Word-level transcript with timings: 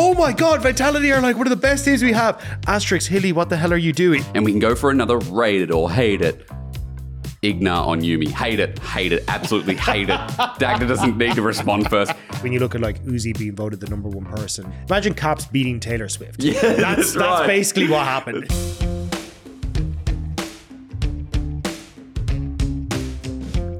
oh 0.00 0.14
my 0.14 0.32
god, 0.32 0.62
Vitality 0.62 1.10
are 1.12 1.20
like 1.20 1.36
one 1.36 1.46
of 1.46 1.50
the 1.50 1.56
best 1.56 1.84
teams 1.84 2.04
we 2.04 2.12
have. 2.12 2.38
Asterix, 2.66 3.06
Hilly, 3.06 3.32
what 3.32 3.48
the 3.48 3.56
hell 3.56 3.72
are 3.72 3.76
you 3.76 3.92
doing? 3.92 4.24
And 4.34 4.44
we 4.44 4.52
can 4.52 4.60
go 4.60 4.76
for 4.76 4.90
another 4.90 5.18
rate 5.18 5.60
it 5.60 5.72
or 5.72 5.90
hate 5.90 6.22
it. 6.22 6.48
Ignar 7.42 7.86
on 7.86 8.00
Yuumi. 8.00 8.28
Hate 8.28 8.60
it, 8.60 8.78
hate 8.80 9.12
it, 9.12 9.24
absolutely 9.28 9.74
hate 9.76 10.08
it. 10.08 10.18
Dagda 10.58 10.86
doesn't 10.86 11.16
need 11.18 11.34
to 11.34 11.42
respond 11.42 11.88
first. 11.90 12.12
When 12.42 12.52
you 12.52 12.60
look 12.60 12.74
at 12.76 12.80
like 12.80 13.02
Uzi 13.04 13.36
being 13.36 13.54
voted 13.56 13.80
the 13.80 13.88
number 13.88 14.08
one 14.08 14.24
person, 14.24 14.72
imagine 14.88 15.14
Caps 15.14 15.46
beating 15.46 15.80
Taylor 15.80 16.08
Swift. 16.08 16.42
Yeah, 16.48 16.52
that's, 16.52 16.78
that's 16.78 17.14
that's 17.14 17.40
right. 17.40 17.46
basically 17.46 17.88
what 17.88 18.04
happened. 18.04 18.48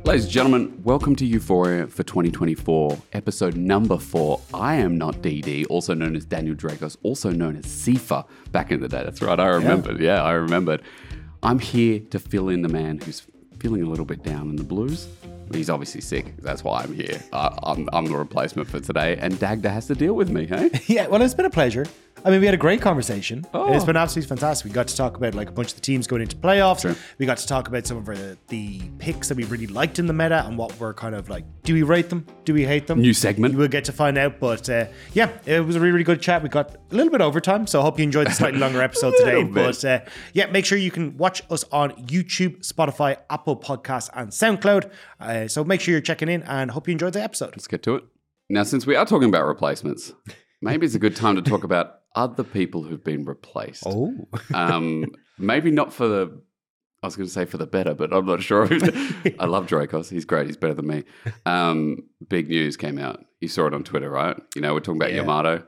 Ladies 0.08 0.24
and 0.24 0.32
gentlemen, 0.32 0.80
welcome 0.84 1.14
to 1.16 1.26
Euphoria 1.26 1.86
for 1.86 2.02
2024, 2.02 2.96
episode 3.12 3.58
number 3.58 3.98
four. 3.98 4.40
I 4.54 4.76
am 4.76 4.96
not 4.96 5.16
DD, 5.16 5.66
also 5.68 5.92
known 5.92 6.16
as 6.16 6.24
Daniel 6.24 6.56
Drakos, 6.56 6.96
also 7.02 7.30
known 7.30 7.56
as 7.56 7.66
Sifa 7.66 8.26
back 8.50 8.72
in 8.72 8.80
the 8.80 8.88
day. 8.88 9.04
That's 9.04 9.20
right, 9.20 9.38
I 9.38 9.48
remembered. 9.48 10.00
Yeah, 10.00 10.22
I 10.22 10.32
remembered. 10.32 10.80
I'm 11.42 11.58
here 11.58 12.00
to 12.08 12.18
fill 12.18 12.48
in 12.48 12.62
the 12.62 12.70
man 12.70 13.00
who's 13.00 13.26
feeling 13.58 13.82
a 13.82 13.86
little 13.86 14.06
bit 14.06 14.22
down 14.22 14.48
in 14.48 14.56
the 14.56 14.64
blues. 14.64 15.08
He's 15.52 15.68
obviously 15.68 16.00
sick. 16.00 16.38
That's 16.38 16.64
why 16.64 16.84
I'm 16.84 16.94
here. 16.94 17.22
I, 17.34 17.54
I'm, 17.64 17.86
I'm 17.92 18.06
the 18.06 18.16
replacement 18.16 18.66
for 18.70 18.80
today, 18.80 19.18
and 19.20 19.38
Dagda 19.38 19.68
has 19.68 19.88
to 19.88 19.94
deal 19.94 20.14
with 20.14 20.30
me, 20.30 20.46
hey? 20.46 20.70
Yeah, 20.86 21.08
well, 21.08 21.20
it's 21.20 21.34
been 21.34 21.44
a 21.44 21.50
pleasure. 21.50 21.84
I 22.24 22.30
mean, 22.30 22.40
we 22.40 22.46
had 22.46 22.54
a 22.54 22.58
great 22.58 22.80
conversation. 22.80 23.46
Oh. 23.54 23.72
It's 23.72 23.84
been 23.84 23.96
absolutely 23.96 24.28
fantastic. 24.28 24.64
We 24.64 24.72
got 24.72 24.88
to 24.88 24.96
talk 24.96 25.16
about 25.16 25.34
like 25.34 25.48
a 25.48 25.52
bunch 25.52 25.70
of 25.70 25.74
the 25.76 25.80
teams 25.80 26.06
going 26.06 26.22
into 26.22 26.36
playoffs. 26.36 26.80
Sure. 26.82 26.96
We 27.18 27.26
got 27.26 27.38
to 27.38 27.46
talk 27.46 27.68
about 27.68 27.86
some 27.86 27.96
of 27.96 28.08
our, 28.08 28.36
the 28.48 28.80
picks 28.98 29.28
that 29.28 29.36
we 29.36 29.44
really 29.44 29.66
liked 29.68 29.98
in 29.98 30.06
the 30.06 30.12
meta 30.12 30.44
and 30.44 30.58
what 30.58 30.78
we're 30.80 30.94
kind 30.94 31.14
of 31.14 31.28
like. 31.28 31.44
Do 31.62 31.74
we 31.74 31.82
rate 31.82 32.08
them? 32.08 32.26
Do 32.44 32.54
we 32.54 32.64
hate 32.64 32.86
them? 32.86 33.00
New 33.00 33.14
segment. 33.14 33.54
We'll 33.54 33.68
get 33.68 33.84
to 33.84 33.92
find 33.92 34.18
out. 34.18 34.40
But 34.40 34.68
uh, 34.68 34.86
yeah, 35.12 35.30
it 35.46 35.60
was 35.60 35.76
a 35.76 35.80
really, 35.80 35.92
really 35.92 36.04
good 36.04 36.20
chat. 36.20 36.42
We 36.42 36.48
got 36.48 36.74
a 36.74 36.94
little 36.94 37.12
bit 37.12 37.20
overtime, 37.20 37.66
so 37.66 37.80
I 37.80 37.82
hope 37.82 37.98
you 37.98 38.04
enjoyed 38.04 38.26
the 38.26 38.32
slightly 38.32 38.58
longer 38.60 38.82
episode 38.82 39.14
today. 39.18 39.42
bit. 39.44 39.54
But 39.54 39.84
uh, 39.84 40.00
yeah, 40.32 40.46
make 40.46 40.64
sure 40.64 40.76
you 40.76 40.90
can 40.90 41.16
watch 41.16 41.42
us 41.50 41.64
on 41.70 41.92
YouTube, 42.06 42.66
Spotify, 42.66 43.16
Apple 43.30 43.56
Podcasts, 43.56 44.10
and 44.14 44.30
SoundCloud. 44.30 44.90
Uh, 45.20 45.46
so 45.48 45.62
make 45.62 45.80
sure 45.80 45.92
you're 45.92 46.00
checking 46.00 46.28
in 46.28 46.42
and 46.42 46.72
hope 46.72 46.88
you 46.88 46.92
enjoyed 46.92 47.12
the 47.12 47.22
episode. 47.22 47.50
Let's 47.50 47.68
get 47.68 47.82
to 47.84 47.94
it. 47.96 48.04
Now, 48.50 48.62
since 48.62 48.86
we 48.86 48.96
are 48.96 49.04
talking 49.04 49.28
about 49.28 49.46
replacements, 49.46 50.12
maybe 50.60 50.86
it's 50.86 50.94
a 50.94 50.98
good 50.98 51.16
time 51.16 51.36
to 51.36 51.42
talk 51.42 51.64
about 51.70 51.94
other 52.14 52.44
people 52.44 52.82
who've 52.82 53.02
been 53.04 53.24
replaced. 53.24 53.84
Oh. 53.86 54.14
Um, 54.54 55.06
maybe 55.38 55.70
not 55.70 55.92
for 55.92 56.08
the. 56.08 56.42
I 57.00 57.06
was 57.06 57.14
going 57.14 57.28
to 57.28 57.32
say 57.32 57.44
for 57.44 57.58
the 57.58 57.66
better, 57.66 57.94
but 57.94 58.12
I'm 58.12 58.26
not 58.26 58.42
sure. 58.42 58.64
I 59.38 59.46
love 59.46 59.68
Drakos. 59.68 60.10
He's 60.10 60.24
great. 60.24 60.46
He's 60.48 60.56
better 60.56 60.74
than 60.74 60.88
me. 60.88 61.04
Um, 61.46 61.98
big 62.28 62.48
news 62.48 62.76
came 62.76 62.98
out. 62.98 63.24
You 63.40 63.46
saw 63.46 63.66
it 63.68 63.74
on 63.74 63.84
Twitter, 63.84 64.10
right? 64.10 64.36
You 64.56 64.62
know, 64.62 64.74
we're 64.74 64.80
talking 64.80 65.00
about 65.00 65.12
Yeah. 65.12 65.20
Yamato, 65.20 65.64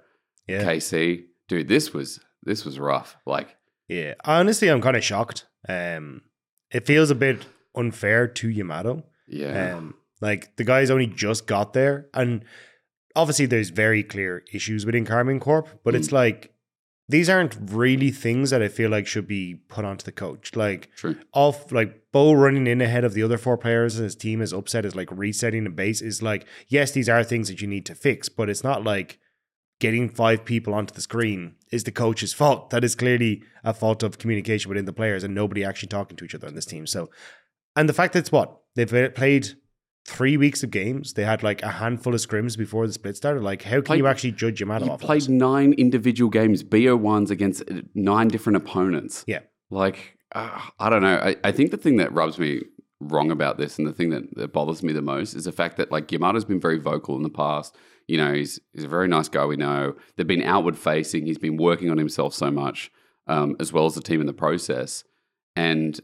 Yeah. 0.48 0.64
KC. 0.64 1.26
Dude, 1.46 1.68
this 1.68 1.94
was 1.94 2.18
this 2.42 2.64
was 2.64 2.80
rough. 2.80 3.16
Like, 3.26 3.56
Yeah, 3.86 4.14
honestly, 4.24 4.66
I'm 4.68 4.80
kind 4.80 4.96
of 4.96 5.04
shocked. 5.04 5.46
Um, 5.68 6.22
it 6.72 6.84
feels 6.84 7.10
a 7.12 7.14
bit 7.14 7.46
unfair 7.76 8.26
to 8.26 8.48
Yamato. 8.48 9.04
yeah, 9.28 9.76
Um, 9.76 9.94
like 10.20 10.56
the 10.56 10.64
guys 10.64 10.90
only 10.90 11.06
just 11.06 11.46
got 11.46 11.74
there, 11.74 12.08
and 12.12 12.44
obviously 13.16 13.46
there's 13.46 13.70
very 13.70 14.02
clear 14.02 14.44
issues 14.52 14.86
within 14.86 15.04
Karmine 15.04 15.40
Corp, 15.40 15.68
but 15.84 15.94
it's 15.94 16.08
hmm. 16.08 16.16
like 16.16 16.52
these 17.10 17.28
aren't 17.28 17.56
really 17.60 18.12
things 18.12 18.50
that 18.50 18.62
I 18.62 18.68
feel 18.68 18.88
like 18.88 19.06
should 19.06 19.26
be 19.26 19.56
put 19.68 19.84
onto 19.84 20.04
the 20.04 20.12
coach. 20.12 20.54
Like 20.54 20.90
true. 20.94 21.16
off 21.32 21.72
like 21.72 22.12
Bo 22.12 22.32
running 22.32 22.66
in 22.66 22.80
ahead 22.80 23.04
of 23.04 23.14
the 23.14 23.22
other 23.22 23.36
four 23.38 23.58
players 23.58 23.96
and 23.96 24.04
his 24.04 24.14
team 24.14 24.40
is 24.40 24.52
upset 24.52 24.84
is 24.84 24.94
like 24.94 25.10
resetting 25.10 25.64
the 25.64 25.70
base 25.70 26.00
is 26.00 26.22
like 26.22 26.46
yes 26.68 26.92
these 26.92 27.08
are 27.08 27.24
things 27.24 27.48
that 27.48 27.60
you 27.60 27.66
need 27.66 27.86
to 27.86 27.94
fix 27.94 28.28
but 28.28 28.48
it's 28.48 28.64
not 28.64 28.84
like 28.84 29.18
getting 29.80 30.08
five 30.08 30.44
people 30.44 30.74
onto 30.74 30.94
the 30.94 31.00
screen 31.00 31.54
is 31.72 31.84
the 31.84 31.92
coach's 31.92 32.32
fault 32.32 32.70
that 32.70 32.84
is 32.84 32.94
clearly 32.94 33.42
a 33.64 33.72
fault 33.72 34.02
of 34.02 34.18
communication 34.18 34.68
within 34.68 34.84
the 34.84 34.92
players 34.92 35.24
and 35.24 35.34
nobody 35.34 35.64
actually 35.64 35.88
talking 35.88 36.16
to 36.16 36.24
each 36.24 36.34
other 36.34 36.48
on 36.48 36.54
this 36.54 36.66
team 36.66 36.86
so 36.86 37.08
and 37.76 37.88
the 37.88 37.94
fact 37.94 38.12
that 38.12 38.20
it's 38.20 38.32
what 38.32 38.60
they've 38.74 38.92
uh, 38.92 39.08
played 39.10 39.48
three 40.10 40.36
weeks 40.36 40.62
of 40.62 40.70
games 40.70 41.12
they 41.14 41.24
had 41.24 41.42
like 41.42 41.62
a 41.62 41.68
handful 41.82 42.14
of 42.14 42.20
scrims 42.20 42.58
before 42.58 42.86
the 42.86 42.92
split 42.92 43.16
started 43.16 43.42
like 43.42 43.62
how 43.62 43.76
can 43.76 43.82
Played- 43.84 43.98
you 43.98 44.06
actually 44.06 44.32
judge 44.32 44.62
off 44.62 44.82
of 44.82 45.00
played 45.00 45.28
nine 45.28 45.72
individual 45.74 46.30
games, 46.30 46.62
BO 46.62 46.96
ones 46.96 47.30
against 47.30 47.62
uh, 47.70 47.82
nine 47.94 48.28
different 48.28 48.56
opponents. 48.56 49.24
yeah 49.26 49.40
Like, 49.70 50.18
uh, 50.34 50.60
I 50.78 50.90
don't 50.90 51.02
know. 51.02 51.16
I, 51.16 51.36
I 51.44 51.52
think 51.52 51.70
the 51.70 51.76
thing 51.76 51.96
that 51.98 52.12
rubs 52.12 52.38
me 52.38 52.62
wrong 53.00 53.30
about 53.30 53.56
this 53.58 53.78
and 53.78 53.86
the 53.86 53.92
thing 53.92 54.10
that, 54.10 54.24
that 54.36 54.52
bothers 54.52 54.82
me 54.82 54.92
the 54.92 55.02
most 55.02 55.34
is 55.34 55.44
the 55.44 55.52
fact 55.52 55.76
that, 55.78 55.90
like, 55.90 56.08
Yamato's 56.08 56.44
been 56.44 56.60
very 56.60 56.78
vocal 56.78 57.16
in 57.16 57.22
the 57.22 57.30
past. 57.30 57.76
You 58.06 58.18
know, 58.18 58.32
he's, 58.34 58.60
he's 58.72 58.84
a 58.84 58.88
very 58.88 59.08
nice 59.08 59.28
guy, 59.28 59.44
we 59.46 59.56
know. 59.56 59.94
They've 60.16 60.26
been 60.26 60.42
outward 60.42 60.76
facing. 60.76 61.26
He's 61.26 61.38
been 61.38 61.56
working 61.56 61.88
on 61.90 61.98
himself 61.98 62.34
so 62.34 62.50
much, 62.50 62.90
um, 63.26 63.56
as 63.60 63.72
well 63.72 63.86
as 63.86 63.94
the 63.94 64.02
team 64.02 64.20
in 64.20 64.26
the 64.26 64.32
process. 64.32 65.04
And 65.56 65.98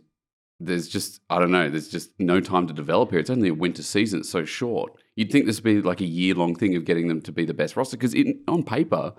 there's 0.59 0.89
just, 0.89 1.21
I 1.29 1.39
don't 1.39 1.51
know, 1.51 1.69
there's 1.69 1.89
just 1.89 2.11
no 2.19 2.41
time 2.41 2.67
to 2.67 2.73
develop 2.73 3.11
here. 3.11 3.19
It's 3.21 3.31
only 3.31 3.49
a 3.49 3.55
winter 3.55 3.83
season. 3.83 4.21
It's 4.21 4.31
so 4.31 4.45
short. 4.45 4.93
You'd 5.15 5.31
think 5.31 5.47
this 5.47 5.57
would 5.59 5.65
be 5.65 5.83
like 5.83 6.01
a 6.01 6.07
year 6.07 6.35
long 6.35 6.55
thing 6.55 6.75
of 6.77 6.85
getting 6.85 7.09
them 7.09 7.21
to 7.23 7.33
be 7.33 7.45
the 7.45 7.55
best 7.55 7.77
roster 7.77 7.97
because 7.97 8.15
on 8.49 8.63
paper, 8.65 9.13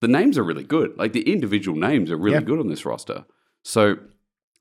the 0.00 0.08
names 0.08 0.36
are 0.38 0.42
really 0.44 0.64
good. 0.64 0.96
Like 0.96 1.12
the 1.12 1.30
individual 1.32 1.78
names 1.78 2.10
are 2.10 2.16
really 2.16 2.34
Yeah. 2.38 2.42
good 2.42 2.58
on 2.60 2.68
this 2.68 2.84
roster. 2.84 3.24
So 3.62 3.96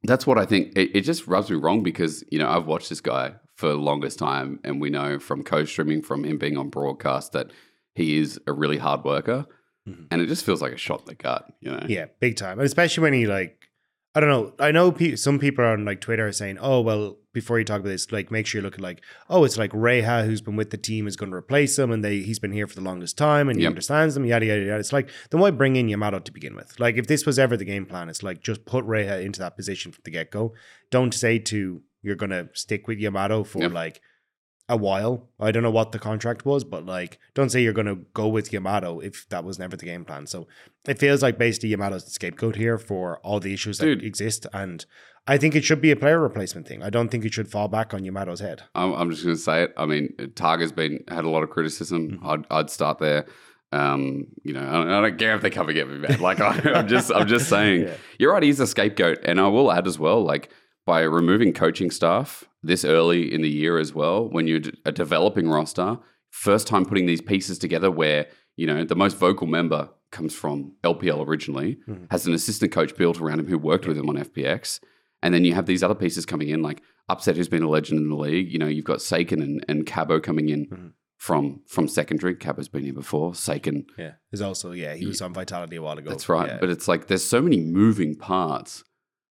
that's 0.03 0.27
what 0.27 0.37
I 0.37 0.45
think. 0.45 0.73
It, 0.77 0.95
it 0.95 1.01
just 1.01 1.27
rubs 1.27 1.49
me 1.49 1.55
wrong 1.57 1.81
because 1.83 2.23
you 2.31 2.37
know 2.39 2.49
I've 2.49 2.65
watched 2.67 2.89
this 2.89 3.01
guy 3.01 3.33
for 3.55 3.67
the 3.69 3.75
longest 3.75 4.19
time, 4.19 4.59
and 4.63 4.79
we 4.79 4.89
know 4.89 5.19
from 5.19 5.43
co-streaming, 5.43 6.01
from 6.01 6.23
him 6.23 6.37
being 6.37 6.57
on 6.57 6.69
broadcast, 6.69 7.33
that 7.33 7.51
he 7.95 8.17
is 8.17 8.39
a 8.47 8.53
really 8.53 8.77
hard 8.77 9.03
worker, 9.03 9.45
Mhm. 9.87 10.07
and 10.11 10.21
it 10.21 10.27
just 10.27 10.45
feels 10.45 10.61
like 10.61 10.71
a 10.73 10.77
shot 10.77 11.01
in 11.01 11.05
the 11.07 11.15
gut. 11.15 11.45
You 11.59 11.71
know, 11.71 11.85
Yeah, 11.87 12.05
big 12.21 12.37
time. 12.37 12.59
And 12.59 12.65
especially 12.65 13.01
when 13.01 13.13
he 13.13 13.27
like, 13.27 13.58
I 14.15 14.19
don't 14.19 14.29
know. 14.29 14.53
I 14.59 14.71
know 14.71 14.91
pe- 14.91 15.15
some 15.15 15.37
people 15.37 15.63
on 15.63 15.85
like 15.85 16.01
Twitter 16.01 16.27
are 16.27 16.31
saying, 16.31 16.57
"Oh, 16.59 16.81
well, 16.81 17.17
before 17.31 17.59
you 17.59 17.65
talk 17.65 17.81
about 17.81 17.89
this, 17.89 18.11
like, 18.11 18.31
make 18.31 18.47
sure 18.47 18.59
you 18.59 18.63
look 18.65 18.73
at 18.73 18.81
like, 18.81 19.03
oh, 19.29 19.43
it's 19.43 19.57
like 19.57 19.71
Reha 19.71 20.25
who's 20.25 20.41
been 20.41 20.55
with 20.55 20.71
the 20.71 20.77
team 20.77 21.05
is 21.07 21.15
going 21.15 21.29
to 21.29 21.37
replace 21.37 21.77
him, 21.77 21.91
and 21.91 22.03
they 22.03 22.19
he's 22.21 22.39
been 22.39 22.51
here 22.51 22.65
for 22.65 22.73
the 22.73 22.81
longest 22.81 23.19
time, 23.19 23.49
and 23.49 23.59
he 23.59 23.67
understands 23.67 24.15
them, 24.15 24.25
yada 24.25 24.47
yada 24.47 24.61
yada." 24.61 24.79
It's 24.79 24.91
like, 24.93 25.09
then 25.29 25.39
why 25.39 25.51
bring 25.51 25.75
in 25.75 25.89
Yamato 25.89 26.19
to 26.19 26.31
begin 26.31 26.55
with? 26.55 26.79
Like, 26.79 26.97
if 26.97 27.05
this 27.05 27.25
was 27.27 27.37
ever 27.37 27.55
the 27.55 27.65
game 27.65 27.85
plan, 27.85 28.09
it's 28.09 28.23
like 28.23 28.41
just 28.41 28.65
put 28.65 28.83
Reha 28.85 29.23
into 29.23 29.39
that 29.41 29.55
position 29.55 29.91
from 29.91 30.01
the 30.03 30.11
get 30.11 30.31
go. 30.31 30.53
Don't 30.89 31.13
say 31.13 31.37
to 31.39 31.81
you're 32.01 32.15
going 32.15 32.29
to 32.31 32.49
stick 32.53 32.87
with 32.87 32.97
Yamato 32.97 33.43
for 33.43 33.59
Yep. 33.61 33.73
like 33.73 34.01
a 34.69 34.77
while. 34.77 35.27
I 35.39 35.51
don't 35.51 35.63
know 35.63 35.71
what 35.71 35.91
the 35.91 35.99
contract 35.99 36.45
was, 36.45 36.63
but 36.63 36.85
like, 36.85 37.19
don't 37.33 37.49
say 37.49 37.61
you're 37.61 37.73
going 37.73 37.87
to 37.87 38.05
go 38.13 38.27
with 38.27 38.53
Yamato 38.53 38.99
if 38.99 39.27
that 39.29 39.43
was 39.43 39.57
never 39.59 39.75
the 39.75 39.85
game 39.85 40.05
plan. 40.05 40.27
So 40.27 40.47
it 40.87 40.99
feels 40.99 41.21
like 41.23 41.37
basically 41.37 41.69
Yamato's 41.75 42.05
the 42.05 42.11
scapegoat 42.11 42.55
here 42.55 42.77
for 42.77 43.19
all 43.19 43.39
the 43.39 43.51
issues 43.53 43.79
Dude. 43.79 43.99
that 43.99 44.05
exist. 44.05 44.45
And 44.53 44.85
I 45.27 45.37
think 45.37 45.55
it 45.55 45.63
should 45.65 45.81
be 45.81 45.91
a 45.91 45.95
player 45.95 46.19
replacement 46.19 46.67
thing. 46.67 46.83
I 46.83 46.89
don't 46.91 47.09
think 47.09 47.25
it 47.25 47.33
should 47.33 47.49
fall 47.51 47.67
back 47.67 47.93
on 47.93 48.03
Yamato's 48.05 48.39
head. 48.39 48.63
I'm, 48.75 48.93
I'm 48.93 49.09
just 49.11 49.23
going 49.23 49.35
to 49.35 49.41
say 49.41 49.63
it. 49.63 49.73
I 49.75 49.85
mean, 49.87 50.13
Targamas 50.19 50.73
been 50.73 51.03
had 51.07 51.25
a 51.25 51.29
lot 51.29 51.43
of 51.43 51.49
criticism. 51.49 52.19
Mhm. 52.21 52.25
I'd, 52.25 52.45
I'd 52.51 52.69
start 52.69 52.99
there. 52.99 53.25
Um, 53.71 54.27
you 54.43 54.53
know, 54.53 54.61
I 54.67 54.71
don't, 54.71 54.89
I 54.89 55.01
don't 55.01 55.19
care 55.19 55.35
if 55.35 55.41
they 55.41 55.49
come 55.51 55.67
and 55.67 55.75
get 55.75 55.87
me, 55.87 55.97
man. 55.97 56.19
Like 56.21 56.39
I, 56.39 56.73
I'm 56.73 56.87
just, 56.87 57.11
I'm 57.11 57.27
just 57.27 57.49
saying. 57.49 57.81
Yeah. 57.83 57.93
You're 58.17 58.33
right. 58.33 58.41
He's 58.43 58.59
a 58.59 58.65
scapegoat, 58.67 59.19
and 59.23 59.39
I 59.39 59.47
will 59.47 59.71
add 59.71 59.85
as 59.85 59.99
well, 59.99 60.23
like 60.23 60.49
by 60.87 61.01
removing 61.01 61.53
coaching 61.53 61.91
staff 61.91 62.45
this 62.63 62.83
early 62.85 63.33
in 63.33 63.41
the 63.41 63.49
year 63.49 63.77
as 63.77 63.93
well, 63.93 64.27
when 64.29 64.47
you're 64.47 64.61
a 64.85 64.91
developing 64.91 65.47
roster, 65.49 65.97
first 66.29 66.67
time 66.67 66.85
putting 66.85 67.05
these 67.05 67.21
pieces 67.21 67.57
together, 67.57 67.89
where 67.89 68.27
you 68.55 68.67
know 68.67 68.83
the 68.83 68.95
most 68.95 69.17
vocal 69.17 69.47
member 69.47 69.89
comes 70.11 70.33
from 70.33 70.73
LPL 70.83 71.21
originally, 71.25 71.77
Mhm. 71.87 72.07
has 72.11 72.25
an 72.27 72.33
assistant 72.33 72.71
coach 72.71 72.95
built 72.97 73.21
around 73.21 73.39
him 73.39 73.47
who 73.47 73.57
worked 73.57 73.87
with 73.87 73.97
him 73.97 74.09
on 74.09 74.17
FPX, 74.17 74.79
and 75.21 75.33
then 75.33 75.45
you 75.45 75.53
have 75.53 75.65
these 75.67 75.83
other 75.83 75.95
pieces 75.95 76.25
coming 76.25 76.49
in, 76.49 76.61
like 76.61 76.81
Upset, 77.07 77.37
who's 77.37 77.47
been 77.49 77.63
a 77.63 77.69
legend 77.69 77.99
in 77.99 78.09
the 78.09 78.15
league. 78.15 78.51
You 78.51 78.59
know, 78.59 78.67
you've 78.67 78.85
got 78.85 78.99
Saken 78.99 79.41
and, 79.41 79.65
and 79.67 79.85
Cabo 79.85 80.19
coming 80.19 80.49
in 80.49 80.67
Mhm. 80.67 80.91
from 81.17 81.61
from 81.67 81.87
secondary. 81.87 82.35
Cabo's 82.35 82.67
been 82.67 82.83
here 82.83 82.93
before. 82.93 83.31
Saken 83.33 83.85
Yeah. 83.97 84.13
There's 84.31 84.41
also, 84.41 84.71
yeah, 84.73 84.93
he 84.95 85.05
was 85.07 85.21
on 85.21 85.33
Vitality 85.33 85.75
a 85.77 85.81
while 85.81 85.97
ago. 85.97 86.09
that's 86.09 86.29
right. 86.29 86.49
Yeah. 86.49 86.57
But 86.59 86.69
it's 86.69 86.87
like 86.87 87.07
there's 87.07 87.23
so 87.23 87.41
many 87.41 87.59
moving 87.61 88.15
parts. 88.15 88.83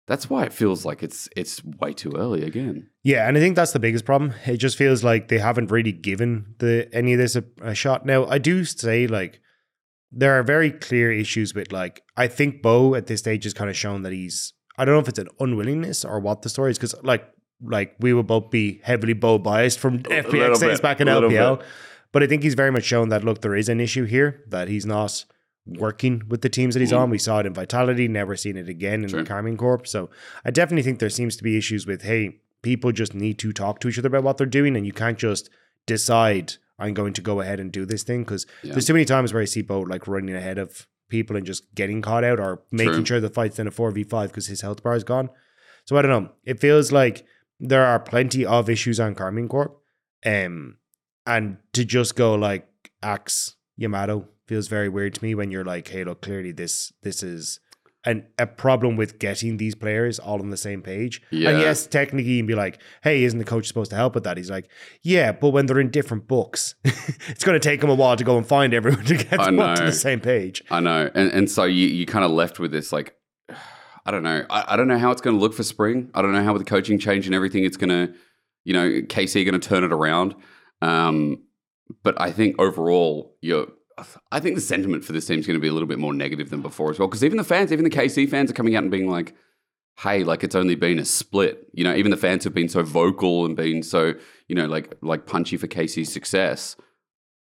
That's 0.08 0.31
why 0.31 0.44
it 0.44 0.55
feels 0.55 0.87
like 0.87 1.02
it's 1.02 1.28
it's 1.37 1.62
way 1.62 1.93
too 1.93 2.12
early 2.16 2.43
again. 2.43 2.88
Yeah, 3.05 3.28
and 3.28 3.37
I 3.37 3.40
think 3.40 3.56
that's 3.56 3.72
the 3.72 3.78
biggest 3.78 4.06
problem. 4.06 4.32
It 4.46 4.56
just 4.56 4.78
feels 4.78 5.05
like 5.05 5.28
they 5.28 5.38
haven't 5.38 5.70
really 5.70 5.93
given 5.93 6.55
the 6.58 6.88
any 6.94 7.12
of 7.12 7.19
this 7.19 7.37
a, 7.37 7.44
a 7.60 7.75
shot. 7.75 8.06
Now, 8.06 8.25
I 8.26 8.38
do 8.38 8.64
say 8.64 9.06
like 9.06 9.40
there 10.10 10.32
are 10.32 10.43
very 10.43 10.70
clear 10.70 11.12
issues 11.12 11.55
with 11.55 11.72
like 11.72 12.02
I 12.16 12.26
think 12.26 12.62
Bo 12.62 12.94
at 12.94 13.06
this 13.06 13.20
stage 13.20 13.44
has 13.44 13.52
kind 13.52 13.69
of 13.69 13.76
shown 13.76 14.02
that 14.02 14.12
he's 14.12 14.55
I 14.78 14.87
don't 14.87 14.94
know 14.94 15.00
if 15.00 15.08
it's 15.08 15.19
an 15.19 15.28
unwillingness 15.40 16.06
or 16.06 16.20
what 16.20 16.40
the 16.40 16.49
story 16.49 16.70
is 16.70 16.78
because 16.78 16.94
like 17.02 17.28
like 17.62 17.94
we 18.00 18.14
will 18.14 18.22
both 18.22 18.50
be 18.50 18.81
heavily 18.84 19.12
Bo 19.12 19.37
biased 19.37 19.78
from 19.78 19.99
FPX 20.05 20.60
days 20.60 20.81
back 20.81 21.02
in 21.02 21.08
LPL, 21.08 21.58
bit. 21.58 21.66
but 22.12 22.22
I 22.22 22.26
think 22.26 22.43
he's 22.43 22.55
very 22.55 22.72
much 22.72 22.84
shown 22.84 23.10
that 23.10 23.25
look 23.25 23.43
there 23.43 23.56
is 23.56 23.69
an 23.69 23.78
issue 23.78 24.05
here 24.05 24.43
that 24.49 24.69
he's 24.69 24.87
not 24.87 25.26
working 25.79 26.23
with 26.29 26.41
the 26.43 26.49
teams 26.49 26.75
that 26.75 26.81
he's 26.81 26.93
Mhm. 26.93 26.99
on. 27.00 27.11
We 27.11 27.19
saw 27.19 27.41
it 27.41 27.47
in 27.47 27.55
Vitality, 27.55 28.09
never 28.09 28.37
seen 28.37 28.56
it 28.56 28.69
again 28.69 29.03
in 29.03 29.09
Sure. 29.09 29.23
the 29.23 29.29
Karmine 29.29 29.56
Corp. 29.59 29.87
So 29.87 30.11
I 30.44 30.50
definitely 30.50 30.82
think 30.82 30.99
there 30.99 31.11
seems 31.11 31.37
to 31.37 31.43
be 31.43 31.56
issues 31.56 31.87
with 31.87 32.03
hey, 32.03 32.41
people 32.62 32.91
just 32.93 33.15
need 33.15 33.38
to 33.38 33.53
talk 33.53 33.81
to 33.81 33.88
each 33.88 33.99
other 33.99 34.09
about 34.09 34.25
what 34.25 34.37
they're 34.38 34.47
doing, 34.47 34.76
and 34.76 34.85
you 34.87 34.93
can't 34.93 35.19
just 35.19 35.50
decide 35.87 36.55
I'm 36.81 36.94
going 36.94 37.12
to 37.15 37.20
go 37.20 37.41
ahead 37.41 37.59
and 37.59 37.73
do 37.73 37.85
this 37.85 38.05
thing 38.05 38.23
because 38.23 38.47
Yeah. 38.62 38.73
there's 38.73 38.87
too 38.87 38.93
many 38.93 39.05
times 39.05 39.32
where 39.32 39.43
I 39.43 39.47
see 39.47 39.62
Bo 39.62 39.81
like 39.81 40.06
running 40.06 40.35
ahead 40.37 40.59
of 40.59 40.87
people 41.09 41.37
and 41.37 41.44
just 41.44 41.75
getting 41.75 42.00
caught 42.03 42.23
out 42.23 42.38
or 42.38 42.62
making 42.70 42.93
True. 42.94 43.05
sure 43.06 43.20
the 43.20 43.31
fight's 43.31 43.59
in 43.59 43.67
a 43.67 43.73
4v5 43.73 44.29
because 44.31 44.47
his 44.47 44.61
health 44.61 44.85
bar 44.85 44.94
is 44.94 45.03
gone. 45.03 45.29
So 45.87 45.97
I 45.97 46.03
don't 46.03 46.11
know. 46.23 46.31
It 46.44 46.61
feels 46.61 46.93
like 46.93 47.25
there 47.59 47.85
are 47.85 47.99
plenty 47.99 48.47
of 48.47 48.70
issues 48.70 49.00
on 49.00 49.17
Karmine 49.17 49.49
Corp. 49.49 49.76
Um, 50.25 50.76
and 51.26 51.56
to 51.73 51.85
just 51.85 52.15
go 52.15 52.35
like 52.37 52.69
axe 53.03 53.56
Yamato 53.76 54.29
feels 54.48 54.68
very 54.68 54.88
weird 54.88 55.14
to 55.14 55.22
me 55.22 55.34
when 55.34 55.50
you're 55.50 55.64
like, 55.64 55.88
hey, 55.88 56.04
look, 56.04 56.22
clearly 56.22 56.52
this 56.52 56.92
this 57.02 57.22
is 57.22 57.60
an 58.04 58.26
a 58.38 58.46
problem 58.46 58.96
with 58.96 59.18
getting 59.18 59.56
these 59.58 59.74
players 59.74 60.18
all 60.18 60.40
on 60.40 60.50
the 60.50 60.56
same 60.56 60.82
page. 60.82 61.20
Yeah. 61.30 61.50
And 61.50 61.60
yes, 61.60 61.86
technically 61.86 62.32
you 62.32 62.40
can 62.40 62.46
be 62.46 62.54
like, 62.54 62.80
hey, 63.02 63.24
isn't 63.24 63.38
the 63.38 63.44
coach 63.44 63.66
supposed 63.66 63.90
to 63.90 63.96
help 63.96 64.14
with 64.14 64.24
that? 64.24 64.36
He's 64.36 64.50
like, 64.50 64.70
yeah, 65.02 65.32
but 65.32 65.50
when 65.50 65.66
they're 65.66 65.80
in 65.80 65.90
different 65.90 66.26
books, 66.26 66.74
it's 66.84 67.44
going 67.44 67.60
to 67.60 67.68
take 67.68 67.80
them 67.80 67.90
a 67.90 67.94
while 67.94 68.16
to 68.16 68.24
go 68.24 68.38
and 68.38 68.46
find 68.46 68.72
everyone 68.72 69.04
to 69.04 69.16
get 69.16 69.30
them 69.30 69.56
to 69.56 69.84
the 69.84 69.92
same 69.92 70.20
page. 70.20 70.62
I 70.70 70.80
know, 70.80 71.10
and 71.14 71.30
and 71.32 71.50
so 71.50 71.64
you 71.64 71.86
you 71.86 72.06
kind 72.06 72.24
of 72.24 72.30
left 72.30 72.58
with 72.58 72.70
this 72.70 72.92
like, 72.92 73.14
I 74.06 74.10
don't 74.10 74.22
know, 74.22 74.46
I, 74.48 74.64
I 74.68 74.76
don't 74.76 74.88
know 74.88 74.98
how 74.98 75.10
it's 75.10 75.20
going 75.20 75.36
to 75.36 75.40
look 75.40 75.52
for 75.52 75.62
spring. 75.62 76.10
I 76.14 76.22
don't 76.22 76.32
know 76.32 76.42
how 76.42 76.54
with 76.54 76.64
the 76.64 76.70
coaching 76.70 76.98
change 76.98 77.26
and 77.26 77.34
everything, 77.34 77.64
it's 77.64 77.76
going 77.76 77.90
to, 77.90 78.14
you 78.64 78.72
know, 78.72 78.88
KC 78.88 79.44
going 79.44 79.60
to 79.60 79.68
turn 79.68 79.84
it 79.84 79.92
around. 79.92 80.34
Um, 80.80 81.42
but 82.02 82.18
I 82.20 82.32
think 82.32 82.58
overall, 82.58 83.36
you're. 83.40 83.66
I 84.32 84.40
think 84.40 84.54
the 84.54 84.60
sentiment 84.60 85.04
for 85.04 85.12
this 85.12 85.26
team 85.26 85.38
is 85.38 85.46
going 85.46 85.58
to 85.58 85.62
be 85.62 85.68
a 85.68 85.72
little 85.72 85.88
bit 85.88 85.98
more 85.98 86.12
negative 86.12 86.50
than 86.50 86.62
before 86.62 86.90
as 86.90 86.98
well. 86.98 87.08
Because 87.08 87.24
even 87.24 87.38
the 87.38 87.44
fans, 87.44 87.72
even 87.72 87.84
the 87.84 87.90
KC 87.90 88.28
fans, 88.28 88.50
are 88.50 88.54
coming 88.54 88.76
out 88.76 88.82
and 88.82 88.90
being 88.90 89.08
like, 89.08 89.34
"Hey, 89.98 90.24
like 90.24 90.44
it's 90.44 90.54
only 90.54 90.74
been 90.74 90.98
a 90.98 91.04
split." 91.04 91.68
You 91.72 91.84
know, 91.84 91.94
even 91.94 92.10
the 92.10 92.16
fans 92.16 92.44
have 92.44 92.54
been 92.54 92.68
so 92.68 92.82
vocal 92.82 93.44
and 93.44 93.56
been 93.56 93.82
so, 93.82 94.14
you 94.48 94.54
know, 94.54 94.66
like 94.66 94.94
like 95.02 95.26
punchy 95.26 95.56
for 95.56 95.66
KC's 95.66 96.12
success 96.12 96.76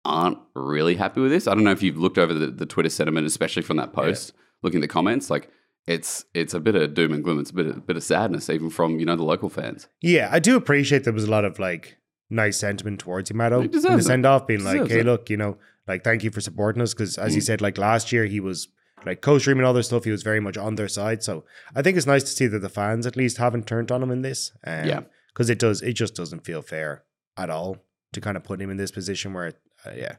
aren't 0.04 0.38
really 0.54 0.96
happy 0.96 1.20
with 1.20 1.30
this. 1.30 1.46
I 1.46 1.54
don't 1.54 1.64
know 1.64 1.70
if 1.70 1.82
you've 1.82 1.98
looked 1.98 2.18
over 2.18 2.34
the, 2.34 2.48
the 2.48 2.66
Twitter 2.66 2.90
sentiment, 2.90 3.26
especially 3.26 3.62
from 3.62 3.76
that 3.76 3.92
post, 3.92 4.32
looking 4.62 4.78
at 4.78 4.82
the 4.82 4.88
comments. 4.88 5.30
Like 5.30 5.48
it's 5.86 6.24
it's 6.34 6.54
a 6.54 6.60
bit 6.60 6.74
of 6.74 6.94
doom 6.94 7.12
and 7.12 7.24
gloom. 7.24 7.40
It's 7.40 7.50
a 7.50 7.54
bit 7.54 7.66
of, 7.66 7.76
a 7.76 7.80
bit 7.80 7.96
of 7.96 8.02
sadness, 8.02 8.50
even 8.50 8.70
from 8.70 8.98
you 8.98 9.06
know 9.06 9.16
the 9.16 9.24
local 9.24 9.48
fans. 9.48 9.88
Yeah, 10.00 10.28
I 10.30 10.38
do 10.38 10.56
appreciate 10.56 11.04
there 11.04 11.12
was 11.12 11.24
a 11.24 11.30
lot 11.30 11.44
of 11.44 11.58
like 11.58 11.98
nice 12.30 12.58
sentiment 12.58 12.98
towards 12.98 13.30
Yamato 13.30 13.58
He 13.58 13.66
in 13.66 13.70
the 13.70 13.76
deserves 13.78 14.06
send 14.06 14.26
off, 14.26 14.46
being 14.46 14.64
like, 14.64 14.88
hey, 14.88 15.00
it. 15.00 15.06
look, 15.06 15.28
you 15.28 15.36
know, 15.36 15.58
like 15.88 16.04
thank 16.04 16.22
you 16.24 16.30
for 16.30 16.40
supporting 16.40 16.82
us. 16.82 16.94
Because 16.94 17.18
as 17.18 17.34
you 17.34 17.40
Mm. 17.42 17.44
said, 17.46 17.60
like 17.60 17.78
last 17.78 18.12
year 18.12 18.26
he 18.26 18.40
was 18.40 18.68
like 19.04 19.20
co-streaming 19.20 19.64
all 19.64 19.72
their 19.72 19.82
stuff. 19.82 20.04
He 20.04 20.10
was 20.12 20.22
very 20.22 20.40
much 20.40 20.56
on 20.56 20.76
their 20.76 20.88
side. 20.88 21.22
So 21.22 21.44
I 21.74 21.82
think 21.82 21.96
it's 21.96 22.06
nice 22.06 22.22
to 22.22 22.30
see 22.30 22.46
that 22.46 22.60
the 22.60 22.68
fans 22.68 23.06
at 23.06 23.16
least 23.16 23.38
haven't 23.38 23.66
turned 23.66 23.90
on 23.90 24.02
him 24.02 24.10
in 24.10 24.22
this. 24.22 24.52
Um, 24.66 24.86
Yeah. 24.86 25.00
because 25.32 25.50
it 25.50 25.58
does. 25.58 25.82
It 25.82 25.94
just 25.94 26.14
doesn't 26.14 26.44
feel 26.44 26.62
fair 26.62 27.02
at 27.36 27.50
all 27.50 27.78
to 28.12 28.20
kind 28.20 28.36
of 28.36 28.44
put 28.44 28.60
him 28.60 28.70
in 28.70 28.76
this 28.76 28.90
position 28.90 29.32
where, 29.32 29.54
uh, 29.86 29.90
yeah. 29.96 30.16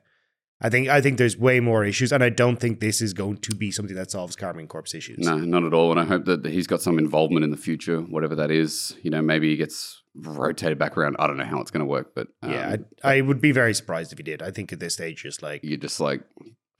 I 0.62 0.70
think 0.70 0.88
I 0.88 1.02
think 1.02 1.18
there's 1.18 1.38
way 1.38 1.60
more 1.60 1.84
issues, 1.84 2.14
and 2.14 2.24
I 2.24 2.30
don't 2.30 2.58
think 2.58 2.80
this 2.80 3.02
is 3.02 3.14
going 3.14 3.38
to 3.38 3.54
be 3.56 3.70
something 3.70 3.96
that 3.98 4.12
solves 4.12 4.36
Karmine 4.38 4.68
Corp's 4.70 4.94
issues. 4.94 5.20
No, 5.20 5.38
not 5.38 5.64
at 5.66 5.74
all. 5.74 5.92
And 5.92 6.00
I 6.00 6.06
hope 6.06 6.24
that 6.26 6.46
he's 6.46 6.68
got 6.68 6.82
some 6.82 6.98
involvement 6.98 7.44
in 7.44 7.52
the 7.52 7.58
future, 7.58 8.00
whatever 8.02 8.36
that 8.36 8.50
is. 8.50 8.96
You 9.02 9.12
know, 9.12 9.22
maybe 9.22 9.50
he 9.50 9.58
gets 9.58 10.02
rotated 10.16 10.78
back 10.78 10.98
around. 10.98 11.16
I 11.20 11.28
don't 11.28 11.38
know 11.38 11.44
how 11.46 11.60
it's 11.62 11.72
going 11.72 11.80
to 11.82 11.86
work, 11.86 12.14
but 12.16 12.28
um, 12.42 12.52
yeah, 12.52 12.76
I, 13.04 13.18
I 13.18 13.22
would 13.22 13.42
be 13.42 13.52
very 13.52 13.74
surprised 13.74 14.12
if 14.12 14.20
he 14.20 14.24
did. 14.24 14.42
I 14.42 14.52
think 14.52 14.72
at 14.74 14.80
this 14.80 14.94
stage, 14.94 15.24
just 15.24 15.42
like 15.42 15.64
you 15.64 15.78
just 15.78 16.00
like 16.00 16.22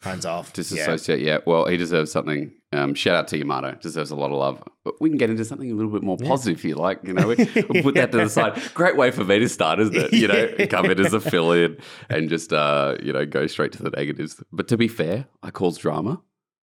hands 0.02 0.26
off. 0.26 0.48
Yeah. 0.50 0.54
disassociate. 0.56 1.20
Yeah. 1.22 1.38
well, 1.46 1.66
he 1.66 1.78
deserves 1.78 2.12
something. 2.12 2.52
Um, 2.74 2.94
shout 2.94 3.16
out 3.16 3.28
to 3.30 3.38
Yamato. 3.38 3.74
Deserves 3.76 4.12
a 4.12 4.16
lot 4.16 4.32
of 4.32 4.38
love. 4.38 4.62
But 4.84 4.96
we 5.00 5.10
can 5.10 5.18
get 5.18 5.30
into 5.30 5.46
something 5.46 5.72
a 5.72 5.76
little 5.76 5.92
bit 5.92 6.04
more 6.04 6.18
Yeah. 6.20 6.28
positive 6.28 6.58
if 6.60 6.66
you 6.66 6.76
like. 6.76 7.00
You 7.04 7.14
know, 7.14 7.28
we, 7.28 7.36
we'll 7.70 7.84
put 7.84 7.96
that 7.96 8.12
to 8.12 8.18
the 8.18 8.30
side. 8.30 8.62
Great 8.74 8.98
way 8.98 9.12
for 9.12 9.24
me 9.24 9.40
to 9.40 9.48
start, 9.48 9.80
isn't 9.80 9.96
it? 9.96 10.12
You 10.14 10.28
know, 10.28 10.50
come 10.70 10.86
in 10.88 11.00
as 11.00 11.14
a 11.14 11.22
fill-in 11.22 11.78
and 12.10 12.30
just 12.30 12.52
uh, 12.52 12.96
you 13.02 13.14
know 13.14 13.26
go 13.26 13.48
straight 13.48 13.72
to 13.74 13.84
the 13.84 13.92
negatives. 13.92 14.44
But 14.52 14.68
to 14.70 14.78
be 14.78 14.88
fair, 14.88 15.28
I 15.42 15.52
cause 15.52 15.78
drama. 15.78 16.22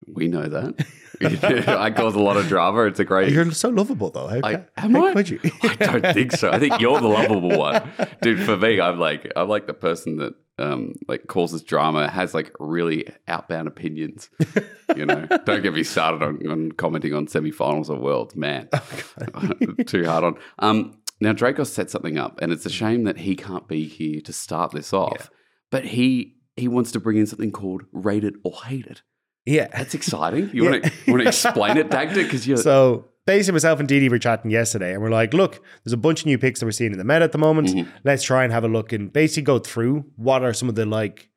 We 0.07 0.27
know 0.27 0.47
that. 0.47 0.85
I 1.67 1.91
cause 1.91 2.15
a 2.15 2.19
lot 2.19 2.37
of 2.37 2.47
drama. 2.47 2.83
It's 2.85 2.99
a 2.99 3.05
great. 3.05 3.31
You're 3.31 3.51
so 3.51 3.69
lovable, 3.69 4.09
though. 4.09 4.27
How, 4.27 4.39
I- 4.43 4.65
am 4.77 4.93
how 4.95 5.07
I? 5.07 5.13
could 5.13 5.29
you? 5.29 5.39
I 5.63 5.75
don't 5.75 6.13
think 6.13 6.31
so. 6.31 6.49
I 6.51 6.59
think 6.59 6.79
you're 6.79 6.99
the 6.99 7.07
lovable 7.07 7.57
one, 7.57 7.87
dude. 8.21 8.39
For 8.43 8.57
me, 8.57 8.81
I'm 8.81 8.99
like 8.99 9.31
I'm 9.35 9.47
like 9.47 9.67
the 9.67 9.73
person 9.73 10.17
that 10.17 10.33
um 10.57 10.95
like 11.07 11.27
causes 11.27 11.61
drama, 11.61 12.09
has 12.09 12.33
like 12.33 12.51
really 12.59 13.07
outbound 13.27 13.67
opinions. 13.67 14.29
You 14.95 15.05
know, 15.05 15.25
don't 15.45 15.61
get 15.61 15.73
me 15.73 15.83
started 15.83 16.23
on, 16.23 16.47
on 16.49 16.71
commenting 16.71 17.13
on 17.13 17.27
semifinals 17.27 17.89
of 17.89 17.99
worlds, 17.99 18.35
man. 18.35 18.69
Too 19.85 20.05
hard 20.05 20.23
on. 20.23 20.35
Um, 20.59 20.97
now 21.19 21.33
Drakos 21.33 21.67
set 21.67 21.91
something 21.91 22.17
up, 22.17 22.39
and 22.41 22.51
it's 22.51 22.65
a 22.65 22.69
shame 22.71 23.03
that 23.03 23.17
he 23.19 23.35
can't 23.35 23.67
be 23.67 23.87
here 23.87 24.21
to 24.21 24.33
start 24.33 24.71
this 24.71 24.91
off. 24.91 25.17
Yeah. 25.19 25.25
But 25.69 25.85
he 25.85 26.37
he 26.55 26.67
wants 26.67 26.91
to 26.93 26.99
bring 26.99 27.17
in 27.17 27.27
something 27.27 27.51
called 27.51 27.83
rate 27.91 28.23
it 28.23 28.33
or 28.43 28.53
hate 28.65 28.87
it. 28.87 29.03
Yeah. 29.45 29.67
That's 29.75 29.93
exciting. 29.93 30.49
You 30.53 30.63
Yeah. 30.65 30.69
want 30.71 30.83
to 30.83 30.89
to 31.17 31.27
explain 31.27 31.77
it, 31.77 31.89
Dagda? 31.89 32.15
Because 32.23 32.47
you're 32.47 32.57
So 32.57 33.05
basically, 33.25 33.53
myself 33.53 33.79
and 33.79 33.87
Didi 33.87 34.09
were 34.09 34.19
chatting 34.19 34.51
yesterday, 34.51 34.93
and 34.93 35.01
we're 35.01 35.09
like, 35.09 35.33
"Look, 35.33 35.63
there's 35.83 35.93
a 35.93 35.97
bunch 35.97 36.21
of 36.21 36.25
new 36.27 36.37
picks 36.37 36.59
that 36.59 36.65
we're 36.65 36.71
seeing 36.71 36.91
in 36.91 36.97
the 36.97 37.03
meta 37.03 37.23
at 37.23 37.31
the 37.31 37.37
moment. 37.37 37.69
Mhm. 37.69 37.87
Let's 38.03 38.23
try 38.23 38.43
and 38.43 38.51
have 38.53 38.63
a 38.63 38.67
look 38.67 38.93
and 38.93 39.11
basically 39.11 39.43
go 39.43 39.59
through 39.59 40.05
what 40.15 40.43
are 40.43 40.53
some 40.53 40.69
of 40.69 40.75
the 40.75 40.85
like." 40.85 41.27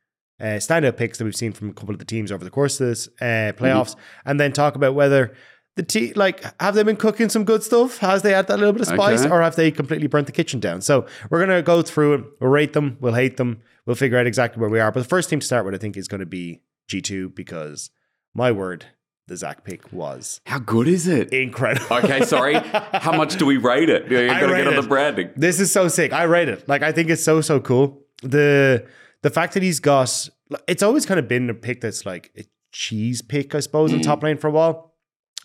Uh, 0.40 0.58
standout 0.58 0.96
picks 0.96 1.18
that 1.18 1.24
we've 1.24 1.36
seen 1.36 1.52
from 1.52 1.70
a 1.70 1.72
couple 1.72 1.94
of 1.94 2.00
the 2.00 2.04
teams 2.04 2.32
over 2.32 2.42
the 2.44 2.50
course 2.50 2.80
of 2.80 2.88
this 2.88 3.08
uh, 3.20 3.52
playoffs, 3.56 3.94
and 4.26 4.40
then 4.40 4.50
talk 4.52 4.74
about 4.74 4.92
whether 4.92 5.32
the 5.76 5.82
team 5.84 6.12
like 6.16 6.42
have 6.60 6.74
they 6.74 6.82
been 6.82 6.96
cooking 6.96 7.28
some 7.28 7.44
good 7.44 7.62
stuff? 7.62 7.98
Has 7.98 8.22
they 8.22 8.32
had 8.32 8.48
that 8.48 8.58
little 8.58 8.72
bit 8.72 8.82
of 8.82 8.88
spice, 8.88 9.20
Okay. 9.24 9.30
or 9.32 9.42
have 9.42 9.54
they 9.54 9.70
completely 9.70 10.08
burnt 10.08 10.26
the 10.26 10.32
kitchen 10.32 10.58
down? 10.58 10.80
So 10.80 11.06
we're 11.30 11.38
gonna 11.38 11.62
go 11.62 11.82
through 11.82 12.14
it. 12.14 12.24
We'll 12.40 12.50
rate 12.50 12.72
them. 12.72 12.96
We'll 13.00 13.14
hate 13.14 13.36
them. 13.36 13.60
We'll 13.86 13.94
figure 13.94 14.18
out 14.18 14.26
exactly 14.26 14.60
where 14.60 14.68
we 14.68 14.80
are. 14.80 14.90
But 14.90 15.00
the 15.04 15.08
first 15.08 15.30
team 15.30 15.38
to 15.38 15.46
start 15.46 15.64
with, 15.64 15.72
I 15.74 15.78
think, 15.78 15.96
is 15.96 16.08
going 16.08 16.20
to 16.20 16.26
be 16.26 16.62
G 16.88 17.00
two 17.00 17.28
because 17.30 17.90
my 18.34 18.52
word, 18.52 18.86
the 19.26 19.36
Zac 19.36 19.64
pick 19.64 19.92
was 19.92 20.40
how 20.46 20.58
good 20.58 20.86
is 20.88 21.06
it? 21.06 21.32
incredible. 21.32 21.96
Okay, 21.98 22.24
sorry. 22.24 22.54
How 22.54 23.16
much 23.16 23.36
do 23.36 23.46
we 23.46 23.56
rate 23.56 23.88
it? 23.88 24.10
You're 24.10 24.30
I 24.30 24.40
gonna 24.40 24.52
rate 24.52 24.58
get 24.64 24.66
on 24.68 24.74
it. 24.78 24.82
the 24.82 24.88
branding. 24.88 25.30
This 25.36 25.60
is 25.60 25.72
so 25.72 25.88
sick. 25.88 26.12
I 26.12 26.24
rate 26.24 26.48
it. 26.48 26.68
Like 26.68 26.82
I 26.82 26.92
think 26.92 27.10
it's 27.10 27.22
so 27.24 27.40
so 27.40 27.60
cool. 27.60 28.02
The 28.22 28.86
the 29.22 29.30
fact 29.30 29.54
that 29.54 29.62
he's 29.62 29.80
got 29.80 30.28
it's 30.68 30.82
always 30.82 31.06
kind 31.06 31.18
of 31.18 31.26
been 31.28 31.48
a 31.48 31.54
pick 31.54 31.80
that's 31.80 32.04
like 32.04 32.30
a 32.36 32.44
cheese 32.72 33.22
pick, 33.22 33.54
I 33.54 33.60
suppose, 33.60 33.92
in 33.92 34.00
Mm. 34.00 34.04
top 34.04 34.22
lane 34.22 34.36
for 34.36 34.48
a 34.48 34.50
while. 34.50 34.94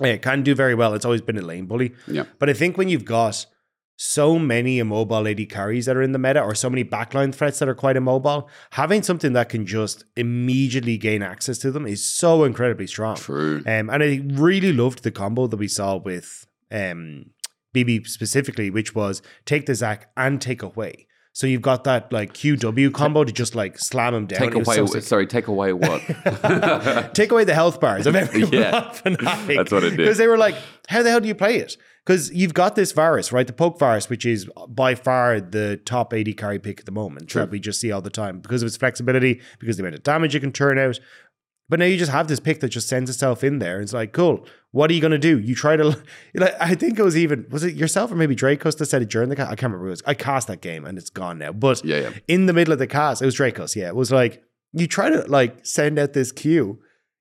Yeah, 0.01 0.07
it 0.13 0.21
can 0.21 0.43
do 0.43 0.55
very 0.55 0.75
well. 0.75 0.93
It's 0.93 1.05
always 1.05 1.21
been 1.21 1.37
a 1.37 1.41
lane 1.41 1.65
bully. 1.65 1.93
Yeah. 2.07 2.23
But 2.39 2.49
I 2.49 2.53
think 2.53 2.77
when 2.77 2.89
you've 2.89 3.05
got 3.05 3.45
so 4.01 4.39
many 4.39 4.79
immobile 4.79 5.27
AD 5.27 5.49
carries 5.49 5.85
that 5.85 5.97
are 5.97 6.01
in 6.01 6.13
the 6.13 6.17
meta 6.17 6.41
or 6.41 6.55
so 6.55 6.69
many 6.69 6.85
backline 6.85 7.35
threats 7.35 7.59
that 7.59 7.67
are 7.67 7.75
quite 7.75 7.97
immobile, 7.97 8.49
having 8.71 9.03
something 9.03 9.33
that 9.33 9.49
can 9.49 9.65
just 9.65 10.05
immediately 10.15 10.95
gain 10.97 11.21
access 11.21 11.57
to 11.57 11.69
them 11.69 11.85
is 11.85 12.01
so 12.01 12.45
incredibly 12.45 12.87
strong. 12.87 13.17
True. 13.17 13.57
Um, 13.67 13.89
and 13.89 14.01
I 14.01 14.21
really 14.25 14.71
loved 14.71 15.03
the 15.03 15.11
combo 15.11 15.47
that 15.47 15.57
we 15.57 15.67
saw 15.67 15.97
with 15.97 16.47
um, 16.71 17.31
BB 17.75 18.07
specifically, 18.07 18.69
which 18.69 18.95
was 18.95 19.21
take 19.43 19.65
the 19.65 19.75
Zac 19.75 20.09
and 20.15 20.41
take 20.41 20.63
away. 20.63 21.07
So 21.33 21.45
you've 21.45 21.61
got 21.61 21.83
that 21.83 22.11
like 22.13 22.33
QW 22.33 22.93
combo 22.93 23.25
to 23.25 23.33
just 23.33 23.53
like 23.53 23.77
slam 23.77 24.13
him 24.13 24.27
down. 24.27 24.39
Take 24.39 24.55
away. 24.55 24.75
so 24.75 24.85
sorry, 25.01 25.27
take 25.27 25.47
away 25.47 25.73
what? 25.73 26.01
Take 27.13 27.31
away 27.31 27.43
the 27.43 27.53
health 27.53 27.79
bars 27.79 28.07
of 28.07 28.15
everyone 28.15 28.53
Yeah. 28.53 28.91
That's 29.03 29.71
what 29.71 29.83
it 29.83 29.89
did. 29.91 29.97
Because 29.97 30.17
they 30.17 30.27
were 30.27 30.37
like, 30.37 30.55
how 30.87 31.03
the 31.03 31.09
hell 31.09 31.19
do 31.19 31.27
you 31.27 31.35
play 31.35 31.57
it? 31.57 31.77
Because 32.05 32.31
you've 32.31 32.53
got 32.53 32.75
this 32.75 32.91
Varus, 32.91 33.31
right? 33.31 33.45
The 33.45 33.53
poke 33.53 33.77
Varus, 33.77 34.09
which 34.09 34.25
is 34.25 34.49
by 34.67 34.95
far 34.95 35.39
the 35.39 35.77
top 35.85 36.13
AD 36.13 36.35
carry 36.37 36.57
pick 36.57 36.79
at 36.79 36.85
the 36.85 36.91
moment 36.91 37.29
True. 37.29 37.41
that 37.41 37.51
we 37.51 37.59
just 37.59 37.79
see 37.79 37.91
all 37.91 38.01
the 38.01 38.09
time 38.09 38.39
because 38.39 38.63
of 38.63 38.67
its 38.67 38.77
flexibility, 38.77 39.41
because 39.59 39.77
the 39.77 39.83
amount 39.83 39.95
of 39.95 40.03
damage 40.03 40.33
it 40.35 40.39
can 40.39 40.51
turn 40.51 40.79
out. 40.79 40.99
But 41.69 41.77
now 41.77 41.85
you 41.85 41.97
just 41.97 42.11
have 42.11 42.27
this 42.27 42.39
pick 42.39 42.61
that 42.61 42.69
just 42.69 42.87
sends 42.87 43.11
itself 43.11 43.43
in 43.43 43.59
there. 43.59 43.75
And 43.75 43.83
it's 43.83 43.93
like, 43.93 44.11
cool. 44.11 44.47
What 44.71 44.89
are 44.89 44.93
you 44.93 45.01
going 45.01 45.11
to 45.11 45.19
do? 45.19 45.39
You 45.39 45.53
try 45.53 45.75
to, 45.75 45.83
like, 46.33 46.55
I 46.59 46.73
think 46.73 46.97
it 46.97 47.03
was 47.03 47.15
even, 47.15 47.45
was 47.51 47.63
it 47.63 47.75
yourself 47.75 48.11
or 48.11 48.15
maybe 48.15 48.35
Drakos 48.35 48.77
that 48.77 48.87
said 48.87 49.03
it 49.03 49.09
during 49.09 49.29
the 49.29 49.35
cast? 49.35 49.51
I 49.51 49.55
can't 49.55 49.71
remember. 49.71 49.85
Who 49.85 49.89
it 49.89 49.91
was. 49.91 50.03
I 50.07 50.15
cast 50.15 50.47
that 50.47 50.61
game 50.61 50.83
and 50.85 50.97
it's 50.97 51.11
gone 51.11 51.37
now. 51.37 51.51
But 51.51 51.85
yeah, 51.85 51.99
yeah. 51.99 52.09
in 52.27 52.47
the 52.47 52.53
middle 52.53 52.73
of 52.73 52.79
the 52.79 52.87
cast, 52.87 53.21
it 53.21 53.25
was 53.25 53.35
Drakos. 53.35 53.75
Yeah, 53.75 53.87
it 53.89 53.95
was 53.95 54.11
like 54.11 54.43
you 54.73 54.87
try 54.87 55.09
to 55.09 55.21
like 55.27 55.65
send 55.65 55.99
out 55.99 56.13
this 56.13 56.31
cue, 56.31 56.79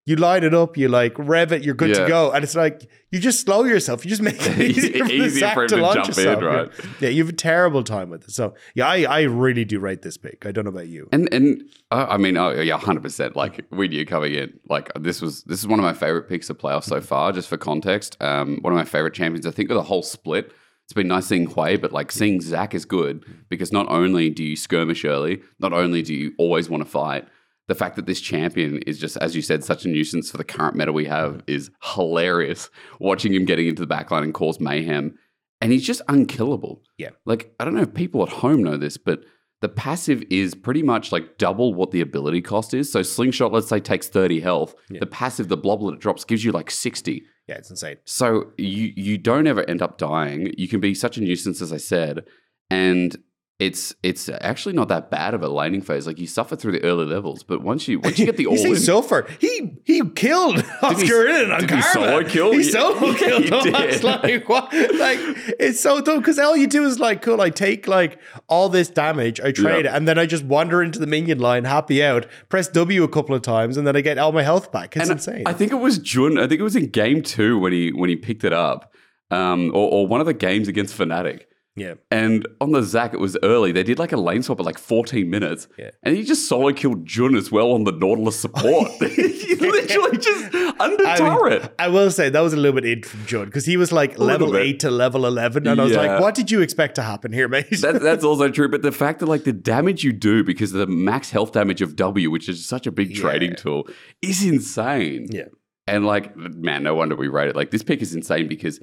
you 0.09 0.17
light 0.17 0.43
it 0.45 0.55
up, 0.55 0.77
you 0.77 0.88
like 0.88 1.15
rev 1.19 1.53
it, 1.53 1.62
you're 1.62 1.75
good 1.75 1.91
Yeah. 1.91 2.03
to 2.03 2.09
go, 2.09 2.31
and 2.33 2.43
it's 2.43 2.55
like 2.55 2.88
you 3.12 3.19
just 3.21 3.41
slow 3.41 3.65
yourself. 3.65 4.05
You 4.05 4.09
just 4.11 4.23
make 4.23 4.37
it 4.47 4.59
easier 4.59 5.05
Easier 5.05 5.49
for 5.50 5.62
him 5.62 5.69
to 5.69 5.77
to 5.77 5.81
jump 5.83 5.97
in, 5.97 6.05
yourself. 6.25 6.43
right? 6.43 6.71
Yeah, 7.00 7.09
you 7.11 7.23
have 7.25 7.33
a 7.33 7.37
terrible 7.37 7.83
time 7.85 8.11
with 8.11 8.25
it. 8.25 8.31
So 8.31 8.55
yeah, 8.75 8.87
I 8.88 9.03
I 9.03 9.21
really 9.23 9.65
do 9.65 9.79
rate 9.81 10.03
this 10.03 10.17
pick. 10.17 10.47
I 10.47 10.53
don't 10.53 10.65
know 10.65 10.71
about 10.71 10.88
you. 10.88 11.09
And 11.12 11.29
and 11.33 11.62
uh, 11.91 12.07
I 12.09 12.17
mean, 12.17 12.37
oh 12.37 12.50
yeah, 12.61 12.79
hundred 12.79 13.03
percent. 13.03 13.37
Like 13.37 13.65
we 13.71 13.88
knew 13.88 14.05
coming 14.07 14.35
in, 14.35 14.59
like 14.69 14.91
this 14.99 15.21
was 15.21 15.43
this 15.45 15.59
is 15.61 15.67
one 15.67 15.79
of 15.79 15.85
my 15.85 15.95
favorite 15.95 16.29
picks 16.29 16.49
of 16.50 16.59
playoffs 16.59 16.85
so 16.85 17.00
far. 17.00 17.31
Just 17.33 17.49
for 17.49 17.57
context, 17.59 18.17
um, 18.21 18.59
one 18.62 18.73
of 18.73 18.77
my 18.79 18.85
favorite 18.85 19.15
champions. 19.15 19.47
I 19.47 19.50
think 19.50 19.71
of 19.71 19.75
the 19.77 19.83
whole 19.83 20.03
split. 20.03 20.53
It's 20.85 20.95
been 20.95 21.09
nice 21.09 21.27
seeing 21.27 21.47
Hwei, 21.47 21.79
but 21.79 21.93
like 21.93 22.11
seeing 22.11 22.41
Zac 22.41 22.75
is 22.75 22.87
good 22.87 23.23
because 23.50 23.73
not 23.73 23.87
only 23.91 24.31
do 24.31 24.43
you 24.43 24.57
skirmish 24.57 25.05
early, 25.05 25.43
not 25.59 25.75
only 25.75 26.00
do 26.00 26.15
you 26.15 26.33
always 26.38 26.71
want 26.71 26.83
to 26.83 26.88
fight. 26.88 27.29
The 27.68 27.75
fact 27.75 27.96
that 27.96 28.06
this 28.06 28.20
champion 28.20 28.78
is 28.78 28.98
just, 28.98 29.16
as 29.18 29.37
you 29.37 29.42
said, 29.42 29.62
such 29.62 29.84
a 29.84 29.88
nuisance 29.88 30.30
for 30.30 30.38
the 30.38 30.44
current 30.44 30.75
meta 30.75 30.92
we 30.92 31.04
have 31.04 31.42
is 31.46 31.70
hilarious. 31.82 32.70
Watching 32.98 33.32
him 33.34 33.44
getting 33.44 33.68
into 33.68 33.84
the 33.84 33.94
backline 33.94 34.25
and 34.25 34.34
cause 34.34 34.58
mayhem, 34.58 35.16
and 35.60 35.70
he's 35.72 35.87
just 35.87 36.02
unkillable. 36.08 36.82
Yeah. 36.96 37.10
Like 37.25 37.54
I 37.60 37.64
don't 37.64 37.75
know 37.75 37.82
if 37.82 37.94
people 37.94 38.22
at 38.22 38.28
home 38.30 38.62
know 38.62 38.76
this, 38.76 38.96
but 38.96 39.25
the 39.60 39.68
passive 39.68 40.22
is 40.30 40.54
pretty 40.54 40.82
much 40.82 41.10
like 41.10 41.37
double 41.37 41.75
what 41.75 41.90
the 41.90 42.00
ability 42.00 42.42
cost 42.42 42.75
is. 42.75 42.90
So 42.90 43.02
slingshot, 43.02 43.52
let's 43.52 43.68
say, 43.68 43.80
takes 43.80 44.08
30 44.08 44.40
health. 44.40 44.75
Yeah. 44.88 45.00
The 45.00 45.06
passive, 45.06 45.48
the 45.48 45.56
blob 45.56 45.80
that 45.80 45.94
it 45.94 46.00
drops, 46.00 46.25
gives 46.25 46.44
you 46.44 46.52
like 46.52 46.70
60. 46.70 47.22
Yeah, 47.48 47.56
it's 47.56 47.70
insane. 47.70 47.96
So 48.04 48.52
you 48.56 48.92
you 48.94 49.18
don't 49.18 49.46
ever 49.46 49.68
end 49.68 49.82
up 49.82 49.98
dying. 49.98 50.52
You 50.56 50.68
can 50.68 50.80
be 50.80 50.94
such 50.94 51.16
a 51.16 51.20
nuisance, 51.20 51.60
as 51.62 51.72
I 51.72 51.78
said, 51.78 52.25
and 52.70 53.16
it's 53.59 53.93
it's 54.05 54.29
actually 54.41 54.75
not 54.75 54.87
that 54.88 55.11
bad 55.11 55.35
of 55.35 55.43
a 55.43 55.49
laning 55.49 55.81
phase. 55.81 56.07
Like 56.07 56.21
you 56.21 56.29
suffer 56.29 56.55
through 56.55 56.73
the 56.73 56.85
early 56.85 57.07
levels, 57.07 57.43
but 57.43 57.61
once 57.61 57.88
you 57.88 57.99
once 57.99 58.17
you 58.17 58.25
get 58.25 58.37
the 58.37 58.47
all 58.47 58.55
in, 58.57 58.77
suffer. 58.77 59.27
He 59.41 59.73
he 59.85 60.00
killed 60.11 60.59
Oscarinin 60.81 61.53
on 61.53 61.61
did 61.62 61.71
he 61.71 61.83
Karma. 61.83 61.93
solo 61.93 62.25
kill? 62.25 62.53
He 62.53 62.62
solo 62.62 63.15
killed 63.15 63.45
he 63.45 63.50
him. 63.50 63.73
Did. 63.73 64.05
like 64.05 64.49
what? 64.49 64.73
Like 64.73 65.19
it's 65.59 65.81
so 65.81 66.00
dumb 66.00 66.19
because 66.19 66.38
all 66.38 66.57
you 66.57 66.69
do 66.69 66.85
is 66.85 67.00
like 67.00 67.21
cool. 67.21 67.41
I 67.41 67.50
take 67.50 67.88
like 67.88 68.21
all 68.49 68.69
this 68.69 68.88
damage, 68.91 69.41
I 69.41 69.50
trade 69.50 69.87
it, 69.87 69.88
and 69.93 70.07
then 70.07 70.19
I 70.21 70.27
just 70.27 70.45
wander 70.45 70.81
into 70.81 71.00
the 71.00 71.09
minion 71.09 71.41
line, 71.41 71.65
happy 71.65 72.00
out, 72.05 72.27
press 72.49 72.69
W 72.69 73.03
a 73.03 73.09
couple 73.09 73.35
of 73.35 73.43
times, 73.43 73.77
and 73.77 73.85
then 73.85 73.97
I 73.97 74.03
get 74.03 74.19
all 74.19 74.31
my 74.31 74.45
health 74.45 74.71
back. 74.71 74.97
It's 74.97 75.09
And 75.11 75.19
insane. 75.19 75.43
I 75.47 75.53
think 75.53 75.73
it 75.73 75.77
was 75.81 75.99
Jun. 75.99 76.38
I 76.38 76.47
think 76.47 76.61
it 76.61 76.65
was 76.65 76.77
in 76.77 76.91
game 76.91 77.23
two 77.23 77.59
when 77.59 77.73
he 77.73 77.91
when 77.93 78.09
he 78.09 78.15
picked 78.15 78.45
it 78.45 78.53
up, 78.53 78.93
um, 79.33 79.71
or, 79.75 79.91
or 79.91 80.07
one 80.07 80.21
of 80.21 80.27
the 80.27 80.35
games 80.35 80.69
against 80.69 80.97
Fnatic. 80.97 81.43
Yeah. 81.80 81.94
And 82.11 82.47
on 82.61 82.73
the 82.73 82.82
Zac, 82.82 83.14
it 83.14 83.20
was 83.20 83.37
early. 83.42 83.73
They 83.73 83.82
did 83.82 83.99
like 83.99 84.12
a 84.12 84.16
lane 84.16 84.42
swap 84.42 84.61
at 84.61 84.66
like 84.66 84.78
14 84.78 85.28
minutes. 85.28 85.68
Yeah. 85.78 85.90
And 86.02 86.16
he 86.16 86.23
just 86.25 86.49
solo 86.49 86.73
killed 86.73 87.06
Jun 87.06 87.35
as 87.37 87.50
well 87.50 87.73
on 87.73 87.85
the 87.85 87.92
Nautilus 87.92 88.38
support. 88.38 88.90
he 89.00 89.54
literally 89.54 90.18
just 90.18 90.54
under 90.80 91.06
I 91.06 91.18
mean, 91.18 91.38
turret. 91.38 91.75
I 91.78 91.88
will 91.88 92.11
say 92.11 92.28
that 92.28 92.40
was 92.40 92.52
a 92.52 92.56
little 92.56 92.80
bit 92.80 92.85
in 92.85 93.02
from 93.02 93.26
Jun 93.26 93.44
because 93.47 93.66
he 93.66 93.76
was 93.76 93.92
like 93.92 94.18
little 94.18 94.49
level 94.49 94.56
eight 94.56 94.80
to 94.80 94.90
level 94.90 95.26
eleven, 95.26 95.66
and 95.66 95.80
I 95.80 95.85
was 95.85 95.97
like, 95.97 96.20
"What 96.20 96.35
did 96.35 96.50
you 96.50 96.61
expect 96.61 96.94
to 96.97 97.02
happen 97.02 97.32
here, 97.32 97.49
mate?" 97.49 97.66
that, 97.80 98.00
that's 98.02 98.25
also 98.25 98.49
true. 98.50 98.68
But 98.68 98.82
the 98.82 98.92
fact 98.92 99.20
that 99.20 99.26
like 99.26 99.44
the 99.44 99.52
damage 99.52 100.04
you 100.04 100.12
do 100.12 100.44
because 100.44 100.73
of 100.73 100.78
the 100.78 100.87
max 100.87 101.30
health 101.30 101.52
damage 101.52 101.82
of 101.82 101.97
W, 101.97 102.30
which 102.30 102.49
is 102.49 102.64
such 102.64 102.87
a 102.87 102.92
big 102.92 103.14
trading 103.14 103.54
tool, 103.56 103.88
is 104.23 104.44
insane. 104.44 105.26
yeah, 105.30 105.44
And 105.87 106.06
like, 106.06 106.37
man, 106.37 106.82
no 106.82 106.94
wonder 106.94 107.16
we 107.16 107.28
rate 107.28 107.49
it. 107.49 107.56
Like 107.56 107.70
this 107.70 107.82
pick 107.82 108.02
is 108.02 108.14
insane 108.14 108.49
because 108.49 108.80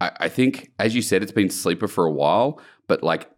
I, 0.00 0.10
I 0.20 0.28
think, 0.28 0.72
as 0.78 0.94
you 0.94 1.02
said, 1.02 1.22
it's 1.22 1.32
been 1.32 1.50
sleeper 1.50 1.88
for 1.88 2.04
a 2.04 2.10
while, 2.12 2.60
but 2.88 3.02
like 3.02 3.30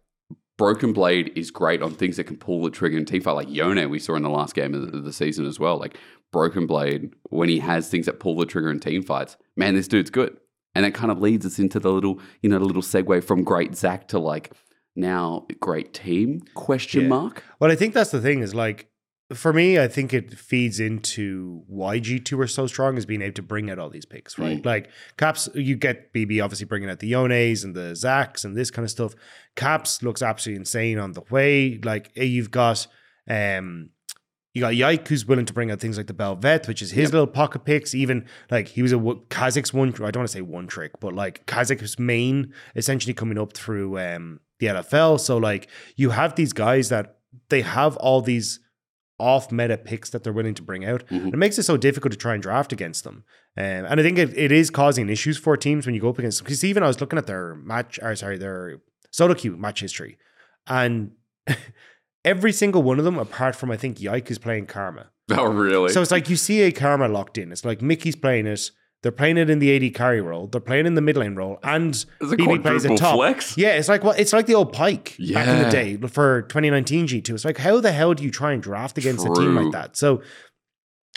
Broken 0.57 0.91
Blade 0.93 1.31
is 1.35 1.51
great 1.51 1.81
on 1.81 1.93
things 1.93 2.17
that 2.17 2.23
can 2.25 2.37
pull 2.37 2.63
the 2.63 2.71
trigger 2.71 2.97
in 2.97 3.05
teamfight, 3.05 3.35
like 3.35 3.49
Yone 3.49 3.89
we 3.89 3.99
saw 3.99 4.15
in 4.15 4.23
the 4.23 4.29
last 4.29 4.55
game 4.55 4.73
of 4.73 4.91
the, 4.91 4.99
the 4.99 5.13
season 5.13 5.45
as 5.45 5.59
well. 5.59 5.77
Like 5.77 5.97
Broken 6.31 6.65
Blade, 6.65 7.13
when 7.29 7.47
he 7.47 7.59
has 7.59 7.89
things 7.89 8.07
that 8.07 8.19
pull 8.19 8.35
the 8.35 8.45
trigger 8.45 8.71
in 8.71 8.79
team 8.79 9.03
fights, 9.03 9.37
man, 9.55 9.75
this 9.75 9.87
dude's 9.87 10.09
good. 10.09 10.37
And 10.75 10.83
that 10.85 10.93
kind 10.93 11.11
of 11.11 11.19
leads 11.19 11.45
us 11.45 11.57
into 11.59 11.79
the 11.79 11.91
little, 11.91 12.19
you 12.41 12.49
know, 12.49 12.59
the 12.59 12.65
little 12.65 12.81
segue 12.83 13.23
from 13.23 13.43
great 13.43 13.75
Zac 13.75 14.07
to 14.09 14.19
like 14.19 14.51
now 14.95 15.45
great 15.59 15.93
team 15.93 16.41
question 16.55 17.03
Yeah. 17.03 17.07
mark. 17.07 17.43
Well, 17.59 17.71
I 17.71 17.75
think 17.75 17.93
that's 17.93 18.11
the 18.11 18.21
thing 18.21 18.41
is 18.41 18.53
like 18.53 18.87
for 19.33 19.51
me, 19.51 19.77
I 19.77 19.87
think 19.87 20.13
it 20.13 20.33
feeds 20.37 20.79
into 20.79 21.61
why 21.67 21.99
G2 21.99 22.39
are 22.39 22.47
so 22.47 22.65
strong 22.67 22.97
is 22.97 23.05
being 23.05 23.21
able 23.21 23.33
to 23.33 23.41
bring 23.41 23.69
out 23.69 23.77
all 23.77 23.89
these 23.89 24.05
picks, 24.05 24.37
right? 24.39 24.65
Like 24.65 24.89
Caps, 25.17 25.49
you 25.53 25.75
get 25.75 26.13
BB 26.13 26.41
obviously 26.43 26.65
bringing 26.65 26.89
out 26.89 26.99
the 26.99 27.11
Yones 27.11 27.63
and 27.65 27.75
the 27.75 27.91
Zacs 27.93 28.45
and 28.45 28.55
this 28.55 28.71
kind 28.71 28.85
of 28.85 28.89
stuff. 28.91 29.15
Caps 29.55 30.01
looks 30.01 30.21
absolutely 30.21 30.59
insane 30.61 30.97
on 30.97 31.11
the 31.11 31.21
way. 31.29 31.77
Like 31.83 32.11
eh, 32.15 32.23
you've 32.23 32.51
got 32.51 32.87
um 33.29 33.89
you 34.53 34.61
got 34.61 34.75
Yike 34.75 35.07
who's 35.07 35.25
willing 35.25 35.45
to 35.45 35.53
bring 35.53 35.69
out 35.71 35.79
things 35.79 35.97
like 35.97 36.07
the 36.07 36.13
Bel'Veth, 36.13 36.67
which 36.67 36.81
is 36.81 36.91
his 36.91 37.05
Yep. 37.07 37.11
little 37.13 37.27
pocket 37.27 37.63
picks. 37.65 37.93
Even 37.93 38.25
like 38.49 38.69
he 38.69 38.81
was 38.81 38.91
a 38.93 38.95
Kha'Zix 38.97 39.71
one. 39.73 39.89
I 39.89 40.09
don't 40.09 40.17
want 40.21 40.29
to 40.29 40.33
say 40.33 40.41
one 40.41 40.67
trick, 40.67 40.93
but 40.99 41.13
like 41.13 41.45
Kha'Zix 41.45 41.99
main 41.99 42.53
essentially 42.75 43.13
coming 43.13 43.37
up 43.37 43.53
through 43.53 43.99
um 43.99 44.39
the 44.59 44.67
LFL. 44.67 45.19
So 45.19 45.37
like 45.37 45.67
you 45.97 46.11
have 46.11 46.35
these 46.35 46.53
guys 46.53 46.89
that 46.89 47.17
they 47.49 47.61
have 47.61 47.97
all 47.97 48.21
these 48.21 48.61
off 49.19 49.51
meta 49.51 49.77
picks 49.77 50.09
that 50.11 50.23
they're 50.23 50.33
willing 50.33 50.53
to 50.53 50.61
bring 50.61 50.85
out. 50.85 51.03
Mhm. 51.07 51.33
It 51.33 51.37
makes 51.37 51.57
it 51.57 51.63
so 51.63 51.75
difficult 51.77 52.11
to 52.11 52.17
try 52.17 52.33
and 52.33 52.43
draft 52.43 52.71
against 52.71 53.03
them. 53.03 53.23
Um, 53.57 53.63
and 53.89 53.99
I 53.99 54.03
think 54.03 54.17
it, 54.19 54.37
it 54.37 54.51
is 54.51 54.69
causing 54.69 55.09
issues 55.09 55.37
for 55.37 55.57
teams 55.57 55.85
when 55.87 55.95
you 55.95 56.01
go 56.01 56.09
up 56.09 56.19
against 56.19 56.37
them. 56.37 56.45
Because 56.45 56.63
even 56.63 56.83
I 56.83 56.87
was 56.87 57.01
looking 57.01 57.17
at 57.17 57.25
their 57.25 57.55
match, 57.55 57.99
or 58.01 58.15
sorry, 58.15 58.37
their 58.37 58.79
solo 59.11 59.33
queue 59.33 59.57
match 59.57 59.79
history, 59.81 60.17
and 60.67 61.11
every 62.25 62.51
single 62.51 62.83
one 62.83 62.99
of 62.99 63.05
them, 63.05 63.17
apart 63.17 63.55
from 63.55 63.71
I 63.71 63.77
think 63.77 63.99
Yike, 63.99 64.29
is 64.29 64.37
playing 64.37 64.67
Karma. 64.67 65.09
Oh, 65.31 65.45
really? 65.45 65.91
So 65.91 66.01
it's 66.01 66.11
like 66.11 66.29
you 66.29 66.35
see 66.35 66.61
a 66.61 66.71
Karma 66.71 67.07
locked 67.07 67.37
in. 67.37 67.51
It's 67.51 67.65
like 67.65 67.79
Mikyx 67.79 68.21
playing 68.21 68.47
it. 68.47 68.71
They're 69.07 69.11
playing 69.13 69.37
it 69.37 69.49
in 69.49 69.59
the 69.59 69.73
AD 69.73 69.93
carry 69.93 70.19
role. 70.19 70.47
They're 70.47 70.59
playing 70.59 70.85
in 70.85 70.95
the 70.95 71.01
mid 71.01 71.15
lane 71.15 71.33
role, 71.33 71.59
and 71.63 71.93
BB 72.19 72.61
plays 72.61 72.83
a 72.83 72.93
top. 72.97 73.15
flex. 73.15 73.57
Yeah, 73.57 73.69
it's 73.69 73.87
like 73.87 74.03
what 74.03 74.19
it's 74.19 74.33
like 74.33 74.47
the 74.47 74.55
old 74.55 74.73
Pyke 74.73 75.15
back 75.33 75.47
in 75.47 75.57
the 75.59 75.63
Yeah. 75.63 75.69
day 75.69 75.95
for 76.09 76.41
2019 76.41 77.07
G2. 77.07 77.33
It's 77.35 77.45
like 77.45 77.57
how 77.57 77.79
the 77.79 77.93
hell 77.93 78.13
do 78.13 78.25
you 78.25 78.31
try 78.31 78.51
and 78.51 78.61
draft 78.61 78.97
against 78.97 79.25
a 79.25 79.29
team 79.33 79.55
like 79.55 79.71
that? 79.71 79.95
So 79.95 80.21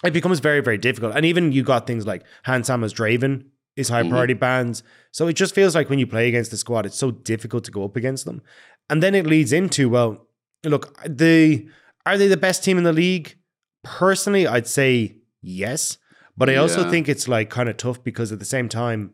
it 0.05 0.13
becomes 0.13 0.39
very 0.39 0.61
very 0.61 0.79
difficult. 0.79 1.17
And 1.17 1.27
even 1.27 1.51
you 1.51 1.65
got 1.65 1.89
things 1.89 2.07
like 2.07 2.23
Hans 2.45 2.69
Sama's 2.69 2.95
Draven 2.95 3.47
is 3.75 3.89
high 3.89 4.05
Mhm. 4.05 4.11
priority 4.11 4.35
bans. 4.35 4.85
So 5.11 5.27
it 5.27 5.33
just 5.33 5.53
feels 5.53 5.75
like 5.75 5.91
when 5.91 5.99
you 5.99 6.07
play 6.07 6.29
against 6.29 6.53
the 6.53 6.57
squad, 6.59 6.87
it's 6.87 6.97
so 6.97 7.11
difficult 7.11 7.65
to 7.65 7.73
go 7.73 7.83
up 7.85 7.97
against 7.97 8.25
them. 8.25 8.41
And 8.89 9.03
then 9.03 9.17
it 9.17 9.27
leads 9.27 9.53
into 9.53 9.89
well, 9.89 10.29
look, 10.65 10.97
the 11.05 11.67
are 12.07 12.17
they 12.17 12.29
the 12.29 12.37
best 12.37 12.63
team 12.63 12.79
in 12.79 12.85
the 12.85 12.93
league? 12.93 13.35
Personally, 13.83 14.47
I'd 14.47 14.69
say 14.69 15.17
yes. 15.43 15.99
But 16.41 16.49
I 16.49 16.57
also 16.57 16.85
Yeah. 16.85 16.91
think 16.91 17.07
it's 17.09 17.29
like 17.29 17.51
kind 17.51 17.69
of 17.69 17.77
tough 17.77 18.03
because 18.03 18.33
at 18.33 18.39
the 18.39 18.47
same 18.47 18.69
time, 18.71 19.13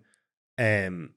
um, 0.58 1.10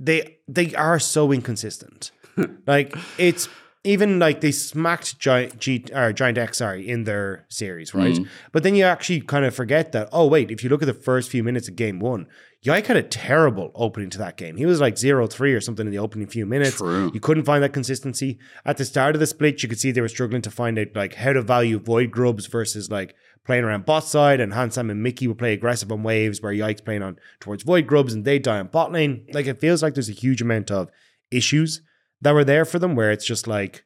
they 0.00 0.38
they 0.48 0.74
are 0.74 0.98
so 0.98 1.32
inconsistent. 1.32 2.10
like 2.66 2.94
it's 3.18 3.48
even 3.84 4.18
like 4.18 4.40
they 4.40 4.52
smacked 4.52 5.18
Giant 5.18 5.58
G 5.58 5.84
or 5.94 6.12
Giant 6.12 6.38
X 6.38 6.58
sorry 6.58 6.88
in 6.88 7.04
their 7.04 7.44
series, 7.50 7.94
right? 7.94 8.14
Mhm. 8.14 8.28
But 8.52 8.62
then 8.62 8.74
you 8.74 8.84
actually 8.84 9.20
kind 9.20 9.44
of 9.44 9.54
forget 9.54 9.92
that. 9.92 10.08
Oh 10.12 10.26
wait, 10.26 10.50
if 10.50 10.64
you 10.64 10.70
look 10.70 10.82
at 10.82 10.86
the 10.86 10.94
first 10.94 11.28
few 11.30 11.42
minutes 11.44 11.68
of 11.68 11.76
game 11.76 11.98
one, 12.00 12.26
Yike 12.62 12.86
had 12.86 12.96
a 12.96 13.02
terrible 13.02 13.70
opening 13.74 14.08
to 14.10 14.18
that 14.18 14.36
game. 14.36 14.56
He 14.56 14.66
was 14.66 14.80
like 14.80 14.94
0-3 14.94 15.52
or 15.52 15.60
something 15.60 15.84
in 15.86 15.92
the 15.92 15.98
opening 15.98 16.28
few 16.28 16.46
minutes. 16.46 16.76
True. 16.78 17.10
You 17.12 17.18
couldn't 17.20 17.44
find 17.44 17.62
that 17.62 17.72
consistency 17.72 18.38
at 18.64 18.76
the 18.78 18.84
start 18.84 19.14
of 19.16 19.20
the 19.20 19.26
split. 19.26 19.62
You 19.62 19.68
could 19.68 19.80
see 19.80 19.90
they 19.90 20.00
were 20.00 20.08
struggling 20.08 20.42
to 20.42 20.50
find 20.50 20.78
out 20.78 20.88
like 20.94 21.14
how 21.14 21.32
to 21.32 21.42
value 21.42 21.78
void 21.80 22.12
grubs 22.12 22.46
versus 22.46 22.88
like 22.88 23.14
playing 23.44 23.64
around 23.64 23.84
bot 23.86 24.04
side. 24.04 24.40
And 24.40 24.52
Hans 24.52 24.74
Sama 24.74 24.92
and 24.92 25.04
Mikyx 25.04 25.26
would 25.28 25.38
play 25.38 25.52
aggressive 25.52 25.90
on 25.92 26.02
waves, 26.02 26.40
where 26.40 26.52
Yike's 26.52 26.80
playing 26.80 27.02
on 27.02 27.18
towards 27.40 27.62
void 27.62 27.86
grubs, 27.86 28.12
and 28.14 28.24
they 28.24 28.38
die 28.38 28.58
on 28.60 28.68
bot 28.68 28.92
lane. 28.92 29.26
Like 29.32 29.46
it 29.46 29.60
feels 29.60 29.82
like 29.82 29.94
there's 29.94 30.08
a 30.08 30.12
huge 30.12 30.40
amount 30.42 30.70
of 30.70 30.90
issues 31.30 31.82
that 32.20 32.34
were 32.34 32.44
there 32.44 32.64
for 32.64 32.78
them, 32.78 32.94
where 32.94 33.10
it's 33.10 33.26
just 33.26 33.46
like, 33.46 33.84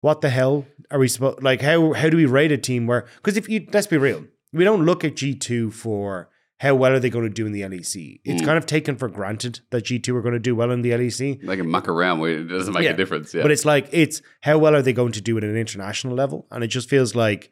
what 0.00 0.20
the 0.20 0.30
hell 0.30 0.66
are 0.90 0.98
we 0.98 1.08
supposed? 1.08 1.42
Like 1.42 1.62
how 1.62 1.92
how 1.92 2.08
do 2.08 2.16
we 2.16 2.26
rate 2.26 2.52
a 2.52 2.58
team 2.58 2.86
where? 2.86 3.06
Because 3.16 3.36
if 3.36 3.48
you 3.48 3.66
let's 3.72 3.86
be 3.86 3.98
real, 3.98 4.24
we 4.52 4.64
don't 4.64 4.84
look 4.84 5.04
at 5.04 5.16
G 5.16 5.34
two 5.34 5.70
for. 5.70 6.28
How 6.60 6.74
well 6.74 6.92
are 6.92 6.98
they 6.98 7.10
going 7.10 7.26
to 7.26 7.30
do 7.30 7.44
in 7.44 7.52
the 7.52 7.60
LEC? 7.60 8.20
It's 8.24 8.40
Mm. 8.40 8.46
kind 8.46 8.56
of 8.56 8.64
taken 8.64 8.96
for 8.96 9.10
granted 9.10 9.60
that 9.72 9.84
G2 9.84 10.14
are 10.16 10.22
going 10.22 10.32
to 10.32 10.38
do 10.40 10.56
well 10.56 10.70
in 10.70 10.80
the 10.80 10.92
LEC. 10.92 11.38
They 11.46 11.54
can 11.58 11.68
muck 11.68 11.86
around. 11.86 12.24
It 12.24 12.44
doesn't 12.44 12.72
make 12.72 12.84
Yeah. 12.84 12.92
a 12.92 12.96
difference. 12.96 13.34
Yeah. 13.34 13.42
But 13.42 13.50
it's 13.50 13.66
like 13.66 13.90
it's 13.92 14.22
how 14.40 14.56
well 14.56 14.74
are 14.74 14.80
they 14.80 14.94
going 14.94 15.12
to 15.12 15.20
do 15.20 15.36
at 15.36 15.44
an 15.44 15.54
international 15.54 16.14
level? 16.16 16.46
And 16.50 16.64
it 16.64 16.68
just 16.68 16.88
feels 16.88 17.14
like 17.14 17.50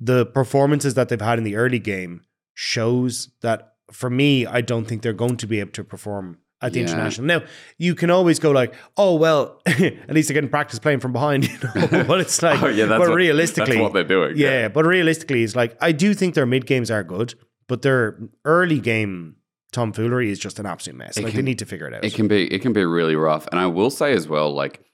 the 0.00 0.26
performances 0.26 0.94
that 0.94 1.08
they've 1.08 1.20
had 1.20 1.38
in 1.38 1.44
the 1.44 1.56
early 1.56 1.78
game 1.78 2.22
shows 2.54 3.30
that 3.42 3.74
for 3.90 4.08
me, 4.10 4.46
I 4.46 4.60
don't 4.60 4.84
think 4.86 5.02
they're 5.02 5.12
going 5.12 5.36
to 5.38 5.46
be 5.46 5.60
able 5.60 5.72
to 5.72 5.84
perform 5.84 6.38
at 6.62 6.72
the 6.72 6.78
Yeah. 6.80 6.86
international. 6.86 7.26
Now, 7.26 7.42
you 7.76 7.94
can 7.94 8.08
always 8.10 8.38
go 8.38 8.50
like, 8.52 8.74
oh 8.96 9.16
well, 9.16 9.60
at 9.66 10.10
least 10.14 10.28
they're 10.28 10.34
getting 10.34 10.48
practice 10.50 10.78
playing 10.78 11.00
from 11.00 11.12
behind, 11.12 11.44
you 11.48 11.58
know. 11.62 12.04
but 12.06 12.20
it's 12.20 12.40
like 12.42 12.62
oh, 12.62 12.68
yeah, 12.68 12.86
that's 12.86 13.00
but 13.00 13.08
what, 13.10 13.16
realistically, 13.16 13.76
that's 13.76 13.82
what 13.82 13.92
they're 13.92 14.04
doing. 14.04 14.36
yeah, 14.36 14.68
but 14.68 14.86
realistically, 14.86 15.42
it's 15.42 15.56
like 15.56 15.76
I 15.80 15.92
do 15.92 16.14
think 16.14 16.34
their 16.34 16.46
mid 16.46 16.66
games 16.66 16.90
are 16.90 17.02
good, 17.02 17.34
but 17.68 17.82
their 17.82 18.18
early 18.44 18.78
game 18.78 19.36
tomfoolery 19.72 20.30
is 20.30 20.38
just 20.38 20.58
an 20.58 20.66
absolute 20.66 20.96
mess. 20.96 21.16
It 21.16 21.24
like 21.24 21.34
they 21.34 21.42
need 21.42 21.58
to 21.58 21.66
figure 21.66 21.86
it 21.88 21.94
out. 21.94 22.04
It 22.04 22.14
can 22.14 22.28
be 22.28 22.44
it 22.52 22.60
can 22.62 22.72
be 22.72 22.84
really 22.84 23.16
rough. 23.16 23.46
And 23.50 23.58
I 23.60 23.66
will 23.66 23.90
say 23.90 24.12
as 24.12 24.28
well, 24.28 24.54
like 24.54 24.84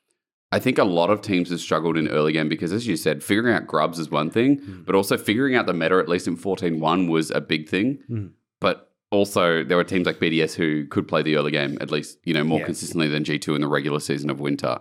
I 0.51 0.59
think 0.59 0.79
a 0.79 0.85
lot 0.85 1.11
of 1.11 1.21
teams 1.21 1.51
have 1.51 1.61
struggled 1.61 1.97
in 1.99 2.09
early 2.09 2.33
game 2.33 2.49
because 2.49 2.73
as 2.73 2.87
you 2.87 2.97
said, 2.97 3.23
figuring 3.23 3.55
out 3.55 3.67
grubs 3.67 3.99
is 3.99 4.11
one 4.11 4.31
thing, 4.31 4.61
Mm. 4.61 4.87
but 4.87 4.95
also 4.95 5.17
figuring 5.19 5.55
out 5.57 5.67
the 5.67 5.75
meta, 5.75 5.97
at 5.99 6.09
least 6.09 6.27
in 6.27 6.37
14-1, 6.37 7.09
was 7.09 7.31
a 7.31 7.41
big 7.41 7.69
thing. 7.69 7.99
Mm. 8.11 8.31
But 8.61 8.91
also 9.11 9.63
there 9.65 9.77
were 9.77 9.85
teams 9.85 10.07
like 10.07 10.19
BDS 10.21 10.55
who 10.55 10.87
could 10.87 11.07
play 11.07 11.23
the 11.23 11.37
early 11.37 11.51
game 11.51 11.77
at 11.81 11.91
least, 11.91 12.19
you 12.25 12.33
know, 12.35 12.45
more 12.45 12.61
Yeah. 12.61 12.67
consistently 12.67 13.09
than 13.09 13.25
G2 13.25 13.55
in 13.55 13.61
the 13.61 13.69
regular 13.69 14.01
season 14.01 14.31
of 14.31 14.41
winter. 14.41 14.79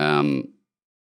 Um 0.00 0.48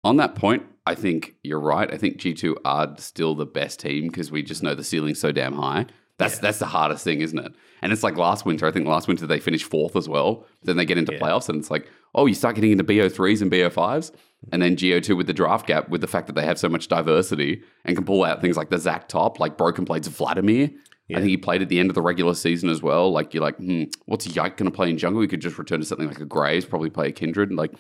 on 0.05 0.17
that 0.19 0.37
point, 0.37 0.63
I 0.87 0.95
think 0.95 1.35
you're 1.43 1.61
right. 1.61 1.93
I 1.93 1.97
think 1.97 2.19
G2 2.19 2.55
are 2.65 2.95
still 2.99 3.35
the 3.35 3.45
best 3.45 3.81
team 3.81 4.07
because 4.07 4.31
we 4.31 4.43
just 4.43 4.63
know 4.63 4.75
the 4.75 4.85
ceiling's 4.85 5.19
so 5.21 5.33
damn 5.33 5.55
high. 5.55 5.87
That's 6.19 6.37
Yeah. 6.37 6.41
that's 6.43 6.59
the 6.61 6.67
hardest 6.67 7.03
thing, 7.05 7.21
isn't 7.21 7.39
it? 7.39 7.53
And 7.83 7.93
it's 7.93 8.03
like 8.03 8.17
last 8.17 8.45
winter. 8.47 8.67
I 8.67 8.71
think 8.71 8.87
last 8.87 9.09
winter 9.09 9.27
they 9.27 9.41
finished 9.41 9.65
fourth 9.67 9.97
as 9.97 10.09
well. 10.09 10.47
Then 10.63 10.77
they 10.77 10.85
get 10.85 10.99
into 10.99 11.13
Yeah. 11.13 11.19
playoffs, 11.21 11.49
and 11.49 11.59
it's 11.59 11.71
like, 11.71 11.87
oh, 12.15 12.27
you 12.27 12.35
start 12.35 12.55
getting 12.55 12.73
into 12.73 12.85
BO3s 12.85 13.43
and 13.43 13.51
BO5s, 13.51 14.13
and 14.53 14.61
then 14.63 14.77
GO2 14.77 15.17
with 15.17 15.27
the 15.27 15.33
draft 15.33 15.67
gap, 15.67 15.89
with 15.89 16.01
the 16.01 16.07
fact 16.07 16.27
that 16.27 16.35
they 16.35 16.45
have 16.45 16.59
so 16.59 16.69
much 16.69 16.89
diversity 16.89 17.63
and 17.85 17.97
can 17.97 18.05
pull 18.05 18.25
out 18.25 18.41
things 18.41 18.57
like 18.57 18.71
the 18.71 18.79
Zac 18.79 19.09
top, 19.09 19.39
like 19.41 19.57
Broken 19.57 19.85
Blades 19.85 20.09
Vladimir. 20.09 20.71
Yeah. 21.09 21.17
I 21.19 21.21
think 21.21 21.31
he 21.31 21.37
played 21.39 21.63
at 21.63 21.69
the 21.71 21.79
end 21.81 21.91
of 21.91 21.95
the 21.95 22.03
regular 22.03 22.35
season 22.35 22.69
as 22.69 22.83
well. 22.83 23.11
Like 23.11 23.33
you're 23.33 23.43
like, 23.43 23.57
hmm, 23.57 23.85
what's 24.05 24.27
Yike 24.27 24.57
going 24.59 24.71
to 24.71 24.75
play 24.77 24.91
in 24.91 24.99
jungle? 24.99 25.23
He 25.23 25.29
could 25.29 25.41
just 25.41 25.57
return 25.59 25.81
to 25.81 25.87
something 25.87 26.07
like 26.07 26.21
a 26.21 26.27
Graves, 26.27 26.67
probably 26.67 26.91
play 26.91 27.09
a 27.09 27.13
Kindred. 27.13 27.51
Like 27.53 27.73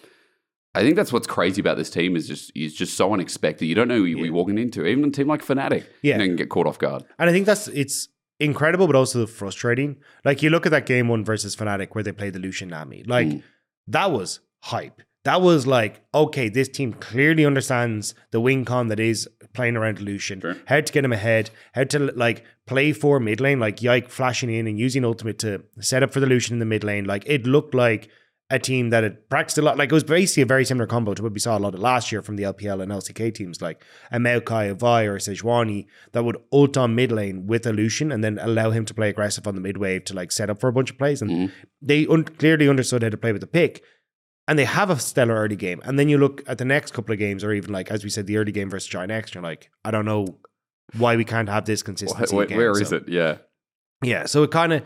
I 0.74 0.80
think 0.82 0.96
that's 0.96 1.12
what's 1.12 1.26
crazy 1.26 1.60
about 1.60 1.76
this 1.76 1.90
team 1.90 2.16
is 2.16 2.26
just 2.26 2.52
it's 2.54 2.74
just 2.74 2.96
so 2.96 3.12
unexpected. 3.12 3.66
You 3.66 3.74
don't 3.74 3.88
know 3.88 3.96
who 3.98 4.04
you're 4.04 4.32
walking 4.32 4.56
into. 4.58 4.86
Even 4.86 5.04
a 5.04 5.10
team 5.10 5.26
like 5.26 5.44
Fnatic, 5.44 5.84
Yeah. 6.02 6.14
you 6.14 6.18
know, 6.20 6.26
can 6.26 6.36
get 6.36 6.48
caught 6.48 6.66
off 6.66 6.78
guard. 6.78 7.04
And 7.18 7.28
I 7.28 7.32
think 7.32 7.44
that's 7.46 7.68
it's 7.68 8.08
incredible, 8.40 8.86
but 8.86 8.96
also 8.96 9.26
frustrating. 9.26 9.96
Like 10.24 10.42
you 10.42 10.50
look 10.50 10.66
at 10.66 10.72
that 10.72 10.86
game 10.86 11.08
one 11.08 11.24
versus 11.24 11.56
Fnatic 11.56 11.88
where 11.92 12.04
they 12.04 12.12
played 12.12 12.32
the 12.34 12.38
Lucian 12.38 12.68
Nami. 12.68 13.02
Like 13.06 13.26
Mm. 13.28 13.42
that 13.88 14.10
was 14.12 14.40
hype. 14.60 15.02
That 15.24 15.42
was 15.42 15.66
like, 15.66 16.00
okay, 16.14 16.48
this 16.48 16.68
team 16.68 16.92
clearly 16.94 17.44
understands 17.44 18.14
the 18.30 18.40
win 18.40 18.64
con 18.64 18.88
that 18.88 19.00
is 19.00 19.28
playing 19.52 19.76
around 19.76 20.00
Lucian. 20.00 20.40
Sure. 20.40 20.56
How 20.66 20.80
to 20.80 20.92
get 20.92 21.04
him 21.04 21.12
ahead, 21.12 21.50
how 21.74 21.84
to 21.84 21.98
like 21.98 22.44
play 22.66 22.92
for 22.92 23.18
mid 23.20 23.40
lane, 23.40 23.58
like 23.60 23.82
Yike 23.82 24.08
flashing 24.08 24.48
in 24.50 24.66
and 24.66 24.78
using 24.78 25.04
ultimate 25.04 25.38
to 25.40 25.64
set 25.80 26.02
up 26.02 26.12
for 26.12 26.20
the 26.20 26.26
Lucian 26.26 26.54
in 26.54 26.58
the 26.60 26.64
mid 26.64 26.84
lane. 26.84 27.04
Like 27.04 27.24
it 27.26 27.46
looked 27.46 27.74
like 27.74 28.08
a 28.50 28.58
team 28.58 28.88
that 28.90 29.02
had 29.04 29.28
practiced 29.28 29.58
a 29.58 29.62
lot. 29.62 29.76
Like 29.76 29.90
it 29.90 29.94
was 29.94 30.04
basically 30.04 30.42
a 30.42 30.46
very 30.46 30.64
similar 30.64 30.86
combo 30.86 31.12
to 31.12 31.22
what 31.22 31.32
we 31.34 31.38
saw 31.38 31.58
a 31.58 31.60
lot 31.60 31.74
of 31.74 31.80
last 31.80 32.10
year 32.10 32.22
from 32.22 32.36
the 32.36 32.44
LPL 32.44 32.82
and 32.82 32.90
LCK 32.90 33.34
teams, 33.34 33.60
like 33.60 33.84
a 34.10 34.18
Maokai, 34.18 34.70
a 34.70 34.74
Vi, 34.74 35.04
or 35.04 35.16
a 35.16 35.18
Sejuani 35.18 35.86
that 36.12 36.24
would 36.24 36.38
ult 36.50 36.76
on 36.78 36.94
mid 36.94 37.12
lane 37.12 37.46
with 37.46 37.66
a 37.66 37.72
Lucian 37.74 38.10
and 38.10 38.24
then 38.24 38.38
allow 38.40 38.70
him 38.70 38.86
to 38.86 38.94
play 38.94 39.10
aggressive 39.10 39.46
on 39.46 39.54
the 39.54 39.60
mid 39.60 39.76
wave 39.76 40.04
to 40.06 40.14
like 40.14 40.32
set 40.32 40.48
up 40.48 40.60
for 40.60 40.68
a 40.68 40.72
bunch 40.72 40.90
of 40.90 40.96
plays. 40.96 41.20
And 41.20 41.30
Mhm. 41.30 41.52
they 41.82 42.06
un- 42.06 42.24
clearly 42.24 42.68
understood 42.70 43.02
how 43.02 43.10
to 43.10 43.16
play 43.18 43.32
with 43.32 43.42
the 43.42 43.46
pick. 43.46 43.82
And 44.46 44.58
they 44.58 44.64
have 44.64 44.88
a 44.88 44.98
stellar 44.98 45.34
early 45.34 45.56
game. 45.56 45.82
And 45.84 45.98
then 45.98 46.08
you 46.08 46.16
look 46.16 46.42
at 46.46 46.56
the 46.56 46.64
next 46.64 46.94
couple 46.94 47.12
of 47.12 47.18
games, 47.18 47.44
or 47.44 47.52
even 47.52 47.70
like, 47.70 47.90
as 47.90 48.02
we 48.02 48.08
said, 48.08 48.26
the 48.26 48.38
early 48.38 48.50
game 48.52 48.70
versus 48.70 48.88
Giant 48.88 49.12
X, 49.12 49.34
you're 49.34 49.42
like, 49.42 49.68
I 49.84 49.90
don't 49.90 50.06
know 50.06 50.38
why 50.96 51.16
we 51.16 51.24
can't 51.26 51.50
have 51.50 51.66
this 51.66 51.82
consistency. 51.82 52.34
Where, 52.34 52.46
again. 52.46 52.56
where 52.56 52.70
is 52.80 52.88
So- 52.88 52.96
it? 52.96 53.08
Yeah. 53.08 53.36
yeah, 54.02 54.24
so 54.24 54.42
it 54.44 54.50
kind 54.50 54.72
of, 54.72 54.82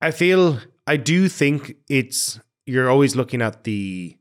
I 0.00 0.10
feel, 0.10 0.58
I 0.86 0.96
do 0.96 1.28
think 1.28 1.74
it's 1.90 2.40
you're 2.68 2.90
always 2.90 3.16
looking 3.16 3.42
at 3.42 3.64
the. 3.64 4.16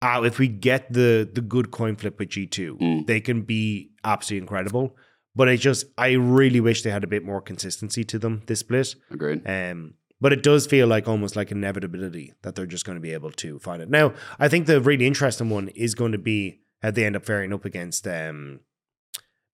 Ah, 0.00 0.22
if 0.22 0.38
we 0.38 0.46
get 0.48 0.92
the 0.92 1.28
the 1.32 1.40
good 1.40 1.70
coin 1.70 1.96
flip 1.96 2.18
with 2.18 2.28
G 2.28 2.46
two, 2.46 2.76
Mm. 2.80 3.06
they 3.06 3.20
can 3.20 3.42
be 3.42 3.90
absolutely 4.04 4.42
incredible. 4.44 4.96
But 5.34 5.48
I 5.48 5.56
just, 5.56 5.86
I 5.96 6.12
really 6.12 6.60
wish 6.60 6.82
they 6.82 6.90
had 6.90 7.04
a 7.04 7.08
bit 7.08 7.24
more 7.24 7.40
consistency 7.40 8.02
to 8.04 8.18
them 8.18 8.42
this 8.46 8.60
split. 8.60 8.94
Agreed. 9.10 9.42
Um, 9.46 9.94
but 10.20 10.32
it 10.32 10.42
does 10.42 10.66
feel 10.66 10.88
like 10.88 11.06
almost 11.06 11.36
like 11.36 11.52
inevitability 11.52 12.32
that 12.42 12.56
they're 12.56 12.66
just 12.66 12.84
going 12.84 12.96
to 12.96 13.02
be 13.02 13.12
able 13.12 13.30
to 13.32 13.58
find 13.60 13.80
it. 13.80 13.88
Now, 13.88 14.14
I 14.40 14.48
think 14.48 14.66
the 14.66 14.80
really 14.80 15.06
interesting 15.06 15.48
one 15.48 15.68
is 15.68 15.94
going 15.94 16.10
to 16.12 16.18
be 16.18 16.60
how 16.82 16.90
they 16.90 17.04
end 17.04 17.14
up 17.14 17.24
faring 17.24 17.52
up 17.52 17.64
against 17.64 18.06
um, 18.08 18.60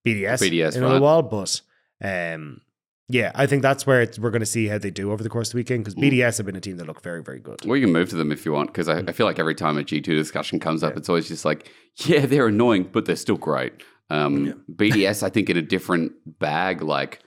BDS, 0.06 0.40
BDS, 0.50 0.76
in 0.76 0.84
a 0.84 0.88
right. 0.88 1.00
while. 1.02 1.22
But 1.22 1.60
um, 2.02 2.62
yeah, 3.08 3.32
I 3.34 3.46
think 3.46 3.62
that's 3.62 3.86
where 3.86 4.00
it's, 4.02 4.18
we're 4.18 4.30
going 4.30 4.40
to 4.40 4.46
see 4.46 4.66
how 4.68 4.78
they 4.78 4.90
do 4.90 5.12
over 5.12 5.22
the 5.22 5.28
course 5.28 5.48
of 5.48 5.52
the 5.52 5.56
weekend 5.58 5.84
because 5.84 5.94
Mm. 5.94 6.10
BDS 6.10 6.36
have 6.38 6.46
been 6.46 6.56
a 6.56 6.60
team 6.60 6.76
that 6.78 6.86
look 6.86 7.02
very, 7.02 7.22
very 7.22 7.38
good. 7.38 7.64
Well, 7.64 7.76
you 7.76 7.84
can 7.86 7.92
move 7.92 8.08
to 8.10 8.16
them 8.16 8.32
if 8.32 8.44
you 8.46 8.52
want, 8.52 8.68
because 8.68 8.88
I, 8.88 8.98
I 9.06 9.12
feel 9.12 9.26
like 9.26 9.38
every 9.38 9.54
time 9.54 9.76
a 9.78 9.82
G2 9.82 10.02
discussion 10.04 10.58
comes 10.60 10.82
up, 10.82 10.96
it's 10.96 11.08
always 11.08 11.28
just 11.28 11.44
like, 11.44 11.70
yeah, 12.06 12.24
they're 12.26 12.46
annoying, 12.48 12.88
but 12.92 13.04
they're 13.04 13.16
still 13.16 13.36
great. 13.36 13.72
Um, 14.10 14.46
Yeah. 14.46 14.52
BDS, 14.74 15.22
I 15.22 15.28
think, 15.28 15.50
in 15.50 15.56
a 15.56 15.62
different 15.62 16.12
bag, 16.38 16.82
like, 16.82 17.20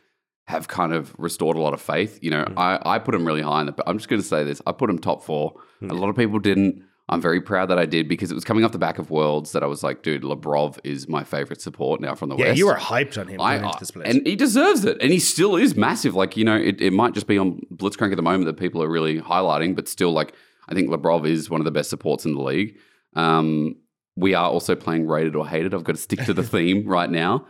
have 0.48 0.68
kind 0.68 0.94
of 0.94 1.14
restored 1.20 1.58
a 1.58 1.60
lot 1.62 1.74
of 1.74 1.82
faith. 1.82 2.20
You 2.22 2.32
know, 2.32 2.46
Mm. 2.46 2.54
I, 2.58 2.80
I 2.96 3.00
put 3.00 3.12
them 3.12 3.26
really 3.26 3.42
high 3.42 3.62
in 3.62 3.68
the, 3.68 3.76
I'm 3.86 3.98
just 3.98 4.10
going 4.10 4.22
to 4.22 4.28
say 4.28 4.44
this 4.44 4.62
I 4.66 4.72
put 4.72 4.88
them 4.88 4.98
top 5.00 5.24
four. 5.24 5.54
Mm. 5.82 5.92
A 5.92 5.94
lot 5.94 6.10
of 6.10 6.16
people 6.16 6.40
didn't. 6.40 6.84
I'm 7.10 7.22
very 7.22 7.40
proud 7.40 7.68
that 7.70 7.80
I 7.80 7.86
did 7.86 8.10
because 8.10 8.32
it 8.32 8.36
was 8.36 8.44
coming 8.44 8.66
off 8.66 8.74
the 8.74 8.78
back 8.78 9.00
of 9.00 9.10
Worlds 9.10 9.54
that 9.54 9.64
I 9.64 9.66
was 9.66 9.82
like, 9.82 10.04
dude, 10.04 10.24
Labrov 10.24 10.78
is 10.84 11.08
my 11.08 11.24
favorite 11.24 11.62
support 11.62 12.02
now 12.02 12.16
from 12.16 12.28
the 12.28 12.36
Yeah, 12.36 12.48
West. 12.48 12.58
Yeah, 12.58 12.60
you 12.60 12.68
were 12.68 12.76
hyped 12.76 13.18
on 13.18 13.28
him 13.30 13.40
I, 13.40 13.56
into 13.56 13.78
the 13.80 13.86
split. 13.86 14.08
and 14.08 14.28
he 14.28 14.36
deserves 14.36 14.84
it, 14.84 14.98
and 15.02 15.10
he 15.12 15.20
still 15.20 15.56
is 15.56 15.76
massive. 15.78 16.16
Like 16.16 16.36
you 16.36 16.44
know, 16.44 16.58
it, 16.58 16.82
it 16.82 16.92
might 16.92 17.14
just 17.14 17.28
be 17.28 17.38
on 17.38 17.62
Blitzcrank 17.74 18.12
at 18.12 18.18
the 18.18 18.22
moment 18.24 18.46
that 18.46 18.58
people 18.58 18.84
are 18.84 18.90
really 18.90 19.22
highlighting, 19.22 19.74
but 19.76 19.88
still, 19.88 20.12
like 20.12 20.34
I 20.68 20.74
think 20.74 20.90
Labrov 20.90 21.26
is 21.26 21.50
one 21.50 21.62
of 21.62 21.66
the 21.66 21.72
best 21.72 21.90
supports 21.90 22.26
in 22.26 22.34
the 22.34 22.42
league. 22.42 22.78
Um, 23.16 23.76
we 24.18 24.34
are 24.34 24.50
also 24.50 24.76
playing 24.76 25.08
rated 25.08 25.36
or 25.36 25.48
hated. 25.48 25.74
I've 25.74 25.84
got 25.86 25.96
to 25.96 26.02
stick 26.02 26.20
to 26.26 26.34
the 26.34 26.44
theme 26.56 26.86
right 26.88 27.10
now. 27.10 27.46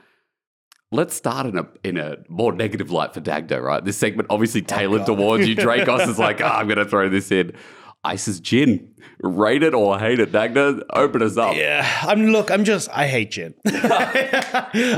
Let's 0.91 1.15
start 1.15 1.47
in 1.47 1.57
a 1.57 1.67
in 1.83 1.97
a 1.97 2.17
more 2.29 2.53
negative 2.53 2.91
light 2.91 3.13
for 3.13 3.19
Dagda, 3.21 3.59
right? 3.61 3.83
This 3.83 3.97
segment 3.97 4.27
obviously 4.29 4.61
tailored 4.61 5.01
Oh, 5.01 5.15
towards 5.15 5.47
you. 5.47 5.55
Drakos 5.55 6.07
is 6.07 6.19
like, 6.19 6.41
ah, 6.43 6.59
I'm 6.59 6.67
going 6.67 6.77
to 6.77 6.85
throw 6.85 7.09
this 7.09 7.31
in. 7.31 7.53
Ice's 8.07 8.39
Jhin, 8.41 8.87
Rate 9.21 9.63
it 9.63 9.73
or 9.73 9.99
hated. 9.99 10.31
Dagda, 10.31 10.83
open 10.93 11.21
us 11.21 11.37
up. 11.37 11.55
Yeah, 11.55 11.85
I'm 12.03 12.27
look. 12.27 12.51
I'm 12.51 12.63
just. 12.63 12.87
I 12.91 13.07
hate 13.07 13.31
Jhin. 13.31 13.53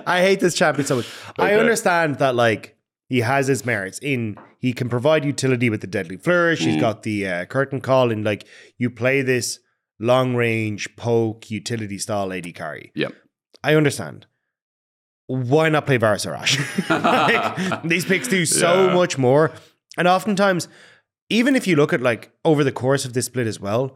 I 0.06 0.22
hate 0.22 0.40
this 0.40 0.54
champion 0.56 0.86
so 0.86 0.98
much. 0.98 1.08
I 1.38 1.54
understand 1.56 2.20
that 2.20 2.36
like 2.36 2.78
he 3.08 3.22
has 3.22 3.48
his 3.48 3.66
merits 3.66 4.00
in 4.02 4.38
he 4.60 4.74
can 4.74 4.90
provide 4.90 5.24
utility 5.24 5.70
with 5.70 5.82
the 5.82 5.88
deadly 5.88 6.18
flourish. 6.18 6.60
He's 6.60 6.80
got 6.80 7.04
the 7.04 7.28
uh, 7.28 7.46
curtain 7.46 7.80
call, 7.82 8.12
and 8.12 8.24
like 8.26 8.46
you 8.78 8.90
play 8.90 9.22
this 9.22 9.60
long 10.00 10.36
range 10.36 10.96
poke 10.98 11.50
utility 11.50 11.98
style 11.98 12.32
AD 12.34 12.54
carry. 12.56 12.92
Yep. 12.96 13.14
I 13.64 13.76
understand. 13.76 14.26
Why 15.28 15.70
not 15.70 15.86
play 15.86 15.98
Varus 15.98 16.26
like, 16.90 17.84
these 17.84 18.04
picks 18.04 18.28
do 18.28 18.46
so 18.46 18.88
Yeah. 18.88 18.94
much 18.96 19.18
more, 19.18 19.52
and 19.98 20.08
oftentimes, 20.08 20.68
even 21.30 21.56
if 21.56 21.68
you 21.68 21.76
look 21.76 21.94
at 21.94 22.02
like 22.02 22.32
over 22.44 22.64
the 22.64 22.72
course 22.72 23.06
of 23.06 23.14
this 23.14 23.28
split 23.28 23.48
as 23.48 23.60
well, 23.60 23.96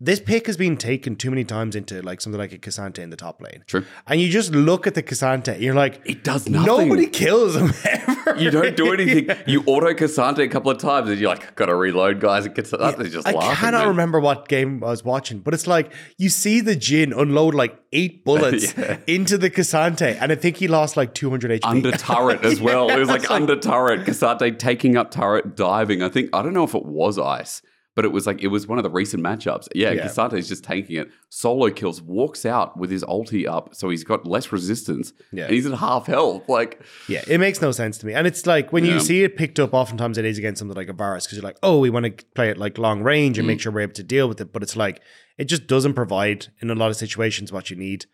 this 0.00 0.18
pick 0.18 0.46
has 0.46 0.56
been 0.56 0.76
taken 0.78 1.14
too 1.14 1.28
many 1.30 1.44
times 1.44 1.76
into 1.76 2.00
like 2.02 2.20
something 2.20 2.38
like 2.38 2.52
a 2.52 2.58
K'Sante 2.58 2.98
in 3.00 3.10
the 3.10 3.16
top 3.16 3.40
lane. 3.42 3.62
True. 3.66 3.84
And 4.06 4.20
you 4.20 4.30
just 4.30 4.52
look 4.52 4.86
at 4.86 4.94
the 4.94 5.02
K'Sante, 5.02 5.60
you're 5.60 5.74
like, 5.74 6.00
It 6.06 6.24
does 6.24 6.48
nothing. 6.48 6.66
nobody 6.88 7.06
kills 7.06 7.54
him 7.56 7.72
ever. 7.84 8.36
You 8.38 8.50
don't 8.50 8.76
do 8.76 8.92
anything. 8.92 9.28
You 9.46 9.62
auto 9.66 9.92
K'Sante 9.92 10.38
a 10.38 10.48
couple 10.48 10.70
of 10.70 10.78
times, 10.78 11.08
and 11.10 11.18
you're 11.18 11.28
like, 11.30 11.54
"Got 11.56 11.66
to 11.66 11.74
reload, 11.74 12.20
guys." 12.20 12.46
It 12.46 12.54
gets. 12.54 12.70
They're 12.70 12.92
just 13.04 13.26
I 13.26 13.32
laughing. 13.32 13.56
cannot 13.56 13.78
man. 13.80 13.88
remember 13.88 14.20
what 14.20 14.46
game 14.48 14.82
I 14.84 14.88
was 14.88 15.02
watching, 15.04 15.40
but 15.40 15.52
it's 15.54 15.66
like 15.66 15.92
you 16.18 16.28
see 16.28 16.60
the 16.60 16.76
Jhin 16.76 17.16
unload 17.18 17.54
like 17.54 17.76
eight 17.92 18.24
bullets 18.26 18.76
Yeah. 18.76 18.98
into 19.06 19.36
the 19.38 19.50
K'Sante, 19.50 20.16
and 20.20 20.30
I 20.30 20.34
think 20.36 20.56
he 20.58 20.68
lost 20.68 20.96
like 20.96 21.14
200 21.14 21.60
HP. 21.60 21.68
Under 21.68 21.90
turret 21.92 22.44
as 22.44 22.60
well. 22.60 22.88
it 22.90 22.98
was 22.98 23.08
like 23.08 23.28
under 23.30 23.56
turret. 23.56 24.06
K'Sante 24.06 24.56
taking 24.58 24.96
up 24.96 25.10
turret, 25.10 25.56
diving. 25.56 26.02
I 26.02 26.08
think 26.08 26.30
I 26.32 26.42
don't 26.42 26.52
know 26.54 26.64
if 26.64 26.74
it 26.74 26.84
was 26.86 27.18
ice, 27.18 27.62
but 28.00 28.06
it 28.06 28.12
was 28.12 28.26
like 28.26 28.40
it 28.42 28.46
was 28.46 28.66
one 28.66 28.78
of 28.78 28.82
the 28.82 28.88
recent 28.88 29.22
matchups. 29.22 29.68
Yeah, 29.74 29.90
Yeah. 29.90 30.06
K'Sante's 30.06 30.48
just 30.48 30.64
tanking 30.64 30.96
it. 30.96 31.10
Solo 31.28 31.68
kills, 31.68 32.00
walks 32.00 32.46
out 32.46 32.78
with 32.78 32.90
his 32.90 33.04
ulti 33.04 33.46
up, 33.46 33.74
so 33.74 33.90
he's 33.90 34.04
got 34.04 34.26
less 34.26 34.50
resistance. 34.52 35.12
Yeah. 35.32 35.44
and 35.44 35.52
he's 35.52 35.66
at 35.66 35.74
half 35.78 36.06
health. 36.06 36.48
Like, 36.48 36.80
Yeah, 37.08 37.22
it 37.28 37.38
makes 37.40 37.60
no 37.60 37.72
sense 37.72 37.98
to 37.98 38.06
me. 38.06 38.14
And 38.14 38.26
it's 38.26 38.46
like 38.46 38.72
when 38.72 38.86
Yeah. 38.86 38.94
you 38.94 39.00
see 39.00 39.22
it 39.22 39.36
picked 39.36 39.60
up, 39.60 39.74
oftentimes 39.74 40.16
it 40.16 40.24
is 40.24 40.38
against 40.38 40.60
something 40.60 40.76
like 40.76 40.88
a 40.88 40.94
Varus 40.94 41.26
because 41.26 41.36
you're 41.36 41.44
like, 41.44 41.58
oh, 41.62 41.78
we 41.78 41.90
want 41.90 42.06
to 42.06 42.24
play 42.34 42.48
it 42.48 42.56
like 42.56 42.78
long 42.78 43.02
range 43.02 43.36
and 43.36 43.44
Mm. 43.44 43.48
make 43.48 43.60
sure 43.60 43.70
we're 43.70 43.80
able 43.82 43.92
to 43.92 44.02
deal 44.02 44.26
with 44.28 44.40
it. 44.40 44.50
But 44.50 44.62
it's 44.62 44.76
like 44.76 45.02
it 45.36 45.44
just 45.44 45.66
doesn't 45.66 45.92
provide 45.92 46.46
in 46.62 46.70
a 46.70 46.74
lot 46.74 46.90
of 46.90 46.96
situations 46.96 47.52
what 47.52 47.68
you 47.68 47.76
need. 47.76 48.06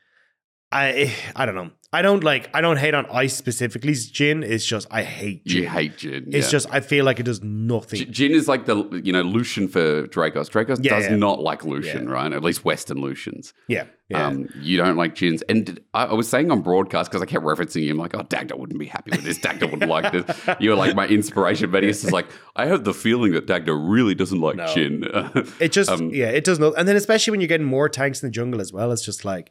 I 0.77 1.15
I 1.35 1.47
don't 1.47 1.55
know. 1.55 1.71
I 1.93 2.03
don't 2.03 2.23
like 2.23 2.51
I 2.53 2.61
don't 2.61 2.77
hate 2.77 2.95
on 2.95 3.07
ice 3.11 3.35
specifically. 3.35 3.93
Jhin 3.93 4.45
It's 4.45 4.67
just 4.67 4.87
I 4.91 5.03
hate 5.03 5.45
Jhin. 5.47 5.55
you 5.55 5.69
hate 5.69 5.97
Jhin. 5.97 6.25
It's 6.35 6.49
yeah. 6.49 6.51
just 6.51 6.67
I 6.71 6.81
feel 6.81 7.05
like 7.05 7.19
it 7.21 7.23
does 7.23 7.43
nothing. 7.43 8.01
Jhin 8.07 8.31
is 8.31 8.49
like 8.49 8.67
the 8.67 8.77
you 9.05 9.13
know 9.13 9.23
Lucian 9.23 9.69
for 9.69 10.07
Drakos. 10.09 10.51
Drakos 10.51 10.79
Yeah, 10.83 10.97
does 10.97 11.05
yeah. 11.05 11.17
not 11.17 11.41
like 11.41 11.65
Lucian, 11.65 12.09
right? 12.11 12.31
At 12.33 12.43
least 12.43 12.65
Western 12.65 12.99
Lucians. 13.01 13.55
yeah. 13.69 13.85
Um, 14.15 14.49
you 14.61 14.77
don't 14.77 14.97
like 14.97 15.17
Jhins, 15.17 15.43
And 15.49 15.67
did- 15.67 15.85
I, 15.93 16.05
I 16.05 16.15
was 16.15 16.29
saying 16.29 16.53
on 16.53 16.61
broadcast 16.63 17.11
because 17.11 17.23
I 17.23 17.27
kept 17.27 17.45
referencing 17.45 17.83
you. 17.83 17.91
I'm 17.91 17.97
like, 17.99 18.15
oh, 18.15 18.23
Dagda 18.23 18.57
wouldn't 18.57 18.79
be 18.79 18.87
happy 18.87 19.11
with 19.11 19.25
this. 19.25 19.37
Dagda 19.39 19.67
wouldn't 19.67 19.91
like 19.91 20.13
this. 20.13 20.25
You 20.61 20.71
were 20.71 20.77
like 20.77 20.95
my 20.95 21.09
inspiration. 21.09 21.71
Vedius 21.73 22.05
is 22.05 22.13
like, 22.13 22.27
I 22.55 22.67
have 22.67 22.85
the 22.85 22.95
feeling 22.95 23.33
that 23.33 23.47
Dagda 23.49 23.75
really 23.75 24.15
doesn't 24.15 24.41
like 24.41 24.55
No. 24.57 24.67
Jin. 24.73 25.03
it 25.61 25.73
just 25.73 25.91
um, 25.91 26.11
yeah, 26.11 26.27
it 26.29 26.45
does 26.45 26.61
not. 26.61 26.75
And 26.79 26.87
then 26.87 26.95
especially 26.95 27.33
when 27.33 27.41
you're 27.41 27.49
getting 27.49 27.67
more 27.67 27.89
tanks 27.89 28.23
in 28.23 28.29
the 28.29 28.33
jungle 28.33 28.61
as 28.61 28.73
well, 28.73 28.93
it's 28.93 29.05
just 29.05 29.25
like, 29.25 29.51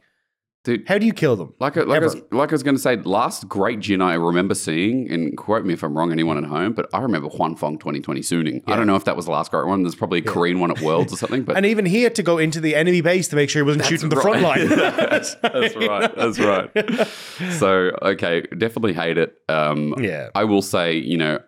Dude, 0.66 0.82
how 0.88 0.98
do 0.98 1.06
you 1.06 1.12
kill 1.12 1.36
them? 1.36 1.54
like, 1.60 1.76
I- 1.76 1.82
like, 1.82 2.02
I 2.02 2.04
was, 2.04 2.16
like 2.32 2.50
I 2.50 2.54
was 2.54 2.64
going 2.64 2.74
to 2.74 2.82
say, 2.82 2.96
last 2.96 3.48
great 3.48 3.78
Jhin 3.78 4.02
I 4.02 4.14
remember 4.14 4.56
seeing, 4.56 5.08
and 5.08 5.36
quote 5.36 5.64
me 5.64 5.74
if 5.74 5.84
I'm 5.84 5.96
wrong, 5.96 6.10
anyone 6.10 6.36
at 6.36 6.42
home, 6.42 6.72
but 6.72 6.88
I 6.92 6.98
remember 6.98 7.28
Huanfeng 7.28 7.78
2020 7.78 8.20
Suning. 8.20 8.62
I 8.66 8.74
don't 8.74 8.88
know 8.88 8.96
if 8.96 9.04
that 9.04 9.14
was 9.14 9.26
the 9.26 9.30
last 9.30 9.52
great 9.52 9.66
one. 9.68 9.84
There's 9.84 9.94
probably 9.94 10.18
a 10.18 10.22
Korean 10.22 10.58
one 10.58 10.72
at 10.72 10.80
Worlds 10.80 11.12
or 11.12 11.16
something, 11.16 11.42
but 11.44 11.56
And 11.56 11.64
even 11.64 11.86
he 11.86 12.02
had 12.02 12.16
to 12.16 12.24
go 12.24 12.38
into 12.38 12.60
the 12.60 12.74
enemy 12.74 13.00
base 13.00 13.28
to 13.28 13.36
make 13.36 13.48
sure 13.48 13.62
he 13.62 13.66
wasn't 13.66 13.84
shooting 13.84 14.08
the 14.08 14.16
front 14.20 14.42
line. 14.42 14.68
that's, 14.68 15.34
that's 15.40 15.76
right. 15.76 16.16
That's 16.16 16.38
right. 16.40 17.52
So 17.52 17.92
okay, 18.02 18.42
definitely 18.58 18.94
hate 18.94 19.18
it. 19.18 19.36
Um, 19.48 19.94
Yeah. 20.00 20.30
I 20.34 20.42
will 20.44 20.62
say, 20.62 20.94
you 20.96 21.16
know, 21.16 21.38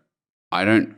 I 0.53 0.65
don't 0.65 0.95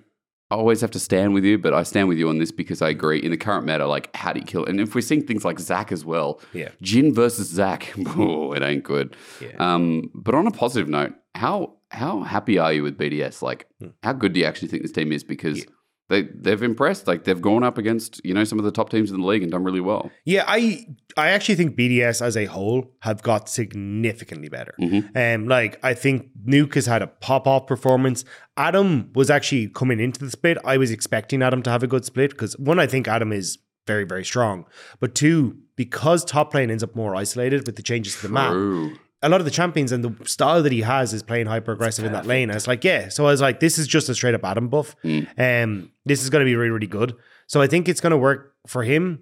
always 0.57 0.81
have 0.81 0.91
to 0.93 0.99
stand 1.01 1.35
with 1.35 1.45
you, 1.45 1.59
but 1.59 1.73
I 1.75 1.83
stand 1.85 2.09
with 2.09 2.19
you 2.19 2.29
on 2.29 2.39
this 2.39 2.51
because 2.53 2.83
I 2.83 2.89
agree. 2.91 3.19
In 3.19 3.31
the 3.31 3.37
current 3.37 3.67
meta, 3.67 3.87
like 3.87 4.15
how 4.17 4.33
do 4.33 4.41
you 4.41 4.47
kill? 4.47 4.65
And 4.65 4.81
if 4.81 4.95
we're 4.95 5.01
seeing 5.01 5.27
things 5.27 5.45
like 5.45 5.59
Zac 5.61 5.93
as 5.93 6.05
well, 6.05 6.41
Yeah. 6.53 6.71
Jhin 6.83 7.15
versus 7.15 7.49
Zac, 7.49 7.93
oh, 8.17 8.53
it 8.53 8.63
ain't 8.63 8.85
good. 8.85 9.17
Yeah. 9.41 9.55
Um, 9.59 10.11
but 10.15 10.35
on 10.35 10.47
a 10.47 10.51
positive 10.51 10.89
note, 10.89 11.15
how 11.35 11.75
how 11.93 12.21
happy 12.23 12.57
are 12.59 12.73
you 12.73 12.83
with 12.85 12.97
BDS? 12.99 13.43
Like, 13.43 13.67
Hmm. 13.81 13.89
how 14.03 14.13
good 14.13 14.33
do 14.33 14.41
you 14.41 14.47
actually 14.47 14.69
think 14.69 14.83
this 14.83 14.93
team 14.93 15.11
is? 15.13 15.25
Because 15.25 15.59
Yeah. 15.59 15.65
They 16.11 16.23
they've 16.23 16.63
impressed. 16.63 17.07
Like 17.07 17.25
they've 17.25 17.41
gone 17.41 17.63
up 17.63 17.79
against 17.79 18.21
you 18.25 18.35
know 18.35 18.45
some 18.45 18.59
of 18.59 18.65
the 18.65 18.73
top 18.73 18.91
teams 18.91 19.11
in 19.11 19.21
the 19.21 19.27
league 19.27 19.43
and 19.43 19.51
done 19.51 19.65
really 19.65 19.81
well. 19.81 20.11
Yeah, 20.25 20.45
I 20.47 20.85
I 21.17 21.29
actually 21.31 21.55
think 21.55 21.77
BDS 21.77 22.21
as 22.21 22.37
a 22.37 22.47
whole 22.47 22.91
have 23.01 23.23
got 23.23 23.49
significantly 23.49 24.49
better. 24.49 24.75
Mhm. 24.81 25.17
Um, 25.17 25.47
like 25.49 25.79
I 25.83 25.95
think 25.95 26.29
nuc 26.45 26.75
has 26.75 26.87
had 26.87 27.01
a 27.01 27.07
pop 27.07 27.47
off 27.47 27.67
performance. 27.67 28.25
Adam 28.57 29.11
was 29.15 29.31
actually 29.31 29.69
coming 29.69 30.01
into 30.01 30.21
the 30.21 30.31
split. 30.31 30.59
I 30.65 30.77
was 30.77 30.91
expecting 30.91 31.43
Adam 31.43 31.63
to 31.63 31.71
have 31.71 31.83
a 31.83 31.87
good 31.87 32.05
split 32.05 32.31
because 32.33 32.59
one, 32.59 32.79
I 32.79 32.87
think 32.87 33.09
Adam 33.09 33.33
is 33.33 33.59
very, 33.87 34.05
very 34.05 34.25
strong. 34.25 34.67
But 34.99 35.15
two, 35.15 35.57
because 35.77 36.25
top 36.25 36.53
lane 36.55 36.71
ends 36.71 36.83
up 36.83 36.95
more 36.95 37.15
isolated 37.15 37.67
with 37.67 37.77
the 37.77 37.83
changes 37.83 38.17
to 38.17 38.23
the 38.23 38.33
map, 38.33 38.53
True. 38.53 38.97
A 39.23 39.29
lot 39.29 39.41
of 39.41 39.45
the 39.45 39.51
champions 39.51 39.93
and 39.93 40.03
the 40.03 40.29
style 40.29 40.63
that 40.63 40.73
he 40.73 40.81
has 40.81 41.13
is 41.13 41.23
playing 41.23 41.47
hyper 41.47 41.73
aggressive 41.73 42.05
in 42.05 42.13
that 42.13 42.27
lane. 42.27 42.49
And 42.51 42.57
it's 42.57 42.67
like, 42.67 42.85
yeah. 42.85 43.09
So 43.09 43.27
I 43.27 43.31
was 43.31 43.41
like, 43.41 43.61
this 43.61 43.79
is 43.79 43.87
just 43.87 44.09
a 44.09 44.15
straight 44.15 44.35
up 44.35 44.45
Adam 44.45 44.69
buff. 44.69 44.97
Mm. 45.05 45.29
Um, 45.65 45.93
this 46.07 46.23
is 46.23 46.31
going 46.31 46.41
to 46.41 46.47
be 46.47 46.57
really, 46.57 46.71
really 46.71 46.87
good. 46.87 47.15
So 47.47 47.61
I 47.61 47.67
think 47.67 47.89
it's 47.89 48.01
going 48.01 48.13
to 48.13 48.17
work 48.17 48.55
for 48.67 48.83
him. 48.83 49.21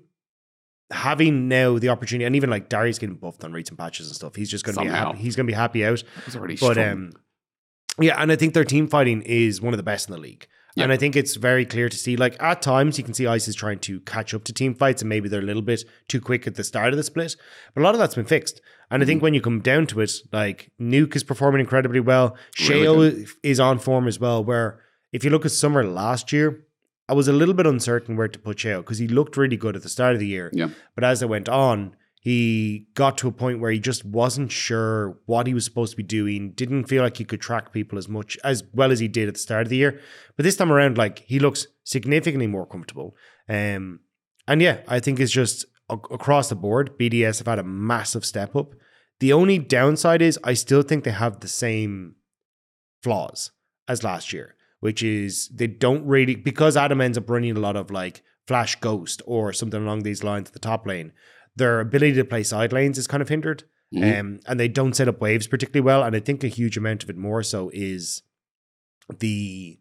Having 0.91 1.49
now 1.49 1.79
the 1.79 1.91
opportunity, 1.91 2.25
and 2.25 2.35
even 2.35 2.49
like 2.49 2.71
Darius 2.71 2.99
getting 2.99 3.17
buffed 3.17 3.45
on 3.45 3.53
recent 3.53 3.79
patches 3.79 4.07
and 4.07 4.17
stuff, 4.17 4.37
he's 4.37 4.51
just 4.51 4.65
going 4.65 4.75
to 4.75 4.81
be 4.85 4.89
happy. 4.89 5.19
He's 5.19 5.37
going 5.37 5.47
to 5.47 5.51
be 5.51 5.55
happy 5.55 5.85
out. 5.85 6.03
He's 6.25 6.35
already 6.35 6.57
But 6.57 6.73
strong. 6.73 6.89
um, 6.89 7.13
yeah, 8.01 8.23
and 8.23 8.33
I 8.33 8.37
think 8.37 8.55
their 8.55 8.65
team 8.65 8.89
fighting 8.89 9.21
is 9.21 9.61
one 9.61 9.75
of 9.75 9.77
the 9.77 9.83
best 9.83 10.09
in 10.09 10.15
the 10.15 10.19
league. 10.21 10.47
Yep. 10.79 10.85
And 10.85 10.93
I 10.93 10.97
think 10.97 11.17
it's 11.17 11.35
very 11.37 11.65
clear 11.67 11.89
to 11.89 11.97
see, 11.97 12.17
like 12.17 12.37
at 12.43 12.63
times 12.63 12.99
you 12.99 13.05
can 13.05 13.13
see 13.15 13.27
Ice 13.27 13.49
is 13.49 13.55
trying 13.55 13.79
to 13.81 14.01
catch 14.01 14.33
up 14.35 14.45
to 14.45 14.53
team 14.53 14.75
fights, 14.75 15.03
and 15.03 15.09
maybe 15.09 15.29
they're 15.29 15.41
a 15.41 15.45
little 15.45 15.63
bit 15.63 15.85
too 16.09 16.21
quick 16.21 16.47
at 16.47 16.55
the 16.55 16.65
start 16.65 16.93
of 16.93 16.97
the 16.97 17.03
split. 17.03 17.37
But 17.75 17.81
a 17.81 17.85
lot 17.85 17.95
of 17.95 17.99
that's 18.01 18.15
been 18.15 18.25
fixed. 18.27 18.61
And 18.91 19.03
I 19.03 19.05
Mm-hmm. 19.05 19.09
think 19.09 19.23
when 19.23 19.35
you 19.35 19.41
come 19.41 19.61
down 19.61 19.87
to 19.89 20.01
it, 20.01 20.13
like 20.33 20.71
nuc 20.81 21.15
is 21.17 21.25
performing 21.25 21.61
incredibly 21.61 22.01
well. 22.01 22.37
Really 22.69 23.27
is 23.43 23.61
on 23.61 23.79
form 23.79 24.09
as 24.09 24.19
well. 24.19 24.43
Where 24.45 24.81
if 25.13 25.25
you 25.25 25.31
look 25.31 25.45
at 25.45 25.53
summer 25.53 25.85
last 25.85 26.33
year, 26.33 26.65
I 27.09 27.15
was 27.15 27.29
a 27.29 27.33
little 27.33 27.55
bit 27.55 27.67
uncertain 27.67 28.17
where 28.17 28.29
to 28.29 28.39
put 28.39 28.59
Sheo 28.59 28.79
because 28.79 28.99
he 28.99 29.09
looked 29.09 29.37
really 29.37 29.57
good 29.57 29.77
at 29.77 29.83
the 29.83 29.89
start 29.89 30.15
of 30.15 30.21
the 30.21 30.27
year. 30.27 30.51
yeah. 30.53 30.69
But 30.95 31.05
as 31.05 31.23
it 31.23 31.29
went 31.29 31.49
on, 31.49 31.97
he 32.29 32.87
got 32.93 33.17
to 33.17 33.27
a 33.27 33.33
point 33.33 33.59
where 33.59 33.71
he 33.71 33.81
just 33.81 34.05
wasn't 34.05 34.53
sure 34.53 35.19
what 35.25 35.47
he 35.47 35.55
was 35.55 35.65
supposed 35.65 35.93
to 35.93 35.97
be 35.97 36.03
doing, 36.03 36.51
didn't 36.51 36.85
feel 36.85 37.03
like 37.03 37.17
he 37.17 37.25
could 37.25 37.41
track 37.41 37.73
people 37.73 37.97
as 37.97 38.07
much 38.07 38.37
as 38.45 38.65
well 38.75 38.93
as 38.93 39.01
he 39.01 39.09
did 39.09 39.29
at 39.29 39.35
the 39.35 39.41
start 39.41 39.63
of 39.63 39.71
the 39.71 39.79
year. 39.79 39.99
But 40.37 40.43
this 40.43 40.55
time 40.55 40.71
around, 40.71 40.99
like 40.99 41.21
he 41.21 41.39
looks 41.39 41.69
significantly 41.85 42.47
more 42.47 42.67
comfortable. 42.67 43.17
Um, 43.49 44.01
and 44.47 44.61
yeah, 44.61 44.81
I 44.87 45.01
think 45.01 45.19
it's 45.21 45.33
just 45.33 45.65
a- 45.89 45.95
across 45.95 46.51
the 46.51 46.55
board, 46.55 46.99
BDS 46.99 47.39
have 47.39 47.47
had 47.47 47.59
a 47.59 47.65
massive 47.65 48.27
step 48.27 48.55
up. 48.55 48.75
The 49.21 49.33
only 49.33 49.59
downside 49.59 50.21
is 50.21 50.39
I 50.45 50.53
still 50.53 50.83
think 50.83 51.05
they 51.05 51.13
have 51.13 51.41
the 51.41 51.49
same 51.49 52.17
flaws 53.03 53.53
as 53.89 54.05
last 54.05 54.35
year, 54.35 54.55
which 54.81 55.03
is 55.03 55.49
they 55.49 55.67
don't 55.67 56.05
really 56.05 56.35
because 56.35 56.77
Adam 56.77 57.01
ends 57.01 57.17
up 57.17 57.31
running 57.31 57.57
a 57.57 57.61
lot 57.61 57.77
of 57.77 57.91
like 57.91 58.23
flash 58.47 58.77
ghost 58.77 59.23
or 59.25 59.55
something 59.55 59.83
along 59.83 60.03
these 60.03 60.23
lines 60.23 60.49
at 60.49 60.53
the 60.53 60.59
top 60.59 60.87
lane. 60.87 61.13
Their 61.59 61.81
ability 61.81 62.15
to 62.15 62.25
play 62.25 62.43
side 62.43 62.73
lanes 62.73 62.99
is 62.99 63.07
kind 63.07 63.21
of 63.23 63.29
hindered, 63.29 63.65
Mhm. 63.95 64.21
um, 64.21 64.41
and 64.47 64.59
they 64.61 64.69
don't 64.69 64.95
set 64.95 65.09
up 65.09 65.21
waves 65.21 65.47
particularly 65.47 65.85
well. 65.85 66.03
And 66.05 66.15
I 66.17 66.21
think 66.21 66.43
a 66.45 66.49
huge 66.49 66.77
amount 66.77 67.03
of 67.03 67.11
it 67.11 67.17
more 67.17 67.43
so 67.43 67.71
is 67.73 68.23
the 69.19 69.79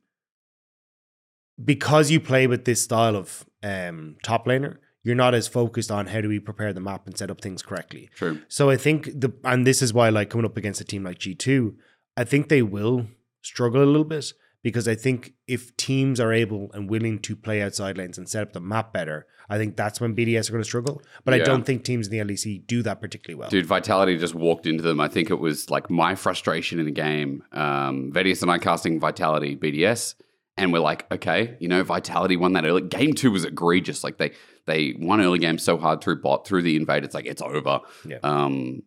because 1.63 2.11
you 2.11 2.19
play 2.19 2.47
with 2.47 2.65
this 2.65 2.83
style 2.83 3.15
of 3.15 3.45
um, 3.63 4.17
top 4.23 4.45
laner, 4.45 4.77
you're 5.03 5.15
not 5.15 5.33
as 5.33 5.47
focused 5.47 5.91
on 5.91 6.07
how 6.07 6.21
do 6.21 6.29
we 6.29 6.39
prepare 6.39 6.73
the 6.73 6.79
map 6.81 7.05
and 7.07 7.17
set 7.17 7.31
up 7.31 7.41
things 7.41 7.61
correctly. 7.61 8.09
True. 8.15 8.41
So 8.47 8.69
I 8.69 8.77
think 8.77 9.05
the 9.05 9.33
and 9.43 9.65
this 9.65 9.81
is 9.81 9.93
why 9.93 10.09
like 10.09 10.29
coming 10.29 10.45
up 10.45 10.57
against 10.57 10.81
a 10.81 10.85
team 10.85 11.03
like 11.03 11.19
G2, 11.19 11.75
I 12.15 12.23
think 12.23 12.49
they 12.49 12.61
will 12.61 13.07
struggle 13.41 13.83
a 13.83 13.85
little 13.85 14.03
bit 14.03 14.33
because 14.63 14.87
I 14.87 14.95
think 14.95 15.33
if 15.47 15.75
teams 15.77 16.19
are 16.19 16.33
able 16.33 16.71
and 16.73 16.89
willing 16.89 17.19
to 17.19 17.35
play 17.35 17.61
outside 17.61 17.97
lanes 17.97 18.17
and 18.17 18.27
set 18.27 18.41
up 18.43 18.53
the 18.53 18.59
map 18.59 18.91
better, 18.91 19.27
I 19.49 19.57
think 19.57 19.77
that's 19.77 20.01
when 20.01 20.15
BDS 20.15 20.49
are 20.49 20.53
going 20.53 20.63
to 20.63 20.67
struggle. 20.67 21.01
But 21.23 21.33
I 21.33 21.39
don't 21.39 21.63
think 21.65 21.83
teams 21.83 22.07
in 22.07 22.11
the 22.11 22.33
LEC 22.33 22.67
do 22.67 22.81
that 22.83 22.99
particularly 22.99 23.39
well. 23.39 23.49
Dude, 23.49 23.65
Vitality 23.65 24.17
just 24.17 24.35
walked 24.35 24.65
into 24.65 24.83
them. 24.83 24.99
I 24.99 25.07
think 25.07 25.29
it 25.29 25.39
was 25.39 25.69
like 25.69 25.89
my 25.89 26.15
frustration 26.15 26.79
in 26.79 26.85
the 26.85 26.91
game. 26.91 27.43
Um, 27.51 28.11
Vedius 28.11 28.41
and 28.41 28.51
I 28.51 28.57
casting 28.57 28.99
Vitality 28.99 29.55
BDS, 29.55 30.15
and 30.57 30.73
we're 30.73 30.79
like, 30.79 31.09
okay, 31.11 31.55
you 31.59 31.67
know, 31.67 31.83
Vitality 31.83 32.35
won 32.35 32.53
that 32.53 32.65
early. 32.65 32.81
Game 32.81 33.13
two 33.13 33.31
was 33.31 33.45
egregious. 33.45 34.03
Like 34.03 34.17
they 34.17 34.31
they 34.65 34.95
won 34.99 35.21
early 35.21 35.39
game 35.39 35.59
so 35.59 35.77
hard 35.77 36.01
through 36.01 36.21
bot 36.21 36.45
through 36.45 36.63
the 36.63 36.75
invade. 36.75 37.03
It's 37.03 37.15
like 37.15 37.25
it's 37.25 37.41
over. 37.41 37.79
Yeah. 38.05 38.17
Um, 38.23 38.81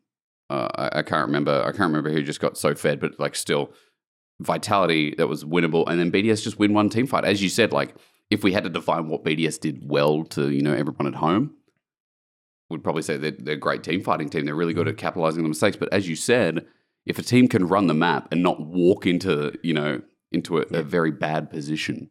uh, 0.51 0.69
I, 0.75 0.99
I 0.99 1.03
can't 1.03 1.27
remember. 1.27 1.63
I 1.63 1.71
can't 1.71 1.91
remember 1.91 2.11
who 2.11 2.23
just 2.23 2.41
got 2.41 2.59
so 2.59 2.75
fed, 2.75 3.01
but 3.01 3.19
like 3.21 3.37
still, 3.37 3.73
Vitality 4.41 5.15
that 5.17 5.29
was 5.29 5.45
winnable, 5.45 5.85
and 5.87 6.01
then 6.01 6.11
BDS 6.11 6.43
just 6.43 6.59
win 6.59 6.73
one 6.73 6.89
team 6.89 7.07
fight. 7.07 7.25
As 7.25 7.43
you 7.43 7.49
said, 7.49 7.73
like 7.73 7.95
if 8.31 8.43
we 8.43 8.53
had 8.53 8.65
to 8.65 8.71
define 8.71 9.09
what 9.09 9.25
BDS 9.25 9.61
did 9.61 9.89
well 9.89 10.25
to 10.25 10.51
you 10.51 10.63
know 10.63 10.73
everyone 10.73 11.07
at 11.07 11.15
home, 11.15 11.55
would 12.71 12.83
probably 12.83 13.03
say 13.03 13.17
they're, 13.17 13.33
they're 13.33 13.55
a 13.55 13.59
great 13.59 13.83
team 13.83 14.03
fighting 14.03 14.29
team. 14.29 14.45
They're 14.45 14.55
really 14.55 14.75
good 14.75 14.89
at 14.89 14.97
capitalizing 14.97 15.41
on 15.41 15.45
the 15.45 15.49
mistakes. 15.51 15.77
But 15.77 15.93
as 15.93 16.09
you 16.09 16.17
said, 16.17 16.67
if 17.05 17.19
a 17.19 17.23
team 17.23 17.49
can 17.49 17.67
run 17.67 17.89
the 17.89 17.95
map 17.95 18.29
and 18.31 18.43
not 18.43 18.61
walk 18.61 19.07
into 19.07 19.53
you 19.63 19.75
know 19.75 20.01
into 20.33 20.59
a, 20.59 20.63
a 20.73 20.83
very 20.83 21.11
bad 21.11 21.51
position, 21.51 22.09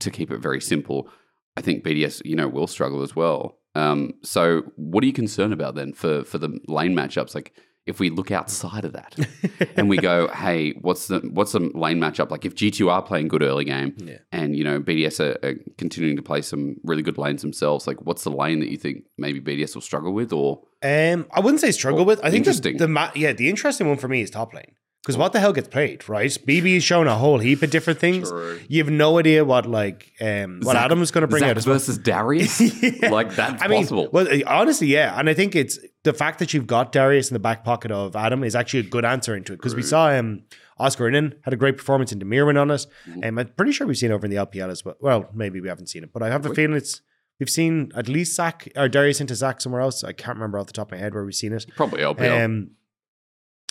to 0.00 0.10
keep 0.10 0.30
it 0.30 0.38
very 0.38 0.60
simple, 0.60 1.08
I 1.56 1.60
think 1.60 1.84
BDS 1.84 2.22
you 2.24 2.36
know 2.36 2.48
will 2.48 2.66
struggle 2.66 3.02
as 3.02 3.14
well. 3.14 3.58
Um, 3.74 4.14
so 4.24 4.62
what 4.76 5.04
are 5.04 5.06
you 5.06 5.12
concerned 5.12 5.52
about 5.52 5.74
then 5.74 5.92
for 5.92 6.24
for 6.24 6.38
the 6.38 6.58
lane 6.66 6.94
matchups? 6.94 7.34
Like 7.34 7.54
if 7.88 7.98
we 7.98 8.10
look 8.10 8.30
outside 8.30 8.84
of 8.84 8.92
that 8.92 9.16
and 9.76 9.88
we 9.88 9.96
go, 9.96 10.28
hey, 10.28 10.72
what's 10.82 11.08
the 11.08 11.18
what's 11.32 11.52
the 11.52 11.60
lane 11.74 11.98
matchup? 11.98 12.30
Like 12.30 12.44
if 12.44 12.54
G2 12.54 12.90
are 12.90 13.02
playing 13.02 13.28
good 13.28 13.42
early 13.42 13.64
game 13.64 13.94
Yeah. 13.98 14.18
and 14.30 14.54
you 14.56 14.62
know 14.64 14.80
BDS 14.80 15.18
are, 15.20 15.38
are 15.46 15.54
continuing 15.78 16.16
to 16.16 16.22
play 16.22 16.42
some 16.42 16.76
really 16.84 17.02
good 17.02 17.18
lanes 17.18 17.42
themselves, 17.42 17.86
like 17.86 18.00
what's 18.02 18.24
the 18.24 18.30
lane 18.30 18.60
that 18.60 18.68
you 18.70 18.76
think 18.76 19.04
maybe 19.16 19.40
BDS 19.40 19.74
will 19.74 19.82
struggle 19.82 20.12
with 20.12 20.32
or 20.32 20.60
Um, 20.82 21.26
I 21.32 21.40
wouldn't 21.40 21.60
say 21.60 21.72
struggle 21.72 22.04
with. 22.04 22.18
I 22.20 22.30
think 22.30 22.44
the, 22.44 22.50
interesting. 22.50 22.76
the 22.76 22.88
ma- 22.88 23.10
yeah, 23.14 23.32
the 23.32 23.48
interesting 23.48 23.88
one 23.88 23.96
for 23.98 24.08
me 24.08 24.20
is 24.22 24.30
top 24.30 24.52
lane 24.54 24.72
because 25.08 25.16
what 25.18 25.32
the 25.32 25.40
hell 25.40 25.54
gets 25.54 25.68
played, 25.68 26.06
right? 26.06 26.28
BB 26.30 26.76
is 26.76 26.84
showing 26.84 27.08
a 27.08 27.14
whole 27.16 27.38
heap 27.38 27.62
of 27.62 27.70
different 27.70 27.98
things. 27.98 28.30
You 28.68 28.84
have 28.84 28.92
no 28.92 29.18
idea 29.18 29.42
what 29.42 29.64
like 29.64 30.12
um 30.20 30.60
what 30.62 30.74
Zac- 30.74 30.84
Adam's 30.84 31.10
going 31.10 31.22
to 31.22 31.28
bring 31.28 31.40
Zac 31.40 31.50
out 31.52 31.56
as 31.56 31.66
well. 31.66 31.76
versus 31.76 31.96
Darius? 31.96 32.60
Yeah. 32.82 33.08
Like 33.10 33.34
that's 33.34 33.62
I 33.62 33.68
mean, 33.68 33.80
possible. 33.84 34.08
well, 34.12 34.28
uh, 34.30 34.40
honestly, 34.46 34.88
yeah, 34.88 35.18
and 35.18 35.30
I 35.30 35.34
think 35.34 35.56
it's 35.56 35.78
the 36.04 36.12
fact 36.12 36.38
that 36.40 36.52
you've 36.52 36.66
got 36.66 36.92
Darius 36.92 37.30
in 37.30 37.34
the 37.34 37.38
back 37.40 37.64
pocket 37.64 37.90
of 37.90 38.14
Adam 38.14 38.44
is 38.44 38.54
actually 38.54 38.80
a 38.80 38.90
good 38.90 39.06
answer 39.06 39.34
into 39.34 39.54
it 39.54 39.56
because 39.56 39.74
we 39.74 39.82
saw 39.82 40.10
um 40.10 40.42
Oscarinin 40.78 41.32
had 41.42 41.54
a 41.54 41.56
great 41.56 41.76
performance 41.78 42.12
in 42.12 42.20
Demirwin 42.20 42.60
on 42.60 42.70
it. 42.70 42.86
Mhm. 43.08 43.26
Um, 43.26 43.38
I'm 43.38 43.48
pretty 43.56 43.72
sure 43.72 43.86
we've 43.86 43.96
seen 43.98 44.12
over 44.12 44.26
in 44.26 44.30
the 44.30 44.36
LPL 44.36 44.70
as 44.70 44.84
well. 44.84 44.96
Well, 45.00 45.28
maybe 45.34 45.60
we 45.60 45.68
haven't 45.68 45.88
seen 45.88 46.04
it, 46.04 46.12
but 46.12 46.22
I 46.22 46.28
have 46.28 46.44
a 46.46 46.54
feeling 46.54 46.76
it's 46.76 47.00
we've 47.40 47.50
seen 47.50 47.90
at 47.96 48.08
least 48.08 48.34
Zac 48.36 48.68
or 48.76 48.88
Darius 48.88 49.20
into 49.20 49.34
Zac 49.34 49.60
somewhere 49.60 49.80
else. 49.80 50.04
I 50.04 50.12
can't 50.12 50.36
remember 50.36 50.58
off 50.58 50.66
the 50.66 50.72
top 50.72 50.88
of 50.88 50.92
my 50.92 51.02
head 51.02 51.14
where 51.14 51.24
we've 51.24 51.34
seen 51.34 51.52
it. 51.52 51.66
Probably 51.76 52.00
LPL. 52.02 52.44
Um, 52.44 52.70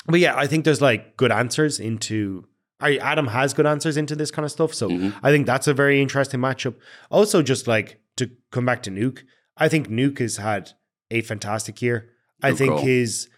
but 0.08 0.20
yeah, 0.20 0.36
I 0.36 0.48
think 0.48 0.66
there's 0.66 0.82
like 0.82 1.18
good 1.18 1.32
answers 1.32 1.80
into. 1.80 2.46
I, 2.80 2.98
Adam 2.98 3.28
has 3.28 3.54
good 3.56 3.66
answers 3.66 3.98
into 3.98 4.16
this 4.16 4.30
kind 4.30 4.46
of 4.46 4.52
stuff, 4.52 4.72
so 4.74 4.88
Mhm. 4.90 5.14
I 5.24 5.32
think 5.32 5.48
that's 5.48 5.68
a 5.68 5.74
very 5.74 6.00
interesting 6.02 6.40
matchup. 6.40 6.76
Also, 7.10 7.42
just 7.42 7.68
like 7.68 8.00
to 8.18 8.30
come 8.52 8.66
back 8.66 8.84
to 8.84 8.92
nuc, 8.92 9.24
I 9.58 9.68
think 9.68 9.90
nuc 9.90 10.20
has 10.20 10.38
had 10.38 10.72
a 11.10 11.22
fantastic 11.22 11.82
year. 11.82 12.10
I 12.44 12.52
think 12.54 12.74
call. 12.74 12.82
his 12.86 13.30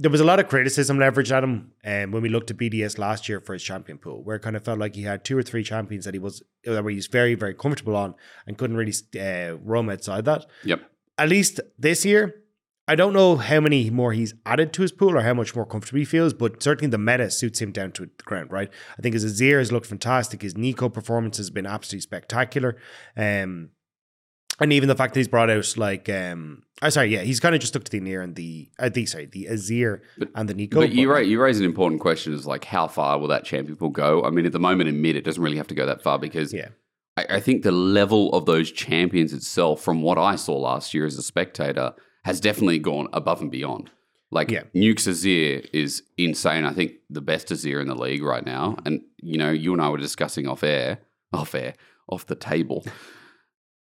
there 0.00 0.10
was 0.12 0.20
a 0.20 0.24
lot 0.24 0.38
of 0.38 0.46
criticism 0.48 0.96
leveraged 0.96 1.32
at 1.36 1.42
him 1.42 1.72
um, 1.84 2.12
when 2.12 2.22
we 2.22 2.28
looked 2.28 2.50
at 2.52 2.56
BDS 2.56 2.98
last 2.98 3.28
year 3.28 3.40
for 3.40 3.52
his 3.52 3.64
champion 3.64 3.98
pool, 3.98 4.22
where 4.22 4.36
it 4.36 4.42
kind 4.42 4.54
of 4.56 4.64
felt 4.64 4.78
like 4.78 4.94
he 4.94 5.02
had 5.02 5.24
two 5.24 5.36
or 5.36 5.42
three 5.42 5.64
champions 5.64 6.04
that 6.04 6.14
he 6.14 6.20
was 6.20 6.40
that 6.64 6.82
were 6.84 6.90
he's 6.90 7.08
very 7.08 7.34
very 7.34 7.52
comfortable 7.52 7.96
on 7.96 8.14
and 8.46 8.56
couldn't 8.56 8.76
really 8.76 8.94
uh, 9.20 9.56
roam 9.62 9.90
outside 9.90 10.24
that 10.24 10.46
Yep. 10.64 10.80
at 11.18 11.28
least 11.28 11.60
this 11.78 12.04
year, 12.06 12.36
I 12.88 12.94
don't 12.94 13.12
know 13.12 13.36
how 13.36 13.60
many 13.60 13.90
more 13.90 14.12
he's 14.14 14.34
added 14.46 14.72
to 14.72 14.82
his 14.82 14.92
pool 14.92 15.16
or 15.16 15.20
how 15.20 15.34
much 15.34 15.54
more 15.54 15.66
comfortable 15.66 15.98
he 15.98 16.04
feels, 16.06 16.32
but 16.32 16.62
certainly 16.62 16.90
the 16.90 16.96
meta 16.98 17.30
suits 17.30 17.60
him 17.60 17.70
down 17.70 17.92
to 17.92 18.06
the 18.06 18.10
ground, 18.24 18.50
right? 18.50 18.70
I 18.98 19.02
think 19.02 19.12
his 19.12 19.24
Azir 19.26 19.58
has 19.58 19.70
looked 19.70 19.86
fantastic. 19.86 20.40
His 20.42 20.54
Neeko 20.54 20.92
performance 20.92 21.36
has 21.36 21.50
been 21.50 21.66
absolutely 21.66 22.00
spectacular. 22.00 22.76
Um, 23.16 23.70
and 24.60 24.72
even 24.72 24.88
the 24.88 24.96
fact 24.96 25.14
that 25.14 25.20
he's 25.20 25.28
brought 25.28 25.50
out 25.50 25.76
like 25.76 26.08
um 26.08 26.62
oh 26.82 26.88
sorry, 26.88 27.12
yeah, 27.14 27.20
he's 27.20 27.38
kind 27.38 27.54
of 27.54 27.60
just 27.60 27.74
stuck 27.74 27.84
to 27.84 27.90
the 27.92 28.00
near 28.00 28.22
and 28.22 28.34
the 28.34 28.68
uh, 28.78 28.88
the 28.88 29.06
sorry, 29.06 29.26
the 29.26 29.46
Azir 29.50 30.00
But- 30.16 30.30
and 30.34 30.48
the 30.48 30.54
Neeko. 30.54 30.74
But 30.74 30.90
you, 30.92 31.08
ra- 31.12 31.18
you 31.18 31.40
raise 31.40 31.60
an 31.60 31.64
important 31.66 32.00
question: 32.00 32.32
is 32.32 32.46
like 32.46 32.64
how 32.64 32.88
far 32.88 33.18
will 33.20 33.28
that 33.28 33.44
champion 33.44 33.76
pool 33.76 33.90
go? 33.90 34.24
I 34.24 34.30
mean, 34.30 34.46
at 34.46 34.52
the 34.52 34.58
moment 34.58 34.88
in 34.88 35.00
mid, 35.00 35.14
it 35.14 35.22
doesn't 35.24 35.42
really 35.42 35.58
have 35.58 35.68
to 35.68 35.74
go 35.76 35.86
that 35.86 36.02
far 36.02 36.18
because 36.18 36.52
Yeah. 36.52 36.70
I, 37.16 37.26
I 37.36 37.40
think 37.40 37.62
the 37.62 37.70
level 37.70 38.32
of 38.32 38.46
those 38.46 38.72
champions 38.72 39.32
itself, 39.32 39.80
from 39.82 40.02
what 40.02 40.18
I 40.18 40.34
saw 40.36 40.56
last 40.56 40.92
year 40.94 41.04
as 41.06 41.16
a 41.18 41.22
spectator, 41.22 41.92
has 42.28 42.40
definitely 42.40 42.78
gone 42.78 43.08
above 43.12 43.40
and 43.40 43.50
beyond. 43.50 43.90
Like 44.30 44.50
Yeah. 44.50 44.64
nuc's 44.74 45.06
Azir 45.06 45.66
is 45.72 46.02
insane. 46.18 46.64
I 46.64 46.72
think 46.74 46.92
the 47.08 47.22
best 47.22 47.48
Azir 47.48 47.80
in 47.80 47.88
the 47.88 47.94
league 47.94 48.22
right 48.22 48.44
now. 48.44 48.76
And 48.84 49.00
you 49.22 49.38
know, 49.38 49.50
you 49.50 49.72
and 49.72 49.80
I 49.80 49.88
were 49.88 49.96
discussing 49.96 50.46
off 50.46 50.62
air, 50.62 50.98
off 51.32 51.54
air, 51.54 51.72
off 52.06 52.26
the 52.26 52.34
table. 52.34 52.84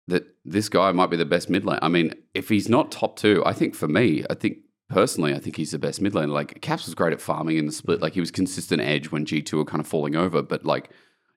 That 0.08 0.24
this 0.44 0.68
guy 0.68 0.92
might 0.92 1.10
be 1.10 1.16
the 1.16 1.24
best 1.24 1.48
mid 1.50 1.64
lane. 1.64 1.78
I 1.82 1.88
mean, 1.88 2.14
if 2.34 2.48
he's 2.50 2.68
not 2.68 2.90
top 2.92 3.16
two, 3.16 3.42
I 3.46 3.52
think 3.52 3.74
for 3.74 3.88
me, 3.88 4.24
I 4.30 4.34
think 4.34 4.58
personally, 4.88 5.34
I 5.34 5.38
think 5.38 5.56
he's 5.56 5.70
the 5.70 5.78
best 5.78 6.00
mid 6.00 6.14
lane. 6.14 6.28
Like 6.30 6.60
Caps 6.60 6.86
was 6.86 6.94
great 6.94 7.12
at 7.14 7.20
farming 7.22 7.56
in 7.58 7.66
the 7.66 7.72
split. 7.72 8.00
Like 8.02 8.12
he 8.14 8.20
was 8.20 8.30
consistent 8.30 8.80
edge 8.82 9.10
when 9.10 9.24
G 9.24 9.40
two 9.42 9.56
were 9.58 9.64
kind 9.64 9.80
of 9.80 9.86
falling 9.86 10.16
over. 10.16 10.42
But 10.42 10.64
like 10.66 10.90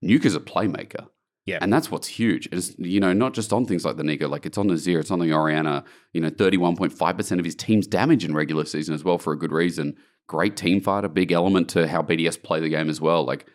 nuc 0.03 0.25
is 0.25 0.35
a 0.35 0.39
playmaker. 0.41 1.07
Yeah. 1.45 1.57
And 1.61 1.73
that's 1.73 1.89
what's 1.89 2.07
huge. 2.07 2.47
It's, 2.51 2.75
you 2.77 2.99
know, 2.99 3.13
not 3.13 3.33
just 3.33 3.51
on 3.51 3.65
things 3.65 3.83
like 3.83 3.97
the 3.97 4.03
Neeko, 4.03 4.29
like 4.29 4.45
it's 4.45 4.57
on 4.57 4.67
the 4.67 4.77
Zir, 4.77 4.99
it's 4.99 5.11
on 5.11 5.19
the 5.19 5.33
Orianna, 5.33 5.83
you 6.13 6.21
know, 6.21 6.29
31.5% 6.29 7.39
of 7.39 7.45
his 7.45 7.55
team's 7.55 7.87
damage 7.87 8.23
in 8.23 8.33
regular 8.33 8.65
season 8.65 8.93
as 8.93 9.03
well 9.03 9.17
for 9.17 9.33
a 9.33 9.37
good 9.37 9.51
reason. 9.51 9.95
Great 10.27 10.55
team 10.55 10.81
fighter, 10.81 11.07
big 11.07 11.31
element 11.31 11.67
to 11.69 11.87
how 11.87 12.03
BDS 12.03 12.41
play 12.41 12.59
the 12.59 12.69
game 12.69 12.89
as 12.89 13.01
well. 13.01 13.25
Like, 13.25 13.47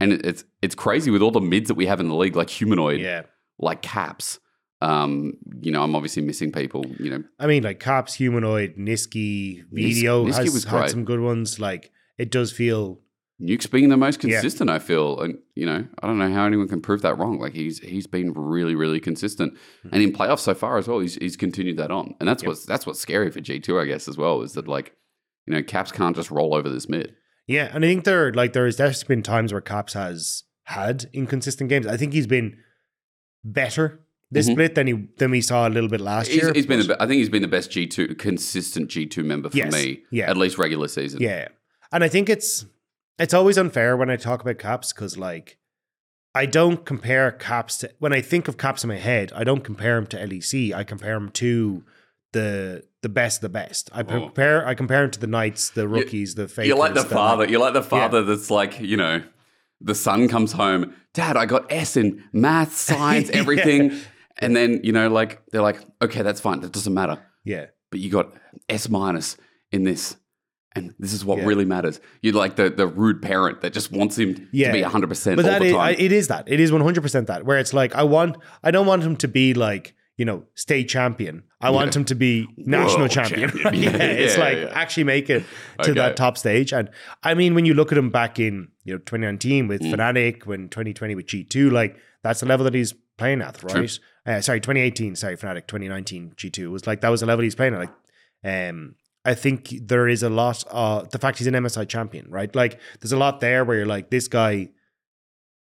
and 0.00 0.12
it's 0.12 0.44
it's 0.60 0.74
crazy 0.74 1.10
with 1.10 1.22
all 1.22 1.30
the 1.30 1.40
mids 1.40 1.68
that 1.68 1.74
we 1.74 1.86
have 1.86 2.00
in 2.00 2.08
the 2.08 2.14
league, 2.16 2.34
like 2.34 2.50
humanoid, 2.50 3.00
yeah. 3.00 3.22
like 3.58 3.82
Caps, 3.82 4.38
Um, 4.80 5.34
you 5.60 5.70
know, 5.70 5.82
I'm 5.82 5.94
obviously 5.94 6.22
missing 6.22 6.52
people. 6.52 6.84
You 6.98 7.10
know, 7.10 7.24
I 7.38 7.46
mean, 7.46 7.62
like 7.62 7.80
Caps, 7.80 8.14
Humanoid, 8.14 8.76
Niski, 8.76 9.62
Nis- 9.70 9.98
Vetheo 9.98 10.26
Niski 10.26 10.34
has 10.34 10.52
was 10.52 10.64
had 10.64 10.90
some 10.90 11.04
good 11.04 11.20
ones. 11.20 11.60
Like 11.60 11.90
it 12.18 12.30
does 12.30 12.50
feel 12.50 13.00
nuc's 13.40 13.66
being 13.66 13.88
the 13.88 13.96
most 13.96 14.22
Yeah. 14.22 14.34
consistent. 14.40 14.70
I 14.70 14.78
feel, 14.78 15.20
and 15.20 15.38
you 15.56 15.66
know, 15.66 15.86
I 16.02 16.06
don't 16.06 16.18
know 16.18 16.32
how 16.32 16.44
anyone 16.46 16.68
can 16.68 16.80
prove 16.80 17.02
that 17.02 17.18
wrong. 17.18 17.38
Like 17.40 17.54
he's 17.54 17.78
he's 17.80 18.06
been 18.06 18.32
really, 18.34 18.74
really 18.74 19.00
consistent, 19.00 19.54
and 19.90 20.02
in 20.02 20.12
playoffs 20.12 20.40
so 20.40 20.54
far 20.54 20.78
as 20.78 20.86
well, 20.86 21.00
he's 21.00 21.16
he's 21.16 21.36
continued 21.36 21.76
that 21.78 21.90
on, 21.90 22.14
and 22.20 22.28
that's 22.28 22.42
Yep. 22.42 22.48
what's 22.48 22.64
that's 22.66 22.86
what's 22.86 23.00
scary 23.00 23.30
for 23.30 23.40
G 23.40 23.58
two, 23.58 23.80
I 23.80 23.86
guess, 23.86 24.06
as 24.06 24.16
well, 24.16 24.42
is 24.42 24.52
that 24.52 24.68
like, 24.68 24.94
you 25.46 25.54
know, 25.54 25.62
Caps 25.62 25.90
can't 25.90 26.14
just 26.14 26.30
roll 26.30 26.54
over 26.54 26.68
this 26.68 26.88
mid. 26.88 27.14
Yeah, 27.48 27.70
and 27.74 27.84
I 27.84 27.88
think 27.88 28.04
there 28.04 28.32
like 28.32 28.52
there 28.52 28.66
has 28.66 28.76
definitely 28.76 29.16
been 29.16 29.22
times 29.22 29.52
where 29.52 29.60
Caps 29.60 29.94
has 29.94 30.44
had 30.64 31.10
inconsistent 31.12 31.68
games. 31.70 31.86
I 31.86 31.96
think 31.96 32.12
he's 32.12 32.28
been 32.28 32.58
better 33.44 34.00
this 34.30 34.48
Mhm. 34.48 34.52
split 34.52 34.74
than 34.76 34.86
he 34.86 35.08
than 35.18 35.30
we 35.32 35.40
saw 35.40 35.66
a 35.66 35.70
little 35.70 35.88
bit 35.88 36.00
last 36.00 36.28
He's, 36.28 36.42
year. 36.42 36.52
he's 36.54 36.66
been, 36.66 36.86
the, 36.86 37.02
I 37.02 37.06
think 37.06 37.18
he's 37.18 37.28
been 37.28 37.42
the 37.42 37.48
best 37.48 37.70
G 37.72 37.86
two 37.86 38.14
consistent 38.14 38.88
G 38.88 39.06
two 39.06 39.24
member 39.24 39.50
for 39.50 39.56
Yes. 39.56 39.72
me, 39.72 40.02
Yeah. 40.12 40.30
at 40.30 40.36
least 40.36 40.56
regular 40.58 40.86
season. 40.86 41.20
yeah, 41.20 41.48
and 41.90 42.04
I 42.04 42.08
think 42.08 42.28
it's 42.28 42.64
it's 43.20 43.34
always 43.34 43.56
unfair 43.58 43.96
when 43.96 44.10
I 44.10 44.16
talk 44.16 44.40
about 44.40 44.58
Caps 44.58 44.92
because 44.92 45.16
like 45.18 45.58
I 46.34 46.46
don't 46.46 46.84
compare 46.84 47.30
Caps 47.32 47.78
to 47.78 47.90
when 47.98 48.12
I 48.12 48.20
think 48.20 48.48
of 48.48 48.56
Caps 48.56 48.82
in 48.84 48.88
my 48.88 48.96
head. 48.96 49.32
I 49.34 49.44
don't 49.44 49.62
compare 49.64 49.96
them 49.96 50.06
to 50.08 50.16
LEC. 50.16 50.72
I 50.74 50.84
compare 50.84 51.14
them 51.14 51.30
to 51.30 51.84
the 52.32 52.84
the 53.02 53.08
best 53.08 53.38
of 53.38 53.42
the 53.42 53.48
best. 53.48 53.90
I 53.92 54.00
Oh. 54.00 54.04
compare 54.04 54.66
I 54.66 54.74
compare 54.74 55.04
him 55.04 55.10
to 55.12 55.20
the 55.20 55.26
Knights, 55.26 55.70
the 55.70 55.88
rookies, 55.88 56.34
the 56.34 56.48
fakers. 56.48 56.68
You're 56.68 56.76
like 56.78 56.94
the 56.94 57.02
the, 57.02 57.08
father. 57.14 57.48
You're 57.48 57.60
like 57.60 57.74
the 57.74 57.82
father 57.82 58.22
that's 58.22 58.50
like, 58.50 58.78
you 58.80 58.96
know, 58.96 59.22
the 59.80 59.94
son 59.94 60.28
comes 60.28 60.52
home, 60.52 60.94
Dad, 61.14 61.36
I 61.36 61.46
got 61.46 61.70
S 61.72 61.96
in 61.96 62.22
math, 62.32 62.76
science, 62.88 63.30
Yeah. 63.30 63.38
everything. 63.40 63.98
And 64.38 64.54
then, 64.54 64.80
you 64.84 64.92
know, 64.92 65.08
like 65.08 65.42
they're 65.50 65.62
like, 65.62 65.80
okay, 66.00 66.22
that's 66.22 66.40
fine. 66.40 66.60
That 66.60 66.72
doesn't 66.72 66.94
matter. 66.94 67.18
yeah. 67.44 67.66
But 67.90 67.98
you 67.98 68.08
got 68.10 68.32
S 68.68 68.88
minus 68.88 69.36
in 69.72 69.82
this. 69.82 70.16
And 70.76 70.94
this 71.00 71.12
is 71.12 71.24
what 71.24 71.38
Yeah. 71.38 71.46
really 71.46 71.64
matters. 71.64 72.00
You're 72.22 72.34
like 72.34 72.54
the, 72.56 72.70
the 72.70 72.86
rude 72.86 73.20
parent 73.22 73.60
that 73.62 73.72
just 73.72 73.90
wants 73.90 74.16
him 74.18 74.48
Yeah. 74.52 74.68
to 74.68 74.72
be 74.72 74.82
100% 74.82 75.36
but 75.36 75.44
that 75.44 75.62
is. 75.62 75.74
I, 75.74 75.90
it 75.92 76.12
is 76.12 76.28
that 76.28 76.44
it 76.48 76.60
is 76.60 76.70
100% 76.70 77.26
that 77.26 77.44
where 77.44 77.58
it's 77.58 77.72
like 77.74 77.94
i 77.96 78.02
want 78.04 78.36
i 78.62 78.70
don't 78.70 78.86
want 78.86 79.02
him 79.02 79.16
to 79.16 79.28
be 79.28 79.52
like 79.54 79.94
you 80.16 80.24
know 80.24 80.44
state 80.54 80.88
champion 80.88 81.42
i 81.60 81.70
want 81.70 81.96
him 81.96 82.04
to 82.04 82.14
be 82.14 82.46
national 82.56 83.00
World 83.00 83.10
champion, 83.10 83.48
champion. 83.50 83.64
right? 83.64 83.74
Yeah, 83.84 83.96
yeah, 83.96 84.24
it's 84.24 84.36
yeah, 84.36 84.44
like 84.44 84.58
yeah. 84.58 84.70
actually 84.82 85.04
make 85.04 85.28
it 85.30 85.42
to 85.82 85.90
Okay. 85.90 85.92
that 86.00 86.16
top 86.16 86.36
stage 86.38 86.72
and 86.72 86.88
i 87.24 87.34
mean 87.34 87.54
when 87.54 87.64
you 87.64 87.74
look 87.74 87.90
at 87.90 87.98
him 87.98 88.10
back 88.10 88.38
in 88.38 88.68
you 88.84 88.92
know 88.94 88.98
2019 88.98 89.66
with 89.66 89.80
Mm. 89.82 89.94
fnatic 89.94 90.46
when 90.46 90.68
2020 90.68 91.14
with 91.16 91.26
g2 91.26 91.72
like 91.72 91.96
that's 92.22 92.40
the 92.40 92.46
level 92.46 92.64
that 92.64 92.74
he's 92.74 92.92
playing 93.18 93.40
at 93.42 93.62
right 93.64 93.98
uh, 94.26 94.40
sorry 94.40 94.60
2018 94.60 95.16
sorry 95.16 95.36
fnatic 95.36 95.66
2019 95.66 96.34
g2 96.36 96.70
was 96.70 96.86
like 96.86 97.00
that 97.00 97.08
was 97.08 97.20
the 97.20 97.26
level 97.26 97.42
he's 97.42 97.54
playing 97.56 97.74
at 97.74 97.80
like 97.80 97.92
um 98.44 98.94
I 99.24 99.34
think 99.34 99.74
there 99.82 100.08
is 100.08 100.22
a 100.22 100.30
lot 100.30 100.64
uh 100.70 101.02
the 101.02 101.18
fact 101.18 101.38
he's 101.38 101.46
an 101.46 101.54
MSI 101.54 101.86
champion, 101.88 102.26
right? 102.30 102.54
Like 102.54 102.80
there's 103.00 103.12
a 103.12 103.18
lot 103.18 103.40
there 103.40 103.64
where 103.64 103.76
you're 103.78 103.86
like, 103.86 104.10
this 104.10 104.28
guy 104.28 104.70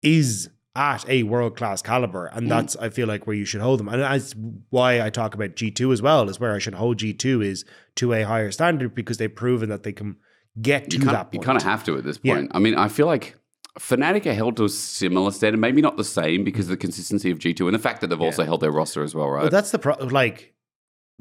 is 0.02 0.50
at 0.76 1.08
a 1.08 1.24
world 1.24 1.56
class 1.56 1.82
caliber, 1.82 2.26
and 2.28 2.48
Mm. 2.48 2.50
that's 2.50 2.76
I 2.76 2.90
feel 2.90 3.08
like 3.08 3.26
where 3.28 3.36
you 3.36 3.46
should 3.46 3.62
hold 3.62 3.80
them, 3.80 3.88
and 3.88 4.02
that's 4.02 4.36
why 4.70 5.02
I 5.02 5.10
talk 5.10 5.34
about 5.34 5.56
G 5.56 5.72
two 5.72 5.92
as 5.94 6.02
well. 6.02 6.30
Is 6.30 6.40
where 6.40 6.54
I 6.54 6.60
should 6.60 6.74
hold 6.74 6.98
G 7.00 7.14
two 7.14 7.42
is 7.42 7.64
to 7.96 8.14
a 8.14 8.24
higher 8.24 8.52
standard 8.52 8.94
because 8.94 9.18
they've 9.18 9.34
proven 9.34 9.70
that 9.70 9.84
they 9.84 9.94
can 9.94 10.18
get 10.62 10.90
to 10.90 11.00
that 11.06 11.28
of, 11.28 11.34
you 11.34 11.40
kind 11.40 11.58
of 11.58 11.64
have 11.64 11.84
to 11.86 11.98
at 11.98 12.04
this 12.04 12.20
Yeah. 12.24 12.36
point. 12.36 12.52
I 12.54 12.60
mean, 12.60 12.76
I 12.76 12.88
feel 12.88 13.06
like 13.08 13.36
Fnatic 13.80 14.26
are 14.26 14.34
held 14.34 14.56
to 14.58 14.66
a 14.66 14.70
similar 14.70 15.32
standard, 15.32 15.60
maybe 15.60 15.82
not 15.82 15.98
the 15.98 16.04
same 16.04 16.44
because 16.46 16.66
of 16.66 16.70
the 16.72 16.78
consistency 16.78 17.30
of 17.30 17.40
G2 17.40 17.68
and 17.68 17.76
the 17.76 17.80
fact 17.80 18.02
that 18.02 18.08
they've 18.08 18.22
also 18.22 18.44
held 18.44 18.62
their 18.62 18.72
roster 18.72 19.04
as 19.04 19.14
well, 19.14 19.30
right? 19.30 19.42
Well, 19.42 19.50
that's 19.50 19.72
the 19.72 19.80
pro. 19.80 19.96
Like, 19.96 20.54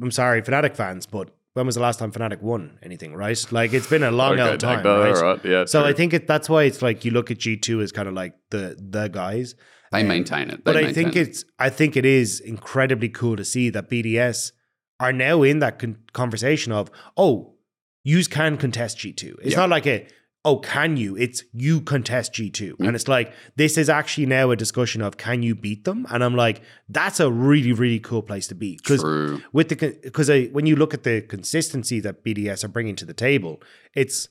I'm 0.00 0.10
sorry, 0.12 0.40
Fnatic 0.42 0.76
fans, 0.76 1.06
but 1.06 1.30
when 1.54 1.66
was 1.66 1.76
the 1.76 1.80
last 1.80 1.98
time 1.98 2.12
Fnatic 2.12 2.42
won 2.42 2.78
anything? 2.82 3.14
Right? 3.14 3.44
Like, 3.52 3.72
it's 3.72 3.86
been 3.88 4.02
a 4.02 4.10
long 4.10 4.38
old 4.38 4.60
time, 4.60 4.82
no, 4.84 5.00
right? 5.00 5.16
all 5.16 5.22
right. 5.22 5.44
Yeah, 5.44 5.64
So 5.64 5.80
true. 5.80 5.88
I 5.88 5.92
think 5.94 6.12
it, 6.12 6.26
that's 6.26 6.48
why 6.48 6.64
it's 6.64 6.82
like 6.82 7.04
you 7.04 7.10
look 7.12 7.30
at 7.30 7.38
G 7.38 7.56
two 7.56 7.80
as 7.80 7.92
kind 7.92 8.08
of 8.08 8.14
like 8.14 8.34
the 8.50 8.76
the 8.78 9.08
guys. 9.08 9.54
they 9.92 10.02
um, 10.02 10.08
maintain 10.08 10.50
it. 10.50 10.64
They 10.64 10.72
but 10.72 10.76
I 10.76 10.92
think 10.92 11.16
it. 11.16 11.28
it's 11.28 11.44
I 11.58 11.70
think 11.70 11.96
it 11.96 12.04
is 12.04 12.40
incredibly 12.40 13.08
cool 13.08 13.36
to 13.36 13.44
see 13.44 13.70
that 13.70 13.88
BDS 13.88 14.52
are 15.00 15.12
now 15.12 15.42
in 15.42 15.60
that 15.60 15.78
con- 15.78 15.98
conversation 16.12 16.72
of 16.72 16.90
oh, 17.16 17.54
you 18.02 18.22
can 18.24 18.56
contest 18.56 18.98
G 18.98 19.12
two. 19.12 19.36
It's 19.42 19.52
Yeah. 19.52 19.60
not 19.60 19.70
like 19.70 19.86
a 19.86 20.06
oh 20.44 20.58
can 20.58 20.96
you? 20.96 21.16
It's 21.16 21.42
you 21.52 21.80
contest 21.80 22.34
G 22.34 22.50
two, 22.50 22.76
Mm. 22.76 22.86
and 22.88 22.96
it's 22.96 23.08
like 23.08 23.32
this 23.56 23.78
is 23.78 23.88
actually 23.88 24.26
now 24.26 24.50
a 24.50 24.56
discussion 24.56 25.00
of 25.02 25.16
can 25.16 25.42
you 25.42 25.54
beat 25.54 25.84
them? 25.84 26.06
And 26.10 26.22
I'm 26.22 26.34
like 26.36 26.60
that's 26.88 27.20
a 27.20 27.30
really 27.30 27.72
really 27.72 28.00
cool 28.00 28.22
place 28.22 28.46
to 28.48 28.54
be 28.54 28.76
because 28.76 29.02
with 29.52 29.68
the 29.70 29.98
because 30.02 30.28
when 30.52 30.66
you 30.66 30.76
look 30.76 30.92
at 30.94 31.02
the 31.04 31.20
consistency 31.22 32.00
that 32.00 32.24
BDS 32.24 32.64
are 32.64 32.68
bringing 32.68 32.96
to 32.96 33.04
the 33.04 33.14
table, 33.14 33.62
it's 33.94 34.28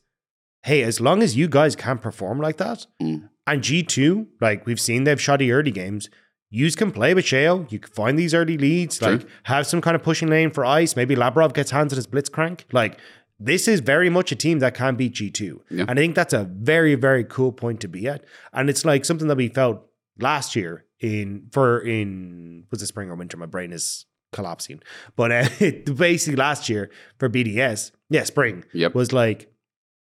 hey, 0.63 0.81
as 0.83 1.01
long 1.01 1.21
as 1.21 1.35
you 1.35 1.47
guys 1.49 1.75
can 1.75 1.97
perform 1.97 2.39
like 2.39 2.57
that, 2.57 2.85
Mm. 3.01 3.29
and 3.47 3.63
G 3.63 3.83
two, 3.83 4.27
like 4.39 4.65
we've 4.65 4.79
seen, 4.79 5.03
they've 5.03 5.19
shoddy 5.21 5.51
early 5.51 5.71
games. 5.71 6.09
You 6.55 6.69
can 6.71 6.91
play 6.91 7.15
with 7.15 7.25
Sheo. 7.25 7.69
You 7.71 7.79
can 7.79 7.91
find 7.91 8.19
these 8.19 8.35
early 8.35 8.59
leads. 8.59 8.99
True. 8.99 9.13
Like 9.13 9.27
have 9.45 9.65
some 9.65 9.81
kind 9.81 9.95
of 9.95 10.03
pushing 10.03 10.27
lane 10.29 10.51
for 10.51 10.63
ice. 10.63 10.95
Maybe 10.95 11.15
Labrov 11.15 11.51
gets 11.55 11.71
hands 11.71 11.91
on 11.91 11.97
his 11.97 12.05
blitzcrank. 12.05 12.61
Like 12.71 12.99
this 13.43 13.67
is 13.67 13.79
very 13.81 14.09
much 14.09 14.31
a 14.31 14.35
team 14.35 14.59
that 14.59 14.73
can 14.73 14.95
beat 14.95 15.13
G 15.13 15.29
two, 15.29 15.61
Yeah. 15.69 15.85
and 15.87 15.91
I 15.99 16.01
think 16.01 16.15
that's 16.15 16.33
a 16.33 16.43
very 16.45 16.95
very 16.95 17.23
cool 17.23 17.51
point 17.51 17.79
to 17.81 17.87
be 17.87 18.07
at. 18.07 18.23
And 18.53 18.69
it's 18.69 18.85
like 18.85 19.05
something 19.05 19.27
that 19.27 19.37
we 19.37 19.49
felt 19.49 19.85
last 20.19 20.55
year 20.55 20.85
in 20.99 21.47
for 21.51 21.79
in 21.79 22.65
was 22.71 22.81
it 22.81 22.87
spring 22.87 23.09
or 23.09 23.15
winter? 23.15 23.37
My 23.37 23.45
brain 23.45 23.71
is 23.73 24.05
collapsing. 24.31 24.81
But 25.15 25.31
uh, 25.31 25.49
basically 25.95 26.35
last 26.37 26.69
year 26.69 26.89
for 27.19 27.29
BDS, 27.29 27.91
yeah, 28.09 28.23
spring 28.23 28.63
Yep. 28.73 28.95
was 28.95 29.11
like 29.13 29.49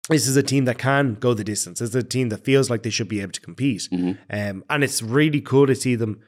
this 0.10 0.28
is 0.28 0.36
a 0.36 0.44
team 0.44 0.66
that 0.66 0.78
can 0.80 1.14
go 1.16 1.34
the 1.34 1.44
distance. 1.44 1.80
This 1.80 1.90
is 1.90 1.96
a 1.96 2.04
team 2.04 2.30
that 2.30 2.44
feels 2.44 2.70
like 2.70 2.84
they 2.84 2.90
should 2.90 3.08
be 3.08 3.22
able 3.22 3.32
to 3.34 3.42
compete. 3.42 3.88
Mhm. 3.92 4.18
Um, 4.30 4.64
and 4.70 4.84
it's 4.84 5.02
really 5.02 5.42
cool 5.42 5.68
to 5.68 5.76
see 5.76 5.96
them 5.96 6.20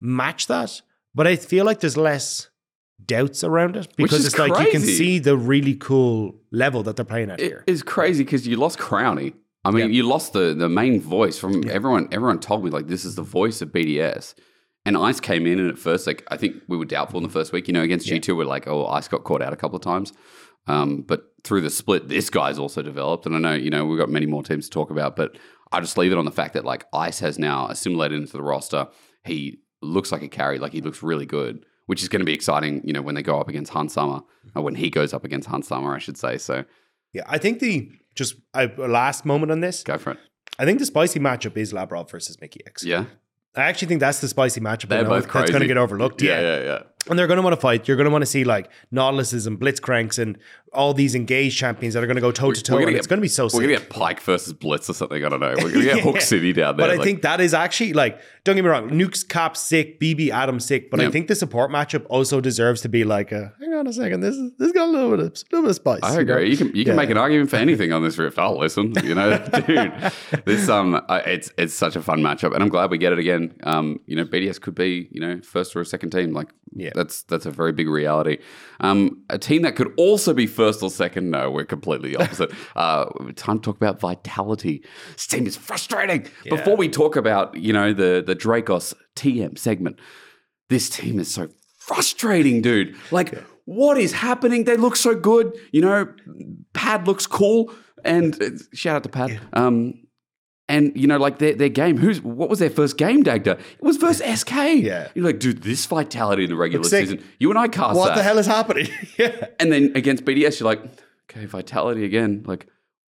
match 0.00 0.46
that. 0.46 0.80
But 1.14 1.26
I 1.26 1.34
feel 1.36 1.64
like 1.64 1.80
there's 1.80 1.96
less 1.96 2.48
doubts 3.06 3.42
around 3.44 3.76
it 3.76 3.88
because 3.96 4.24
it's 4.24 4.38
like 4.38 4.56
you 4.64 4.70
can 4.70 4.80
see 4.82 5.18
the 5.18 5.36
really 5.36 5.74
cool 5.74 6.34
level 6.50 6.82
that 6.84 6.96
they're 6.96 7.04
playing 7.04 7.30
at 7.30 7.40
It 7.40 7.44
here. 7.46 7.64
is 7.66 7.82
crazy 7.82 8.24
because 8.24 8.46
you 8.46 8.56
lost 8.56 8.78
Crownie. 8.78 9.34
I 9.64 9.70
mean, 9.70 9.90
Yeah. 9.90 9.96
you 9.96 10.02
lost 10.04 10.32
the 10.32 10.54
the 10.54 10.68
main 10.68 11.00
voice 11.00 11.38
from 11.38 11.62
Yeah. 11.62 11.72
everyone. 11.72 12.08
Everyone 12.12 12.38
told 12.38 12.64
me 12.64 12.70
like 12.70 12.86
this 12.88 13.04
is 13.04 13.14
the 13.14 13.22
voice 13.22 13.60
of 13.62 13.72
BDS. 13.72 14.34
And 14.86 14.96
Ice 14.96 15.20
came 15.20 15.46
in, 15.46 15.58
and 15.58 15.68
at 15.68 15.78
first, 15.78 16.06
like 16.06 16.24
I 16.30 16.36
think 16.38 16.54
we 16.66 16.76
were 16.78 16.86
doubtful 16.86 17.18
in 17.18 17.22
the 17.24 17.28
first 17.32 17.52
week. 17.52 17.68
You 17.68 17.74
know, 17.74 17.82
against 17.82 18.06
Yeah. 18.06 18.14
G 18.14 18.20
two, 18.20 18.36
we're 18.36 18.44
like, 18.46 18.66
oh, 18.66 18.86
Ice 18.86 19.08
got 19.08 19.24
caught 19.24 19.42
out 19.42 19.52
a 19.52 19.56
couple 19.56 19.76
of 19.76 19.82
times. 19.82 20.12
Um, 20.66 21.02
but 21.06 21.24
through 21.44 21.60
the 21.62 21.70
split, 21.70 22.08
this 22.08 22.30
guy's 22.30 22.58
also 22.58 22.80
developed, 22.82 23.26
and 23.26 23.34
I 23.34 23.38
know 23.38 23.54
you 23.54 23.70
know 23.70 23.84
we've 23.84 23.98
got 23.98 24.08
many 24.10 24.26
more 24.26 24.42
teams 24.42 24.64
to 24.66 24.70
talk 24.70 24.90
about. 24.90 25.16
But 25.16 25.36
I 25.72 25.80
just 25.80 25.98
leave 25.98 26.12
it 26.12 26.18
on 26.18 26.24
the 26.24 26.30
fact 26.30 26.54
that 26.54 26.64
like 26.64 26.84
Ice 26.94 27.20
has 27.20 27.38
now 27.38 27.68
assimilated 27.68 28.18
into 28.20 28.32
the 28.32 28.42
roster. 28.42 28.88
He 29.24 29.60
looks 29.82 30.10
like 30.12 30.22
a 30.22 30.28
carry, 30.28 30.58
like 30.58 30.72
he 30.72 30.80
looks 30.80 31.02
really 31.02 31.26
good, 31.26 31.64
which 31.90 32.02
is 32.02 32.08
going 32.08 32.20
to 32.20 32.24
be 32.24 32.32
exciting. 32.32 32.80
You 32.84 32.92
know, 32.92 33.02
when 33.02 33.16
they 33.16 33.22
go 33.22 33.40
up 33.40 33.48
against 33.48 33.72
Hans 33.72 33.94
Sama, 33.94 34.20
mm-hmm. 34.20 34.56
or 34.56 34.62
when 34.62 34.76
he 34.76 34.90
goes 34.90 35.12
up 35.12 35.24
against 35.24 35.48
Hans 35.48 35.66
Sama, 35.66 35.90
I 35.90 35.98
should 35.98 36.16
say. 36.16 36.38
So 36.38 36.64
Yeah, 37.12 37.24
I 37.26 37.36
think 37.36 37.58
the 37.58 37.90
just 38.14 38.36
a 38.54 38.68
last 38.76 39.24
moment 39.24 39.50
on 39.50 39.58
this. 39.58 39.82
go 39.82 39.98
for 39.98 40.12
it. 40.12 40.18
I 40.56 40.64
think 40.64 40.78
the 40.78 40.86
spicy 40.86 41.18
matchup 41.18 41.56
is 41.56 41.72
Labrov 41.72 42.08
versus 42.08 42.36
Mikyx. 42.36 42.84
Yeah, 42.84 43.06
I 43.56 43.62
actually 43.62 43.88
think 43.88 43.98
that's 43.98 44.20
the 44.20 44.28
spicy 44.28 44.60
matchup. 44.60 44.86
they're 44.86 45.02
both 45.04 45.28
that's 45.32 45.50
going 45.50 45.62
to 45.62 45.66
get 45.66 45.78
overlooked. 45.78 46.22
Yeah, 46.22 46.40
yeah, 46.40 46.62
yeah. 46.62 46.82
And 47.08 47.18
they're 47.18 47.26
going 47.26 47.38
to 47.38 47.42
want 47.42 47.54
to 47.54 47.60
fight. 47.60 47.88
You're 47.88 47.96
going 47.96 48.04
to 48.04 48.10
want 48.10 48.22
to 48.22 48.26
see 48.26 48.44
like 48.44 48.70
Nautiluses 48.92 49.46
and 49.46 49.58
Blitzcranks 49.58 50.18
and 50.18 50.36
all 50.72 50.94
these 50.94 51.14
engaged 51.16 51.58
champions 51.58 51.94
that 51.94 52.04
are 52.04 52.06
going 52.06 52.16
to 52.16 52.20
go 52.20 52.30
toe 52.30 52.52
to 52.52 52.62
toe. 52.62 52.76
And 52.78 52.94
it's 52.94 53.06
going 53.06 53.16
to 53.18 53.22
be 53.22 53.26
so 53.28 53.44
We're 53.52 53.62
gonna 53.62 53.72
get 53.78 53.88
Pyke 53.88 54.20
versus 54.20 54.52
Blitz 54.52 54.88
or 54.88 54.92
something. 54.94 55.24
I 55.24 55.28
don't 55.28 55.40
know. 55.40 55.54
We're 55.56 55.72
gonna 55.72 55.84
get 55.94 56.00
Hook 56.00 56.20
City 56.20 56.52
down 56.52 56.76
there. 56.76 56.86
But 56.86 56.90
I 56.92 56.96
like- 56.96 57.04
think 57.06 57.22
that 57.22 57.40
is 57.40 57.54
actually 57.54 57.94
like, 57.94 58.20
don't 58.44 58.54
get 58.54 58.62
me 58.62 58.70
wrong, 58.70 58.96
nuc's 58.96 59.24
Cap 59.24 59.56
sick, 59.56 59.98
BB 59.98 60.30
Adam 60.30 60.60
sick. 60.60 60.90
But 60.90 61.00
I 61.00 61.10
think 61.10 61.26
the 61.28 61.34
support 61.34 61.70
matchup 61.72 62.06
also 62.08 62.40
deserves 62.40 62.82
to 62.82 62.88
be 62.88 63.02
like, 63.04 63.32
a, 63.32 63.52
hang 63.60 63.72
on 63.74 63.86
a 63.86 63.92
second, 63.92 64.20
this 64.20 64.36
is 64.36 64.52
this 64.58 64.70
got 64.72 64.84
a 64.88 64.90
little 64.92 65.10
bit 65.10 65.20
of, 65.20 65.32
little 65.50 65.62
bit 65.62 65.70
of 65.70 65.76
spice. 65.76 66.00
I 66.04 66.10
you 66.10 66.14
know? 66.24 66.34
agree. 66.34 66.50
You 66.50 66.56
can 66.56 66.66
you 66.68 66.84
can 66.84 66.92
Yeah. 66.92 66.96
make 66.96 67.10
an 67.10 67.16
argument 67.16 67.50
for 67.50 67.56
anything 67.66 67.92
on 67.92 68.04
this 68.04 68.16
rift. 68.18 68.38
I'll 68.38 68.58
listen. 68.58 68.92
You 69.02 69.14
know, 69.16 69.38
dude. 69.66 69.92
This 70.44 70.68
um, 70.68 71.00
it's 71.08 71.50
it's 71.58 71.74
such 71.74 71.96
a 71.96 72.02
fun 72.02 72.20
matchup, 72.20 72.54
and 72.54 72.62
I'm 72.62 72.68
glad 72.68 72.90
we 72.90 72.98
get 72.98 73.12
it 73.12 73.18
again. 73.18 73.54
Um, 73.64 74.00
you 74.06 74.14
know, 74.16 74.24
BDS 74.24 74.60
could 74.60 74.74
be 74.76 75.08
you 75.10 75.20
know 75.20 75.40
first 75.42 75.74
or 75.74 75.80
a 75.80 75.86
second 75.86 76.10
team. 76.10 76.32
Like, 76.32 76.48
Yeah. 76.74 76.89
That's 76.94 77.22
that's 77.22 77.46
a 77.46 77.50
very 77.50 77.72
big 77.72 77.88
reality. 77.88 78.38
Um, 78.80 79.22
a 79.28 79.38
team 79.38 79.62
that 79.62 79.76
could 79.76 79.92
also 79.96 80.34
be 80.34 80.46
first 80.46 80.82
or 80.82 80.90
second. 80.90 81.30
No, 81.30 81.50
we're 81.50 81.64
completely 81.64 82.16
opposite. 82.16 82.52
uh, 82.76 83.06
time 83.36 83.60
to 83.60 83.64
talk 83.64 83.76
about 83.76 84.00
vitality. 84.00 84.84
This 85.12 85.26
team 85.26 85.46
is 85.46 85.56
frustrating. 85.56 86.26
Before 86.48 86.76
we 86.76 86.88
talk 86.88 87.16
about 87.16 87.54
you 87.56 87.72
know 87.72 87.92
the 87.92 88.22
the 88.26 88.36
Drakos 88.36 88.94
TM 89.16 89.58
segment, 89.58 89.98
this 90.68 90.88
team 90.88 91.18
is 91.18 91.32
so 91.32 91.48
frustrating, 91.78 92.62
dude. 92.62 92.96
Like, 93.10 93.34
what 93.64 93.98
is 93.98 94.12
happening? 94.12 94.64
They 94.64 94.76
look 94.76 94.96
so 94.96 95.14
good. 95.14 95.56
You 95.72 95.82
know, 95.82 96.14
Pad 96.72 97.06
looks 97.06 97.26
cool, 97.26 97.72
and 98.04 98.40
uh, 98.42 98.50
shout 98.72 98.96
out 98.96 99.02
to 99.04 99.08
Pad. 99.08 99.40
Um, 99.52 99.94
And 100.70 100.92
you 100.94 101.08
know, 101.08 101.18
like 101.18 101.38
their, 101.38 101.54
their 101.54 101.68
game, 101.68 101.96
who's 101.96 102.22
what 102.22 102.48
was 102.48 102.60
their 102.60 102.70
first 102.70 102.96
game, 102.96 103.24
Dagda? 103.24 103.58
It 103.58 103.82
was 103.82 103.96
versus 103.96 104.40
SK. 104.40 104.52
Yeah. 104.76 105.08
You're 105.14 105.24
like, 105.24 105.40
dude, 105.40 105.62
this 105.62 105.84
vitality 105.84 106.44
in 106.44 106.50
the 106.50 106.56
regular 106.56 106.84
sick. 106.84 107.08
season. 107.08 107.24
You 107.40 107.50
and 107.50 107.58
I 107.58 107.66
cast 107.66 107.96
What 107.96 108.10
that. 108.10 108.16
the 108.16 108.22
hell 108.22 108.38
is 108.38 108.46
happening? 108.46 108.88
yeah. 109.18 109.48
And 109.58 109.72
then 109.72 109.92
against 109.96 110.24
BDS, 110.24 110.60
you're 110.60 110.68
like, 110.68 110.80
okay, 111.28 111.46
vitality 111.46 112.04
again. 112.04 112.44
Like, 112.46 112.68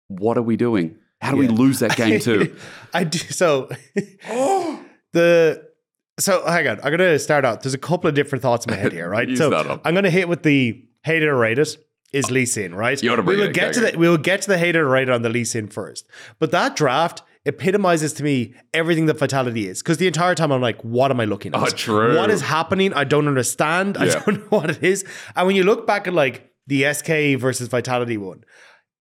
what 0.08 0.38
are 0.38 0.42
we 0.42 0.56
doing? 0.56 0.96
How 1.22 1.32
do 1.32 1.38
we 1.38 1.50
lose 1.50 1.80
that 1.80 1.98
game 1.98 2.22
too? 2.22 2.56
I 2.94 3.04
do 3.04 3.18
so 3.18 3.70
the 5.12 5.68
so 6.18 6.46
hang 6.46 6.66
on. 6.68 6.80
I'm 6.82 6.92
gonna 6.92 7.20
start 7.20 7.44
out. 7.44 7.62
There's 7.62 7.74
a 7.74 7.78
couple 7.78 8.08
of 8.08 8.16
different 8.16 8.42
thoughts 8.42 8.66
in 8.66 8.72
my 8.72 8.78
head 8.78 8.94
here, 8.94 9.10
right? 9.18 9.38
So. 9.38 9.82
I'm 9.84 9.94
gonna 9.94 10.10
hit 10.10 10.30
with 10.30 10.44
the 10.44 10.82
hated 11.04 11.28
or 11.28 11.36
rated 11.36 11.68
is 12.14 12.32
Lee 12.32 12.46
Sin, 12.46 12.74
right? 12.74 13.02
You 13.04 13.12
oughta 13.12 13.22
we 13.22 13.36
bring 13.36 13.40
will 13.40 13.48
it, 13.50 13.54
get 13.54 13.74
to 13.74 13.80
the 13.82 13.98
we 13.98 14.08
will 14.08 14.18
get 14.18 14.42
to 14.44 14.48
the 14.48 14.58
hated 14.58 14.80
or 14.80 14.88
rated 14.88 15.14
on 15.14 15.24
the 15.24 15.30
Lee 15.30 15.44
Sin 15.44 15.68
first. 15.68 16.08
But 16.40 16.52
that 16.52 16.76
draft 16.76 17.22
epitomizes 17.46 18.14
to 18.14 18.24
me 18.24 18.54
everything 18.74 19.06
that 19.08 19.18
Vitality 19.18 19.68
is. 19.68 19.82
Because 19.82 19.98
the 19.98 20.08
entire 20.08 20.36
time 20.36 20.52
I'm 20.52 20.62
like, 20.62 20.82
what 20.84 21.12
am 21.12 21.20
I 21.20 21.26
looking 21.26 21.54
at? 21.56 21.62
Oh, 21.62 21.66
true. 21.68 22.18
What 22.18 22.30
is 22.30 22.42
happening? 22.42 22.94
I 22.94 23.04
don't 23.04 23.28
understand. 23.28 23.98
I 23.98 24.06
don't 24.26 24.40
know 24.40 24.60
what 24.60 24.70
it 24.70 24.84
is. 24.84 25.06
And 25.36 25.48
when 25.48 25.56
you 25.56 25.64
look 25.64 25.88
back 25.88 26.08
at 26.08 26.14
like 26.14 26.52
the 26.68 26.92
SK 26.94 27.40
versus 27.40 27.68
Vitality 27.68 28.18
one, 28.18 28.44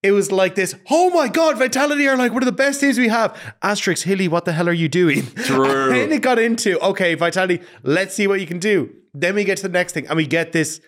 it 0.02 0.12
was 0.12 0.30
like 0.30 0.54
this, 0.54 0.76
oh 0.90 1.10
my 1.10 1.26
God, 1.28 1.58
Vitality 1.58 2.06
are 2.06 2.16
like 2.16 2.32
one 2.32 2.42
of 2.42 2.46
the 2.46 2.52
best 2.52 2.80
teams 2.80 2.98
we 2.98 3.08
have. 3.08 3.36
Asterix, 3.62 4.04
Hilly, 4.04 4.28
what 4.28 4.44
the 4.44 4.52
hell 4.52 4.68
are 4.68 4.72
you 4.72 4.88
doing? 4.88 5.26
True. 5.36 5.86
And 5.86 5.94
then 5.94 6.12
it 6.12 6.22
got 6.22 6.38
into, 6.38 6.78
okay, 6.80 7.14
Vitality, 7.14 7.60
let's 7.82 8.14
see 8.14 8.28
what 8.28 8.40
you 8.40 8.46
can 8.46 8.60
do. 8.60 8.94
Then 9.12 9.34
we 9.34 9.42
get 9.42 9.56
to 9.58 9.64
the 9.64 9.68
next 9.70 9.92
thing 9.92 10.06
and 10.06 10.16
we 10.16 10.26
get 10.26 10.52
this 10.52 10.80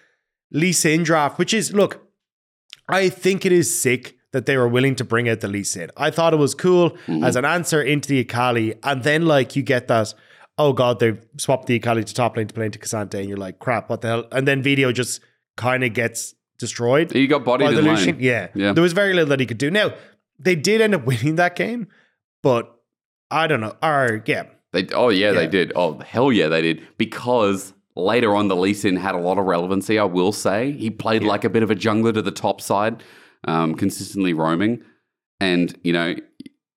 Lee 0.52 0.72
Sin 0.72 1.02
draft, 1.02 1.38
which 1.38 1.52
is, 1.52 1.72
look, 1.72 2.06
I 2.88 3.08
think 3.08 3.44
it 3.44 3.52
is 3.52 3.80
sick 3.80 4.16
that 4.32 4.46
they 4.46 4.56
were 4.56 4.68
willing 4.68 4.94
to 4.96 5.04
bring 5.04 5.28
out 5.28 5.40
the 5.40 5.48
Lee 5.48 5.64
Sin. 5.64 5.90
I 5.96 6.10
thought 6.10 6.32
it 6.32 6.38
was 6.38 6.54
cool 6.54 6.90
mm-hmm. 6.90 7.24
as 7.24 7.36
an 7.36 7.44
answer 7.44 7.82
into 7.82 8.08
the 8.08 8.20
Akali. 8.20 8.74
And 8.82 9.02
then, 9.02 9.26
like, 9.26 9.56
you 9.56 9.62
get 9.62 9.88
that, 9.88 10.14
oh 10.56 10.72
God, 10.72 11.00
they've 11.00 11.20
swapped 11.36 11.66
the 11.66 11.76
Akali 11.76 12.04
to 12.04 12.14
top 12.14 12.36
lane 12.36 12.46
to 12.46 12.54
play 12.54 12.66
into 12.66 12.78
K'Sante. 12.78 13.14
And 13.14 13.28
you're 13.28 13.38
like, 13.38 13.58
crap, 13.58 13.90
what 13.90 14.02
the 14.02 14.08
hell? 14.08 14.24
And 14.32 14.46
then 14.46 14.62
Vetheo 14.62 14.94
just 14.94 15.20
kind 15.56 15.82
of 15.84 15.92
gets 15.92 16.34
destroyed 16.58 17.12
you 17.14 17.26
got 17.26 17.44
bodied 17.44 17.68
by 17.68 17.78
in. 17.78 17.84
Lucian. 17.84 18.20
Yeah. 18.20 18.48
Yeah. 18.54 18.72
There 18.72 18.82
was 18.82 18.92
very 18.92 19.14
little 19.14 19.30
that 19.30 19.40
he 19.40 19.46
could 19.46 19.58
do. 19.58 19.70
Now, 19.70 19.94
they 20.38 20.54
did 20.54 20.80
end 20.80 20.94
up 20.94 21.04
winning 21.06 21.36
that 21.36 21.56
game, 21.56 21.88
but 22.42 22.76
I 23.30 23.46
don't 23.46 23.60
know. 23.60 23.76
Or, 23.82 24.22
yeah. 24.26 24.44
They, 24.72 24.86
oh 24.94 25.08
yeah, 25.08 25.32
they 25.32 25.48
did. 25.48 25.72
Oh 25.74 25.98
hell 25.98 26.30
yeah, 26.30 26.46
they 26.46 26.62
did. 26.62 26.86
Because 26.96 27.74
later 27.96 28.36
on, 28.36 28.46
the 28.46 28.54
Lee 28.54 28.72
Sin 28.72 28.94
had 28.94 29.16
a 29.16 29.18
lot 29.18 29.36
of 29.36 29.46
relevancy. 29.46 29.98
I 29.98 30.04
will 30.04 30.30
say 30.30 30.72
he 30.72 30.90
played 30.90 31.24
like 31.24 31.42
a 31.42 31.50
bit 31.50 31.64
of 31.64 31.72
a 31.72 31.74
jungler 31.74 32.14
to 32.14 32.22
the 32.22 32.30
top 32.30 32.60
side, 32.60 33.02
um, 33.44 33.74
consistently 33.74 34.32
roaming. 34.34 34.82
And 35.40 35.76
you 35.82 35.92
know, 35.92 36.14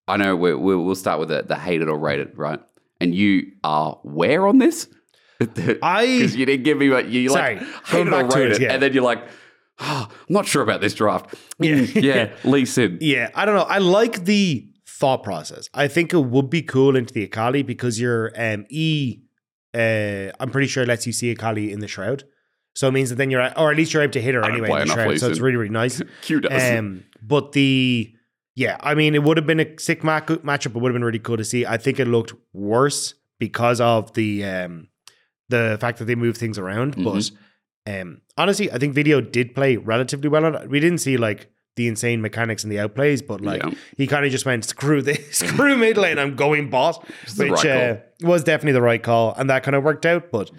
I 0.08 0.17
know 0.17 0.36
we 0.36 0.54
we'll 0.56 0.95
start 0.95 1.19
with 1.19 1.30
the, 1.30 1.43
the 1.43 1.56
hated 1.56 1.89
or 1.89 1.97
rate 1.97 2.19
it, 2.19 2.38
right? 2.38 2.60
And 3.02 3.13
you 3.13 3.52
are 3.63 3.99
where 4.04 4.47
on 4.47 4.58
this? 4.60 4.88
I- 5.41 5.45
because 5.45 6.36
you 6.36 6.45
didn't 6.45 6.63
give 6.63 6.78
me 6.78 6.89
what 6.89 7.08
you 7.08 7.30
Sorry, 7.30 7.56
like 7.56 7.60
going 7.60 8.08
hated 8.08 8.08
or 8.08 8.21
back 8.23 8.30
to 8.32 8.52
it, 8.52 8.62
yeah. 8.62 8.73
and 8.73 8.82
then 8.82 8.93
you're 8.93 9.04
like, 9.04 9.23
oh, 9.80 10.08
I'm 10.10 10.34
not 10.34 10.45
sure 10.45 10.62
about 10.63 10.82
this 10.82 10.93
draft. 10.93 11.36
Yeah. 11.60 11.76
Mm, 11.76 12.02
yeah, 12.04 12.34
Lee 12.43 12.65
Sin. 12.65 12.97
Yeah, 13.02 13.30
I 13.36 13.45
don't 13.45 13.56
know. 13.56 13.63
I 13.63 13.80
like 13.80 14.26
the 14.26 14.69
thought 14.88 15.23
process. 15.23 15.69
I 15.73 15.88
think 15.88 16.13
it 16.13 16.19
would 16.19 16.49
be 16.49 16.62
cool 16.62 16.95
into 16.95 17.13
the 17.13 17.23
Akali 17.23 17.63
because 17.63 17.99
your 17.99 18.32
um, 18.38 18.65
E, 18.69 19.17
uh, 19.73 20.32
I'm 20.39 20.49
pretty 20.52 20.67
sure 20.67 20.84
it 20.84 20.88
lets 20.88 21.06
you 21.06 21.12
see 21.13 21.32
Akali 21.32 21.71
in 21.71 21.80
the 21.80 21.88
shroud. 21.88 22.23
So 22.75 22.88
it 22.88 22.91
means 22.91 23.09
that 23.09 23.15
then 23.15 23.29
you're, 23.29 23.41
or 23.57 23.71
at 23.71 23.77
least 23.77 23.93
you're 23.93 24.01
able 24.03 24.13
to 24.13 24.21
hit 24.21 24.33
her 24.36 24.43
anyway 24.43 24.67
play 24.67 24.81
in 24.81 24.88
the 24.88 24.93
enough 24.93 25.05
shroud. 25.05 25.19
So 25.19 25.29
it's 25.29 25.39
really, 25.39 25.57
really 25.57 25.69
nice. 25.69 26.01
Q 26.21 26.39
does. 26.41 26.77
Um, 26.77 27.03
but 27.21 27.51
the 27.51 28.13
yeah, 28.55 28.77
I 28.81 28.93
mean, 28.93 29.15
it 29.15 29.23
would 29.23 29.38
have 29.38 29.47
been 29.47 29.59
a 29.59 29.79
sick 29.79 30.03
ma- 30.03 30.21
matchup. 30.21 30.67
It 30.67 30.75
would 30.75 30.89
have 30.89 30.93
been 30.93 31.03
really 31.03 31.19
cool 31.19 31.38
to 31.38 31.45
see. 31.45 31.65
I 31.65 31.77
think 31.77 31.99
it 31.99 32.07
looked 32.07 32.33
worse 32.53 33.15
because 33.39 33.81
of 33.81 34.13
the 34.13 34.43
um, 34.45 34.88
the 35.49 35.77
fact 35.79 35.99
that 35.99 36.05
they 36.05 36.15
moved 36.15 36.38
things 36.38 36.57
around. 36.57 36.95
Mm-hmm. 36.95 37.03
But 37.86 37.99
um, 38.01 38.21
honestly, 38.38 38.71
I 38.71 38.77
think 38.77 38.95
Vetheo 38.95 39.31
did 39.31 39.53
play 39.55 39.77
relatively 39.77 40.29
well. 40.29 40.45
On 40.45 40.55
it. 40.55 40.69
We 40.69 40.79
didn't 40.79 40.99
see 40.99 41.17
like 41.17 41.49
the 41.75 41.88
insane 41.88 42.21
mechanics 42.21 42.63
and 42.63 42.71
the 42.71 42.77
outplays, 42.77 43.25
but 43.25 43.41
like 43.41 43.63
Yeah. 43.63 43.71
he 43.97 44.05
kind 44.05 44.25
of 44.25 44.31
just 44.31 44.45
went 44.45 44.63
screw 44.65 45.01
this, 45.01 45.38
screw 45.38 45.75
mid 45.75 45.97
lane. 45.97 46.19
I'm 46.19 46.36
going 46.36 46.69
boss, 46.69 46.99
which 47.38 47.49
right 47.51 47.65
uh, 47.65 47.97
was 48.21 48.43
definitely 48.43 48.73
the 48.73 48.81
right 48.81 49.01
call, 49.01 49.33
and 49.36 49.49
that 49.49 49.63
kind 49.63 49.75
of 49.75 49.83
worked 49.83 50.05
out. 50.05 50.31
But 50.31 50.51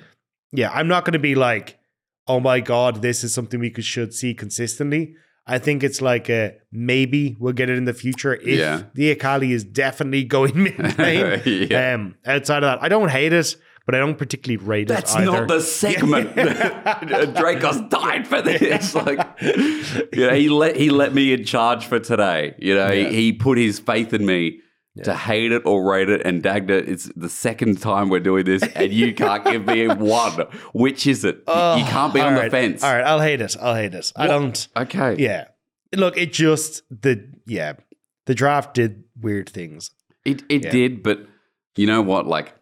yeah, 0.53 0.71
I'm 0.73 0.89
not 0.89 1.05
going 1.05 1.13
to 1.13 1.19
be 1.21 1.35
like, 1.37 1.79
oh 2.27 2.41
my 2.41 2.61
god, 2.61 3.03
this 3.03 3.23
is 3.25 3.33
something 3.35 3.61
we 3.61 3.71
could 3.71 3.85
should 3.85 4.15
see 4.15 4.35
consistently. 4.35 5.15
I 5.47 5.59
think 5.59 5.83
it's 5.85 6.01
like 6.01 6.31
a 6.31 6.55
maybe 6.73 7.37
we'll 7.39 7.53
get 7.53 7.69
it 7.69 7.77
in 7.77 7.85
the 7.85 7.93
future 7.93 8.35
if 8.35 8.59
Yeah. 8.59 8.85
the 8.95 9.11
Akali 9.11 9.53
is 9.53 9.63
definitely 9.65 10.25
going 10.37 10.63
mid 10.63 10.79
lane. 10.99 11.43
Yeah. 11.45 11.95
Um, 11.95 12.15
outside 12.25 12.63
of 12.65 12.69
that, 12.71 12.83
I 12.83 12.89
don't 12.89 13.11
hate 13.11 13.35
it, 13.35 13.55
but 13.85 13.95
I 13.95 13.99
don't 13.99 14.17
particularly 14.17 14.57
rate 14.65 14.89
That's 14.89 15.13
it 15.15 15.19
That's 15.19 15.27
not 15.31 15.49
the 15.49 15.61
segment. 15.61 16.35
Drakos 16.37 17.89
died 17.91 18.27
for 18.27 18.41
this. 18.43 18.95
Like, 18.95 19.19
you 19.43 20.27
know, 20.27 20.35
he 20.35 20.49
let 20.49 20.77
he 20.77 20.91
let 20.91 21.13
me 21.15 21.33
in 21.33 21.45
charge 21.45 21.85
for 21.87 22.01
today. 22.01 22.55
You 22.59 22.75
know, 22.75 22.91
Yeah. 22.91 23.09
he, 23.11 23.15
he 23.17 23.33
put 23.35 23.59
his 23.59 23.79
faith 23.79 24.13
in 24.15 24.25
me 24.25 24.61
to 25.03 25.15
hate 25.15 25.51
it 25.51 25.63
or 25.67 25.85
rate 25.91 26.09
it. 26.09 26.23
And 26.25 26.43
Dagda, 26.43 26.89
it's 26.89 27.11
the 27.17 27.29
second 27.29 27.81
time 27.81 28.09
we're 28.11 28.21
doing 28.21 28.45
this, 28.45 28.63
and 28.63 28.93
you 28.93 29.13
can't 29.15 29.45
give 29.45 29.67
me 29.67 29.89
one. 29.89 30.47
Which 30.73 31.07
is 31.07 31.25
it? 31.25 31.37
You- 31.37 31.41
you 31.41 31.45
oh, 31.49 31.87
can't 31.89 32.15
be 32.15 32.21
on 32.21 32.35
right, 32.35 32.45
the 32.45 32.51
fence. 32.51 32.85
All 32.85 32.93
right, 32.95 33.05
I'll 33.05 33.21
hate 33.21 33.41
it. 33.41 33.57
I'll 33.61 33.75
hate 33.75 33.95
it. 33.95 34.13
I 34.15 34.27
don't. 34.27 34.69
Okay. 34.77 35.17
Yeah, 35.19 35.47
look, 35.97 36.17
it 36.17 36.33
just 36.33 36.83
the 36.91 37.27
yeah 37.47 37.75
the 38.27 38.35
draft 38.35 38.75
did 38.75 39.05
weird 39.21 39.49
things. 39.49 39.91
It 40.25 40.43
it 40.49 40.65
Yeah. 40.65 40.71
did, 40.71 41.03
but 41.03 41.27
you 41.77 41.87
know 41.87 42.01
what? 42.03 42.27
Like, 42.27 42.55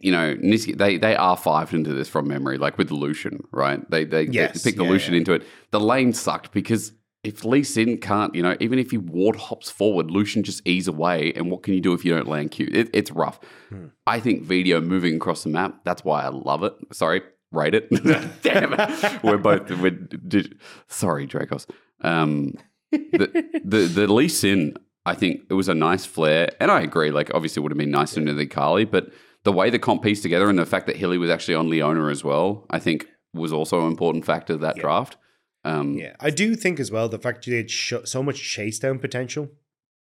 you 0.00 0.12
know, 0.12 0.36
Niski, 0.36 0.76
they 0.76 0.98
they 0.98 1.16
are 1.16 1.36
fived 1.36 1.72
into 1.72 1.92
this 1.94 2.08
from 2.08 2.28
memory, 2.28 2.58
like 2.58 2.76
with 2.78 2.88
the 2.88 2.94
Lucian, 2.94 3.42
right? 3.52 3.88
They 3.90 4.04
they, 4.04 4.24
Yes, 4.24 4.62
they 4.62 4.68
picked 4.70 4.78
the 4.78 4.84
yeah, 4.84 4.90
Lucian 4.90 5.14
yeah. 5.14 5.18
into 5.20 5.32
it. 5.32 5.42
The 5.70 5.80
lane 5.80 6.12
sucked 6.12 6.52
because 6.52 6.92
if 7.22 7.44
Lee 7.44 7.62
Sin 7.62 7.98
can't, 7.98 8.34
you 8.34 8.42
know, 8.42 8.56
even 8.60 8.78
if 8.78 8.90
he 8.90 8.98
ward 8.98 9.36
hops 9.36 9.70
forward, 9.70 10.10
Lucian 10.10 10.42
just 10.42 10.66
ease 10.66 10.88
away. 10.88 11.32
And 11.34 11.50
what 11.50 11.62
can 11.62 11.74
you 11.74 11.80
do 11.80 11.92
if 11.92 12.04
you 12.04 12.14
don't 12.14 12.26
land 12.26 12.50
Q? 12.50 12.68
It, 12.72 12.88
it's 12.94 13.10
rough. 13.10 13.40
Hmm. 13.68 13.88
I 14.06 14.20
think 14.20 14.44
Vetheo 14.44 14.82
moving 14.82 15.16
across 15.16 15.42
the 15.42 15.50
map. 15.50 15.80
That's 15.84 16.02
why 16.02 16.22
I 16.22 16.28
love 16.28 16.62
it. 16.62 16.74
Sorry, 16.92 17.22
rate 17.52 17.74
it. 17.74 17.90
Damn 18.42 18.74
it. 18.74 19.22
We're 19.22 19.36
both. 19.36 19.70
We're, 19.70 19.90
did, 19.90 20.58
sorry, 20.88 21.26
Drakos. 21.26 21.68
Um, 22.00 22.54
the 22.90 23.60
the 23.64 23.78
the 23.80 24.12
Lee 24.12 24.28
Sin, 24.28 24.74
I 25.04 25.14
think 25.14 25.42
it 25.50 25.54
was 25.54 25.68
a 25.68 25.74
nice 25.74 26.06
flair, 26.06 26.50
and 26.58 26.70
I 26.70 26.80
agree. 26.80 27.10
Like, 27.10 27.30
obviously, 27.34 27.60
it 27.60 27.64
would 27.64 27.72
have 27.72 27.78
been 27.78 27.90
nicer 27.90 28.18
into 28.18 28.32
the 28.32 28.46
Kali, 28.46 28.86
but 28.86 29.10
the 29.44 29.52
way 29.52 29.68
the 29.68 29.78
comp 29.78 30.02
pieced 30.02 30.22
together 30.22 30.48
and 30.48 30.58
the 30.58 30.66
fact 30.66 30.86
that 30.86 30.96
Hilly 30.96 31.18
was 31.18 31.30
actually 31.30 31.54
on 31.54 31.68
Leona 31.68 32.08
as 32.08 32.24
well, 32.24 32.66
I 32.70 32.78
think 32.78 33.06
was 33.32 33.52
also 33.52 33.80
an 33.80 33.86
important 33.86 34.24
factor 34.24 34.54
of 34.54 34.60
that 34.60 34.76
draft. 34.76 35.16
Um, 35.64 35.94
Yeah, 35.94 36.14
I 36.20 36.30
do 36.30 36.54
think 36.56 36.80
as 36.80 36.90
well 36.90 37.08
the 37.08 37.18
fact 37.18 37.44
that 37.44 37.50
they 37.50 37.56
had 37.58 37.70
sh- 37.70 37.92
so 38.04 38.22
much 38.22 38.42
chase 38.42 38.78
down 38.78 38.98
potential 38.98 39.48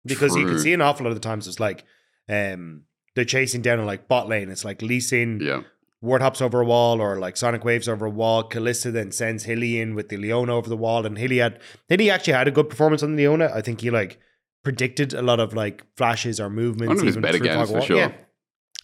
because 0.04 0.36
you 0.36 0.46
can 0.46 0.58
see 0.58 0.72
an 0.72 0.80
awful 0.80 1.04
lot 1.04 1.10
of 1.10 1.16
the 1.16 1.20
times 1.28 1.46
it's 1.48 1.58
like 1.60 1.84
um 2.28 2.82
they're 3.14 3.24
chasing 3.24 3.62
down 3.62 3.80
in 3.80 3.86
like 3.86 4.06
bot 4.06 4.28
lane. 4.28 4.50
It's 4.50 4.64
like 4.64 4.80
Lee 4.82 5.00
Sin. 5.00 5.40
Yeah, 5.42 5.62
ward 6.00 6.22
hops 6.22 6.40
over 6.40 6.60
a 6.60 6.64
wall 6.64 7.00
or 7.00 7.18
like 7.18 7.36
Sonic 7.36 7.64
Waves 7.64 7.88
over 7.88 8.06
a 8.06 8.10
wall. 8.10 8.48
Kalista 8.48 8.92
then 8.92 9.10
sends 9.10 9.44
Hilly 9.44 9.80
in 9.80 9.94
with 9.96 10.08
the 10.08 10.16
Leona 10.16 10.54
over 10.54 10.68
the 10.68 10.76
wall, 10.76 11.04
and 11.04 11.18
Hilly 11.18 11.38
had 11.38 11.58
Hilly 11.88 12.10
actually 12.10 12.34
had 12.34 12.46
a 12.46 12.52
good 12.52 12.68
performance 12.70 13.02
on 13.02 13.16
the 13.16 13.22
Leona. 13.24 13.50
I 13.52 13.60
think 13.60 13.80
he 13.80 13.90
like 13.90 14.20
predicted 14.62 15.12
a 15.14 15.22
lot 15.22 15.40
of 15.40 15.54
like 15.54 15.82
flashes 15.96 16.38
or 16.38 16.48
movements. 16.48 16.88
One 16.88 16.98
of 16.98 17.04
his 17.04 17.14
even 17.16 17.22
better 17.22 17.38
games 17.38 17.68
for 17.68 17.78
wall. 17.78 17.84
sure. 17.86 17.96
Yeah. 17.96 18.12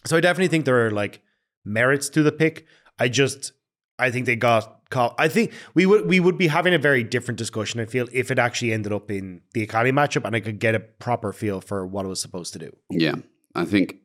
So 0.05 0.17
I 0.17 0.19
definitely 0.19 0.49
think 0.49 0.65
there 0.65 0.85
are 0.85 0.91
like 0.91 1.21
merits 1.63 2.09
to 2.09 2.23
the 2.23 2.31
pick. 2.33 2.65
I 2.99 3.07
just 3.07 3.53
I 3.97 4.11
think 4.11 4.25
they 4.25 4.35
got 4.35 4.74
I 4.93 5.27
think 5.27 5.51
we 5.73 5.85
would 5.85 6.07
we 6.07 6.19
would 6.19 6.37
be 6.37 6.47
having 6.47 6.73
a 6.73 6.77
very 6.77 7.03
different 7.03 7.37
discussion. 7.37 7.79
I 7.79 7.85
feel 7.85 8.07
if 8.13 8.31
it 8.31 8.39
actually 8.39 8.71
ended 8.73 8.93
up 8.93 9.09
in 9.11 9.41
the 9.53 9.63
Akali 9.63 9.91
matchup, 9.91 10.25
and 10.25 10.35
I 10.35 10.39
could 10.39 10.59
get 10.59 10.75
a 10.75 10.79
proper 10.79 11.33
feel 11.33 11.61
for 11.61 11.85
what 11.85 12.05
it 12.05 12.09
was 12.09 12.21
supposed 12.21 12.53
to 12.53 12.59
do. 12.59 12.75
yeah. 12.89 13.15
I 13.55 13.65
think, 13.65 13.97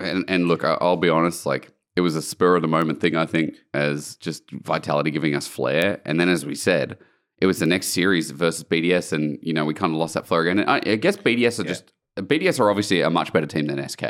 and 0.00 0.24
and 0.28 0.48
look, 0.48 0.64
I'll 0.64 0.96
be 0.96 1.08
honest. 1.10 1.44
Like, 1.46 1.72
it 1.96 2.00
was 2.00 2.16
a 2.16 2.22
spur 2.22 2.56
of 2.56 2.62
the 2.62 2.68
moment 2.68 3.00
thing. 3.00 3.14
I 3.16 3.26
think 3.26 3.54
as 3.74 4.16
just 4.16 4.50
Vitality 4.50 5.10
giving 5.10 5.34
us 5.34 5.46
flair, 5.46 6.00
and 6.04 6.18
then 6.20 6.28
as 6.28 6.44
we 6.46 6.54
said. 6.54 6.98
It 7.38 7.46
was 7.46 7.58
the 7.58 7.66
next 7.66 7.88
series 7.88 8.30
versus 8.30 8.62
BDS, 8.64 9.12
and 9.12 9.38
you 9.42 9.52
know 9.52 9.64
we 9.64 9.74
kind 9.74 9.92
of 9.92 9.98
lost 9.98 10.14
that 10.14 10.24
flair 10.24 10.42
again. 10.42 10.60
And 10.60 10.70
I, 10.70 10.76
I 10.92 10.94
guess 10.96 11.16
BDS 11.16 11.58
are 11.58 11.62
Yeah. 11.62 11.68
just 11.68 11.92
BDS 12.16 12.60
are 12.60 12.70
obviously 12.70 13.00
a 13.00 13.10
much 13.10 13.32
better 13.32 13.44
team 13.46 13.66
than 13.66 13.86
SK. 13.86 14.02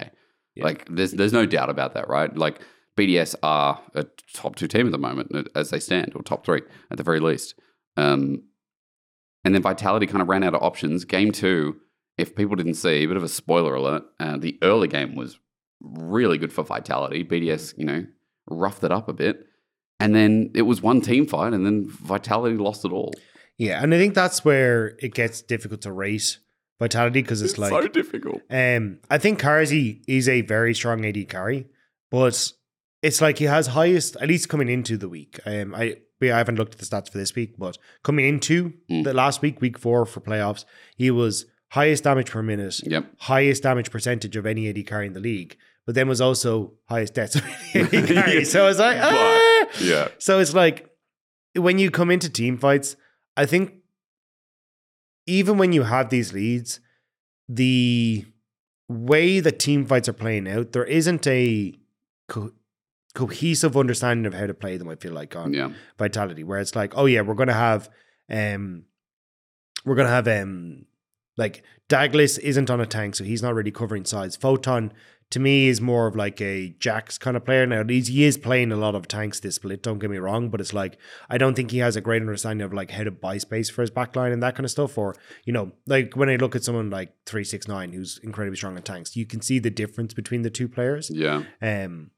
Yeah. 0.55 0.65
Like 0.65 0.87
there's 0.95 1.13
there's 1.13 1.33
no 1.33 1.47
doubt 1.47 1.71
about 1.71 1.95
that, 1.95 2.07
right? 2.09 2.33
Like 2.37 2.61
BDS 2.97 3.35
are 3.43 3.81
a 3.95 4.05
top 4.33 4.57
two 4.57 4.69
team 4.69 4.87
at 4.87 4.93
the 4.93 4.99
moment 4.99 5.31
uh, 5.35 5.43
as 5.55 5.71
they 5.71 5.81
stand, 5.81 6.13
or 6.15 6.23
top 6.23 6.45
three 6.45 6.63
at 6.91 6.97
the 6.97 7.03
very 7.03 7.21
least. 7.21 7.55
Um, 7.97 8.45
and 9.45 9.55
then 9.55 9.63
Vitality 9.63 10.07
kind 10.07 10.23
of 10.23 10.29
ran 10.29 10.43
out 10.45 10.55
of 10.55 10.63
options. 10.63 11.05
Game 11.05 11.33
two, 11.33 11.77
if 12.17 12.35
people 12.35 12.57
didn't 12.57 12.75
see, 12.75 13.03
a 13.05 13.07
bit 13.07 13.17
of 13.17 13.23
a 13.23 13.29
spoiler 13.29 13.75
alert, 13.75 14.05
uh, 14.21 14.37
the 14.37 14.59
early 14.63 14.89
game 14.89 15.15
was 15.17 15.39
really 15.81 16.39
good 16.39 16.53
for 16.53 16.63
Vitality. 16.63 17.25
BDS, 17.25 17.77
you 17.77 17.85
know, 17.85 18.07
roughed 18.49 18.85
it 18.85 18.93
up 18.93 19.09
a 19.09 19.13
bit. 19.13 19.47
And 20.01 20.15
then 20.15 20.51
it 20.55 20.63
was 20.63 20.83
one 20.83 21.01
team 21.01 21.27
fight, 21.27 21.53
and 21.53 21.65
then 21.65 21.89
Vitality 21.89 22.57
lost 22.57 22.85
it 22.85 22.93
all. 22.93 23.13
Yeah, 23.59 23.83
and 23.83 23.95
I 23.95 23.99
think 23.99 24.15
that's 24.15 24.45
where 24.45 24.97
it 24.99 25.15
gets 25.15 25.41
difficult 25.43 25.83
to 25.83 25.93
rate 25.93 26.39
Vitality 26.81 27.23
because 27.23 27.41
it's, 27.43 27.53
It's 27.53 27.59
like 27.61 27.71
so 27.71 27.87
difficult. 27.89 28.43
um 28.51 28.99
I 29.09 29.19
think 29.19 29.41
Carzzy 29.41 30.03
is 30.09 30.29
a 30.29 30.41
very 30.41 30.75
strong 30.75 31.05
AD 31.05 31.29
carry, 31.29 31.67
but 32.11 32.53
it's 33.07 33.21
like 33.21 33.37
he 33.39 33.45
has 33.57 33.67
highest 33.69 34.17
at 34.23 34.29
least 34.29 34.49
coming 34.49 34.69
into 34.77 34.97
the 34.97 35.09
week. 35.09 35.39
Um 35.47 35.75
I 35.75 35.97
I 36.23 36.27
haven't 36.43 36.57
looked 36.61 36.75
at 36.75 36.81
the 36.81 36.87
stats 36.91 37.11
for 37.13 37.19
this 37.19 37.35
week, 37.35 37.53
but 37.59 37.77
coming 38.03 38.25
into 38.27 38.73
Mm. 38.91 39.05
the 39.05 39.13
last 39.23 39.43
week, 39.43 39.61
week 39.61 39.77
four 39.79 40.07
for 40.07 40.21
playoffs, 40.29 40.65
he 40.97 41.11
was 41.11 41.45
highest 41.79 42.05
damage 42.05 42.31
per 42.31 42.43
minute, 42.43 42.77
Yep. 42.95 43.05
highest 43.33 43.63
damage 43.63 43.91
percentage 43.91 44.35
of 44.37 44.47
any 44.47 44.63
AD 44.71 44.83
carry 44.87 45.07
in 45.07 45.13
the 45.13 45.21
league, 45.31 45.57
but 45.85 45.95
then 45.95 46.09
was 46.09 46.21
also 46.29 46.73
highest 46.89 47.13
deaths 47.15 47.35
of 47.37 47.45
any 47.75 47.99
AD 47.99 48.07
carry. 48.15 48.45
So 48.47 48.69
it's 48.69 48.79
like 48.79 48.97
ah! 49.01 49.67
Yeah. 49.81 50.09
So 50.19 50.39
it's 50.43 50.55
like 50.55 50.89
when 51.67 51.79
you 51.79 51.91
come 51.91 52.11
into 52.11 52.31
team 52.31 52.57
fights, 52.59 52.97
I 53.37 53.45
think 53.47 53.75
even 55.27 55.59
when 55.59 55.73
you 55.73 55.83
have 55.85 56.09
these 56.11 56.33
leads, 56.33 56.81
the 57.49 58.25
way 58.89 59.41
that 59.41 59.59
team 59.59 59.85
fights 59.87 60.09
are 60.09 60.13
playing 60.25 60.49
out, 60.49 60.73
there 60.73 60.85
isn't 60.85 61.27
a 61.27 61.75
co- 62.29 62.53
cohesive 63.15 63.77
understanding 63.77 64.27
of 64.27 64.35
how 64.35 64.47
to 64.47 64.55
play 64.55 64.77
them. 64.77 64.89
I 64.89 64.97
feel 64.97 65.13
like 65.13 65.35
on 65.37 65.53
Yeah. 65.53 65.71
Vitality, 65.99 66.45
where 66.45 66.59
it's 66.59 66.75
like, 66.77 66.97
oh 66.97 67.07
yeah, 67.07 67.21
we're 67.23 67.35
gonna 67.35 67.53
have, 67.53 67.89
um, 68.31 68.85
we're 69.85 69.95
gonna 69.95 70.09
have 70.09 70.29
um, 70.29 70.87
like 71.37 71.63
Daglas 71.89 72.39
isn't 72.39 72.71
on 72.71 72.81
a 72.81 72.87
tank, 72.87 73.15
so 73.15 73.25
he's 73.25 73.43
not 73.43 73.55
really 73.55 73.71
covering 73.71 74.05
sides. 74.05 74.37
Photon 74.37 74.93
to 75.31 75.41
me 75.41 75.69
is 75.69 75.81
more 75.81 76.07
of 76.07 76.15
like 76.15 76.41
a 76.41 76.75
Jax 76.79 77.19
kind 77.19 77.37
of 77.37 77.45
player. 77.45 77.67
Now 77.67 77.83
he's, 77.85 78.09
he 78.09 78.25
is 78.25 78.37
playing 78.37 78.71
a 78.73 78.77
lot 78.77 78.95
of 78.95 79.09
tanks 79.09 79.41
this 79.41 79.57
split. 79.57 79.83
Don't 79.83 79.99
get 79.99 80.11
me 80.11 80.19
wrong, 80.19 80.49
but 80.49 80.61
it's 80.61 80.73
like 80.75 80.99
I 81.29 81.39
don't 81.39 81.55
think 81.55 81.71
he 81.71 81.79
has 81.79 81.97
a 81.97 82.01
great 82.01 82.23
understanding 82.23 82.65
of 82.65 82.73
like 82.73 82.91
how 82.91 83.05
to 83.05 83.11
buy 83.11 83.39
space 83.39 83.71
for 83.71 83.81
his 83.83 83.91
backline 83.91 84.33
and 84.33 84.43
that 84.43 84.55
kind 84.55 84.65
of 84.65 84.71
stuff. 84.71 84.97
Or 84.99 85.15
you 85.45 85.53
know, 85.53 85.73
like 85.87 86.15
when 86.15 86.29
I 86.29 86.37
look 86.37 86.55
at 86.55 86.63
someone 86.65 86.91
like 86.91 87.15
three 87.27 87.45
six 87.45 87.67
nine 87.69 87.93
who's 87.93 88.19
incredibly 88.23 88.57
strong 88.57 88.77
at 88.77 88.85
tanks, 88.85 89.17
you 89.17 89.27
can 89.27 89.41
see 89.41 89.59
the 89.59 89.71
difference 89.71 90.15
between 90.15 90.43
the 90.43 90.51
two 90.51 90.69
players. 90.69 91.11
Yeah. 91.11 91.43
Um, 91.61 92.11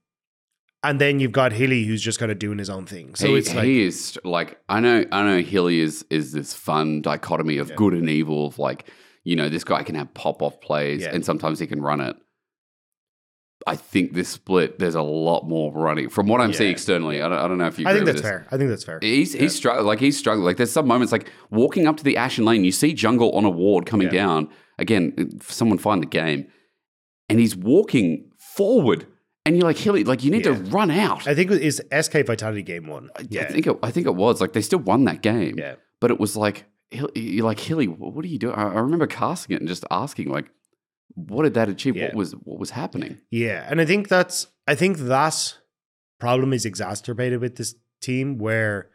and 0.83 1.01
then 1.01 1.19
you've 1.21 1.33
got 1.33 1.53
Hilly 1.53 1.85
who's 1.85 2.03
just 2.03 2.19
kind 2.19 2.31
of 2.31 2.39
doing 2.39 2.59
his 2.59 2.71
own 2.71 2.87
thing. 2.87 3.15
So 3.15 3.29
he, 3.29 3.35
it's 3.37 3.55
like 3.55 3.65
he 3.65 3.83
is 3.83 4.19
like 4.25 4.59
I 4.69 4.81
know 4.81 5.05
I 5.13 5.23
know 5.25 5.41
Hilly 5.41 5.81
is 5.81 6.05
is 6.11 6.33
this 6.33 6.55
fun 6.55 7.03
dichotomy 7.03 7.59
of 7.59 7.71
Yeah. 7.71 7.77
good 7.77 7.95
and 7.95 8.09
evil 8.09 8.47
of 8.47 8.59
like 8.59 8.89
you 9.25 9.35
know 9.37 9.49
this 9.49 9.65
guy 9.65 9.83
can 9.83 9.95
have 9.97 10.13
pop 10.15 10.43
off 10.43 10.61
plays 10.61 11.03
Yeah. 11.03 11.15
and 11.15 11.25
sometimes 11.25 11.59
he 11.59 11.67
can 11.67 11.81
run 11.83 12.01
it. 12.01 12.17
I 13.67 13.75
think 13.75 14.13
this 14.13 14.29
split 14.29 14.79
there's 14.79 14.95
a 14.95 15.03
lot 15.03 15.49
more 15.49 15.73
running 15.73 16.09
from 16.09 16.29
what 16.29 16.41
I'm 16.41 16.53
seeing 16.53 16.71
externally. 16.71 17.21
I 17.21 17.29
don't, 17.29 17.39
I 17.39 17.49
don't 17.49 17.59
know 17.59 17.67
if 17.67 17.79
you. 17.79 17.85
Can. 17.85 17.91
I 17.91 17.95
think 17.95 18.07
that's 18.07 18.21
this. 18.21 18.31
fair. 18.31 18.47
I 18.53 18.57
think 18.57 18.71
that's 18.71 18.85
fair. 18.85 18.99
He's 19.03 19.35
Yeah. 19.35 19.41
he's 19.41 19.57
struggling 19.57 19.87
like 19.87 19.99
he's 19.99 20.17
struggling. 20.17 20.45
Like 20.45 20.57
there's 20.59 20.71
some 20.71 20.87
moments 20.87 21.11
like 21.11 21.33
walking 21.51 21.87
up 21.89 21.97
to 21.97 22.05
the 22.05 22.17
Ashen 22.17 22.45
Lane, 22.45 22.63
you 22.65 22.71
see 22.71 22.93
Jungle 22.93 23.33
on 23.33 23.45
a 23.45 23.51
ward 23.51 23.87
coming 23.87 24.07
Yeah. 24.09 24.13
down. 24.27 24.49
Again, 24.79 25.41
someone 25.41 25.79
find 25.79 26.03
the 26.03 26.07
game, 26.07 26.47
and 27.31 27.41
he's 27.41 27.57
walking 27.57 28.31
forward, 28.39 29.07
and 29.47 29.57
you're 29.57 29.65
like 29.65 29.79
Hilly, 29.79 30.05
like 30.05 30.25
you 30.25 30.31
need 30.31 30.45
to 30.45 30.53
run 30.53 30.91
out. 30.91 31.27
I 31.27 31.35
think 31.35 31.51
it 31.51 31.63
is 31.63 31.81
SK 31.99 32.27
Vitality 32.27 32.63
game 32.63 32.89
one. 32.89 33.11
Yeah. 33.29 33.43
I 33.43 33.45
think 33.47 33.67
it, 33.67 33.79
I 33.83 33.91
think 33.91 34.07
it 34.07 34.15
was 34.15 34.41
like 34.41 34.53
they 34.53 34.61
still 34.61 34.81
won 34.81 35.05
that 35.05 35.23
game, 35.23 35.55
yeah. 35.57 35.77
but 36.01 36.11
it 36.11 36.19
was 36.19 36.37
like 36.37 36.67
you're 36.91 37.45
like 37.45 37.61
Hilly, 37.61 37.87
what 37.87 38.25
are 38.25 38.29
you 38.29 38.39
doing? 38.39 38.55
I, 38.55 38.63
I 38.63 38.81
remember 38.81 39.07
casting 39.07 39.55
it 39.55 39.61
and 39.61 39.69
just 39.69 39.85
asking 39.91 40.31
like, 40.31 40.51
what 41.15 41.45
did 41.45 41.55
that 41.55 41.69
achieve? 41.69 41.97
Yeah. 41.97 42.07
What 42.07 42.15
was 42.15 42.33
what 42.33 42.59
was 42.59 42.71
happening? 42.71 43.21
Yeah. 43.31 43.67
And 43.69 43.81
I 43.81 43.87
think 43.87 44.09
that's 44.09 44.49
I 44.67 44.75
think 44.75 44.99
that 44.99 45.57
problem 46.19 46.53
is 46.53 46.67
exacerbated 46.67 47.41
with 47.41 47.57
this 47.57 47.75
team 48.01 48.39
where 48.39 48.91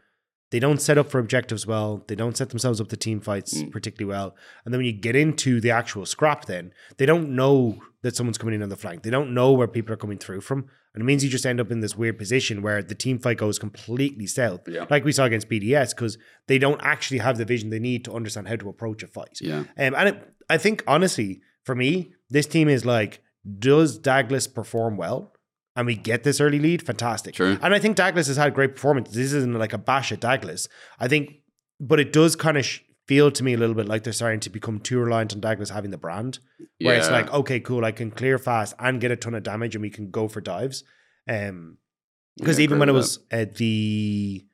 they 0.52 0.60
don't 0.60 0.80
set 0.80 0.96
up 0.98 1.10
for 1.10 1.18
objectives 1.18 1.66
well. 1.66 2.04
They 2.06 2.14
don't 2.14 2.36
set 2.36 2.50
themselves 2.50 2.80
up 2.80 2.88
to 2.90 2.96
team 2.96 3.20
fights 3.20 3.52
Mm. 3.62 3.72
particularly 3.72 4.08
well. 4.16 4.36
And 4.64 4.72
then 4.72 4.78
when 4.78 4.86
you 4.86 4.92
get 4.92 5.16
into 5.16 5.60
the 5.60 5.70
actual 5.72 6.06
scrap, 6.06 6.44
then 6.44 6.72
they 6.98 7.06
don't 7.06 7.30
know 7.34 7.82
that 8.02 8.14
someone's 8.16 8.38
coming 8.38 8.54
in 8.54 8.62
on 8.62 8.68
the 8.68 8.76
flank. 8.76 9.02
They 9.02 9.10
don't 9.10 9.32
know 9.34 9.50
where 9.52 9.66
people 9.68 9.92
are 9.92 9.96
coming 9.96 10.18
through 10.18 10.42
from. 10.42 10.66
And 10.94 11.00
it 11.02 11.04
means 11.04 11.24
you 11.24 11.30
just 11.30 11.46
end 11.46 11.60
up 11.60 11.70
in 11.72 11.80
this 11.80 11.96
weird 11.96 12.18
position 12.18 12.60
where 12.62 12.82
the 12.82 12.94
team 12.94 13.18
fight 13.18 13.38
goes 13.38 13.58
completely 13.58 14.26
south. 14.26 14.68
Yeah. 14.68 14.84
Like 14.90 15.04
we 15.04 15.12
saw 15.12 15.24
against 15.24 15.48
BDS, 15.48 15.94
because 15.94 16.18
they 16.48 16.58
don't 16.58 16.80
actually 16.82 17.18
have 17.18 17.38
the 17.38 17.44
vision 17.46 17.70
they 17.70 17.78
need 17.78 18.04
to 18.04 18.12
understand 18.12 18.46
how 18.48 18.56
to 18.56 18.68
approach 18.68 19.02
a 19.02 19.06
fight. 19.06 19.38
Yeah, 19.40 19.60
Um, 19.78 19.94
and 19.96 20.08
it, 20.10 20.34
I 20.50 20.58
think 20.58 20.84
honestly, 20.86 21.40
for 21.64 21.74
me, 21.74 22.12
this 22.28 22.46
team 22.46 22.68
is 22.68 22.84
like, 22.84 23.22
does 23.58 23.98
Daglas 23.98 24.52
perform 24.52 24.96
well? 24.98 25.31
And 25.74 25.86
we 25.86 25.94
get 25.94 26.22
this 26.22 26.40
early 26.40 26.58
lead, 26.58 26.82
fantastic. 26.82 27.34
And 27.62 27.74
I 27.74 27.78
think 27.78 27.96
Daglas 27.96 28.26
has 28.28 28.36
had 28.36 28.52
great 28.54 28.74
performance. 28.74 29.10
This 29.10 29.32
isn't 29.32 29.54
like 29.58 29.72
a 29.72 29.78
bash 29.78 30.12
at 30.12 30.20
Daglas. 30.20 30.68
I 31.00 31.08
think, 31.08 31.36
but 31.80 31.98
it 31.98 32.12
does 32.12 32.36
kind 32.36 32.58
of 32.58 32.64
sh- 32.66 32.80
feel 33.08 33.30
to 33.30 33.42
me 33.42 33.54
a 33.54 33.56
little 33.56 33.74
bit 33.74 33.86
like 33.88 34.04
they're 34.04 34.12
starting 34.12 34.40
to 34.40 34.50
become 34.50 34.78
too 34.80 34.98
reliant 35.00 35.32
on 35.34 35.40
Daglas 35.40 35.70
having 35.70 35.90
the 35.90 35.96
brand, 35.98 36.40
where 36.80 36.96
it's 36.98 37.10
like, 37.10 37.32
okay, 37.32 37.58
cool, 37.58 37.84
I 37.86 37.92
can 37.92 38.10
clear 38.10 38.38
fast 38.38 38.74
and 38.78 39.00
get 39.00 39.10
a 39.10 39.16
ton 39.16 39.34
of 39.34 39.42
damage, 39.44 39.74
and 39.74 39.82
we 39.82 39.90
can 39.90 40.10
go 40.10 40.28
for 40.28 40.40
dives. 40.42 40.84
Um, 41.28 41.78
because 42.38 42.58
Yeah, 42.58 42.64
even 42.64 42.78
when 42.78 42.88
it 42.88 42.92
was 42.92 43.18
at 43.30 43.56
the 43.56 44.46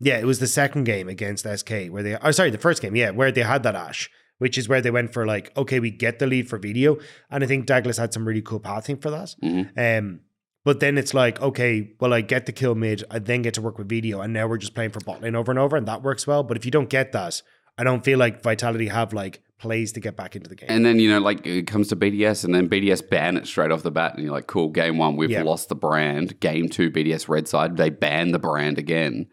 yeah 0.00 0.18
it 0.18 0.24
was 0.24 0.38
the 0.40 0.46
second 0.46 0.84
game 0.84 1.08
against 1.08 1.46
sk 1.46 1.70
where 1.88 2.02
they 2.02 2.16
oh 2.16 2.30
sorry 2.32 2.50
the 2.50 2.58
first 2.58 2.82
game 2.82 2.96
yeah 2.96 3.10
where 3.10 3.30
they 3.30 3.42
had 3.42 3.62
that 3.62 3.74
ash 3.76 4.10
which 4.38 4.58
is 4.58 4.68
where 4.68 4.80
they 4.80 4.90
went 4.90 5.12
for 5.12 5.24
like 5.26 5.56
okay 5.56 5.78
we 5.80 5.90
get 5.90 6.18
the 6.18 6.26
lead 6.26 6.48
for 6.48 6.58
vetheo 6.58 7.00
and 7.30 7.44
i 7.44 7.46
think 7.46 7.66
daglas 7.66 7.98
had 7.98 8.12
some 8.12 8.26
really 8.26 8.42
cool 8.42 8.58
pathing 8.58 8.96
for 8.96 9.10
that. 9.10 9.34
Mhm. 9.42 9.70
um 9.98 10.20
but 10.64 10.80
then 10.80 10.96
it's 10.98 11.14
like 11.14 11.40
okay 11.40 11.92
well 12.00 12.12
i 12.12 12.20
get 12.20 12.46
the 12.46 12.52
kill 12.52 12.74
mid 12.74 13.04
i 13.10 13.18
then 13.18 13.42
get 13.42 13.54
to 13.54 13.62
work 13.62 13.78
with 13.78 13.88
vetheo 13.88 14.22
and 14.24 14.32
now 14.32 14.46
we're 14.46 14.58
just 14.58 14.74
playing 14.74 14.90
for 14.90 15.00
bot 15.00 15.20
lane 15.22 15.34
over 15.36 15.52
and 15.52 15.58
over 15.58 15.76
and 15.76 15.86
that 15.86 16.02
works 16.02 16.26
well 16.26 16.42
but 16.42 16.56
if 16.56 16.64
you 16.64 16.70
don't 16.70 16.88
get 16.90 17.12
that 17.12 17.40
i 17.78 17.84
don't 17.84 18.04
feel 18.04 18.18
like 18.18 18.42
vitality 18.42 18.88
have 18.88 19.12
like 19.12 19.40
plays 19.58 19.92
to 19.92 20.00
get 20.00 20.16
back 20.16 20.34
into 20.36 20.48
the 20.48 20.56
game 20.56 20.68
And 20.68 20.84
then 20.84 20.98
you 20.98 21.08
know, 21.08 21.20
like 21.20 21.46
it 21.46 21.66
comes 21.66 21.88
to 21.88 21.96
BDS, 21.96 22.44
and 22.44 22.54
then 22.54 22.68
BDS 22.68 23.08
ban 23.08 23.36
it 23.38 23.46
straight 23.46 23.70
off 23.70 23.82
the 23.82 23.90
bat, 23.90 24.12
and 24.14 24.22
you're 24.22 24.32
like, 24.32 24.46
cool. 24.48 24.68
Game 24.68 24.98
one, 24.98 25.16
we've 25.16 25.30
Yeah. 25.30 25.42
lost 25.44 25.68
the 25.70 25.74
brand. 25.76 26.38
Game 26.40 26.68
two, 26.68 26.90
BDS 26.90 27.28
red 27.28 27.48
side, 27.48 27.76
they 27.78 27.88
ban 27.88 28.32
the 28.32 28.38
brand 28.38 28.78
again, 28.78 29.28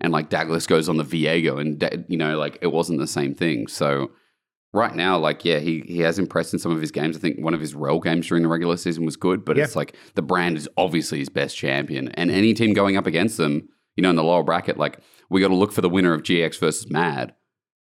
and 0.00 0.12
like 0.12 0.28
Daglas 0.30 0.66
goes 0.66 0.88
on 0.88 0.96
the 0.96 1.04
Viego, 1.04 1.60
and 1.60 2.04
you 2.08 2.16
know, 2.16 2.36
like 2.36 2.58
it 2.62 2.68
wasn't 2.72 2.98
the 2.98 3.06
same 3.06 3.34
thing. 3.34 3.68
So 3.68 4.10
right 4.72 4.94
now, 4.94 5.18
like 5.18 5.44
yeah, 5.44 5.58
he 5.58 5.82
he 5.86 6.00
has 6.00 6.18
impressed 6.18 6.52
in 6.52 6.58
some 6.58 6.72
of 6.72 6.80
his 6.80 6.90
games. 6.90 7.16
I 7.16 7.20
think 7.20 7.38
one 7.40 7.54
of 7.54 7.60
his 7.60 7.74
role 7.74 8.00
games 8.00 8.26
during 8.26 8.42
the 8.42 8.48
regular 8.48 8.76
season 8.76 9.04
was 9.04 9.16
good, 9.16 9.44
but 9.44 9.56
Yeah. 9.56 9.64
it's 9.64 9.76
like 9.76 9.94
the 10.14 10.22
brand 10.22 10.56
is 10.56 10.68
obviously 10.76 11.18
his 11.18 11.28
best 11.28 11.56
champion, 11.56 12.08
and 12.10 12.30
any 12.30 12.54
team 12.54 12.72
going 12.74 12.96
up 12.96 13.06
against 13.06 13.36
them, 13.36 13.68
you 13.96 14.02
know, 14.02 14.10
in 14.10 14.16
the 14.16 14.24
lower 14.24 14.42
bracket, 14.42 14.76
like 14.78 15.00
we 15.30 15.40
got 15.40 15.48
to 15.48 15.54
look 15.54 15.72
for 15.72 15.80
the 15.80 15.88
winner 15.88 16.12
of 16.12 16.22
GX 16.22 16.58
versus 16.58 16.90
Mad, 16.90 17.34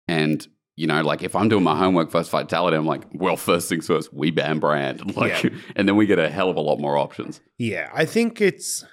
and 0.07 0.47
you 0.77 0.87
know, 0.87 1.01
like 1.03 1.21
if 1.21 1.35
I'm 1.35 1.49
doing 1.49 1.63
my 1.63 1.77
homework 1.77 2.09
first 2.09 2.31
vitality, 2.31 2.75
I'm 2.77 2.85
like, 2.85 3.03
well, 3.13 3.35
first 3.37 3.69
things 3.69 3.85
first, 3.87 4.11
we 4.13 4.31
ban 4.31 4.59
brand, 4.59 5.15
like, 5.17 5.43
Yeah. 5.43 5.49
and 5.75 5.87
then 5.87 5.95
we 5.95 6.05
get 6.07 6.17
a 6.17 6.29
hell 6.29 6.49
of 6.49 6.55
a 6.55 6.61
lot 6.61 6.79
more 6.79 6.97
options. 6.97 7.41
Yeah, 7.59 7.89
I 7.93 8.05
think 8.05 8.41
it's, 8.41 8.83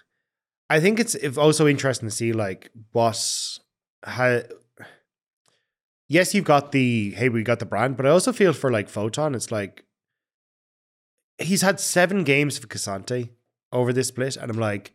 I 0.69 0.81
think 0.81 1.01
it's 1.01 1.17
also 1.39 1.67
interesting 1.67 2.09
to 2.09 2.15
see 2.15 2.33
like 2.33 2.71
what, 2.93 3.19
how. 4.05 4.43
Yes, 6.09 6.35
you've 6.35 6.45
got 6.45 6.73
the 6.73 7.11
hey, 7.13 7.29
we 7.29 7.43
got 7.43 7.59
the 7.59 7.67
brand, 7.67 7.97
but 7.97 8.07
I 8.07 8.11
also 8.11 8.33
feel 8.33 8.53
for 8.53 8.71
like 8.71 8.89
Photon, 8.89 9.35
it's 9.35 9.51
like 9.53 9.85
he's 11.39 11.63
had 11.63 11.79
seven 11.81 12.25
games 12.25 12.59
of 12.59 12.69
K'Sante 12.69 13.31
over 13.73 13.93
this 13.93 14.09
split, 14.09 14.37
and 14.37 14.51
I'm 14.51 14.59
like, 14.59 14.93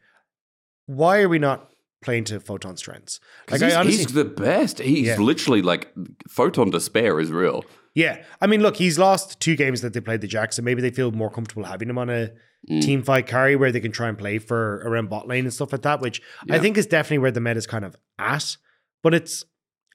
why 0.87 1.21
are 1.21 1.29
we 1.29 1.39
not 1.39 1.71
playing 2.03 2.25
to 2.25 2.39
Photon's 2.39 2.79
strengths? 2.79 3.19
Like 3.49 3.61
he's, 3.61 3.73
I 3.73 3.79
honestly, 3.79 3.97
he's 4.03 4.13
the 4.13 4.25
best. 4.25 4.79
He's 4.79 5.07
Yeah. 5.07 5.17
literally 5.17 5.61
like 5.61 5.91
photon 6.27 6.69
despair 6.71 7.19
is 7.19 7.31
real. 7.31 7.63
yeah. 7.95 8.23
I 8.41 8.47
mean, 8.47 8.61
look, 8.61 8.75
he's 8.77 8.97
lost 8.99 9.39
two 9.39 9.55
games 9.55 9.81
that 9.81 9.93
they 9.93 10.01
played 10.01 10.21
the 10.21 10.27
Jackson. 10.27 10.65
Maybe 10.65 10.81
they 10.81 10.89
feel 10.89 11.11
more 11.11 11.29
comfortable 11.29 11.63
having 11.65 11.89
him 11.89 11.97
on 11.97 12.09
a 12.09 12.31
Mm. 12.71 12.81
team 12.81 13.03
fight 13.03 13.27
carry 13.27 13.57
where 13.57 13.73
they 13.73 13.81
can 13.81 13.91
try 13.91 14.07
and 14.07 14.17
play 14.17 14.39
for 14.39 14.77
around 14.85 15.09
bot 15.09 15.27
lane 15.27 15.43
and 15.43 15.53
stuff 15.53 15.73
like 15.73 15.81
that, 15.81 15.99
which 15.99 16.21
I 16.49 16.59
think 16.59 16.77
is 16.77 16.85
definitely 16.87 17.17
where 17.17 17.29
the 17.31 17.41
meta's 17.41 17.67
kind 17.67 17.83
of 17.83 17.93
at. 18.17 18.55
But 19.01 19.13
it's, 19.13 19.43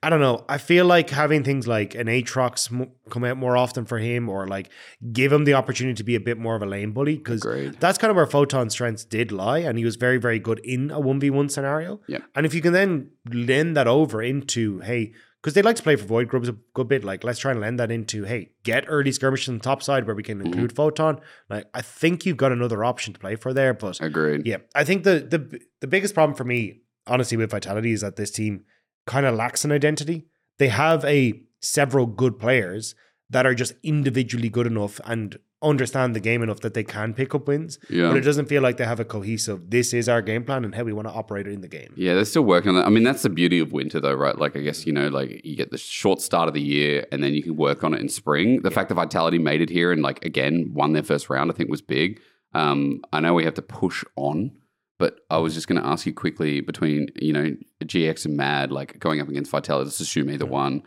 I 0.03 0.11
don't 0.11 0.21
know. 0.21 0.45
I 0.49 0.59
feel 0.59 0.87
like 0.87 1.11
having 1.11 1.43
things 1.43 1.67
like 1.67 1.95
an 1.95 2.07
Aatrox 2.07 2.73
m- 2.73 2.93
come 3.11 3.25
out 3.25 3.37
more 3.37 3.57
often 3.57 3.85
for 3.85 3.99
him 3.99 4.29
or 4.29 4.47
like 4.47 4.71
give 5.13 5.33
him 5.33 5.45
the 5.45 5.55
opportunity 5.55 5.95
to 5.97 6.05
be 6.05 6.15
a 6.15 6.21
bit 6.21 6.39
more 6.39 6.55
of 6.55 6.63
a 6.63 6.67
lane 6.67 6.93
bully 6.93 7.17
because 7.17 7.41
that's 7.81 7.99
kind 7.99 8.11
of 8.11 8.17
where 8.17 8.27
Photon's 8.27 8.73
strengths 8.73 9.05
did 9.05 9.33
lie. 9.33 9.59
And 9.59 9.77
he 9.77 9.85
was 9.85 9.97
very, 9.97 10.19
very 10.19 10.39
good 10.39 10.61
in 10.61 10.91
a 10.91 11.01
1v1 11.01 11.51
scenario. 11.51 12.01
Yeah. 12.07 12.19
And 12.37 12.47
if 12.47 12.55
you 12.55 12.61
can 12.61 12.73
then 12.73 13.11
lend 13.29 13.77
that 13.77 13.89
over 13.89 14.23
into, 14.23 14.79
hey, 14.81 15.15
because 15.43 15.55
they 15.55 15.63
like 15.63 15.77
to 15.77 15.83
play 15.83 15.97
for 15.97 16.05
Void 16.05 16.29
Grubs 16.29 16.49
a 16.49 16.57
good 16.75 16.89
bit. 16.89 17.05
Like, 17.05 17.23
let's 17.23 17.39
try 17.39 17.53
and 17.53 17.61
lend 17.61 17.79
that 17.79 17.91
into, 17.91 18.25
hey, 18.25 18.51
get 18.65 18.85
early 18.89 19.13
skirmishes 19.13 19.49
on 19.49 19.59
the 19.59 19.63
top 19.63 19.83
side 19.83 20.07
where 20.07 20.17
we 20.17 20.23
can 20.23 20.39
mm-hmm. 20.39 20.47
include 20.47 20.75
Photon. 20.75 21.21
Like, 21.49 21.67
I 21.75 21.81
think 21.81 22.27
you've 22.27 22.37
got 22.37 22.51
another 22.51 22.85
option 22.85 23.13
to 23.15 23.21
play 23.21 23.37
for 23.37 23.53
there. 23.53 23.73
But 23.73 24.01
Agreed. 24.01 24.47
yeah, 24.47 24.59
I 24.75 24.85
think 24.85 25.05
the 25.05 25.21
the 25.21 25.61
the 25.81 25.87
biggest 25.87 26.15
problem 26.15 26.37
for 26.37 26.45
me, 26.45 26.81
honestly, 27.07 27.37
with 27.37 27.51
Vitality 27.51 27.93
is 27.93 28.01
that 28.01 28.17
this 28.17 28.33
team 28.33 28.65
kind 29.09 29.27
of 29.27 29.35
lacks 29.35 29.65
an 29.65 29.73
identity. 29.73 30.27
They 30.59 30.69
have 30.69 31.05
a 31.05 31.43
several 31.61 32.07
good 32.07 32.39
players 32.39 32.95
that 33.31 33.45
are 33.45 33.55
just 33.55 33.75
individually 33.83 34.49
good 34.49 34.67
enough 34.67 35.01
and 35.05 35.39
understand 35.61 36.15
the 36.15 36.21
game 36.21 36.41
enough 36.41 36.61
that 36.61 36.75
they 36.75 36.85
can 36.85 37.13
pick 37.13 37.35
up 37.35 37.49
wins. 37.49 37.81
Yeah. 37.91 38.09
But 38.09 38.19
it 38.19 38.21
doesn't 38.21 38.47
feel 38.47 38.63
like 38.63 38.77
they 38.77 38.85
have 38.85 39.01
a 39.01 39.05
cohesive, 39.05 39.71
this 39.71 39.93
is 39.93 40.09
our 40.09 40.23
game 40.23 40.45
plan 40.45 40.65
and 40.65 40.75
how 40.75 40.85
we 40.85 40.93
want 40.93 41.09
to 41.09 41.15
operate 41.15 41.49
in 41.49 41.61
the 41.63 41.69
game. 41.69 41.93
Yeah, 41.97 42.15
they're 42.15 42.25
still 42.25 42.45
working 42.45 42.71
on 42.71 42.77
that. 42.77 42.87
I 42.87 42.91
mean, 42.91 43.03
that's 43.03 43.23
the 43.23 43.29
beauty 43.29 43.59
of 43.59 43.73
winter, 43.73 43.99
though, 43.99 44.15
right? 44.15 44.39
Like, 44.39 44.57
I 44.57 44.61
guess, 44.61 44.87
you 44.87 44.93
know, 44.93 45.09
like 45.09 45.45
you 45.45 45.57
get 45.57 45.73
the 45.73 45.79
short 45.79 46.21
start 46.21 46.47
of 46.47 46.55
the 46.55 46.63
year 46.63 47.07
and 47.11 47.23
then 47.23 47.35
you 47.35 47.43
can 47.43 47.57
work 47.57 47.83
on 47.83 47.93
it 47.93 48.01
in 48.01 48.09
spring. 48.09 48.63
The 48.63 48.71
fact 48.71 48.89
that 48.91 48.95
Vitality 48.95 49.39
made 49.39 49.61
it 49.61 49.71
here 49.71 49.91
and, 49.91 50.01
like, 50.01 50.25
again, 50.25 50.71
won 50.73 50.93
their 50.93 51.03
first 51.03 51.29
round, 51.29 51.51
I 51.51 51.55
think 51.55 51.71
was 51.71 51.83
big. 51.83 52.21
Um, 52.55 53.03
I 53.13 53.19
know 53.21 53.35
we 53.35 53.45
have 53.45 53.55
to 53.55 53.63
push 53.63 54.05
on, 54.15 54.53
but 54.99 55.21
I 55.31 55.39
was 55.39 55.55
just 55.55 55.69
going 55.69 55.81
to 55.81 55.87
ask 55.87 56.07
you 56.07 56.13
quickly 56.13 56.61
between, 56.61 57.09
you 57.17 57.33
know, 57.33 57.57
GX 57.85 58.25
and 58.27 58.37
Mad, 58.37 58.73
like 58.73 58.99
going 58.99 59.21
up 59.21 59.29
against 59.29 59.51
Vitality, 59.51 59.85
let's 59.87 60.01
assume 60.01 60.31
either 60.31 60.47
one. 60.47 60.83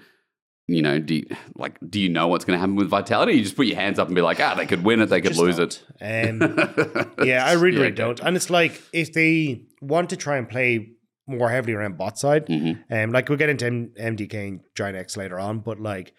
You 0.67 0.81
know, 0.81 0.99
do 0.99 1.15
you, 1.15 1.25
like, 1.55 1.77
do 1.89 1.99
you 1.99 2.07
know 2.07 2.27
what's 2.27 2.45
going 2.45 2.55
to 2.55 2.59
happen 2.59 2.75
with 2.75 2.87
Vitality? 2.87 3.33
You 3.33 3.43
just 3.43 3.55
put 3.57 3.65
your 3.65 3.75
hands 3.75 3.99
up 3.99 4.07
and 4.07 4.15
be 4.15 4.21
like, 4.21 4.39
ah, 4.39 4.55
they 4.55 4.65
could 4.65 4.83
win 4.85 5.01
it, 5.01 5.07
they 5.07 5.19
could 5.19 5.33
Just 5.33 5.41
lose 5.41 5.57
don't. 5.57 5.83
it. 5.99 6.29
Um, 6.29 7.11
yeah, 7.25 7.45
I 7.45 7.53
really, 7.53 7.77
really 7.77 7.87
okay. 7.87 7.95
don't. 7.95 8.19
And 8.21 8.35
it's 8.37 8.49
like 8.49 8.81
if 8.93 9.11
they 9.11 9.63
want 9.81 10.09
to 10.11 10.15
try 10.17 10.37
and 10.37 10.47
play 10.47 10.91
more 11.27 11.49
heavily 11.49 11.73
around 11.73 11.97
bot 11.97 12.17
side, 12.17 12.45
Mhm. 12.47 12.83
um, 12.89 13.11
like 13.11 13.27
we'll 13.27 13.37
get 13.37 13.49
into 13.49 13.65
M- 13.65 13.91
MDK 13.99 14.47
and 14.47 14.59
Giant 14.75 14.97
X 14.97 15.17
later 15.17 15.39
on, 15.39 15.59
but 15.59 15.79
like 15.81 16.13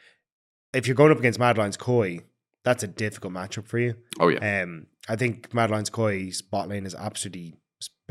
if 0.74 0.86
you're 0.86 0.97
going 0.97 1.12
up 1.12 1.18
against 1.18 1.38
Mad 1.38 1.57
Lions 1.57 1.76
KOI, 1.76 2.20
that's 2.64 2.82
a 2.82 2.88
difficult 2.88 3.32
matchup 3.32 3.66
for 3.66 3.78
you. 3.78 3.95
Oh, 4.20 4.28
yeah. 4.28 4.62
Um, 4.62 4.86
I 5.09 5.16
think 5.16 5.53
Mad 5.55 5.70
Lions 5.70 5.90
KOI's 5.90 6.43
bot 6.43 6.68
lane 6.68 6.84
is 6.86 6.95
absolutely 6.95 7.55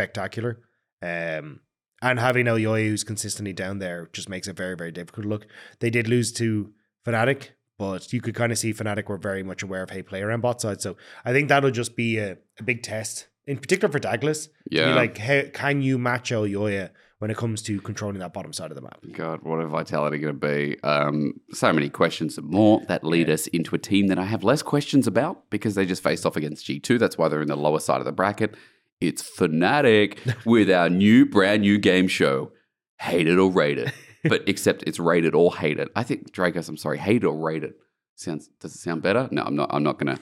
spectacular. 0.02 0.60
Um, 1.02 1.62
and 2.02 2.20
having 2.20 2.48
Elyoya 2.48 2.88
who's 2.88 3.04
consistently 3.04 3.54
down 3.54 3.80
there 3.80 4.10
just 4.12 4.28
makes 4.28 4.48
it 4.48 4.58
very, 4.58 4.76
very 4.76 4.92
difficult 4.92 5.24
to 5.24 5.30
look. 5.30 5.48
They 5.80 5.90
did 5.90 6.08
lose 6.08 6.32
to 6.34 6.74
Fnatic, 7.06 7.50
but 7.78 8.12
you 8.12 8.22
could 8.22 8.36
kind 8.36 8.52
of 8.52 8.58
see 8.58 8.74
Fnatic 8.74 9.08
were 9.08 9.18
very 9.18 9.44
much 9.44 9.62
aware 9.62 9.84
of 9.84 9.92
hey, 9.92 10.02
play 10.02 10.22
around 10.22 10.42
bot 10.42 10.62
side. 10.62 10.82
So 10.82 10.98
I 11.24 11.32
think 11.32 11.50
that'll 11.50 11.72
just 11.72 11.96
be 11.96 12.18
a, 12.18 12.38
a 12.60 12.64
big 12.64 12.82
test, 12.82 13.28
in 13.46 13.58
particular 13.58 13.92
for 13.92 14.00
Daglas. 14.00 14.50
Yeah. 14.70 14.96
like, 14.96 15.18
how, 15.20 15.44
can 15.54 15.84
you 15.84 16.00
match 16.00 16.32
Elyoya 16.32 16.90
when 17.20 17.30
it 17.30 17.38
comes 17.38 17.62
to 17.64 17.80
controlling 17.82 18.18
that 18.18 18.34
bottom 18.34 18.52
side 18.52 18.72
of 18.72 18.76
the 18.76 18.82
map? 18.82 19.00
God, 19.12 19.44
what 19.44 19.60
a 19.60 19.68
vitality 19.68 20.18
going 20.18 20.40
to 20.40 20.48
be? 20.48 20.82
Um, 20.82 21.40
so 21.52 21.72
many 21.72 21.90
questions 21.90 22.36
and 22.40 22.50
more 22.50 22.82
that 22.88 23.04
lead 23.04 23.30
us 23.30 23.46
into 23.48 23.76
a 23.76 23.80
team 23.80 24.08
that 24.08 24.18
I 24.18 24.26
have 24.26 24.44
less 24.44 24.64
questions 24.64 25.06
about 25.06 25.48
because 25.52 25.76
they 25.76 25.86
just 25.86 26.02
faced 26.02 26.26
off 26.26 26.36
against 26.36 26.66
G2. 26.66 26.98
That's 26.98 27.20
why 27.20 27.28
they're 27.28 27.44
in 27.44 27.48
the 27.48 27.56
lower 27.56 27.80
side 27.80 28.00
of 28.00 28.06
the 28.06 28.12
bracket. 28.12 28.56
It's 29.02 29.24
Fnatic 29.24 30.46
with 30.46 30.70
our 30.72 30.90
new, 30.90 31.26
brand 31.26 31.64
new 31.64 31.78
game 31.78 32.08
show, 32.08 32.52
Hate 33.00 33.28
It 33.28 33.38
or 33.38 33.52
Rate 33.52 33.78
It. 33.80 33.94
But 34.24 34.44
except 34.48 34.84
it's 34.86 35.00
rated 35.00 35.34
or 35.34 35.56
hate 35.56 35.80
it. 35.80 35.90
I 35.96 36.04
think 36.04 36.32
Drakos, 36.32 36.70
I'm 36.70 36.78
sorry, 36.78 37.00
hate 37.00 37.24
or 37.24 37.36
rated. 37.36 37.74
Sounds 38.14 38.50
does 38.60 38.76
it 38.76 38.78
sound 38.78 39.02
better? 39.02 39.28
No, 39.32 39.42
I'm 39.42 39.56
not. 39.56 39.74
I'm 39.74 39.82
not 39.82 39.98
gonna. 39.98 40.20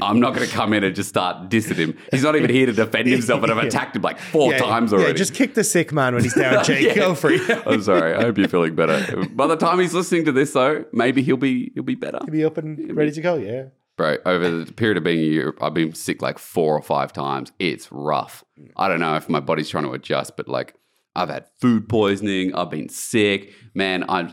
I'm 0.00 0.20
not 0.20 0.32
gonna 0.32 0.46
come 0.46 0.72
in 0.72 0.84
and 0.84 0.94
just 0.94 1.08
start 1.08 1.50
dissing 1.50 1.74
him. 1.74 1.98
He's 2.12 2.22
not 2.22 2.36
even 2.36 2.50
here 2.50 2.66
to 2.66 2.72
defend 2.72 3.08
himself, 3.08 3.42
and 3.42 3.50
I've 3.50 3.58
attacked 3.66 3.96
him 3.96 4.02
like 4.02 4.20
four 4.20 4.52
times 4.54 4.92
already. 4.92 5.08
Yeah, 5.08 5.14
just 5.14 5.34
kick 5.34 5.54
the 5.54 5.64
sick 5.64 5.92
man 5.92 6.14
when 6.14 6.22
he's 6.22 6.34
down, 6.34 6.62
Jake. 6.64 6.86
Yeah. 6.86 6.94
Go 6.94 7.16
for 7.16 7.30
it. 7.32 7.66
I'm 7.66 7.82
sorry. 7.82 8.14
I 8.14 8.22
hope 8.22 8.38
you're 8.38 8.46
feeling 8.46 8.76
better. 8.76 9.26
By 9.26 9.48
the 9.48 9.56
time 9.56 9.80
he's 9.80 9.92
listening 9.92 10.24
to 10.26 10.32
this, 10.32 10.52
though, 10.52 10.84
maybe 10.92 11.22
he'll 11.22 11.36
be 11.36 11.72
he'll 11.74 11.82
be 11.82 11.96
better. 11.96 12.20
He'll 12.22 12.32
be 12.32 12.44
up 12.44 12.58
and 12.58 12.96
ready 12.96 13.10
to 13.10 13.20
go, 13.20 13.34
yeah. 13.34 13.64
Bro, 14.00 14.16
over 14.24 14.50
the 14.64 14.72
period 14.72 14.96
of 14.96 15.04
being 15.04 15.18
a 15.18 15.22
year, 15.22 15.54
I've 15.60 15.74
been 15.74 15.92
sick 15.94 16.22
like 16.22 16.38
four 16.38 16.74
or 16.74 16.80
five 16.80 17.12
times. 17.12 17.52
It's 17.58 17.92
rough. 17.92 18.42
I 18.78 18.88
don't 18.88 18.98
know 18.98 19.14
if 19.16 19.28
my 19.28 19.40
body's 19.40 19.68
trying 19.68 19.84
to 19.84 19.90
adjust, 19.92 20.38
but 20.38 20.48
like 20.48 20.74
I've 21.14 21.28
had 21.28 21.44
food 21.60 21.86
poisoning. 21.86 22.54
I've 22.54 22.70
been 22.70 22.88
sick. 22.88 23.52
Man, 23.74 24.04
I 24.08 24.26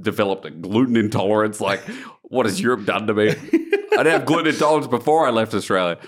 developed 0.00 0.44
a 0.44 0.50
gluten 0.52 0.96
intolerance. 0.96 1.60
Like, 1.60 1.80
what 2.22 2.46
has 2.46 2.60
Europe 2.60 2.84
done 2.84 3.08
to 3.08 3.14
me? 3.14 3.30
I 3.30 3.34
didn't 4.04 4.06
have 4.12 4.24
gluten 4.24 4.46
intolerance 4.54 4.86
before 4.86 5.26
I 5.26 5.30
left 5.30 5.52
Australia. 5.52 5.98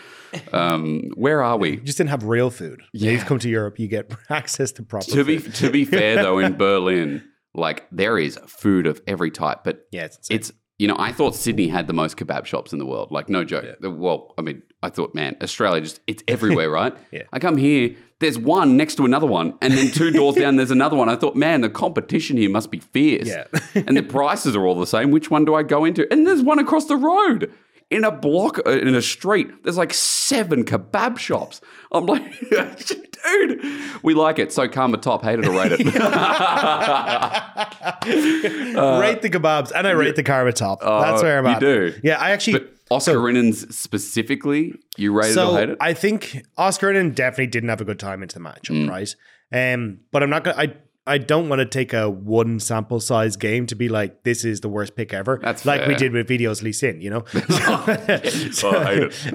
Um, 0.52 1.10
where 1.16 1.42
are 1.42 1.56
we? 1.56 1.70
You 1.70 1.76
just 1.80 1.98
didn't 1.98 2.10
have 2.10 2.22
real 2.22 2.50
food. 2.50 2.80
Yeah. 2.92 3.10
You've 3.10 3.26
come 3.26 3.40
to 3.40 3.48
Europe, 3.48 3.80
you 3.80 3.88
get 3.88 4.12
access 4.30 4.70
to 4.70 4.84
proper 4.84 5.06
To 5.06 5.24
be 5.24 5.38
food. 5.38 5.54
to 5.56 5.70
be 5.70 5.84
fair 5.84 6.22
though, 6.22 6.38
in 6.38 6.52
Berlin, 6.56 7.24
like 7.54 7.86
there 7.90 8.18
is 8.20 8.38
food 8.46 8.86
of 8.86 9.02
every 9.08 9.32
type, 9.32 9.64
but 9.64 9.80
Yeah, 9.90 10.04
it's, 10.04 10.16
insane. 10.18 10.36
it's 10.38 10.52
you 10.78 10.88
know 10.88 10.96
I 10.98 11.12
thought 11.12 11.34
Sydney 11.34 11.68
had 11.68 11.86
the 11.86 11.92
most 11.92 12.16
kebab 12.16 12.46
shops 12.46 12.72
in 12.72 12.78
the 12.78 12.86
world. 12.86 13.10
Like 13.10 13.28
no 13.28 13.44
joke. 13.44 13.64
Well, 13.80 14.34
I 14.38 14.42
mean, 14.42 14.62
I 14.82 14.90
thought, 14.90 15.14
man, 15.14 15.36
Australia 15.42 15.80
just 15.82 16.00
it's 16.06 16.22
everywhere, 16.28 16.70
right? 16.80 16.94
Yeah. 17.10 17.22
I 17.32 17.38
come 17.38 17.56
here, 17.56 17.94
there's 18.18 18.38
one 18.38 18.76
next 18.76 18.96
to 18.96 19.04
another 19.04 19.26
one, 19.26 19.54
and 19.60 19.72
then 19.72 19.90
two 19.90 20.10
doors 20.18 20.36
down, 20.36 20.56
there's 20.56 20.70
another 20.70 20.96
one. 20.96 21.08
I 21.08 21.16
thought, 21.16 21.36
man, 21.36 21.60
the 21.60 21.70
competition 21.70 22.36
here 22.36 22.50
must 22.50 22.70
be 22.70 22.80
fierce. 22.80 23.28
Yeah. 23.28 23.46
and 23.74 23.96
the 23.96 24.02
prices 24.18 24.54
are 24.56 24.66
all 24.66 24.78
the 24.78 24.86
same. 24.86 25.10
Which 25.10 25.30
one 25.30 25.44
do 25.44 25.54
I 25.54 25.62
go 25.62 25.84
into? 25.84 26.10
And 26.12 26.26
there's 26.26 26.42
one 26.42 26.58
across 26.58 26.86
the 26.86 26.96
road. 26.96 27.52
In 27.90 28.02
a 28.04 28.10
block, 28.10 28.58
uh, 28.66 28.70
in 28.70 28.94
a 28.94 29.02
street, 29.02 29.48
there's 29.62 29.76
like 29.76 29.92
seven 29.94 30.64
kebab 30.64 31.18
shops. 31.18 31.60
I'm 31.92 32.06
like, 32.06 32.22
dude, 32.50 33.60
we 34.02 34.14
like 34.14 34.38
it. 34.38 34.52
So 34.52 34.66
Karma 34.68 34.96
Top, 34.96 35.22
hate 35.22 35.38
it 35.38 35.46
or 35.46 35.52
rate 35.52 35.72
it. 35.72 35.78
rate 38.06 39.22
the 39.22 39.30
kebabs 39.30 39.72
and 39.74 39.86
I 39.86 39.90
rate 39.92 40.16
the 40.16 40.22
karma 40.22 40.52
top. 40.52 40.80
That's 40.80 41.22
where 41.22 41.38
I'm 41.38 41.46
at 41.46 41.62
you 41.62 41.90
do. 41.90 42.00
Yeah, 42.02 42.18
I 42.20 42.30
actually. 42.30 42.60
But 42.60 42.70
Oscarinin's 42.90 43.76
specifically, 43.76 44.74
you 44.96 45.12
rated 45.12 45.32
or 45.32 45.34
so 45.34 45.56
hated? 45.56 45.76
I 45.80 45.94
think 45.94 46.42
Oscarinin 46.58 47.14
definitely 47.14 47.46
didn't 47.48 47.70
have 47.70 47.80
a 47.80 47.84
good 47.84 47.98
time 47.98 48.22
into 48.22 48.38
the 48.38 48.44
matchup, 48.44 48.86
Mm. 48.86 48.90
right? 48.90 49.14
Um, 49.52 50.00
but 50.10 50.22
I'm 50.22 50.30
not 50.30 50.44
gonna. 50.44 50.56
I 50.58 50.74
I 51.06 51.18
don't 51.18 51.48
want 51.50 51.60
to 51.60 51.66
take 51.66 51.92
a 51.92 52.08
one 52.08 52.58
sample 52.60 52.98
size 53.00 53.36
game 53.36 53.66
to 53.66 53.74
be 53.74 53.88
like 53.88 54.22
this 54.24 54.44
is 54.44 54.60
the 54.62 54.68
worst 54.70 54.96
pick 54.96 55.12
ever. 55.12 55.38
That's 55.42 55.66
like 55.66 55.86
we 55.86 55.94
did 55.94 56.12
with 56.12 56.26
Vetheo's 56.28 56.62
Lee 56.62 56.72
Sin, 56.72 57.00
you 57.00 57.10
know. 57.10 57.24
Oh, 57.34 58.72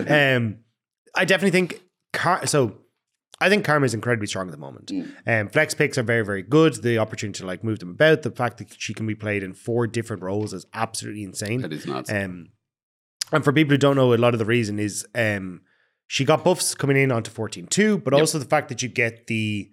I 0.09 0.33
um, 0.35 0.57
I 1.15 1.25
definitely 1.25 1.51
think 1.51 1.81
Car- 2.13 2.45
so. 2.47 2.77
I 3.41 3.47
think 3.47 3.63
Karma 3.63 3.85
is 3.85 3.93
incredibly 3.93 4.27
strong 4.27 4.47
at 4.47 4.51
the 4.51 4.57
moment. 4.57 4.87
Mm. 4.87 5.13
Um, 5.25 5.47
flex 5.47 5.73
picks 5.73 5.97
are 5.97 6.03
very, 6.03 6.25
very 6.25 6.41
good. 6.41 6.81
The 6.83 6.97
opportunity 6.97 7.39
to 7.39 7.45
like 7.45 7.63
move 7.63 7.79
them 7.79 7.91
about, 7.91 8.23
the 8.23 8.31
fact 8.31 8.57
that 8.57 8.75
she 8.77 8.93
can 8.93 9.07
be 9.07 9.15
played 9.15 9.43
in 9.43 9.53
four 9.53 9.87
different 9.87 10.23
roles 10.23 10.53
is 10.53 10.65
absolutely 10.73 11.23
insane. 11.23 11.61
that 11.61 11.71
is 11.71 11.85
nuts. 11.85 12.11
Um, 12.11 12.49
and 13.31 13.43
for 13.45 13.53
people 13.53 13.71
who 13.71 13.77
don't 13.77 13.95
know, 13.95 14.13
a 14.13 14.15
lot 14.17 14.33
of 14.33 14.39
the 14.39 14.45
reason 14.45 14.77
is 14.77 15.07
um, 15.15 15.61
she 16.07 16.25
got 16.25 16.43
buffs 16.43 16.75
coming 16.75 16.97
in 16.97 17.13
onto 17.13 17.31
14.2, 17.31 18.03
but 18.03 18.11
Yep. 18.13 18.19
also 18.19 18.39
the 18.39 18.45
fact 18.45 18.67
that 18.69 18.81
you 18.81 18.89
get 18.89 19.27
the, 19.27 19.69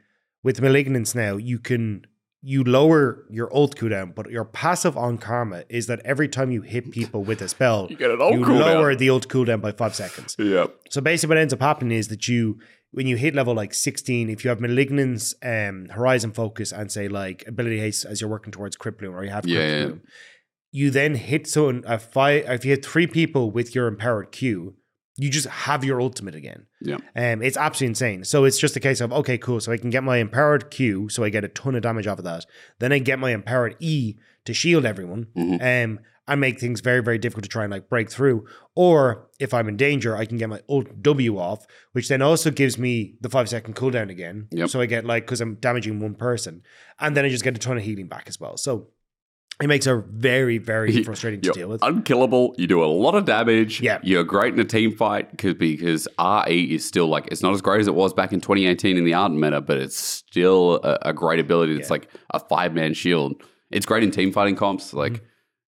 with 0.47 0.59
Malignance 0.61 1.15
now, 1.15 1.37
you 1.51 1.59
can, 1.69 2.07
you 2.43 2.63
lower 2.79 3.25
your 3.39 3.49
ult 3.59 3.75
cooldown, 3.79 4.15
but 4.15 4.31
your 4.37 4.45
passive 4.45 4.97
on 5.07 5.19
Karma 5.19 5.61
is 5.69 5.85
that 5.91 6.01
every 6.13 6.29
time 6.37 6.49
you 6.57 6.63
hit 6.63 6.85
people 6.99 7.21
with 7.29 7.41
a 7.43 7.49
spell, 7.49 7.81
You 7.91 7.97
get 7.97 8.11
an 8.17 8.21
ult 8.21 8.35
you 8.35 8.45
cooldown. 8.45 8.61
lower 8.75 8.95
the 8.95 9.11
ult 9.11 9.27
cooldown 9.29 9.61
by 9.61 9.73
five 9.73 9.95
seconds. 10.03 10.37
yeah. 10.39 10.67
So 10.95 11.01
basically, 11.01 11.31
what 11.35 11.39
ends 11.45 11.53
up 11.53 11.61
happening 11.61 11.99
is 11.99 12.07
that 12.09 12.29
you, 12.29 12.59
when 12.93 13.07
you 13.11 13.17
hit 13.17 13.35
level 13.35 13.55
like 13.63 13.75
16, 13.75 14.31
if 14.31 14.45
you 14.45 14.49
have 14.51 14.61
Malignance, 14.61 15.35
um, 15.43 15.77
Horizon 15.99 16.33
Focus, 16.33 16.71
and 16.73 16.91
say 16.93 17.09
like 17.09 17.39
Ability 17.49 17.81
Haste 17.81 18.05
as 18.05 18.21
you're 18.21 18.31
working 18.31 18.53
towards 18.53 18.77
Bloom, 18.77 19.15
or 19.17 19.25
you 19.25 19.31
have 19.31 19.43
Crypt 19.45 19.57
Yeah. 19.59 19.85
Bloom, 19.87 20.01
you 20.71 20.91
then 20.91 21.15
hit 21.17 21.47
someone, 21.49 21.83
a 21.87 21.99
five, 21.99 22.45
if 22.49 22.65
you 22.65 22.71
hit 22.71 22.85
three 22.85 23.09
people 23.09 23.51
with 23.51 23.75
your 23.75 23.89
Empowered 23.89 24.31
Q, 24.31 24.75
you 25.17 25.31
just 25.31 25.47
have 25.47 25.83
your 25.85 26.01
ultimate 26.01 26.35
again. 26.35 26.67
Yeah. 26.81 26.97
Um, 27.15 27.43
it's 27.43 27.57
absolutely 27.57 27.93
insane. 27.93 28.25
So 28.25 28.45
it's 28.45 28.59
just 28.59 28.77
a 28.77 28.81
case 28.81 29.01
of 29.01 29.13
okay, 29.13 29.39
cool. 29.39 29.61
So 29.61 29.73
I 29.73 29.79
can 29.79 29.91
get 29.91 30.03
my 30.05 30.19
empowered 30.19 30.71
Q, 30.71 31.09
so 31.09 31.25
I 31.25 31.31
get 31.31 31.45
a 31.45 31.49
ton 31.49 31.75
of 31.75 31.83
damage 31.83 32.07
off 32.07 32.19
of 32.19 32.25
that. 32.25 32.45
Then 32.79 32.93
I 32.93 32.99
get 32.99 33.19
my 33.19 33.31
empowered 33.31 33.77
E 33.81 34.17
to 34.45 34.53
shield 34.55 34.85
everyone, 34.85 35.27
Mhm. 35.37 35.85
um, 35.85 36.01
and 36.29 36.41
make 36.41 36.59
things 36.59 36.81
very, 36.81 37.01
very 37.03 37.19
difficult 37.19 37.45
to 37.45 37.49
try 37.49 37.63
and 37.65 37.73
like 37.73 37.89
break 37.89 38.11
through. 38.11 38.45
Or 38.75 39.29
if 39.39 39.55
I'm 39.55 39.69
in 39.69 39.77
danger, 39.77 40.17
I 40.17 40.25
can 40.27 40.37
get 40.39 40.49
my 40.49 40.61
ult 40.69 41.01
W 41.03 41.39
off, 41.39 41.67
which 41.93 42.09
then 42.09 42.21
also 42.21 42.51
gives 42.51 42.77
me 42.79 43.15
the 43.21 43.29
five 43.31 43.49
second 43.49 43.75
cooldown 43.77 44.11
again. 44.11 44.49
Yep. 44.51 44.69
So 44.71 44.81
I 44.81 44.87
get 44.87 45.05
like 45.05 45.25
because 45.25 45.41
I'm 45.41 45.55
damaging 45.57 45.99
one 46.01 46.15
person, 46.15 46.63
and 47.01 47.17
then 47.17 47.25
I 47.25 47.29
just 47.29 47.45
get 47.45 47.57
a 47.57 47.61
ton 47.61 47.77
of 47.79 47.85
healing 47.85 48.09
back 48.09 48.25
as 48.29 48.39
well. 48.41 48.57
So 48.57 48.89
it 49.63 49.69
makes 49.69 49.87
her 49.87 50.01
very, 50.11 50.59
very 50.59 51.03
frustrating 51.05 51.41
to 51.41 51.47
You're 51.47 51.55
deal 51.55 51.69
with. 51.69 51.83
unkillable. 51.83 52.55
You 52.59 52.67
do 52.67 52.85
a 52.85 52.87
lot 52.87 53.15
of 53.15 53.25
damage. 53.25 53.81
Yeah. 53.81 53.99
You're 54.03 54.25
great 54.25 54.53
in 54.55 54.61
a 54.61 54.65
team 54.65 54.95
fight 54.95 55.31
because 55.31 55.55
because 55.55 56.07
RE 56.19 56.75
is 56.75 56.85
still 56.85 57.07
like 57.09 57.29
it's 57.31 57.43
not 57.43 57.55
as 57.55 57.63
great 57.63 57.81
as 57.81 57.87
it 57.89 57.95
was 57.95 58.13
back 58.13 58.33
in 58.33 58.41
2018 58.41 58.97
in 58.97 59.05
the 59.05 59.15
Ardent 59.15 59.41
meta, 59.41 59.61
but 59.61 59.79
it's 59.79 59.97
still 59.97 60.81
a, 60.85 60.99
a 61.11 61.13
great 61.13 61.41
ability. 61.41 61.75
It's 61.77 61.89
Yeah. 61.89 61.93
like 61.95 62.09
a 62.35 62.39
five 62.41 62.75
man 62.75 62.93
shield. 62.95 63.43
It's 63.71 63.87
great 63.87 64.03
in 64.03 64.11
team 64.11 64.33
fighting 64.33 64.57
comps, 64.57 64.93
like 64.93 65.13
Mm-hmm. 65.15 65.25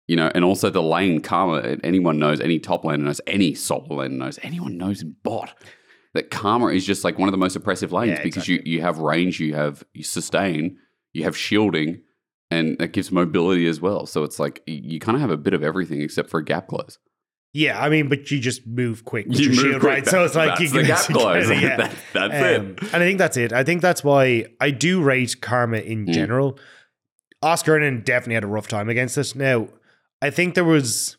you 0.08 0.16
know, 0.16 0.30
and 0.34 0.44
also 0.44 0.70
the 0.70 0.82
lane 0.82 1.20
Karma. 1.20 1.76
Anyone 1.82 2.18
knows, 2.18 2.40
any 2.40 2.58
top 2.58 2.84
laner 2.84 3.00
knows, 3.00 3.20
any 3.26 3.54
solo 3.54 3.88
laner 3.88 4.10
knows, 4.12 4.38
anyone 4.42 4.76
knows 4.76 5.02
in 5.02 5.16
bot 5.22 5.54
that 6.14 6.30
Karma 6.30 6.66
is 6.68 6.84
just 6.86 7.04
like 7.04 7.18
one 7.18 7.28
of 7.28 7.32
the 7.32 7.38
most 7.38 7.56
oppressive 7.56 7.92
lanes 7.92 8.18
Yeah, 8.18 8.22
because 8.22 8.48
you 8.48 8.56
exactly. 8.56 8.72
you 8.72 8.80
have 8.82 8.98
range, 8.98 9.40
you 9.40 9.54
have 9.54 9.82
you 9.94 10.02
sustain, 10.04 10.76
you 11.12 11.24
have 11.24 11.36
shielding, 11.36 12.02
and 12.50 12.78
that 12.78 12.92
gives 12.92 13.10
mobility 13.12 13.66
as 13.66 13.80
well. 13.80 14.06
So 14.06 14.24
it's 14.24 14.38
like 14.38 14.62
you 14.66 14.98
kind 15.00 15.16
of 15.16 15.20
have 15.20 15.30
a 15.30 15.36
bit 15.36 15.54
of 15.54 15.62
everything 15.62 16.00
except 16.00 16.30
for 16.30 16.38
a 16.38 16.44
gap 16.44 16.68
close. 16.68 16.98
Yeah, 17.54 17.82
I 17.82 17.88
mean, 17.88 18.08
but 18.08 18.30
you 18.30 18.38
just 18.40 18.66
move 18.66 19.04
quick 19.04 19.26
with 19.26 19.38
You 19.40 19.46
your 19.46 19.54
move 19.54 19.64
shield, 19.64 19.80
quick. 19.80 19.92
right? 19.92 20.06
So 20.06 20.24
it's 20.24 20.34
like 20.34 20.60
you 20.60 20.70
can 20.70 20.84
gap 20.86 20.98
close. 21.06 21.48
Yeah. 21.50 21.76
That- 21.76 21.94
that's 22.12 22.34
Um, 22.60 22.70
it. 22.70 22.82
And 22.92 23.02
I 23.02 23.06
think 23.06 23.18
that's 23.18 23.36
it. 23.36 23.52
I 23.52 23.64
think 23.64 23.82
that's 23.82 24.02
why 24.04 24.46
I 24.60 24.70
do 24.70 25.02
rate 25.02 25.40
Karma 25.40 25.78
in 25.78 26.06
Mm. 26.06 26.12
general. 26.14 26.58
Oscarinin 27.44 28.04
definitely 28.04 28.34
had 28.34 28.44
a 28.44 28.48
rough 28.48 28.68
time 28.68 28.88
against 28.88 29.16
it. 29.18 29.34
Now, 29.36 29.68
I 30.20 30.30
think 30.30 30.54
there 30.54 30.64
was 30.64 31.16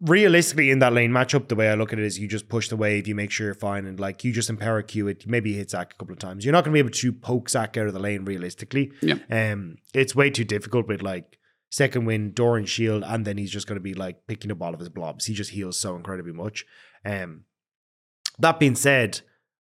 realistically 0.00 0.70
in 0.70 0.78
that 0.80 0.92
lane 0.92 1.10
matchup, 1.10 1.48
the 1.48 1.54
way 1.54 1.68
I 1.68 1.74
look 1.74 1.92
at 1.92 1.98
it 1.98 2.04
is 2.04 2.18
you 2.18 2.28
just 2.28 2.48
push 2.48 2.68
the 2.68 2.76
wave, 2.76 3.06
you 3.06 3.14
make 3.14 3.30
sure 3.30 3.46
you're 3.46 3.54
fine, 3.54 3.86
and 3.86 3.98
like 3.98 4.24
you 4.24 4.32
just 4.32 4.50
empower 4.50 4.82
Q 4.82 5.08
it. 5.08 5.26
Maybe 5.26 5.54
hit 5.54 5.70
Zac 5.70 5.94
a 5.94 5.96
couple 5.96 6.12
of 6.12 6.18
times. 6.18 6.44
You're 6.44 6.52
not 6.52 6.64
going 6.64 6.72
to 6.72 6.82
be 6.82 6.86
able 6.86 6.90
to 6.90 7.12
poke 7.12 7.48
Zac 7.48 7.76
out 7.76 7.86
of 7.86 7.94
the 7.94 8.00
lane 8.00 8.24
realistically. 8.24 8.92
Yeah. 9.00 9.18
Um, 9.30 9.76
it's 9.94 10.14
way 10.14 10.30
too 10.30 10.44
difficult 10.44 10.86
with 10.86 11.02
like 11.02 11.38
Second 11.70 12.04
Wind, 12.04 12.34
Doran 12.34 12.66
shield, 12.66 13.04
and 13.04 13.24
then 13.24 13.38
he's 13.38 13.50
just 13.50 13.66
going 13.66 13.76
to 13.76 13.82
be 13.82 13.94
like 13.94 14.26
picking 14.26 14.50
up 14.50 14.62
all 14.62 14.74
of 14.74 14.80
his 14.80 14.88
blobs. 14.88 15.26
He 15.26 15.34
just 15.34 15.50
heals 15.50 15.78
so 15.78 15.96
incredibly 15.96 16.32
much. 16.32 16.64
Um, 17.04 17.44
that 18.38 18.60
being 18.60 18.76
said, 18.76 19.20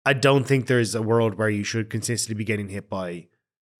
I 0.05 0.13
don't 0.13 0.45
think 0.45 0.67
there's 0.67 0.95
a 0.95 1.01
world 1.01 1.36
where 1.36 1.49
you 1.49 1.63
should 1.63 1.89
consistently 1.89 2.36
be 2.36 2.45
getting 2.45 2.69
hit 2.69 2.89
by 2.89 3.28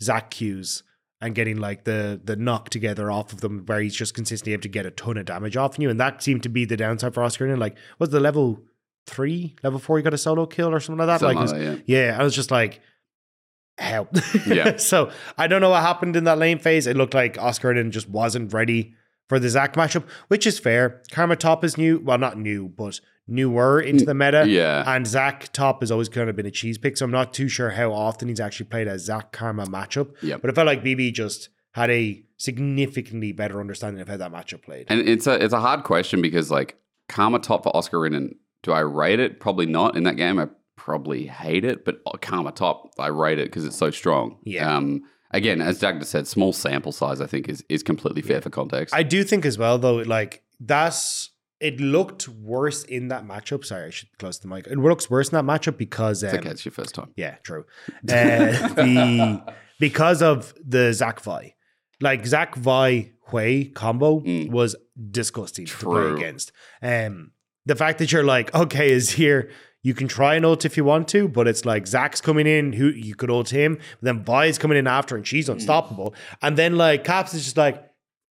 Zac 0.02 0.32
Qs 0.32 0.84
and 1.24 1.34
getting 1.34 1.58
like 1.58 1.86
the 1.86 2.20
the 2.24 2.36
knock 2.36 2.70
together 2.70 3.10
off 3.10 3.34
of 3.34 3.42
them 3.42 3.64
where 3.66 3.80
he's 3.80 3.96
just 3.96 4.14
consistently 4.14 4.54
able 4.54 4.62
to 4.64 4.70
get 4.70 4.86
a 4.86 4.92
ton 4.92 5.18
of 5.18 5.26
damage 5.26 5.58
off 5.58 5.80
you. 5.80 5.90
And 5.90 6.00
that 6.00 6.22
seemed 6.22 6.44
to 6.44 6.50
be 6.50 6.66
the 6.66 6.78
downside 6.78 7.14
for 7.14 7.24
Oscar. 7.24 7.48
And 7.48 7.60
like, 7.60 7.78
was 8.00 8.10
the 8.10 8.20
level 8.20 8.62
three, 9.08 9.56
level 9.64 9.80
four, 9.80 9.98
he 9.98 10.04
got 10.04 10.14
a 10.14 10.18
solo 10.18 10.46
kill 10.46 10.70
or 10.70 10.80
something 10.80 11.00
like 11.00 11.08
that? 11.08 11.20
Something 11.22 11.38
like, 11.38 11.48
like 11.50 11.60
was- 11.60 11.78
that, 11.78 11.88
yeah. 11.88 12.06
yeah, 12.12 12.20
I 12.20 12.24
was 12.24 12.36
just 12.36 12.52
like, 12.52 12.82
help. 13.78 14.10
Yeah. 14.46 14.76
so 14.78 15.12
I 15.38 15.48
don't 15.48 15.62
know 15.62 15.70
what 15.70 15.82
happened 15.82 16.16
in 16.16 16.26
that 16.26 16.38
lane 16.38 16.60
phase. 16.60 16.88
It 16.88 16.98
looked 16.98 17.14
like 17.14 17.36
Oscarinin 17.38 17.90
just 17.90 18.10
wasn't 18.10 18.54
ready 18.54 18.94
for 19.30 19.40
the 19.40 19.50
Zac 19.50 19.76
matchup, 19.76 20.04
which 20.28 20.46
is 20.46 20.60
fair. 20.60 21.02
Karma 21.12 21.36
top 21.36 21.64
is 21.64 21.78
new. 21.78 22.00
Well, 22.00 22.18
not 22.18 22.38
new, 22.38 22.68
but 22.68 23.00
newer 23.28 23.80
into 23.80 24.06
the 24.06 24.14
meta. 24.14 24.46
Yeah. 24.48 24.84
And 24.86 25.08
Zac 25.08 25.52
top 25.54 25.82
has 25.82 25.92
always 25.92 26.10
kind 26.10 26.30
of 26.30 26.36
been 26.36 26.46
a 26.46 26.52
cheese 26.52 26.78
pick. 26.78 26.98
So 26.98 27.06
I'm 27.06 27.12
not 27.12 27.34
too 27.34 27.48
sure 27.48 27.72
how 27.72 27.94
often 27.94 28.28
he's 28.28 28.40
actually 28.40 28.68
played 28.68 28.88
a 28.88 29.00
Zac 29.00 29.32
Karma 29.32 29.66
matchup. 29.66 30.14
Yeah. 30.22 30.38
But 30.38 30.50
it 30.50 30.56
felt 30.56 30.68
like 30.68 30.84
BB 30.84 31.14
just 31.14 31.50
had 31.72 31.90
a 31.90 32.24
significantly 32.38 33.32
better 33.32 33.60
understanding 33.60 34.02
of 34.02 34.08
how 34.08 34.18
that 34.18 34.32
matchup 34.32 34.64
played. 34.64 34.88
And 34.90 35.08
it's 35.08 35.28
a 35.28 35.44
it's 35.44 35.54
a 35.54 35.60
hard 35.60 35.84
question 35.84 36.22
because 36.22 36.52
like 36.52 36.78
Karma 37.10 37.40
top 37.40 37.64
for 37.64 37.72
Oscarinin, 37.74 38.36
do 38.62 38.72
I 38.72 38.80
rate 38.80 39.20
it? 39.20 39.40
Probably 39.40 39.66
not 39.66 39.96
in 39.96 40.04
that 40.04 40.16
game. 40.16 40.40
I 40.40 40.48
probably 40.76 41.26
hate 41.28 41.64
it, 41.64 41.86
but 41.86 42.02
Karma 42.22 42.52
top, 42.52 42.92
I 43.00 43.08
rate 43.08 43.40
it 43.40 43.46
because 43.46 43.66
it's 43.66 43.78
so 43.78 43.92
strong. 43.92 44.40
Yeah. 44.44 44.76
Um. 44.76 45.04
Again, 45.32 45.62
as 45.62 45.80
Doug 45.80 45.98
just 46.00 46.12
said, 46.12 46.28
small 46.28 46.54
sample 46.54 46.92
size. 46.92 47.20
I 47.20 47.26
think 47.26 47.50
is 47.50 47.64
is 47.68 47.82
completely 47.82 48.22
fair 48.22 48.40
for 48.40 48.52
context. 48.52 48.94
I 48.94 49.02
do 49.02 49.24
think 49.24 49.46
as 49.46 49.58
well, 49.58 49.80
though, 49.80 49.96
like 49.96 50.44
that's 50.60 51.32
it 51.64 51.80
looked 51.80 52.28
worse 52.28 52.84
in 52.84 53.08
that 53.08 53.26
matchup. 53.26 53.64
Sorry, 53.66 53.86
I 53.88 53.90
should 53.90 54.10
close 54.20 54.40
the 54.40 54.48
mic. 54.48 54.68
It 54.68 54.78
looks 54.78 55.10
worse 55.10 55.30
in 55.30 55.36
that 55.36 55.46
matchup 55.46 55.78
because 55.78 56.22
it's 56.24 56.34
um, 56.34 56.40
okay. 56.40 56.50
It's 56.50 56.66
your 56.66 56.72
first 56.74 56.94
time. 56.94 57.12
Yeah, 57.16 57.36
true. 57.44 57.66
Uh, 57.90 58.52
the 58.78 59.42
because 59.80 60.22
of 60.22 60.54
the 60.66 60.94
Zac 60.94 61.20
Vi, 61.22 61.56
like 62.02 62.26
Zac 62.26 62.56
Vi 62.56 63.12
Hwei 63.30 63.74
combo 63.74 64.20
Mm. 64.20 64.50
was 64.52 64.76
disgusting 65.12 65.66
to 65.66 65.76
play 65.78 66.12
against. 66.12 66.52
Um, 66.82 67.32
the 67.66 67.76
fact 67.76 68.00
that 68.00 68.12
you're 68.12 68.24
like, 68.24 68.54
okay, 68.54 68.92
is 68.92 69.12
here. 69.12 69.50
You 69.86 69.94
can 69.94 70.08
try 70.08 70.36
an 70.36 70.46
ult 70.46 70.64
if 70.64 70.78
you 70.78 70.86
want 70.86 71.10
to, 71.10 71.28
but 71.28 71.46
it's 71.46 71.66
like 71.66 71.88
Zac's 71.88 72.22
coming 72.22 72.48
in, 72.48 72.72
who 72.72 72.88
you 72.88 73.16
could 73.16 73.30
ult 73.30 73.50
him, 73.50 73.76
but 73.76 74.02
then 74.02 74.24
Vi's 74.24 74.58
coming 74.58 74.78
in 74.78 74.88
after, 74.88 75.16
and 75.18 75.26
Mm. 75.26 75.28
she's 75.28 75.50
unstoppable. 75.50 76.16
And 76.42 76.58
then 76.58 76.78
like 76.78 77.04
Caps 77.04 77.34
is 77.34 77.44
just 77.44 77.58
like, 77.58 77.84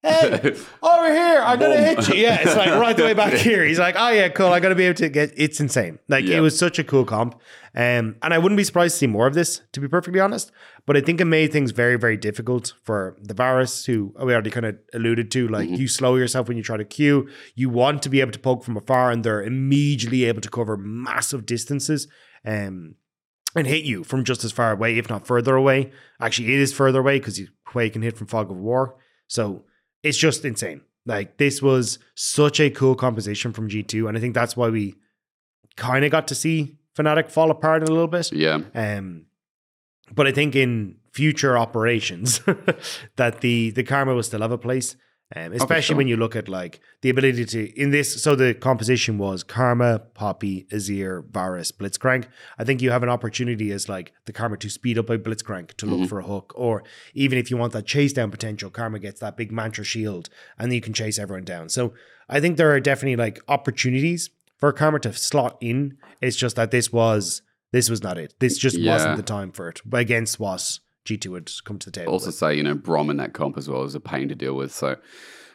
hey, 0.03 0.57
over 0.83 1.13
here, 1.13 1.41
I'm 1.45 1.59
gonna 1.59 1.77
hit 1.77 2.09
you. 2.09 2.15
Yeah, 2.23 2.39
it's 2.41 2.57
like 2.57 2.71
right 2.71 2.97
the 2.97 3.05
way 3.05 3.15
back 3.15 3.33
here. 3.49 3.65
He's 3.65 3.79
like, 3.79 3.95
oh 3.99 4.11
yeah, 4.11 4.29
cool. 4.29 4.49
I 4.49 4.61
gotta 4.61 4.75
be 4.75 4.85
able 4.85 4.97
to 4.97 5.09
get. 5.09 5.33
It's 5.37 5.61
insane. 5.61 5.99
Like 6.09 6.25
Yeah. 6.25 6.39
it 6.39 6.41
was 6.41 6.59
such 6.59 6.79
a 6.79 6.85
cool 6.85 7.05
comp, 7.05 7.35
um, 7.75 8.17
and 8.23 8.35
I 8.35 8.39
wouldn't 8.39 8.57
be 8.57 8.65
surprised 8.65 8.95
to 8.95 8.99
see 8.99 9.07
more 9.07 9.27
of 9.27 9.35
this. 9.35 9.61
To 9.73 9.81
be 9.81 9.89
perfectly 9.89 10.21
honest, 10.21 10.51
but 10.87 10.97
I 10.97 11.01
think 11.01 11.21
it 11.21 11.25
made 11.27 11.53
things 11.53 11.71
very, 11.71 11.97
very 11.97 12.17
difficult 12.17 12.75
for 12.83 13.17
the 13.23 13.35
Varus, 13.35 13.87
who 13.87 14.15
we 14.23 14.33
already 14.33 14.51
kind 14.51 14.67
of 14.67 14.77
alluded 14.93 15.31
to. 15.33 15.49
Like 15.49 15.69
Mhm. 15.69 15.79
you 15.79 15.89
slow 15.89 16.17
yourself 16.17 16.49
when 16.49 16.57
you 16.57 16.63
try 16.63 16.77
to 16.77 16.85
queue. 16.85 17.29
You 17.55 17.69
want 17.71 18.03
to 18.03 18.09
be 18.09 18.21
able 18.21 18.33
to 18.33 18.39
poke 18.39 18.65
from 18.65 18.77
afar, 18.77 19.11
and 19.11 19.25
they're 19.25 19.43
immediately 19.43 20.25
able 20.25 20.41
to 20.41 20.51
cover 20.51 20.77
massive 20.77 21.47
distances. 21.47 22.09
Um, 22.45 22.97
and 23.55 23.67
hit 23.67 23.85
you 23.85 24.03
from 24.03 24.25
just 24.25 24.45
as 24.45 24.51
far 24.53 24.73
away, 24.73 24.97
if 24.97 25.11
not 25.11 25.27
further 25.27 25.55
away. 25.55 25.93
Actually, 26.19 26.55
it 26.55 26.61
is 26.61 26.73
further 26.73 27.01
away 27.01 27.19
because 27.19 27.39
you 27.39 27.49
Hwei 27.69 27.93
can 27.93 28.01
hit 28.01 28.17
from 28.17 28.27
Fog 28.27 28.51
of 28.51 28.57
War. 28.57 28.97
So 29.29 29.65
it's 30.03 30.19
just 30.19 30.45
insane. 30.45 30.83
Like 31.05 31.37
this 31.37 31.61
was 31.61 31.99
such 32.15 32.61
a 32.61 32.71
cool 32.71 32.95
composition 32.95 33.53
from 33.53 33.69
G2, 33.69 34.09
and 34.09 34.17
I 34.17 34.21
think 34.21 34.35
that's 34.35 34.57
why 34.57 34.69
we 34.69 34.95
kind 35.77 36.05
of 36.05 36.11
got 36.11 36.29
to 36.29 36.35
see 36.35 36.77
Fnatic 36.97 37.31
fall 37.31 37.51
apart 37.51 37.83
a 37.83 37.87
little 37.87 38.09
bit. 38.09 38.33
yeah. 38.33 38.61
Um, 38.75 39.27
but 40.15 40.27
I 40.27 40.33
think 40.33 40.55
in 40.55 40.97
future 41.13 41.57
operations 41.57 42.41
that 43.17 43.41
the 43.41 43.71
the 43.71 43.83
karma 43.83 44.15
will 44.15 44.23
still 44.23 44.43
have 44.43 44.53
a 44.53 44.59
place. 44.59 44.97
Um, 45.35 45.53
especially 45.55 45.83
sure. 45.83 45.97
when 45.97 46.09
you 46.09 46.17
look 46.19 46.37
at 46.37 46.47
like 46.49 46.81
the 47.01 47.09
ability 47.09 47.45
to 47.47 47.81
in 47.81 47.91
this. 47.91 48.23
So 48.23 48.35
the 48.35 48.53
composition 48.53 49.17
was 49.17 49.43
Karma, 49.43 50.01
Poppy, 50.15 50.67
Azir, 50.71 51.25
Varus, 51.31 51.73
Blitzcrank. 51.73 52.27
I 52.59 52.65
think 52.65 52.83
you 52.83 52.91
have 52.91 53.03
an 53.03 53.09
opportunity 53.09 53.73
as 53.73 53.89
like 53.89 54.13
the 54.27 54.33
Karma 54.33 54.59
to 54.59 54.69
speed 54.69 54.99
up 54.99 55.09
a 55.09 55.17
Blitzcrank 55.19 55.75
to 55.79 55.87
look 55.87 56.01
Mhm. 56.01 56.09
for 56.09 56.19
a 56.19 56.25
hook, 56.25 56.53
or 56.55 56.83
even 57.15 57.39
if 57.39 57.51
you 57.51 57.57
want 57.57 57.73
that 57.73 57.87
chase 57.87 58.13
down 58.13 58.31
potential, 58.31 58.69
Karma 58.69 58.99
gets 58.99 59.21
that 59.21 59.37
big 59.39 59.51
mantra 59.51 59.85
shield, 59.85 60.29
and 60.59 60.71
then 60.71 60.75
you 60.75 60.83
can 60.83 60.93
chase 60.93 61.19
everyone 61.19 61.45
down. 61.45 61.69
So 61.71 61.95
I 62.29 62.39
think 62.41 62.57
there 62.59 62.71
are 62.71 62.81
definitely 62.81 63.17
like 63.17 63.41
opportunities 63.49 64.29
for 64.59 64.73
Karma 64.73 64.99
to 65.01 65.13
slot 65.15 65.57
in. 65.61 65.97
It's 66.21 66.37
just 66.37 66.57
that 66.57 66.71
this 66.71 66.93
was 66.93 67.41
this 67.73 67.89
was 67.89 68.03
not 68.03 68.19
it. 68.19 68.35
This 68.39 68.59
just 68.59 68.77
Yeah. 68.77 68.93
wasn't 68.93 69.17
the 69.17 69.23
time 69.23 69.51
for 69.51 69.71
it 69.71 69.81
against 69.95 70.39
what 70.39 70.79
G2 71.07 71.27
would 71.29 71.51
come 71.65 71.79
to 71.81 71.91
the 71.91 71.93
table. 72.01 72.13
also 72.13 72.27
with. 72.27 72.35
say, 72.37 72.55
you 72.57 72.63
know, 72.63 72.75
Brom 72.75 73.11
in 73.11 73.17
that 73.19 73.33
comp 73.33 73.57
as 73.59 73.69
well 73.69 73.83
is 73.85 73.95
a 73.95 74.01
pain 74.01 74.29
to 74.29 74.35
deal 74.35 74.55
with. 74.55 74.73
So 74.73 74.97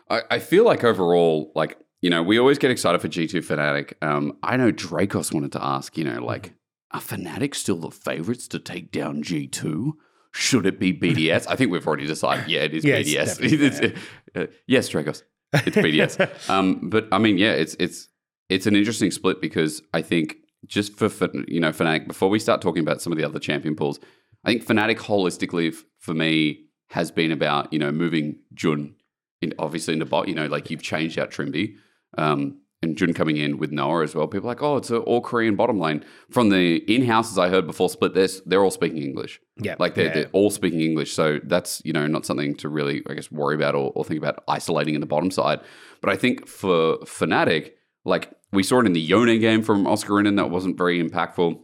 I, 0.10 0.22
I 0.32 0.40
feel 0.40 0.66
like 0.66 0.84
overall, 0.84 1.52
like, 1.56 1.78
you 2.02 2.10
know, 2.10 2.22
we 2.22 2.38
always 2.38 2.58
get 2.58 2.70
excited 2.72 3.02
for 3.02 3.08
G2 3.08 3.42
Fnatic. 3.46 3.94
Um, 4.02 4.38
I 4.44 4.58
know 4.58 4.72
Drakos 4.72 5.34
wanted 5.34 5.52
to 5.54 5.64
ask, 5.64 5.98
you 5.98 6.04
know, 6.04 6.24
like, 6.24 6.54
are 6.92 7.02
Fnatic 7.02 7.56
still 7.56 7.78
the 7.78 7.92
favorites 7.92 8.48
to 8.50 8.60
take 8.60 8.92
down 8.92 9.24
G2? 9.24 9.92
Should 10.34 10.66
it 10.66 10.80
be 10.80 10.94
BDS? 10.94 11.48
I 11.50 11.56
think 11.56 11.72
we've 11.72 11.88
already 11.88 12.06
decided, 12.06 12.48
yeah, 12.50 12.62
it 12.62 12.74
is 12.74 12.84
Yeah, 12.86 13.00
BDS. 13.02 13.14
definitely, 13.40 13.66
It's- 13.68 14.02
uh, 14.36 14.46
yes, 14.68 14.90
Drakos. 14.90 15.24
It's 15.54 15.76
BDS. 15.78 16.50
um, 16.50 16.90
but 16.90 17.08
I 17.12 17.18
mean, 17.18 17.38
yeah, 17.38 17.54
it's 17.54 17.76
it's 17.80 18.10
it's 18.50 18.68
an 18.68 18.76
interesting 18.76 19.12
split 19.12 19.42
because 19.42 19.82
I 19.94 20.02
think 20.02 20.36
just 20.66 20.94
for, 20.96 21.10
for 21.10 21.30
you 21.48 21.60
know 21.62 21.72
Fnatic, 21.72 22.08
before 22.08 22.30
we 22.30 22.38
start 22.38 22.62
talking 22.62 22.84
about 22.84 23.02
some 23.02 23.12
of 23.14 23.18
the 23.18 23.24
other 23.24 23.40
champion 23.40 23.76
pools, 23.76 24.00
I 24.44 24.52
think 24.52 24.66
Fnatic 24.66 24.98
holistically 24.98 25.70
f- 25.74 25.84
for 26.00 26.14
me 26.14 26.66
has 26.90 27.12
been 27.12 27.32
about 27.32 27.72
you 27.74 27.80
know 27.80 27.92
moving 27.92 28.40
Jun 28.54 28.96
in, 29.42 29.54
obviously 29.60 29.94
into 29.94 30.06
bot. 30.06 30.28
You 30.28 30.36
know, 30.36 30.48
like 30.48 30.70
you've 30.70 30.84
changed 30.84 31.20
out 31.20 31.32
Trymbi. 31.32 31.76
Um, 32.18 32.62
and 32.84 32.96
Jun 32.96 33.14
coming 33.14 33.38
in 33.38 33.58
with 33.58 33.72
Noah 33.72 34.04
as 34.04 34.14
well. 34.14 34.28
People 34.28 34.48
are 34.48 34.52
like, 34.54 34.62
oh, 34.62 34.78
it's 34.78 34.92
an 34.92 34.98
all 34.98 35.22
Korean 35.22 35.56
bottom 35.56 35.80
lane. 35.80 36.06
From 36.30 36.50
the 36.50 36.78
in 36.94 37.06
houses 37.06 37.38
I 37.38 37.50
heard 37.50 37.66
before 37.66 37.90
split, 37.90 38.14
they're, 38.14 38.28
they're 38.46 38.64
all 38.64 38.72
speaking 38.72 39.02
English. 39.02 39.40
yeah, 39.58 39.76
Like 39.80 39.96
they're, 39.96 40.06
yeah. 40.06 40.14
they're 40.14 40.30
all 40.32 40.52
speaking 40.52 40.82
English. 40.82 41.14
So 41.14 41.40
that's, 41.44 41.82
you 41.84 41.92
know, 41.92 42.06
not 42.06 42.26
something 42.26 42.56
to 42.58 42.70
really, 42.70 43.02
I 43.10 43.16
guess, 43.16 43.32
worry 43.32 43.56
about 43.56 43.74
or, 43.74 43.92
or 43.96 44.06
think 44.06 44.20
about 44.20 44.44
isolating 44.48 44.94
in 44.94 45.02
the 45.02 45.08
bottom 45.08 45.32
side. 45.32 45.60
But 46.02 46.12
I 46.12 46.18
think 46.18 46.48
for 46.48 46.98
Fnatic, 47.00 47.72
like 48.06 48.32
we 48.52 48.62
saw 48.62 48.80
it 48.80 48.86
in 48.86 48.94
the 48.94 49.02
Yone 49.02 49.40
game 49.40 49.64
from 49.64 49.86
Oscarinin, 49.86 50.36
that 50.36 50.52
wasn't 50.52 50.78
very 50.78 51.04
impactful, 51.04 51.60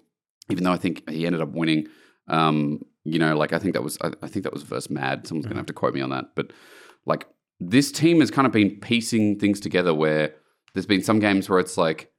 even 0.50 0.64
though 0.64 0.74
I 0.74 0.78
think 0.78 1.08
he 1.10 1.28
ended 1.28 1.42
up 1.42 1.50
winning. 1.50 1.88
Um, 2.28 2.82
you 3.04 3.20
know, 3.20 3.36
like 3.36 3.54
I 3.54 3.60
think 3.60 3.74
that 3.74 3.84
was, 3.84 3.98
I, 4.02 4.12
I 4.22 4.28
think 4.28 4.44
that 4.44 4.54
was 4.54 4.64
versus 4.64 4.90
Mad. 4.90 5.28
Someone's 5.28 5.46
going 5.46 5.56
to 5.56 5.60
have 5.60 5.66
to 5.68 5.74
quote 5.74 5.94
me 5.94 6.02
on 6.02 6.10
that. 6.12 6.36
But 6.36 6.52
like 7.06 7.28
this 7.60 7.92
team 7.92 8.20
has 8.22 8.32
kind 8.32 8.46
of 8.48 8.54
been 8.54 8.80
piecing 8.80 9.40
things 9.40 9.60
together 9.60 9.94
where 9.94 10.34
there's 10.74 10.86
been 10.86 11.04
some 11.04 11.20
games 11.20 11.50
where 11.50 11.60
it's 11.60 11.78
like, 11.78 12.12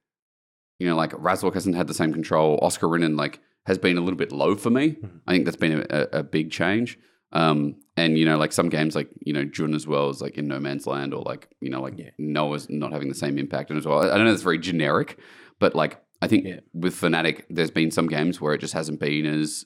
you 0.78 0.86
know, 0.86 0.96
like 0.96 1.12
Razork 1.12 1.54
hasn't 1.54 1.76
had 1.76 1.86
the 1.86 1.94
same 1.94 2.12
control. 2.12 2.58
Oscarinin, 2.60 3.16
like, 3.16 3.40
has 3.66 3.78
been 3.78 3.96
a 3.96 4.00
little 4.00 4.18
bit 4.18 4.30
low 4.32 4.54
for 4.56 4.68
me. 4.70 4.90
Mhm. 4.90 5.20
I 5.26 5.32
think 5.32 5.44
that's 5.46 5.56
been 5.56 5.80
a, 5.80 5.84
a, 5.90 6.18
a 6.18 6.22
big 6.22 6.50
change. 6.50 6.98
Um, 7.32 7.76
and 7.96 8.18
you 8.18 8.26
know, 8.26 8.36
like 8.36 8.52
some 8.52 8.68
games, 8.68 8.94
like 8.94 9.08
you 9.20 9.32
know, 9.32 9.44
Jun 9.44 9.74
as 9.74 9.86
well 9.86 10.10
is 10.10 10.20
like 10.20 10.36
in 10.36 10.46
No 10.46 10.60
Man's 10.60 10.86
Land, 10.86 11.14
or 11.14 11.22
like 11.22 11.48
you 11.60 11.70
know, 11.70 11.80
like 11.80 11.94
Yeah. 11.98 12.10
Noah's 12.18 12.68
not 12.68 12.92
having 12.92 13.08
the 13.08 13.14
same 13.14 13.38
impact. 13.38 13.70
And 13.70 13.78
as 13.78 13.86
well, 13.86 14.00
I 14.02 14.12
I 14.12 14.16
don't 14.16 14.26
know, 14.26 14.32
it's 14.32 14.42
very 14.42 14.58
generic, 14.58 15.18
but 15.58 15.74
like 15.74 16.00
I 16.20 16.28
think 16.28 16.44
Yeah. 16.44 16.60
with 16.74 16.94
Fnatic, 16.94 17.44
there's 17.48 17.70
been 17.70 17.90
some 17.90 18.06
games 18.06 18.40
where 18.40 18.52
it 18.54 18.58
just 18.60 18.74
hasn't 18.74 19.00
been 19.00 19.24
as 19.26 19.64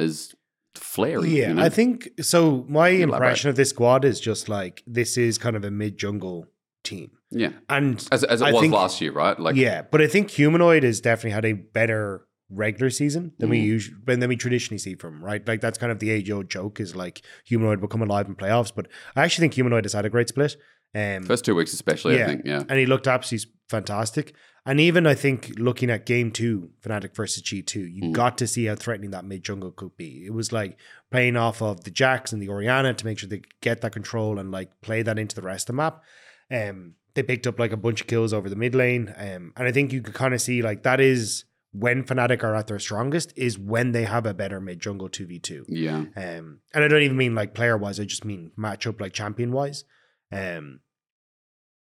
as 0.00 0.34
flary. 0.74 1.28
Yeah, 1.30 1.48
you 1.48 1.54
know? 1.54 1.62
I 1.62 1.68
think 1.68 2.08
so. 2.20 2.64
My 2.68 2.88
impression 2.88 3.50
of 3.50 3.56
this 3.56 3.70
squad 3.70 4.04
is 4.04 4.20
just 4.20 4.48
like 4.48 4.82
this 4.86 5.16
is 5.16 5.38
kind 5.38 5.56
of 5.56 5.64
a 5.64 5.70
mid 5.70 5.98
jungle 5.98 6.46
team, 6.84 7.10
yeah, 7.30 7.50
and 7.68 7.96
as, 8.10 8.24
as 8.24 8.40
it 8.40 8.46
I 8.46 8.52
was 8.52 8.60
think- 8.62 8.72
last 8.74 9.00
year, 9.00 9.12
right? 9.12 9.38
Like, 9.38 9.56
yeah, 9.56 9.82
but 9.82 10.00
I 10.00 10.06
think 10.06 10.30
humanoid 10.30 10.82
has 10.82 11.00
definitely 11.00 11.32
had 11.32 11.44
a 11.44 11.52
better 11.52 12.26
regular 12.52 12.90
season 12.90 13.32
than 13.38 13.48
we 13.48 13.60
Mhm. 13.60 13.64
usually 13.66 13.96
than 14.06 14.28
we 14.28 14.36
traditionally 14.36 14.78
see 14.78 14.96
from 14.96 15.24
right. 15.24 15.46
Like 15.46 15.60
that's 15.60 15.78
kind 15.78 15.92
of 15.92 16.00
the 16.00 16.10
age 16.10 16.30
old 16.32 16.50
joke 16.50 16.80
is 16.80 16.96
like 16.96 17.22
humanoid 17.44 17.80
will 17.80 17.86
come 17.88 18.02
alive 18.02 18.26
in 18.26 18.34
playoffs, 18.34 18.72
but 18.74 18.88
I 19.14 19.22
actually 19.22 19.42
think 19.44 19.54
humanoid 19.54 19.84
has 19.84 19.92
had 19.92 20.04
a 20.04 20.10
great 20.10 20.28
split. 20.28 20.56
Um, 20.92 21.22
first 21.22 21.44
two 21.44 21.54
weeks 21.54 21.72
especially, 21.72 22.16
Yeah. 22.16 22.24
I 22.24 22.26
think, 22.26 22.42
yeah, 22.44 22.64
and 22.68 22.76
he 22.78 22.86
looked 22.86 23.06
absolutely 23.06 23.50
fantastic. 23.68 24.34
And 24.66 24.78
even 24.80 25.06
I 25.06 25.14
think 25.14 25.52
looking 25.58 25.90
at 25.90 26.04
game 26.06 26.30
two, 26.30 26.70
Fnatic 26.82 27.14
versus 27.16 27.42
G2, 27.42 27.76
you 27.92 28.02
Mhm. 28.04 28.12
got 28.12 28.36
to 28.38 28.46
see 28.46 28.66
how 28.66 28.74
threatening 28.74 29.10
that 29.12 29.24
mid 29.24 29.42
jungle 29.42 29.70
could 29.72 29.96
be. 29.96 30.24
It 30.26 30.34
was 30.34 30.52
like 30.52 30.76
playing 31.10 31.36
off 31.36 31.62
of 31.62 31.84
the 31.84 31.90
Jacks 31.90 32.32
and 32.32 32.42
the 32.42 32.48
Oriana 32.50 32.92
to 32.94 33.04
make 33.06 33.18
sure 33.18 33.28
they 33.28 33.42
get 33.62 33.80
that 33.80 33.92
control 33.92 34.38
and 34.38 34.50
like 34.50 34.80
play 34.82 35.02
that 35.02 35.18
into 35.18 35.34
the 35.34 35.42
rest 35.42 35.64
of 35.68 35.74
the 35.74 35.82
map. 35.82 36.02
Um, 36.50 36.94
they 37.14 37.22
picked 37.22 37.46
up 37.46 37.58
like 37.58 37.72
a 37.72 37.76
bunch 37.76 38.02
of 38.02 38.06
kills 38.06 38.32
over 38.32 38.48
the 38.48 38.56
mid 38.56 38.74
lane. 38.74 39.14
Um, 39.16 39.52
and 39.56 39.66
I 39.66 39.72
think 39.72 39.92
you 39.92 40.02
could 40.02 40.14
kind 40.14 40.34
of 40.34 40.40
see 40.42 40.62
like 40.62 40.82
that 40.82 41.00
is 41.00 41.44
when 41.72 42.02
Fnatic 42.04 42.42
are 42.44 42.54
at 42.54 42.66
their 42.66 42.78
strongest 42.80 43.32
is 43.36 43.58
when 43.58 43.92
they 43.92 44.04
have 44.04 44.26
a 44.26 44.34
better 44.34 44.60
mid 44.60 44.80
jungle 44.80 45.08
2v2. 45.08 45.64
Yeah. 45.68 46.04
Um, 46.16 46.60
and 46.74 46.84
I 46.84 46.88
don't 46.88 47.02
even 47.02 47.16
mean 47.16 47.34
like 47.34 47.54
player 47.54 47.76
wise, 47.78 47.98
I 47.98 48.04
just 48.04 48.24
mean 48.24 48.52
matchup 48.58 49.00
like 49.00 49.12
champion 49.12 49.52
wise. 49.52 49.84
Um, 50.32 50.80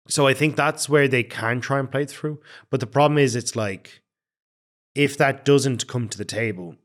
so 0.08 0.26
I 0.26 0.34
think 0.34 0.56
that's 0.56 0.88
where 0.88 1.08
they 1.08 1.22
can 1.22 1.60
try 1.60 1.78
and 1.78 1.90
play 1.90 2.04
through. 2.06 2.40
But 2.70 2.80
the 2.80 2.86
problem 2.86 3.18
is, 3.18 3.36
it's 3.36 3.54
like 3.56 4.02
if 4.94 5.16
that 5.18 5.44
doesn't 5.44 5.86
come 5.86 6.08
to 6.08 6.18
the 6.18 6.24
table, 6.24 6.76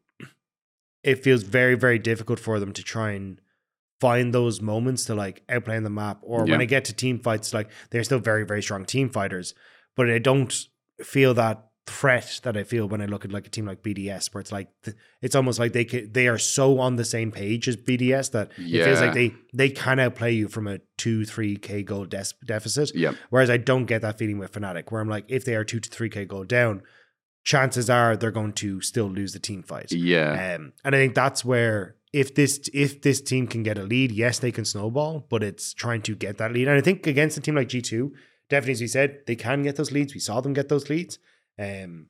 it 1.03 1.23
feels 1.23 1.43
very, 1.43 1.75
very 1.75 1.99
difficult 1.99 2.39
for 2.39 2.59
them 2.59 2.73
to 2.73 2.83
try 2.83 3.11
and 3.11 3.39
find 3.99 4.33
those 4.33 4.61
moments 4.61 5.05
to 5.05 5.15
like 5.15 5.43
outplay 5.49 5.77
on 5.77 5.83
the 5.83 5.89
map. 5.89 6.19
Or 6.21 6.45
Yeah. 6.45 6.51
when 6.53 6.61
I 6.61 6.65
get 6.65 6.85
to 6.85 6.93
team 6.93 7.19
fights, 7.19 7.53
like 7.53 7.69
they're 7.89 8.03
still 8.03 8.19
very, 8.19 8.45
very 8.45 8.61
strong 8.61 8.85
team 8.85 9.09
fighters, 9.09 9.53
but 9.95 10.09
I 10.09 10.19
don't 10.19 10.53
feel 11.01 11.33
that 11.35 11.69
threat 11.85 12.39
that 12.43 12.55
I 12.55 12.63
feel 12.63 12.87
when 12.87 13.01
I 13.01 13.05
look 13.05 13.25
at 13.25 13.31
like 13.31 13.45
a 13.45 13.49
team 13.49 13.65
like 13.65 13.83
BDS, 13.83 14.33
where 14.33 14.41
it's 14.41 14.51
like 14.51 14.69
it's 15.21 15.35
almost 15.35 15.59
like 15.59 15.73
they 15.73 15.83
they 15.85 16.27
are 16.27 16.37
so 16.37 16.79
on 16.79 16.95
the 16.95 17.05
same 17.05 17.31
page 17.31 17.67
as 17.67 17.75
BDS 17.75 18.31
that 18.31 18.51
it 18.57 18.83
feels 18.85 19.01
like 19.01 19.13
they 19.13 19.33
they 19.53 19.69
can 19.69 19.99
outplay 19.99 20.31
you 20.31 20.47
from 20.47 20.67
a 20.67 20.79
two 20.97 21.25
three 21.25 21.57
k 21.57 21.83
goal 21.83 22.05
deficit. 22.05 22.95
Yep. 22.95 23.15
Whereas 23.29 23.49
I 23.49 23.57
don't 23.57 23.85
get 23.85 24.01
that 24.01 24.17
feeling 24.17 24.37
with 24.37 24.53
Fnatic, 24.53 24.91
where 24.91 25.01
I'm 25.01 25.09
like, 25.09 25.25
if 25.27 25.45
they 25.45 25.55
are 25.55 25.63
two 25.63 25.79
to 25.79 25.89
three 25.89 26.09
k 26.09 26.25
goal 26.25 26.45
down, 26.45 26.83
chances 27.43 27.89
are 27.89 28.15
they're 28.15 28.31
going 28.31 28.53
to 28.53 28.81
still 28.81 29.07
lose 29.07 29.33
the 29.33 29.39
team 29.39 29.63
fight. 29.63 29.91
Yeah. 29.91 30.55
Um, 30.55 30.73
and 30.83 30.95
I 30.95 30.99
think 30.99 31.15
that's 31.15 31.43
where 31.43 31.95
if 32.13 32.35
this 32.35 32.69
if 32.73 33.01
this 33.01 33.19
team 33.21 33.47
can 33.47 33.63
get 33.63 33.77
a 33.77 33.83
lead, 33.83 34.11
yes, 34.11 34.39
they 34.39 34.51
can 34.51 34.65
snowball, 34.65 35.25
but 35.29 35.43
it's 35.43 35.73
trying 35.73 36.01
to 36.03 36.15
get 36.15 36.37
that 36.37 36.53
lead. 36.53 36.67
And 36.67 36.77
I 36.77 36.81
think 36.81 37.05
against 37.07 37.37
a 37.37 37.41
team 37.41 37.55
like 37.55 37.67
G 37.67 37.81
two, 37.81 38.13
definitely 38.49 38.73
as 38.73 38.81
we 38.81 38.87
said, 38.87 39.19
they 39.27 39.35
can 39.35 39.63
get 39.63 39.75
those 39.75 39.91
leads. 39.91 40.13
We 40.13 40.19
saw 40.19 40.39
them 40.39 40.53
get 40.53 40.69
those 40.69 40.89
leads. 40.89 41.19
Um, 41.59 42.07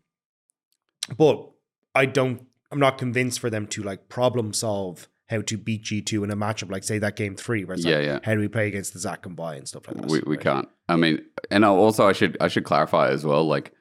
but 1.17 1.49
I 1.95 2.05
don't. 2.05 2.45
I'm 2.71 2.79
not 2.79 2.97
convinced 2.97 3.39
for 3.39 3.49
them 3.49 3.67
to 3.67 3.83
like 3.83 4.09
problem 4.09 4.51
solve 4.53 5.07
how 5.29 5.41
to 5.41 5.57
beat 5.57 5.83
G 5.83 6.01
two 6.01 6.23
in 6.23 6.31
a 6.31 6.35
matchup 6.35 6.71
like 6.71 6.83
say 6.83 6.97
that 6.99 7.15
game 7.15 7.35
three, 7.35 7.63
where 7.65 7.75
it's 7.75 7.85
Yeah, 7.85 7.97
like, 7.97 8.05
yeah. 8.05 8.19
how 8.23 8.33
do 8.33 8.39
we 8.39 8.47
play 8.47 8.67
against 8.67 8.93
the 8.93 8.99
Zac 8.99 9.25
and 9.25 9.35
Buy 9.35 9.55
and 9.55 9.67
stuff 9.67 9.87
like 9.87 9.97
that. 9.97 10.07
we, 10.09 10.21
we 10.25 10.35
right? 10.35 10.43
can't. 10.43 10.69
I 10.89 10.95
mean, 10.95 11.21
and 11.51 11.63
also 11.65 12.07
I 12.07 12.13
should 12.13 12.35
I 12.41 12.47
should 12.47 12.63
clarify 12.65 13.09
as 13.09 13.25
well. 13.25 13.45
Like 13.45 13.73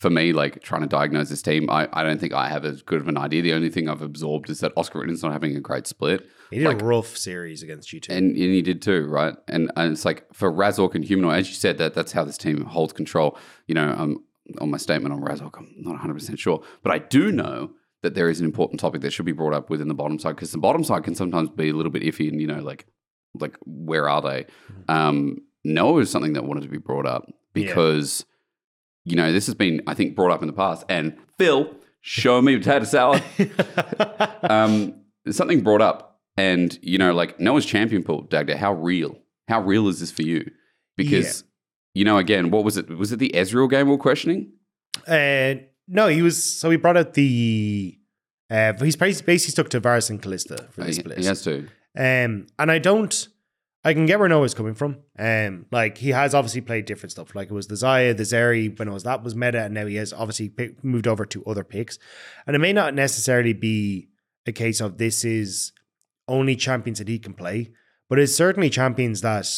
for 0.00 0.10
me, 0.10 0.32
like 0.32 0.60
trying 0.62 0.80
to 0.82 0.88
diagnose 0.88 1.28
this 1.28 1.42
team, 1.42 1.70
I, 1.70 1.88
I 1.92 2.02
don't 2.02 2.18
think 2.20 2.32
I 2.32 2.48
have 2.48 2.64
as 2.64 2.82
good 2.82 3.00
of 3.00 3.06
an 3.06 3.16
idea. 3.16 3.42
The 3.42 3.52
only 3.52 3.70
thing 3.70 3.88
I've 3.88 4.02
absorbed 4.02 4.50
is 4.50 4.58
that 4.60 4.74
Oscarinin's 4.74 5.22
not 5.22 5.32
having 5.32 5.54
a 5.56 5.60
great 5.60 5.86
split, 5.86 6.28
He 6.50 6.58
did 6.58 6.66
like- 6.66 6.82
a 6.82 6.84
rough 6.84 7.16
series 7.16 7.62
against 7.62 7.88
G 7.88 8.00
two. 8.00 8.12
and, 8.12 8.30
and 8.30 8.36
he 8.36 8.62
did 8.62 8.82
too, 8.82 9.06
right? 9.06 9.34
And 9.46 9.70
and 9.76 9.92
it's 9.92 10.04
like 10.04 10.24
for 10.34 10.50
Razork 10.52 10.96
and 10.96 11.04
Humanoid, 11.04 11.36
as 11.36 11.48
you 11.48 11.54
said, 11.54 11.78
that 11.78 11.94
that's 11.94 12.10
how 12.12 12.24
this 12.24 12.36
team 12.38 12.64
holds 12.64 12.92
control. 12.92 13.38
You 13.68 13.76
know, 13.76 13.94
um, 13.96 14.24
on 14.60 14.70
my 14.70 14.78
statement 14.78 15.12
on 15.14 15.20
Razork, 15.20 15.56
I'm 15.58 15.72
not 15.78 15.92
100 15.92 16.14
percent 16.14 16.38
sure, 16.38 16.62
but 16.82 16.92
I 16.92 16.98
do 16.98 17.30
know 17.32 17.70
that 18.02 18.14
there 18.14 18.28
is 18.28 18.40
an 18.40 18.46
important 18.46 18.80
topic 18.80 19.00
that 19.02 19.12
should 19.12 19.26
be 19.26 19.32
brought 19.32 19.54
up 19.54 19.70
within 19.70 19.88
the 19.88 19.94
bottom 19.94 20.18
side 20.18 20.34
because 20.34 20.50
the 20.52 20.58
bottom 20.58 20.82
side 20.82 21.04
can 21.04 21.14
sometimes 21.14 21.50
be 21.50 21.68
a 21.70 21.72
little 21.74 21.92
bit 21.92 22.02
iffy, 22.02 22.28
and 22.28 22.40
you 22.40 22.46
know, 22.46 22.60
like 22.60 22.86
like 23.38 23.56
where 23.64 24.08
are 24.08 24.20
they? 24.20 24.46
Um, 24.88 25.38
Noah 25.64 26.00
is 26.00 26.10
something 26.10 26.32
that 26.32 26.44
wanted 26.44 26.62
to 26.64 26.68
be 26.68 26.78
brought 26.78 27.06
up 27.06 27.24
Yeah. 27.28 27.34
because 27.54 28.26
you 29.04 29.16
know 29.16 29.32
this 29.32 29.46
has 29.46 29.54
been 29.54 29.82
I 29.86 29.94
think 29.94 30.16
brought 30.16 30.32
up 30.32 30.42
in 30.42 30.48
the 30.48 30.52
past, 30.52 30.84
and 30.88 31.16
Phil, 31.38 31.74
show 32.00 32.42
me 32.42 32.56
potato 32.58 32.84
salad 32.84 33.22
um, 34.42 34.94
something 35.30 35.62
brought 35.62 35.82
up, 35.82 36.20
and 36.36 36.78
you 36.82 36.98
know, 36.98 37.12
like 37.14 37.38
Noah's 37.40 37.66
champion 37.66 38.02
pool, 38.02 38.22
Dagda. 38.22 38.56
How 38.56 38.72
real? 38.74 39.16
How 39.48 39.60
real 39.60 39.88
is 39.88 40.00
this 40.00 40.10
for 40.10 40.22
you? 40.22 40.50
Because 40.96 41.44
you 41.94 42.04
know, 42.04 42.18
again, 42.18 42.50
what 42.50 42.64
was 42.64 42.76
it? 42.76 42.88
Was 42.88 43.12
it 43.12 43.18
the 43.18 43.30
Ezreal 43.34 43.68
game 43.70 43.88
we're 43.88 43.98
questioning? 43.98 44.52
Uh, 45.06 45.54
no, 45.88 46.08
he 46.08 46.22
was. 46.22 46.42
So 46.42 46.70
he 46.70 46.76
brought 46.76 46.96
out 46.96 47.14
the. 47.14 47.98
Uh, 48.50 48.72
he's 48.82 48.96
basically 48.96 49.38
stuck 49.38 49.68
to 49.70 49.80
Varus 49.80 50.10
and 50.10 50.20
Kalista 50.22 50.70
for 50.72 50.84
this 50.84 50.96
He, 50.96 51.02
split. 51.02 51.18
he 51.18 51.24
has 51.24 51.42
to. 51.42 51.68
Um, 51.96 52.46
and 52.58 52.70
I 52.70 52.78
don't. 52.78 53.28
I 53.84 53.94
can 53.94 54.06
get 54.06 54.20
where 54.20 54.28
Noah's 54.28 54.54
coming 54.54 54.74
from. 54.74 54.98
Um, 55.18 55.66
like 55.72 55.98
he 55.98 56.10
has 56.10 56.34
obviously 56.34 56.60
played 56.60 56.84
different 56.84 57.10
stuff. 57.12 57.34
Like 57.34 57.50
it 57.50 57.54
was 57.54 57.66
the 57.66 57.74
Xayah, 57.74 58.16
the 58.16 58.22
Zeri, 58.22 58.78
when 58.78 58.86
it 58.88 58.92
was 58.92 59.02
that 59.02 59.24
was 59.24 59.34
meta, 59.34 59.62
and 59.64 59.74
now 59.74 59.86
he 59.86 59.96
has 59.96 60.12
obviously 60.12 60.48
pick, 60.50 60.84
moved 60.84 61.08
over 61.08 61.24
to 61.26 61.44
other 61.46 61.64
picks. 61.64 61.98
And 62.46 62.54
it 62.54 62.60
may 62.60 62.72
not 62.72 62.94
necessarily 62.94 63.52
be 63.54 64.08
a 64.46 64.52
case 64.52 64.80
of 64.80 64.98
this 64.98 65.24
is 65.24 65.72
only 66.28 66.54
champions 66.54 66.98
that 66.98 67.08
he 67.08 67.18
can 67.18 67.34
play, 67.34 67.72
but 68.08 68.18
it's 68.20 68.34
certainly 68.34 68.70
champions 68.70 69.20
that 69.22 69.48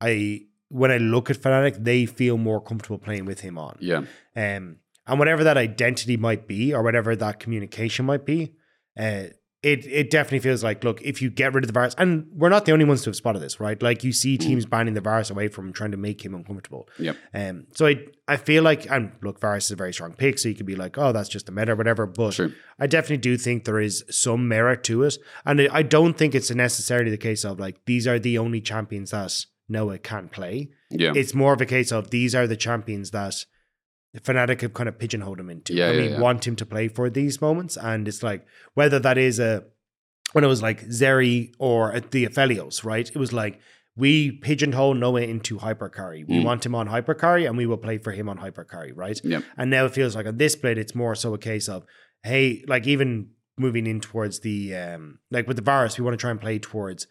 I, 0.00 0.42
when 0.68 0.90
I 0.90 0.98
look 0.98 1.30
at 1.30 1.38
Fnatic, 1.38 1.82
they 1.82 2.06
feel 2.06 2.36
more 2.36 2.60
comfortable 2.60 2.98
playing 2.98 3.24
with 3.24 3.40
him 3.40 3.58
on. 3.58 3.76
Yeah, 3.80 4.04
Um, 4.36 4.76
and 5.06 5.18
whatever 5.18 5.42
that 5.44 5.56
identity 5.56 6.16
might 6.18 6.46
be, 6.46 6.74
or 6.74 6.82
whatever 6.82 7.16
that 7.16 7.40
communication 7.40 8.04
might 8.04 8.26
be, 8.26 8.52
uh, 8.98 9.28
it 9.62 9.86
it 9.86 10.10
definitely 10.10 10.38
feels 10.38 10.62
like, 10.62 10.84
look, 10.84 11.02
if 11.02 11.20
you 11.20 11.30
get 11.30 11.52
rid 11.52 11.64
of 11.64 11.68
the 11.68 11.72
Varus, 11.72 11.94
and 11.98 12.26
we're 12.32 12.48
not 12.48 12.64
the 12.64 12.72
only 12.72 12.84
ones 12.84 13.02
to 13.02 13.10
have 13.10 13.16
spotted 13.16 13.40
this, 13.40 13.58
right? 13.58 13.82
Like 13.82 14.04
you 14.04 14.12
see 14.12 14.38
teams 14.38 14.66
banning 14.66 14.94
the 14.94 15.00
Varus 15.00 15.30
away 15.30 15.48
from 15.48 15.66
him, 15.66 15.72
trying 15.72 15.90
to 15.90 15.96
make 15.96 16.24
him 16.24 16.32
uncomfortable. 16.34 16.88
Yeah. 16.98 17.14
Um, 17.34 17.66
so 17.74 17.86
I 17.86 18.04
I 18.28 18.36
feel 18.36 18.62
like, 18.62 18.88
and 18.88 19.12
look, 19.20 19.40
Varus 19.40 19.64
is 19.64 19.72
a 19.72 19.76
very 19.76 19.92
strong 19.92 20.12
pick, 20.12 20.38
so 20.38 20.48
you 20.48 20.54
could 20.54 20.66
be 20.66 20.76
like, 20.76 20.96
oh, 20.96 21.10
that's 21.10 21.28
just 21.28 21.48
a 21.48 21.52
meta 21.52 21.72
or 21.72 21.76
whatever. 21.76 22.06
But 22.06 22.34
True. 22.34 22.52
I 22.78 22.86
definitely 22.86 23.16
do 23.16 23.36
think 23.36 23.64
there 23.64 23.80
is 23.80 24.04
some 24.10 24.46
merit 24.46 24.84
to 24.84 25.02
it, 25.02 25.16
and 25.44 25.60
I 25.60 25.68
I 25.72 25.82
don't 25.82 26.16
think 26.16 26.36
it's 26.36 26.50
necessarily 26.52 27.10
the 27.10 27.18
case 27.18 27.44
of 27.44 27.58
like 27.58 27.84
these 27.86 28.06
are 28.06 28.20
the 28.20 28.38
only 28.38 28.60
champions 28.60 29.10
that 29.10 29.44
Noah 29.68 29.98
can't 29.98 30.30
play 30.30 30.70
yeah, 30.90 31.12
it's 31.14 31.34
more 31.34 31.52
of 31.52 31.60
a 31.60 31.66
case 31.66 31.92
of 31.92 32.10
these 32.10 32.34
are 32.34 32.46
the 32.46 32.56
champions 32.56 33.10
that 33.10 33.34
the 34.14 34.20
Fnatic 34.20 34.62
have 34.62 34.72
kind 34.72 34.88
of 34.88 34.98
pigeonholed 34.98 35.38
him 35.38 35.50
into. 35.50 35.74
Yeah, 35.74 35.88
and 35.90 35.96
yeah, 35.98 36.02
we 36.06 36.12
yeah. 36.12 36.20
want 36.20 36.46
him 36.46 36.56
to 36.56 36.64
play 36.66 36.88
for 36.88 37.10
these 37.10 37.40
moments. 37.42 37.76
And 37.76 38.08
it's 38.08 38.22
like 38.22 38.46
whether 38.74 38.98
that 38.98 39.18
is 39.18 39.38
a 39.38 39.64
when 40.32 40.44
it 40.44 40.46
was 40.48 40.62
like 40.62 40.86
Zeri 40.88 41.52
or 41.58 41.92
at 41.92 42.10
the 42.10 42.26
Aphelios, 42.26 42.84
right? 42.84 43.06
It 43.08 43.16
was 43.18 43.32
like 43.34 43.60
we 43.96 44.30
pigeonhole 44.32 44.94
Noah 44.94 45.22
into 45.22 45.58
hypercarry. 45.58 46.26
We 46.26 46.36
Mm. 46.36 46.44
want 46.44 46.64
him 46.64 46.74
on 46.74 46.88
hypercarry 46.88 47.46
and 47.46 47.56
we 47.58 47.66
will 47.66 47.76
play 47.78 47.98
for 47.98 48.12
him 48.12 48.28
on 48.28 48.38
hypercarry, 48.38 48.92
right? 48.94 49.20
Yep. 49.24 49.42
And 49.58 49.70
now 49.70 49.84
it 49.86 49.92
feels 49.92 50.14
like 50.16 50.26
on 50.26 50.38
this 50.38 50.52
split, 50.54 50.78
it's 50.78 50.94
more 50.94 51.14
so 51.14 51.34
a 51.34 51.38
case 51.38 51.68
of, 51.68 51.84
hey, 52.22 52.64
like 52.66 52.86
even 52.86 53.30
moving 53.58 53.86
in 53.86 54.00
towards 54.00 54.40
the 54.40 54.74
um 54.74 55.18
like 55.30 55.46
with 55.48 55.56
the 55.56 55.62
virus, 55.62 55.98
we 55.98 56.04
want 56.04 56.14
to 56.14 56.20
try 56.20 56.30
and 56.30 56.40
play 56.40 56.58
towards 56.58 57.06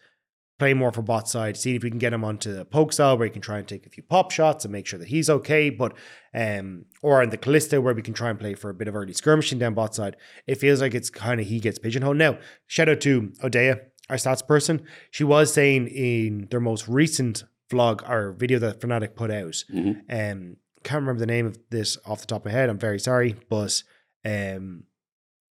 play 0.58 0.74
more 0.74 0.90
for 0.92 1.02
bot 1.02 1.28
side, 1.28 1.56
see 1.56 1.76
if 1.76 1.82
we 1.82 1.90
can 1.90 1.98
get 1.98 2.12
him 2.12 2.24
onto 2.24 2.52
the 2.52 2.64
poke 2.64 2.92
style 2.92 3.16
where 3.16 3.26
he 3.26 3.30
can 3.30 3.40
try 3.42 3.58
and 3.58 3.68
take 3.68 3.86
a 3.86 3.90
few 3.90 4.02
pop 4.02 4.30
shots 4.30 4.64
and 4.64 4.72
make 4.72 4.86
sure 4.86 4.98
that 4.98 5.08
he's 5.08 5.30
okay. 5.30 5.70
But 5.70 5.94
um 6.34 6.84
or 7.02 7.22
in 7.22 7.30
the 7.30 7.38
Kalista 7.38 7.80
where 7.82 7.94
we 7.94 8.02
can 8.02 8.14
try 8.14 8.30
and 8.30 8.38
play 8.38 8.54
for 8.54 8.68
a 8.70 8.74
bit 8.74 8.88
of 8.88 8.96
early 8.96 9.12
skirmishing 9.12 9.58
down 9.58 9.74
bot 9.74 9.94
side. 9.94 10.16
It 10.46 10.56
feels 10.56 10.80
like 10.80 10.94
it's 10.94 11.10
kind 11.10 11.40
of 11.40 11.46
he 11.46 11.60
gets 11.60 11.78
pigeonholed. 11.78 12.16
Now, 12.16 12.38
shout 12.66 12.88
out 12.88 13.00
to 13.02 13.32
Odea, 13.42 13.80
our 14.10 14.16
stats 14.16 14.46
person. 14.46 14.82
She 15.10 15.24
was 15.24 15.52
saying 15.52 15.86
in 15.88 16.48
their 16.50 16.60
most 16.60 16.88
recent 16.88 17.44
vlog 17.70 18.08
or 18.08 18.32
video 18.32 18.58
that 18.58 18.80
Fnatic 18.80 19.14
put 19.14 19.30
out, 19.30 19.62
Mhm. 19.72 20.00
um, 20.10 20.56
can't 20.82 21.02
remember 21.02 21.20
the 21.20 21.26
name 21.26 21.46
of 21.46 21.58
this 21.70 21.98
off 22.06 22.20
the 22.20 22.26
top 22.26 22.46
of 22.46 22.52
my 22.52 22.58
head. 22.58 22.70
I'm 22.70 22.78
very 22.78 22.98
sorry, 22.98 23.36
but 23.50 23.82
um, 24.24 24.84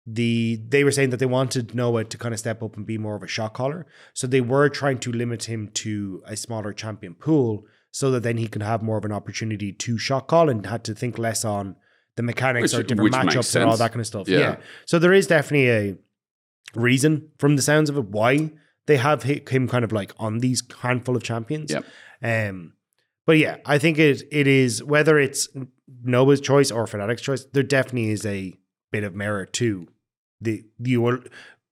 the 0.05 0.59
they 0.67 0.83
were 0.83 0.91
saying 0.91 1.11
that 1.11 1.17
they 1.17 1.25
wanted 1.25 1.75
Noah 1.75 2.05
to 2.05 2.17
kind 2.17 2.33
of 2.33 2.39
step 2.39 2.63
up 2.63 2.75
and 2.75 2.85
be 2.85 2.97
more 2.97 3.15
of 3.15 3.23
a 3.23 3.27
shot 3.27 3.53
caller, 3.53 3.85
so 4.13 4.27
they 4.27 4.41
were 4.41 4.67
trying 4.69 4.99
to 4.99 5.11
limit 5.11 5.43
him 5.45 5.69
to 5.75 6.23
a 6.25 6.35
smaller 6.35 6.73
champion 6.73 7.13
pool, 7.13 7.65
so 7.91 8.09
that 8.11 8.23
then 8.23 8.37
he 8.37 8.47
could 8.47 8.63
have 8.63 8.81
more 8.81 8.97
of 8.97 9.05
an 9.05 9.11
opportunity 9.11 9.71
to 9.71 9.97
shot 9.97 10.27
call 10.27 10.49
and 10.49 10.65
had 10.65 10.83
to 10.85 10.95
think 10.95 11.17
less 11.17 11.45
on 11.45 11.75
the 12.15 12.23
mechanics 12.23 12.73
Which- 12.73 12.79
or 12.79 12.83
different 12.83 13.13
matchups 13.13 13.55
and 13.55 13.69
all 13.69 13.77
that 13.77 13.91
kind 13.91 14.01
of 14.01 14.07
stuff. 14.07 14.27
Yeah. 14.27 14.39
Yeah. 14.39 14.55
So 14.85 14.99
there 14.99 15.13
is 15.13 15.27
definitely 15.27 15.69
a 15.69 15.95
reason 16.75 17.29
from 17.37 17.55
the 17.55 17.61
sounds 17.61 17.89
of 17.89 17.97
it 17.97 18.05
why 18.05 18.51
they 18.87 18.97
have 18.97 19.23
hi- 19.23 19.41
him 19.49 19.67
kind 19.67 19.83
of 19.85 19.91
like 19.91 20.13
on 20.17 20.39
these 20.39 20.63
handful 20.81 21.15
of 21.15 21.23
champions. 21.23 21.71
Yep. 21.71 21.85
Um, 22.23 22.73
but 23.25 23.37
yeah, 23.37 23.57
I 23.65 23.77
think 23.77 23.99
it 23.99 24.23
it 24.31 24.47
is 24.47 24.83
whether 24.83 25.19
it's 25.19 25.47
Noah's 26.03 26.41
choice 26.41 26.71
or 26.71 26.85
Fnatic's 26.85 27.21
choice, 27.21 27.45
there 27.53 27.63
definitely 27.63 28.09
is 28.09 28.25
a 28.25 28.53
bit 28.91 29.03
of 29.03 29.15
merit 29.15 29.53
to 29.53 29.87
the 30.39 30.63
you 30.79 31.01
will 31.01 31.19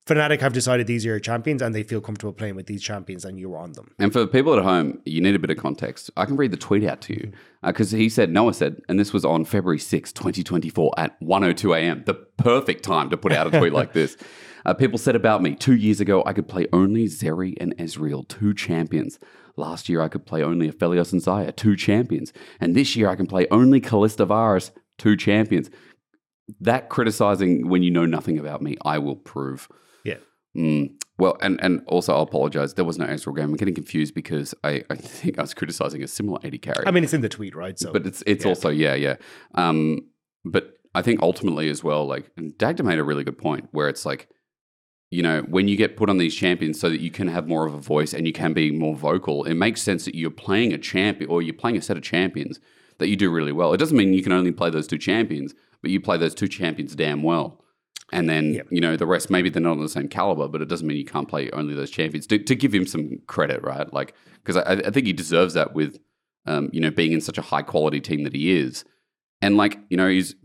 Fnatic 0.10 0.42
have 0.42 0.54
decided 0.54 0.88
these 0.88 1.06
are 1.06 1.10
your 1.10 1.20
champions 1.20 1.62
and 1.62 1.76
they 1.76 1.84
feel 1.84 2.02
comfortable 2.02 2.34
playing 2.34 2.56
with 2.56 2.66
these 2.66 2.82
champions 2.82 3.26
and 3.26 3.40
you're 3.40 3.58
on 3.58 3.74
them. 3.74 3.92
And 4.00 4.12
for 4.12 4.26
people 4.26 4.56
at 4.56 4.64
home, 4.64 5.00
you 5.06 5.22
need 5.22 5.36
a 5.36 5.40
bit 5.40 5.52
of 5.52 5.58
context. 5.58 6.10
I 6.18 6.26
can 6.26 6.36
read 6.36 6.50
the 6.50 6.58
tweet 6.58 6.84
out 6.84 7.02
to 7.02 7.14
you 7.14 7.32
because 7.64 7.92
he 7.92 8.10
said, 8.10 8.32
Noah 8.32 8.56
said, 8.56 8.82
and 8.90 9.00
this 9.00 9.14
was 9.14 9.24
on 9.24 9.46
February 9.46 9.78
6, 9.78 10.12
2024 10.12 10.94
at 10.98 11.20
1.02 11.22 11.78
a.m., 11.78 12.04
the 12.08 12.16
perfect 12.16 12.84
time 12.84 13.12
to 13.12 13.18
put 13.18 13.32
out 13.32 13.54
a 13.54 13.60
tweet 13.60 13.74
like 13.74 13.94
this. 13.94 14.18
Uh, 14.66 14.74
people 14.74 14.98
said 14.98 15.16
about 15.16 15.42
me, 15.42 15.56
two 15.56 15.74
years 15.74 16.02
ago, 16.02 16.22
I 16.26 16.34
could 16.34 16.50
play 16.50 16.68
only 16.74 17.06
Zeri 17.06 17.56
and 17.62 17.76
Ezreal, 17.78 18.28
two 18.28 18.54
champions. 18.54 19.18
Last 19.56 19.88
year, 19.88 20.02
I 20.02 20.10
could 20.10 20.26
play 20.26 20.44
only 20.44 20.70
Aphelios 20.70 21.14
and 21.14 21.22
Xayah, 21.22 21.56
two 21.56 21.78
champions. 21.78 22.34
And 22.60 22.76
this 22.76 22.94
year, 22.96 23.08
I 23.08 23.16
can 23.16 23.26
play 23.26 23.48
only 23.52 23.80
Kalista 23.80 24.28
Varus, 24.28 24.72
two 24.98 25.16
champions. 25.16 25.70
That 26.62 26.89
criticizing 26.89 27.70
when 27.70 27.84
you 27.84 27.91
know 27.91 28.06
nothing 28.06 28.39
about 28.39 28.62
me, 28.62 28.78
I 28.86 28.97
will 28.97 29.16
prove. 29.16 29.68
Yeah. 30.04 30.18
Mm. 30.56 30.93
Well, 31.18 31.38
and, 31.41 31.60
and 31.62 31.84
also 31.86 32.14
I'll 32.14 32.22
apologize. 32.22 32.76
There 32.76 32.86
was 32.86 32.97
no 32.97 33.06
Ezreal 33.06 33.36
game. 33.36 33.50
I'm 33.50 33.56
getting 33.56 33.76
confused 33.76 34.16
because 34.16 34.56
I, 34.64 34.84
I 34.89 34.95
think 34.95 35.38
I 35.38 35.41
was 35.41 35.54
criticizing 35.54 36.02
a 36.02 36.08
similar 36.08 36.39
80 36.43 36.58
carry. 36.60 36.88
I 36.88 36.91
mean, 36.91 37.04
it's 37.04 37.14
in 37.14 37.22
the 37.22 37.30
tweet, 37.30 37.56
right? 37.56 37.78
So, 37.78 37.91
but 37.91 38.08
it's 38.08 38.24
it's 38.26 38.45
yeah. 38.45 38.50
also 38.50 38.70
yeah 38.70 38.95
yeah. 38.95 39.16
Um, 39.56 40.00
but 40.45 40.78
I 40.95 41.02
think 41.02 41.22
ultimately 41.22 41.70
as 41.70 41.84
well, 41.84 42.06
like 42.06 42.32
and 42.38 42.58
Dagda 42.58 42.84
made 42.84 43.00
a 43.00 43.04
really 43.04 43.24
good 43.24 43.38
point 43.38 43.68
where 43.72 43.89
it's 43.89 44.06
like, 44.06 44.30
you 45.12 45.22
know, 45.22 45.41
when 45.41 45.68
you 45.68 45.76
get 45.76 45.97
put 45.97 46.10
on 46.10 46.18
these 46.18 46.36
champions 46.36 46.80
so 46.80 46.89
that 46.89 47.02
you 47.02 47.12
can 47.12 47.28
have 47.28 47.47
more 47.47 47.68
of 47.68 47.74
a 47.74 47.80
voice 47.80 48.14
and 48.14 48.26
you 48.26 48.34
can 48.34 48.54
be 48.54 48.72
more 48.72 48.95
vocal, 48.95 49.43
it 49.43 49.56
makes 49.56 49.82
sense 49.82 50.06
that 50.06 50.16
you're 50.16 50.32
playing 50.32 50.72
a 50.72 50.78
champion 50.78 51.30
or 51.30 51.41
you're 51.41 51.54
playing 51.54 51.78
a 51.78 51.82
set 51.82 51.97
of 51.97 52.04
champions 52.04 52.60
that 53.00 53.08
you 53.08 53.16
do 53.16 53.30
really 53.30 53.52
well. 53.52 53.74
It 53.74 53.78
doesn't 53.78 53.97
mean 53.97 54.14
you 54.14 54.24
can 54.24 54.32
only 54.32 54.52
play 54.52 54.70
those 54.70 54.88
two 54.88 54.97
champions, 54.97 55.54
but 55.82 55.92
you 55.92 56.00
play 56.02 56.18
those 56.18 56.36
two 56.36 56.48
champions 56.48 56.96
damn 56.96 57.24
well. 57.24 57.64
And 58.12 58.28
then, 58.28 58.54
Yep. 58.56 58.68
you 58.72 58.82
know, 58.82 58.98
the 58.98 59.06
rest, 59.06 59.30
maybe 59.30 59.50
they're 59.50 59.62
not 59.62 59.74
on 59.74 59.82
the 59.82 59.90
same 59.90 60.08
caliber, 60.08 60.48
but 60.48 60.62
it 60.62 60.68
doesn't 60.68 60.88
mean 60.88 60.98
you 60.98 61.06
can't 61.06 61.28
play 61.28 61.50
only 61.52 61.76
those 61.76 61.92
champions. 61.92 62.26
To, 62.28 62.40
to 62.40 62.56
give 62.56 62.74
him 62.74 62.88
some 62.88 63.20
credit, 63.28 63.62
right? 63.64 63.92
Like, 63.94 64.16
because 64.44 64.58
I, 64.58 64.74
I 64.88 64.90
think 64.90 65.06
he 65.06 65.14
deserves 65.14 65.54
that 65.54 65.74
with, 65.74 66.00
um, 66.48 66.70
you 66.74 66.82
know, 66.82 66.90
being 66.90 67.12
in 67.12 67.22
such 67.22 67.38
a 67.38 67.42
high 67.44 67.62
quality 67.62 68.00
team 68.02 68.24
that 68.24 68.34
he 68.34 68.52
is. 68.58 68.84
And 69.42 69.58
like, 69.58 69.78
you 69.90 69.98
know, 69.98 70.08
he's 70.10 70.36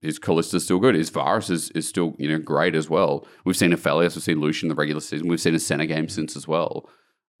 his 0.00 0.18
Kalista's 0.18 0.64
still 0.64 0.80
good. 0.80 0.96
His 0.96 1.10
Varus 1.10 1.48
is, 1.48 1.70
is 1.70 1.86
still, 1.88 2.16
you 2.18 2.28
know, 2.28 2.38
great 2.38 2.74
as 2.74 2.90
well. 2.90 3.24
We've 3.44 3.56
seen 3.56 3.70
Aphelios, 3.70 4.16
we've 4.16 4.24
seen 4.24 4.40
Lucian 4.40 4.68
the 4.68 4.74
regular 4.74 5.00
season, 5.00 5.28
we've 5.28 5.40
seen 5.40 5.54
a 5.54 5.60
Senna 5.60 5.86
game 5.86 6.08
since 6.08 6.34
as 6.34 6.48
well. 6.48 6.88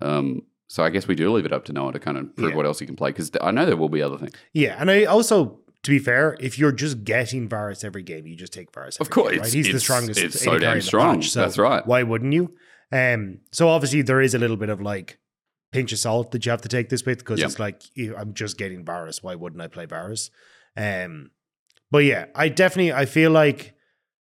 Um, 0.00 0.42
so 0.68 0.84
I 0.84 0.90
guess 0.90 1.08
we 1.08 1.16
do 1.16 1.30
leave 1.32 1.44
it 1.44 1.52
up 1.52 1.64
to 1.66 1.72
Noah 1.72 1.92
to 1.92 1.98
kind 1.98 2.16
of 2.16 2.34
prove 2.36 2.50
Yeah. 2.50 2.56
what 2.56 2.64
else 2.66 2.78
he 2.78 2.86
can 2.86 2.94
play 2.94 3.10
because 3.10 3.32
I 3.40 3.50
know 3.50 3.66
there 3.66 3.76
will 3.76 3.88
be 3.88 4.00
other 4.00 4.16
things. 4.16 4.32
yeah. 4.52 4.76
And 4.78 4.90
I 4.92 5.04
also, 5.04 5.58
to 5.82 5.90
be 5.90 5.98
fair, 5.98 6.36
if 6.40 6.58
you're 6.58 6.72
just 6.72 7.04
getting 7.04 7.48
Varus 7.48 7.82
every 7.84 8.02
game, 8.02 8.26
you 8.26 8.36
just 8.36 8.52
take 8.52 8.72
Varus. 8.72 8.98
Of 8.98 9.10
course, 9.10 9.32
game, 9.32 9.40
right? 9.40 9.52
he's 9.52 9.70
the 9.72 9.80
strongest. 9.80 10.20
it's 10.20 10.40
so 10.40 10.58
damn 10.58 10.80
strong. 10.80 11.22
so 11.22 11.40
That's 11.40 11.58
right. 11.58 11.84
Why 11.86 12.02
wouldn't 12.02 12.32
you? 12.32 12.54
Um, 12.92 13.38
so 13.52 13.68
obviously 13.68 14.02
there 14.02 14.20
is 14.20 14.34
a 14.34 14.38
little 14.38 14.56
bit 14.56 14.68
of 14.68 14.80
like 14.80 15.18
pinch 15.72 15.92
of 15.92 15.98
salt 15.98 16.30
that 16.32 16.44
you 16.44 16.50
have 16.50 16.60
to 16.62 16.68
take 16.68 16.88
this 16.90 17.04
with 17.06 17.18
because 17.18 17.40
Yep. 17.40 17.48
it's 17.48 17.58
like 17.58 17.82
I'm 18.18 18.34
just 18.34 18.58
getting 18.58 18.84
Varus. 18.84 19.22
Why 19.22 19.34
wouldn't 19.34 19.62
I 19.62 19.66
play 19.68 19.86
Varus? 19.86 20.30
Um, 20.76 21.30
but 21.90 22.04
yeah, 22.04 22.26
I 22.34 22.48
definitely 22.48 22.92
I 22.92 23.06
feel 23.06 23.30
like 23.30 23.74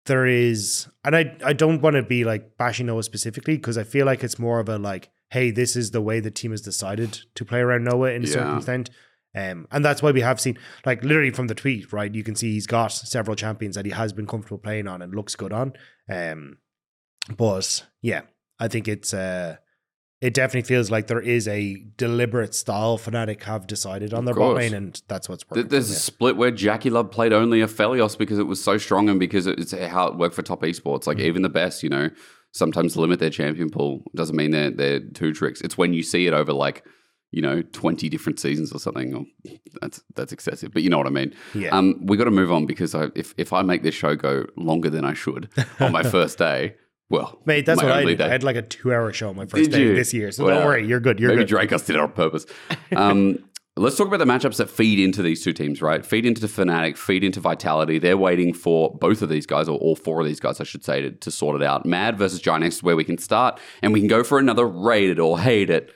there 0.07 0.27
is, 0.27 0.87
and 1.05 1.17
I 1.17 1.37
I 1.45 1.53
don't 1.53 1.81
want 1.81 1.97
to 1.97 2.03
be 2.03 2.25
like 2.25 2.57
bashing 2.59 2.87
Noah 2.87 3.03
specifically 3.03 3.57
because 3.57 3.79
I 3.79 3.83
feel 3.85 4.07
like 4.07 4.23
it's 4.23 4.39
more 4.39 4.61
of 4.61 4.69
a 4.69 4.79
like, 4.79 5.11
hey, 5.31 5.51
this 5.51 5.75
is 5.75 5.91
the 5.93 6.01
way 6.01 6.21
the 6.21 6.31
team 6.31 6.51
has 6.53 6.61
decided 6.61 7.21
to 7.35 7.45
play 7.45 7.61
around 7.61 7.85
Noah 7.85 8.11
in 8.13 8.25
a 8.25 8.27
certain 8.27 8.49
Yeah. 8.51 8.57
extent. 8.57 8.91
Um, 9.37 9.67
and 9.71 9.85
that's 9.85 10.03
why 10.03 10.13
we 10.13 10.23
have 10.23 10.41
seen, 10.41 10.57
like, 10.87 11.05
literally 11.05 11.31
from 11.31 11.47
the 11.47 11.55
tweet, 11.55 11.93
right? 11.93 12.13
You 12.15 12.25
can 12.25 12.35
see 12.35 12.53
he's 12.53 12.67
got 12.67 12.89
several 12.89 13.37
champions 13.37 13.75
that 13.77 13.85
he 13.85 13.93
has 13.93 14.13
been 14.15 14.27
comfortable 14.27 14.59
playing 14.59 14.89
on 14.89 15.03
and 15.03 15.15
looks 15.15 15.37
good 15.37 15.53
on. 15.53 15.75
Um, 16.11 16.59
but 17.37 17.85
yeah, 18.03 18.23
I 18.59 18.69
think 18.69 18.89
it's 18.89 19.13
uh, 19.13 19.57
it 20.23 20.33
definitely 20.33 20.67
feels 20.67 20.91
like 20.91 21.09
there 21.09 21.21
is 21.21 21.47
a 21.49 21.77
deliberate 21.97 22.55
style 22.55 22.97
Fnatic 22.99 23.43
have 23.43 23.67
decided 23.67 24.15
on 24.15 24.21
Of 24.21 24.25
their 24.27 24.35
bot 24.35 24.57
lane, 24.57 24.73
and 24.75 25.03
that's 25.09 25.29
what's 25.29 25.45
working. 25.51 25.69
There's 25.69 25.91
a 25.91 25.95
split 25.95 26.37
where 26.37 26.51
JackeyLove 26.53 27.11
played 27.11 27.33
only 27.35 27.61
Aphelios 27.61 28.17
because 28.17 28.39
it 28.39 28.47
was 28.47 28.63
so 28.63 28.79
strong 28.79 29.11
and 29.11 29.21
because 29.21 29.47
it's 29.47 29.73
how 29.73 30.07
it 30.07 30.17
worked 30.17 30.35
for 30.35 30.43
top 30.43 30.63
esports. 30.63 31.07
Like 31.07 31.19
Mhm. 31.19 31.25
even 31.25 31.43
the 31.43 31.49
best, 31.51 31.83
you 31.83 31.91
know, 31.91 32.09
sometimes 32.53 32.97
limit 32.97 33.19
their 33.19 33.31
champion 33.31 33.69
pool. 33.69 34.03
Doesn't 34.15 34.37
mean 34.37 34.53
they're 34.53 34.71
they're 34.71 35.01
two 35.01 35.35
tricks. 35.35 35.61
It's 35.61 35.77
when 35.77 35.93
you 35.93 36.03
see 36.03 36.27
it 36.27 36.33
over 36.33 36.53
like, 36.55 36.83
you 37.37 37.43
know, 37.43 37.61
20 37.61 38.09
different 38.09 38.41
seasons 38.41 38.73
or 38.73 38.81
something. 38.81 39.15
Or, 39.15 39.25
that's 39.83 40.03
that's 40.15 40.33
excessive, 40.33 40.73
but 40.73 40.83
you 40.83 40.89
know 40.89 40.97
what 40.97 41.07
I 41.07 41.11
mean. 41.11 41.35
Yeah, 41.55 41.77
Um, 41.77 42.01
we 42.07 42.17
got 42.17 42.25
to 42.25 42.31
move 42.31 42.51
on 42.51 42.65
because 42.65 42.95
I, 42.95 43.09
if 43.15 43.35
if 43.37 43.53
I 43.53 43.61
make 43.61 43.83
this 43.83 43.95
show 43.95 44.17
go 44.17 44.47
longer 44.57 44.89
than 44.89 45.05
I 45.05 45.13
should 45.13 45.51
on 45.81 45.93
my 45.93 46.03
first 46.03 46.39
day, 46.39 46.77
well, 47.11 47.39
mate, 47.45 47.67
that's 47.67 47.83
what 47.83 47.93
I 47.93 48.05
did. 48.05 48.19
day. 48.19 48.25
I 48.25 48.29
had 48.29 48.43
like 48.43 48.57
a 48.57 48.63
two-hour 48.63 49.13
show 49.13 49.29
on 49.29 49.37
my 49.37 49.45
first 49.45 49.71
Did 49.71 49.73
day 49.73 49.83
you? 49.83 49.95
this 49.95 50.15
year, 50.15 50.33
so 50.33 50.47
Well, 50.47 50.57
don't 50.57 50.67
worry, 50.67 50.87
you're 50.87 50.99
good. 50.99 51.21
You're 51.21 51.29
Maybe 51.33 51.43
good. 51.43 51.49
Drake 51.49 51.73
us 51.73 51.85
did 51.85 51.97
it 51.97 52.01
on 52.01 52.11
purpose. 52.13 52.47
Um, 52.97 53.39
let's 53.77 53.97
talk 53.97 54.09
about 54.09 54.19
the 54.19 54.25
matchups 54.25 54.57
that 54.57 54.71
feed 54.71 54.99
into 54.99 55.21
these 55.21 55.45
two 55.45 55.53
teams, 55.53 55.83
right? 55.83 56.07
Feed 56.07 56.25
into 56.25 56.41
the 56.41 56.47
Fnatic, 56.47 56.97
feed 56.97 57.23
into 57.23 57.39
Vitality. 57.41 57.99
They're 57.99 58.17
waiting 58.17 58.55
for 58.55 58.97
both 58.99 59.21
of 59.21 59.29
these 59.29 59.45
guys, 59.45 59.69
or 59.69 59.77
all 59.79 59.95
four 59.95 60.21
of 60.21 60.27
these 60.27 60.41
guys, 60.41 60.59
I 60.59 60.65
should 60.65 60.85
say, 60.85 61.03
to, 61.03 61.11
to 61.11 61.31
sort 61.31 61.61
it 61.61 61.63
out. 61.63 61.85
Mad 61.85 62.17
versus 62.17 62.41
Giant 62.41 62.65
X 62.65 62.77
is 62.77 62.83
where 62.83 62.97
we 62.97 63.05
can 63.05 63.19
start, 63.19 63.61
and 63.83 63.93
we 63.93 64.01
can 64.01 64.09
go 64.09 64.25
for 64.25 64.39
another 64.39 64.67
rate 64.67 65.11
it 65.11 65.19
or 65.19 65.39
hate 65.39 65.69
it. 65.69 65.93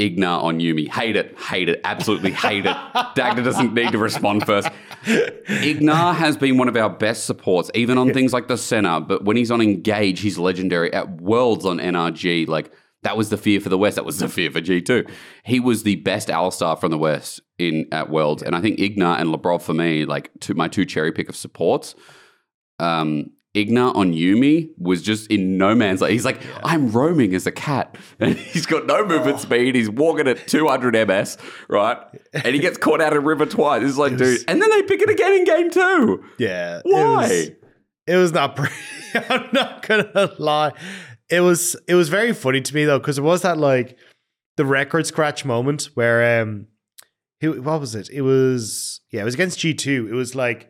Ignar 0.00 0.42
on 0.42 0.58
Yuumi. 0.58 0.88
Hate 0.88 1.14
it. 1.14 1.38
Hate 1.38 1.68
it. 1.68 1.80
Absolutely 1.84 2.32
hate 2.32 2.66
it. 2.66 2.76
Dagda 3.14 3.42
doesn't 3.42 3.74
need 3.74 3.92
to 3.92 3.98
respond 3.98 4.44
first. 4.44 4.68
Ignar 5.04 6.14
has 6.16 6.36
been 6.36 6.58
one 6.58 6.68
of 6.68 6.76
our 6.76 6.90
best 6.90 7.26
supports, 7.26 7.70
even 7.74 7.96
on 7.96 8.12
things 8.12 8.32
like 8.32 8.48
the 8.48 8.56
Senna. 8.56 9.00
But 9.00 9.24
when 9.24 9.36
he's 9.36 9.52
on 9.52 9.60
Engage, 9.60 10.20
he's 10.20 10.36
legendary. 10.36 10.92
At 10.92 11.20
Worlds 11.20 11.64
on 11.64 11.78
NRG, 11.78 12.48
like 12.48 12.72
that 13.04 13.16
was 13.16 13.30
the 13.30 13.36
fear 13.36 13.60
for 13.60 13.68
the 13.68 13.78
West. 13.78 13.94
That 13.94 14.04
was 14.04 14.18
the 14.18 14.28
fear 14.28 14.50
for 14.50 14.60
G2. 14.60 15.08
He 15.44 15.60
was 15.60 15.84
the 15.84 15.96
best 15.96 16.28
Alistar 16.28 16.80
from 16.80 16.90
the 16.90 16.98
West 16.98 17.40
in 17.58 17.86
at 17.92 18.10
Worlds. 18.10 18.42
And 18.42 18.56
I 18.56 18.60
think 18.60 18.80
Ignar 18.80 19.20
and 19.20 19.32
Labrov 19.32 19.62
for 19.62 19.74
me, 19.74 20.06
like 20.06 20.30
two, 20.40 20.54
my 20.54 20.66
two 20.66 20.84
cherry 20.84 21.12
pick 21.12 21.28
of 21.28 21.36
supports. 21.36 21.94
Um, 22.80 23.30
Ignar 23.54 23.94
on 23.94 24.12
Yuumi 24.12 24.70
was 24.78 25.00
just 25.02 25.28
in 25.30 25.56
no 25.56 25.74
man's 25.74 26.00
land. 26.00 26.12
He's 26.12 26.24
like, 26.24 26.40
I'm 26.64 26.90
roaming 26.90 27.34
as 27.34 27.46
a 27.46 27.52
cat. 27.52 27.96
And 28.20 28.36
he's 28.36 28.66
got 28.66 28.86
no 28.86 29.04
movement 29.06 29.40
speed. 29.40 29.74
He's 29.74 29.88
walking 29.90 30.26
at 30.28 30.46
200 30.48 31.06
MS, 31.08 31.38
right? 31.68 31.98
And 32.32 32.46
he 32.54 32.58
gets 32.58 32.78
caught 32.78 33.00
out 33.00 33.16
of 33.16 33.22
river 33.24 33.46
twice. 33.46 33.82
It's 33.82 33.96
like, 33.96 34.12
It 34.12 34.20
was- 34.20 34.38
dude. 34.40 34.50
And 34.50 34.60
then 34.60 34.70
they 34.70 34.82
pick 34.82 35.00
it 35.02 35.08
again 35.10 35.32
in 35.32 35.44
game 35.44 35.70
two. 35.70 36.24
Yeah. 36.38 36.80
Why? 36.84 37.24
It 37.24 37.28
was, 37.28 37.50
it 38.06 38.16
was 38.16 38.32
not 38.32 38.56
pretty. 38.56 38.74
I'm 39.30 39.48
not 39.52 39.86
gonna 39.86 40.32
lie. 40.38 40.72
It 41.30 41.40
was 41.40 41.76
it 41.88 41.94
was 41.94 42.08
very 42.08 42.32
funny 42.32 42.60
to 42.60 42.74
me 42.74 42.84
though, 42.84 42.98
because 42.98 43.16
it 43.18 43.22
was 43.22 43.42
that 43.42 43.56
like 43.58 43.96
the 44.56 44.64
record 44.64 45.06
scratch 45.06 45.44
moment 45.44 45.88
where 45.94 46.42
um 46.42 46.66
he, 47.40 47.48
what 47.48 47.80
was 47.80 47.94
it? 47.94 48.10
It 48.10 48.22
was 48.22 49.00
yeah, 49.10 49.22
it 49.22 49.24
was 49.24 49.34
against 49.34 49.58
G2. 49.60 50.08
It 50.08 50.14
was 50.14 50.34
like 50.34 50.68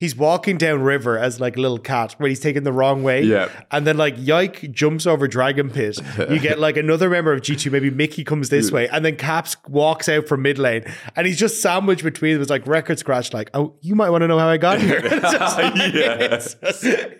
he's 0.00 0.16
walking 0.16 0.56
down 0.56 0.80
river 0.82 1.18
as 1.18 1.38
like 1.40 1.56
a 1.56 1.60
little 1.60 1.78
cat 1.78 2.14
where 2.18 2.28
he's 2.28 2.40
taking 2.40 2.62
the 2.64 2.72
wrong 2.72 3.02
way. 3.02 3.22
Yeah. 3.22 3.48
And 3.70 3.86
then 3.86 3.98
like 3.98 4.14
Yike 4.16 4.72
jumps 4.72 5.06
over 5.06 5.28
Dragon 5.28 5.68
Pit. 5.70 5.98
You 6.30 6.40
get 6.40 6.58
like 6.58 6.76
another 6.78 7.10
member 7.10 7.32
of 7.34 7.42
G2, 7.42 7.70
maybe 7.70 7.90
Mikyx 7.90 8.24
comes 8.26 8.48
this 8.48 8.72
way, 8.72 8.88
and 8.88 9.04
then 9.04 9.16
Caps 9.16 9.56
walks 9.68 10.08
out 10.08 10.26
from 10.26 10.42
mid 10.42 10.58
lane, 10.58 10.84
and 11.16 11.26
he's 11.26 11.38
just 11.38 11.60
sandwiched 11.62 12.02
between 12.02 12.32
them. 12.32 12.42
It's 12.42 12.50
like 12.50 12.66
record 12.66 12.98
scratch, 12.98 13.32
like, 13.34 13.50
oh, 13.54 13.74
you 13.82 13.94
might 13.94 14.10
want 14.10 14.22
to 14.22 14.28
know 14.28 14.38
how 14.38 14.48
I 14.48 14.56
got 14.56 14.80
here. 14.80 15.00
It's 15.04 15.22
like- 15.22 15.76
Yeah. 15.94 16.16
it's, 16.18 16.56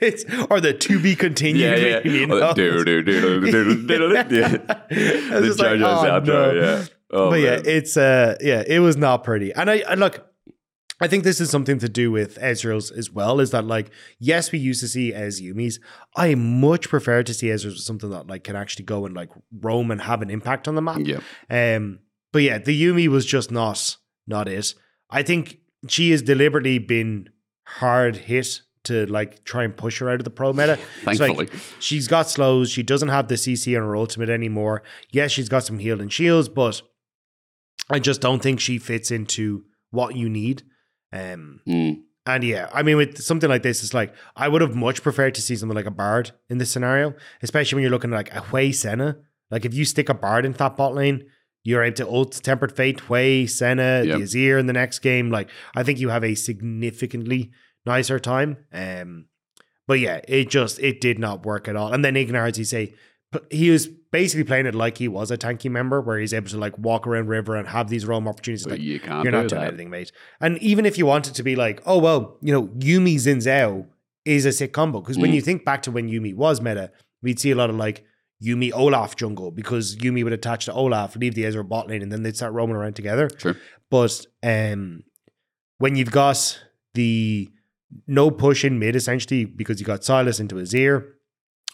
it's- 0.01 0.47
or 0.51 0.61
the 0.61 0.73
to 0.73 0.99
be 0.99 1.15
continued. 1.15 1.61
Yeah, 1.61 1.77
yeah. 1.77 2.01
you 2.05 2.27
know? 2.27 2.55
Do, 2.55 2.83
do, 2.85 3.03
do, 3.03 3.41
do, 3.41 3.41
do, 3.53 3.87
do, 3.87 4.25
do, 4.25 4.37
yeah. 4.37 4.49
The 4.89 5.55
like, 5.59 5.81
oh, 5.81 6.21
no. 6.25 6.53
yeah. 6.53 6.85
Oh, 7.13 7.31
but 7.31 7.41
yeah, 7.41 7.61
it's 7.65 7.97
uh, 7.97 8.37
yeah, 8.41 8.63
it 8.67 8.79
was 8.79 8.97
not 8.97 9.25
pretty. 9.25 9.53
And 9.53 9.69
I, 9.69 9.83
I 9.87 9.95
look, 9.95 10.25
I 11.01 11.09
think 11.09 11.25
this 11.25 11.41
is 11.41 11.49
something 11.51 11.79
to 11.79 11.89
do 11.89 12.11
with 12.11 12.39
Ezreal's 12.39 12.91
as 12.91 13.11
well. 13.11 13.41
Is 13.41 13.51
that 13.53 13.65
like, 13.65 13.91
yes, 14.19 14.53
we 14.53 14.59
used 14.59 14.81
to 14.81 14.89
see 14.89 15.15
Ez 15.15 15.41
Yuumi's. 15.41 15.81
I 16.15 16.35
much 16.35 16.89
prefer 16.89 17.23
to 17.23 17.33
see 17.33 17.47
Ezreal's 17.47 17.79
as 17.79 17.85
something 17.87 18.11
that 18.11 18.27
like 18.27 18.45
can 18.45 18.57
actually 18.57 18.85
go 18.85 19.07
and 19.07 19.15
like 19.15 19.31
roam 19.61 19.91
and 19.91 20.03
have 20.03 20.21
an 20.23 20.31
impact 20.31 20.69
on 20.69 20.75
the 20.75 20.83
map. 20.83 21.01
yeah. 21.03 21.21
Um, 21.49 22.01
but 22.33 22.43
yeah, 22.43 22.59
the 22.59 22.81
Yuumi 22.81 23.09
was 23.09 23.25
just 23.27 23.51
not 23.51 23.97
not 24.27 24.47
it. 24.49 24.75
I 25.11 25.23
think 25.23 25.59
she 25.89 26.11
has 26.11 26.23
deliberately 26.23 26.79
been 26.79 27.29
hard 27.65 28.17
hit 28.17 28.61
to 28.85 29.07
like 29.07 29.45
try 29.45 29.65
and 29.65 29.77
push 29.77 29.99
her 30.01 30.09
out 30.11 30.21
of 30.21 30.25
the 30.25 30.31
pro 30.31 30.53
meta. 30.55 30.79
It's 31.07 31.07
like, 31.07 31.19
Thankfully. 31.19 31.49
she's 31.81 32.09
got 32.09 32.29
slows. 32.29 32.71
She 32.71 32.83
doesn't 32.83 33.09
have 33.09 33.29
the 33.29 33.35
CC 33.37 33.77
on 33.77 33.83
her 33.83 33.97
ultimate 33.97 34.29
anymore. 34.29 34.83
Yes, 35.11 35.33
she's 35.33 35.49
got 35.49 35.65
some 35.65 35.79
heal 35.79 36.01
and 36.01 36.13
shields, 36.13 36.49
but 36.49 36.83
I 37.89 37.99
just 37.99 38.21
don't 38.21 38.43
think 38.43 38.61
she 38.61 38.79
fits 38.79 39.11
into 39.11 39.65
what 39.91 40.15
you 40.15 40.29
need. 40.29 40.63
Um, 41.13 41.61
Mm. 41.69 42.03
and 42.27 42.45
yeah, 42.45 42.69
I 42.73 42.83
mean, 42.83 42.97
with 42.97 43.21
something 43.23 43.49
like 43.51 43.63
this, 43.63 43.83
it's 43.83 43.95
like 43.95 44.15
I 44.37 44.49
would 44.49 44.61
have 44.63 44.75
much 44.77 45.03
preferred 45.03 45.35
to 45.35 45.43
see 45.43 45.57
something 45.57 45.75
like 45.77 45.87
a 45.87 45.91
Bard 45.91 46.31
in 46.49 46.59
this 46.59 46.71
scenario, 46.71 47.15
especially 47.43 47.77
when 47.77 47.83
you're 47.83 47.91
looking 47.91 48.13
at 48.13 48.17
like 48.17 48.35
a 48.35 48.41
Hwei 48.41 48.75
Senna. 48.75 49.19
Like 49.51 49.65
if 49.65 49.75
you 49.75 49.85
stick 49.85 50.09
a 50.09 50.15
Bard 50.15 50.45
in 50.47 50.53
that 50.53 50.77
bot 50.77 50.95
lane, 50.95 51.25
you're 51.65 51.83
able 51.83 51.97
to 51.97 52.09
ult 52.09 52.33
Tempered 52.43 52.75
Fate, 52.77 52.99
Hwei, 53.09 53.49
Senna, 53.51 54.03
Yep. 54.05 54.19
the 54.19 54.25
Azir 54.25 54.59
in 54.61 54.67
the 54.67 54.73
next 54.73 55.01
game. 55.01 55.31
Like 55.31 55.49
I 55.75 55.83
think 55.83 55.99
you 55.99 56.09
have 56.11 56.23
a 56.25 56.35
significantly 56.81 57.51
nicer 57.85 58.19
time. 58.19 58.59
Um, 58.73 59.27
but 59.87 59.99
yeah, 59.99 60.21
it 60.29 60.49
just 60.49 60.79
it 60.79 61.01
did 61.01 61.19
not 61.19 61.45
work 61.45 61.67
at 61.69 61.77
all. 61.77 61.93
And 61.93 62.05
then 62.05 62.15
Ignar, 62.15 62.49
as 62.49 62.59
you 62.59 62.65
say, 62.65 62.95
he 63.51 63.71
was 63.71 63.87
basically 63.87 64.43
playing 64.45 64.67
it 64.67 64.75
like 64.75 64.99
he 64.99 65.07
was 65.09 65.31
a 65.31 65.39
tanky 65.39 65.71
member, 65.71 66.01
where 66.01 66.19
he's 66.19 66.35
able 66.35 66.49
to 66.49 66.59
like 66.59 66.77
walk 66.79 67.07
around 67.07 67.29
river 67.29 67.55
and 67.57 67.69
have 67.69 67.89
these 67.89 68.05
roam 68.07 68.27
opportunities. 68.27 68.65
But 68.65 68.73
like 68.73 68.81
you 68.81 68.99
can't 68.99 69.23
you're 69.25 69.31
do 69.33 69.39
not 69.39 69.49
doing 69.49 69.61
that. 69.61 69.69
anything, 69.69 69.91
mate. 69.91 70.11
And 70.41 70.59
even 70.59 70.85
if 70.87 70.99
you 70.99 71.07
wanted 71.07 71.35
to 71.37 71.43
be 71.43 71.55
like, 71.57 71.81
oh 71.87 71.99
well, 71.99 72.37
you 72.41 72.53
know, 72.53 72.67
Yuumi 72.79 73.15
Xin 73.17 73.37
Zhao 73.37 73.87
is 74.25 74.45
a 74.47 74.53
sick 74.53 74.73
combo 74.73 75.01
because 75.01 75.17
when 75.19 75.31
Mm. 75.31 75.35
you 75.35 75.41
think 75.43 75.65
back 75.65 75.83
to 75.83 75.91
when 75.91 76.09
Yuumi 76.09 76.35
was 76.35 76.61
meta, 76.61 76.91
we'd 77.23 77.39
see 77.39 77.51
a 77.53 77.55
lot 77.55 77.71
of 77.71 77.77
like 77.77 78.05
Yuumi 78.45 78.73
Olaf 78.73 79.17
jungle 79.17 79.51
because 79.51 79.97
Yuumi 79.97 80.25
would 80.25 80.33
attach 80.33 80.65
to 80.65 80.73
Olaf, 80.73 81.15
leave 81.15 81.35
the 81.35 81.45
Ezra 81.47 81.63
bot 81.63 81.89
lane, 81.89 82.03
and 82.03 82.11
then 82.11 82.23
they'd 82.23 82.37
start 82.37 82.53
roaming 82.53 82.75
around 82.77 82.97
together. 82.97 83.31
Sure. 83.39 83.57
But 83.91 84.27
um, 84.43 85.05
when 85.79 85.95
you've 85.95 86.11
got 86.11 86.61
the 86.95 87.49
no 88.07 88.31
push 88.31 88.65
in 88.65 88.79
mid 88.79 88.97
essentially 88.97 89.45
because 89.45 89.79
you 89.81 89.87
got 89.87 90.03
Silas 90.05 90.41
into 90.41 90.57
Azir, 90.57 91.13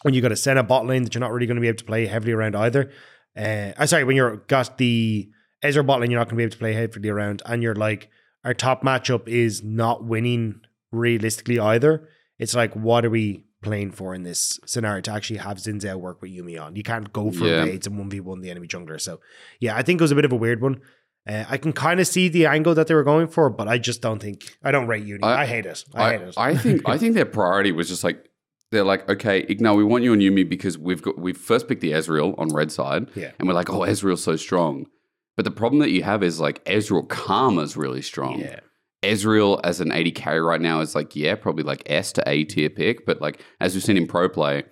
when 0.03 0.13
you 0.13 0.21
got 0.21 0.31
a 0.31 0.35
Senna 0.35 0.63
bot 0.63 0.85
lane 0.85 1.03
that 1.03 1.13
you're 1.15 1.19
not 1.21 1.31
really 1.31 1.45
going 1.47 1.55
to 1.55 1.61
be 1.61 1.67
able 1.67 1.77
to 1.79 1.85
play 1.85 2.05
heavily 2.05 2.31
around 2.33 2.55
either. 2.55 2.91
Uh, 3.37 3.71
I'm 3.77 3.87
sorry, 3.87 4.03
when 4.03 4.15
you're 4.15 4.37
got 4.47 4.77
the 4.77 5.29
Ezreal 5.63 5.85
bot 5.85 5.99
lane, 6.01 6.11
you're 6.11 6.19
not 6.19 6.25
going 6.27 6.35
to 6.35 6.37
be 6.37 6.43
able 6.43 6.51
to 6.51 6.57
play 6.57 6.73
heavily 6.73 7.09
around, 7.09 7.41
and 7.45 7.61
you're 7.63 7.75
like 7.75 8.09
our 8.43 8.53
top 8.53 8.83
matchup 8.83 9.27
is 9.27 9.63
not 9.63 10.03
winning 10.05 10.61
realistically 10.91 11.59
either. 11.59 12.07
It's 12.39 12.55
like, 12.55 12.73
what 12.75 13.05
are 13.05 13.09
we 13.09 13.45
playing 13.63 13.91
for 13.91 14.13
in 14.13 14.23
this 14.23 14.59
scenario 14.65 15.01
to 15.01 15.11
actually 15.11 15.37
have 15.37 15.57
Xin 15.57 15.81
Zhao 15.81 15.95
work 15.97 16.21
with 16.21 16.31
Yuumi 16.31 16.61
on? 16.61 16.75
You 16.75 16.83
can't 16.83 17.11
go 17.11 17.31
for 17.31 17.45
Yeah. 17.45 17.63
raids 17.63 17.87
and 17.87 17.97
one 17.97 18.09
v 18.09 18.19
one 18.19 18.41
the 18.41 18.49
enemy 18.51 18.67
jungler. 18.67 19.01
So 19.01 19.19
yeah, 19.59 19.75
I 19.75 19.81
think 19.81 19.99
it 19.99 20.03
was 20.03 20.11
a 20.11 20.15
bit 20.15 20.25
of 20.25 20.31
a 20.31 20.35
weird 20.35 20.61
one. 20.61 20.79
Uh, 21.27 21.43
I 21.49 21.57
can 21.57 21.73
kind 21.73 21.99
of 21.99 22.07
see 22.07 22.29
the 22.29 22.45
angle 22.45 22.73
that 22.75 22.87
they 22.87 22.93
were 22.93 23.03
going 23.03 23.27
for, 23.27 23.49
but 23.49 23.67
I 23.67 23.77
just 23.79 24.01
don't 24.01 24.19
think 24.19 24.57
I 24.63 24.71
don't 24.71 24.87
rate 24.87 25.03
Uni. 25.03 25.23
I, 25.23 25.41
I- 25.41 25.45
hate 25.45 25.65
it. 25.65 25.83
I, 25.93 26.03
I, 26.05 26.11
hate 26.17 26.21
it. 26.27 26.33
I 26.37 26.55
think 26.57 26.81
I 26.87 26.97
think 27.01 27.15
their 27.15 27.25
priority 27.25 27.71
was 27.73 27.89
just 27.89 28.03
like 28.03 28.23
they're 28.71 28.83
like, 28.83 29.07
okay, 29.09 29.43
Ignar, 29.45 29.75
we 29.77 29.83
want 29.83 30.03
you 30.03 30.11
on 30.11 30.19
Yuumi 30.19 30.47
because 30.47 30.77
we've 30.77 31.01
got 31.01 31.17
we've 31.17 31.37
first 31.37 31.67
picked 31.67 31.81
the 31.81 31.91
Ezreal 31.91 32.37
on 32.37 32.49
red 32.49 32.71
side, 32.71 33.07
Yeah. 33.15 33.31
and 33.39 33.47
we're 33.47 33.53
like, 33.53 33.69
oh, 33.69 33.79
Ezreal's 33.81 34.23
so 34.23 34.35
strong. 34.35 34.87
But 35.35 35.45
the 35.45 35.51
problem 35.51 35.79
that 35.79 35.91
you 35.91 36.03
have 36.03 36.23
is 36.23 36.39
like 36.39 36.63
Ezreal 36.65 37.07
Karma's 37.07 37.77
really 37.77 38.01
strong. 38.01 38.39
yeah, 38.39 38.59
Ezreal 39.03 39.61
as 39.63 39.79
an 39.79 39.91
80 39.91 40.11
carry 40.11 40.41
right 40.41 40.59
now 40.59 40.81
is 40.81 40.95
like, 40.95 41.15
yeah, 41.15 41.35
probably 41.35 41.63
like 41.63 41.83
S 41.85 42.11
to 42.13 42.23
A 42.27 42.43
tier 42.43 42.69
pick. 42.69 43.05
But 43.05 43.21
like 43.21 43.41
as 43.61 43.73
we've 43.73 43.83
seen 43.83 43.97
in 43.97 44.07
pro 44.07 44.27
play, 44.29 44.63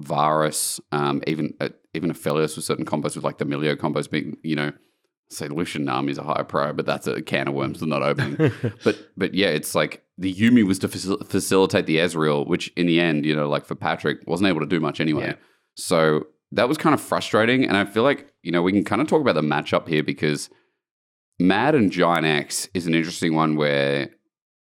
Varus, 0.00 0.80
um, 0.92 1.22
even 1.26 1.54
uh, 1.60 1.68
even 1.94 2.10
Aphelios 2.12 2.54
with 2.56 2.64
certain 2.64 2.84
combos 2.84 3.14
with 3.16 3.24
like 3.24 3.38
the 3.38 3.44
Milio 3.44 3.74
combos 3.76 4.08
being, 4.10 4.36
you 4.42 4.54
know, 4.56 4.72
say 5.30 5.48
Lucian 5.48 5.84
Nami's 5.84 6.18
a 6.18 6.22
higher 6.22 6.44
pro, 6.44 6.72
but 6.72 6.86
that's 6.86 7.06
a 7.06 7.20
can 7.22 7.48
of 7.48 7.54
worms 7.54 7.80
they're 7.80 7.88
not 7.88 8.02
opening. 8.02 8.52
but 8.84 8.98
but 9.16 9.34
yeah, 9.34 9.48
it's 9.48 9.74
like 9.74 10.04
the 10.16 10.34
Yuumi 10.34 10.66
was 10.66 10.78
to 10.80 10.88
facil- 10.88 11.24
facilitate 11.26 11.86
the 11.86 11.98
Ezreal, 11.98 12.46
which 12.46 12.68
in 12.76 12.86
the 12.86 13.00
end, 13.00 13.24
you 13.24 13.34
know, 13.34 13.48
like 13.48 13.64
for 13.64 13.74
Patrik, 13.74 14.26
wasn't 14.26 14.48
able 14.48 14.60
to 14.60 14.66
do 14.66 14.80
much 14.80 15.00
anyway. 15.00 15.28
Yeah. 15.28 15.34
So 15.76 16.26
that 16.52 16.68
was 16.68 16.78
kind 16.78 16.94
of 16.94 17.00
frustrating. 17.00 17.64
And 17.64 17.76
I 17.76 17.84
feel 17.84 18.02
like, 18.02 18.32
you 18.42 18.50
know, 18.50 18.62
we 18.62 18.72
can 18.72 18.84
kind 18.84 19.02
of 19.02 19.08
talk 19.08 19.20
about 19.20 19.34
the 19.34 19.42
matchup 19.42 19.86
here 19.86 20.02
because 20.02 20.48
Mad 21.38 21.74
and 21.74 21.92
Giant 21.92 22.26
X 22.26 22.68
is 22.74 22.86
an 22.86 22.94
interesting 22.94 23.34
one 23.34 23.56
where, 23.56 24.10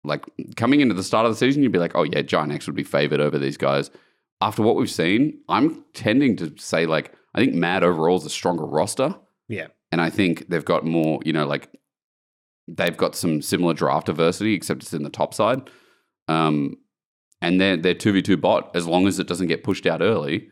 like, 0.04 0.26
coming 0.56 0.82
into 0.82 0.94
the 0.94 1.04
start 1.04 1.26
of 1.26 1.32
the 1.32 1.38
season, 1.38 1.64
you'd 1.64 1.72
be 1.72 1.80
like, 1.80 1.96
oh, 1.96 2.04
yeah, 2.04 2.22
Giant 2.22 2.52
X 2.52 2.66
would 2.68 2.76
be 2.76 2.84
favored 2.84 3.22
over 3.22 3.38
these 3.38 3.58
guys. 3.58 3.92
After 4.42 4.62
what 4.62 4.76
we've 4.76 4.90
seen, 4.90 5.40
I'm 5.48 5.86
tending 5.94 6.36
to 6.38 6.54
say, 6.58 6.86
like, 6.86 7.14
I 7.34 7.40
think 7.40 7.54
Mad 7.54 7.84
overall 7.84 8.18
is 8.18 8.26
a 8.26 8.30
stronger 8.30 8.66
roster. 8.66 9.16
yeah, 9.48 9.68
And 9.96 10.02
I 10.02 10.10
think 10.10 10.50
they've 10.50 10.66
got 10.66 10.84
more, 10.86 11.22
you 11.24 11.32
know, 11.32 11.46
like, 11.48 11.70
they've 12.68 12.98
got 12.98 13.16
some 13.16 13.42
similar 13.42 13.74
draft 13.74 14.08
diversity, 14.08 14.54
except 14.54 14.84
it's 14.84 14.94
in 14.94 15.04
the 15.04 15.10
top 15.10 15.34
side. 15.34 15.70
Um, 16.28 16.76
and 17.42 17.62
their 17.62 17.78
their 17.78 17.94
two 17.94 18.12
v 18.12 18.22
two 18.22 18.36
bot, 18.36 18.76
as 18.76 18.86
long 18.88 19.08
as 19.08 19.20
it 19.20 19.28
doesn't 19.28 19.48
get 19.48 19.64
pushed 19.64 19.86
out 19.86 20.02
early, 20.02 20.50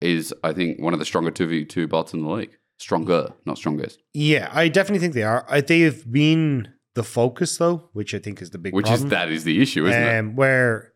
is 0.00 0.32
I 0.42 0.54
think 0.54 0.80
one 0.80 0.94
of 0.94 0.98
the 0.98 1.04
stronger 1.04 1.30
two 1.30 1.46
v 1.46 1.66
two 1.66 1.86
bots 1.86 2.14
in 2.14 2.22
the 2.22 2.28
league. 2.30 2.56
Stronger, 2.78 3.34
not 3.44 3.58
strongest. 3.58 4.02
yeah. 4.14 4.48
I 4.52 4.68
definitely 4.68 5.00
think 5.00 5.12
they 5.12 5.24
are. 5.24 5.44
I, 5.50 5.60
they've 5.60 6.10
been 6.10 6.68
the 6.94 7.02
focus 7.04 7.58
though, 7.58 7.90
which 7.92 8.14
I 8.14 8.18
think 8.18 8.40
is 8.40 8.48
the 8.50 8.58
big 8.58 8.72
Which 8.72 8.86
problem. 8.86 9.08
is 9.08 9.10
that 9.10 9.30
is 9.30 9.44
the 9.44 9.60
issue, 9.60 9.86
isn't 9.86 10.02
it? 10.02 10.18
um, 10.18 10.36
Where 10.36 10.92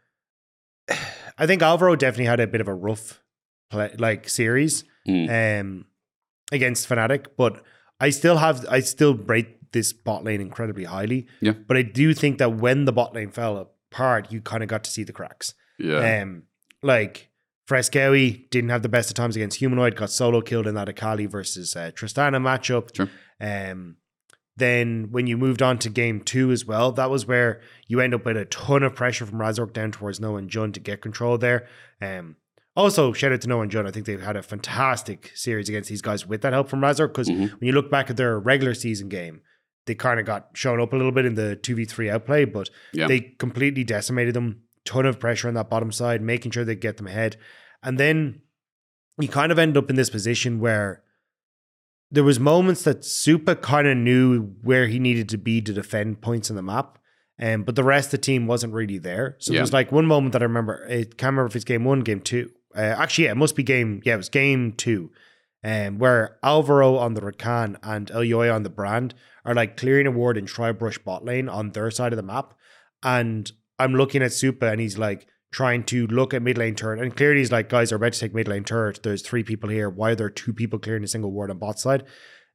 I 1.39 1.47
think 1.47 1.61
Alvaro 1.63 1.97
definitely 1.97 2.27
had 2.27 2.41
a 2.41 2.47
bit 2.47 2.61
of 2.63 2.69
a 2.69 2.75
rough 2.75 3.21
play, 3.71 3.95
like 3.99 4.27
series 4.29 4.85
Mm. 5.09 5.61
um, 5.61 5.87
against 6.53 6.87
Fnatic, 6.89 7.27
but 7.39 7.63
I 8.01 8.11
still 8.11 8.39
have 8.39 8.65
I 8.69 8.81
still 8.81 9.15
rate 9.15 9.73
this 9.73 9.93
bot 9.93 10.25
lane 10.25 10.41
incredibly 10.41 10.85
highly. 10.85 11.27
Yeah. 11.41 11.53
But 11.53 11.77
I 11.77 11.83
do 11.83 12.13
think 12.15 12.39
that 12.39 12.57
when 12.57 12.87
the 12.87 12.93
bot 12.93 13.15
lane 13.15 13.31
fell 13.31 13.57
apart, 13.93 14.33
you 14.33 14.41
kind 14.41 14.63
of 14.63 14.69
got 14.69 14.83
to 14.85 14.91
see 14.91 15.05
the 15.05 15.13
cracks. 15.13 15.55
Yeah, 15.79 16.23
Um, 16.23 16.43
like 16.83 17.31
Fresskowy 17.69 18.51
didn't 18.51 18.71
have 18.71 18.83
the 18.83 18.89
best 18.89 19.11
of 19.11 19.15
times 19.15 19.37
against 19.37 19.59
Humanoid, 19.59 19.97
got 19.97 20.11
solo 20.11 20.41
killed 20.41 20.67
in 20.67 20.75
that 20.75 20.89
Akali 20.89 21.27
versus 21.27 21.77
uh, 21.77 21.91
Tristana 21.95 22.41
matchup. 22.43 22.95
Sure. 22.97 23.09
Um, 23.41 23.97
then 24.57 25.09
when 25.11 25.27
you 25.27 25.39
moved 25.39 25.63
on 25.63 25.79
to 25.79 25.89
game 25.89 26.21
two 26.21 26.51
as 26.51 26.67
well, 26.67 26.93
that 26.93 27.09
was 27.11 27.27
where 27.27 27.61
you 27.87 28.01
end 28.01 28.13
up 28.15 28.27
with 28.27 28.37
a 28.37 28.45
ton 28.47 28.83
of 28.83 28.95
pressure 28.95 29.25
from 29.25 29.39
Razork 29.39 29.73
down 29.73 29.93
towards 29.93 30.21
Noah 30.21 30.37
and 30.37 30.51
Jun 30.51 30.73
to 30.73 30.81
get 30.81 31.01
control 31.01 31.39
there. 31.39 31.67
Um, 32.03 32.37
also, 32.77 33.13
shout 33.13 33.33
out 33.33 33.41
to 33.43 33.49
Noah 33.49 33.63
and 33.63 33.71
Jun. 33.71 33.87
I 33.87 33.91
think 33.91 34.07
they've 34.07 34.21
had 34.21 34.37
a 34.37 34.43
fantastic 34.43 35.33
series 35.35 35.69
against 35.69 35.89
these 35.89 36.03
guys 36.03 36.27
with 36.27 36.43
that 36.43 36.53
help 36.53 36.69
from 36.69 36.81
Razork. 36.81 37.09
Because 37.09 37.29
Mhm. 37.29 37.51
when 37.61 37.67
you 37.67 37.73
look 37.73 37.91
back 37.91 38.11
at 38.11 38.17
their 38.17 38.39
regular 38.39 38.75
season 38.75 39.09
game, 39.09 39.41
they 39.87 39.95
kind 39.95 40.21
of 40.21 40.27
got 40.27 40.51
shown 40.55 40.81
up 40.81 40.93
a 40.93 40.97
little 40.97 41.13
bit 41.13 41.25
in 41.27 41.35
the 41.35 41.57
2v3 41.57 42.09
outplay, 42.11 42.45
but 42.45 42.71
Yeah. 42.93 43.07
they 43.09 43.21
completely 43.21 43.83
decimated 43.85 44.35
them. 44.35 44.63
Ton 44.85 45.05
of 45.07 45.19
pressure 45.21 45.49
on 45.49 45.55
that 45.55 45.69
bottom 45.69 45.93
side, 45.93 46.23
making 46.23 46.53
sure 46.53 46.65
they 46.65 46.75
get 46.77 46.97
them 46.97 47.07
ahead. 47.07 47.37
And 47.83 47.99
then 47.99 48.43
you 49.19 49.29
kind 49.29 49.53
of 49.53 49.59
end 49.59 49.77
up 49.77 49.91
in 49.91 49.97
this 49.97 50.09
position 50.11 50.59
where 50.61 51.03
there 52.11 52.25
was 52.25 52.41
moments 52.41 52.83
that 52.85 53.01
Supa 53.01 53.61
kind 53.61 53.87
of 53.87 53.97
knew 53.97 54.55
where 54.63 54.87
he 54.87 54.99
needed 54.99 55.29
to 55.31 55.39
be 55.39 55.61
to 55.63 55.73
defend 55.73 56.21
points 56.23 56.51
on 56.51 56.57
the 56.57 56.63
map. 56.63 56.99
Um, 57.41 57.63
but 57.63 57.75
the 57.77 57.85
rest 57.85 58.09
of 58.09 58.11
the 58.13 58.19
team 58.19 58.47
wasn't 58.47 58.73
really 58.75 58.99
there. 58.99 59.37
So 59.39 59.53
Yeah. 59.53 59.59
there 59.59 59.63
was 59.63 59.73
like 59.73 59.93
one 59.93 60.07
moment 60.07 60.33
that 60.33 60.43
I 60.43 60.47
remember. 60.47 60.85
I 60.89 61.05
can't 61.05 61.23
remember 61.23 61.47
if 61.47 61.57
it's 61.57 61.65
game 61.65 61.85
one, 61.85 62.01
game 62.01 62.21
two. 62.21 62.51
Uh, 62.75 62.81
actually, 62.81 63.25
yeah, 63.25 63.33
it 63.33 63.37
must 63.37 63.57
be 63.57 63.63
game. 63.63 64.01
Yeah, 64.05 64.15
it 64.15 64.19
was 64.19 64.29
game 64.29 64.73
two, 64.73 65.11
um, 65.65 65.99
where 65.99 66.39
Alvaro 66.43 66.97
on 66.97 67.15
the 67.15 67.21
Rakan 67.21 67.77
and 67.83 68.09
Elyoya 68.09 68.55
on 68.55 68.63
the 68.63 68.71
Brand 68.71 69.15
are 69.45 69.55
like 69.55 69.77
clearing 69.77 70.07
a 70.07 70.11
ward 70.11 70.37
in 70.37 70.47
Tribrush 70.47 71.03
bot 71.03 71.25
lane 71.25 71.49
on 71.49 71.73
their 71.73 71.91
side 71.91 72.13
of 72.13 72.17
the 72.17 72.23
map, 72.23 72.55
and 73.03 73.51
I'm 73.79 73.95
looking 73.95 74.23
at 74.23 74.31
Supa 74.31 74.71
and 74.71 74.81
he's 74.81 74.99
like 74.99 75.27
trying 75.53 75.83
to 75.85 76.07
look 76.07 76.33
at 76.33 76.43
mid 76.43 76.59
lane 76.59 76.75
turret, 76.75 77.01
and 77.01 77.17
clearly 77.17 77.41
he's 77.41 77.53
like, 77.53 77.69
guys 77.69 77.93
are 77.93 77.97
about 77.97 78.13
to 78.13 78.21
take 78.21 78.35
mid 78.35 78.49
lane 78.49 78.65
turret. 78.65 79.03
There's 79.03 79.23
three 79.23 79.43
people 79.43 79.71
here. 79.71 79.91
Why 79.91 80.13
are 80.13 80.15
there 80.15 80.31
two 80.31 80.53
people 80.53 80.79
clearing 80.79 81.05
a 81.05 81.09
single 81.09 81.33
ward 81.33 81.51
on 81.51 81.59
bot 81.59 81.79
side? 81.79 82.05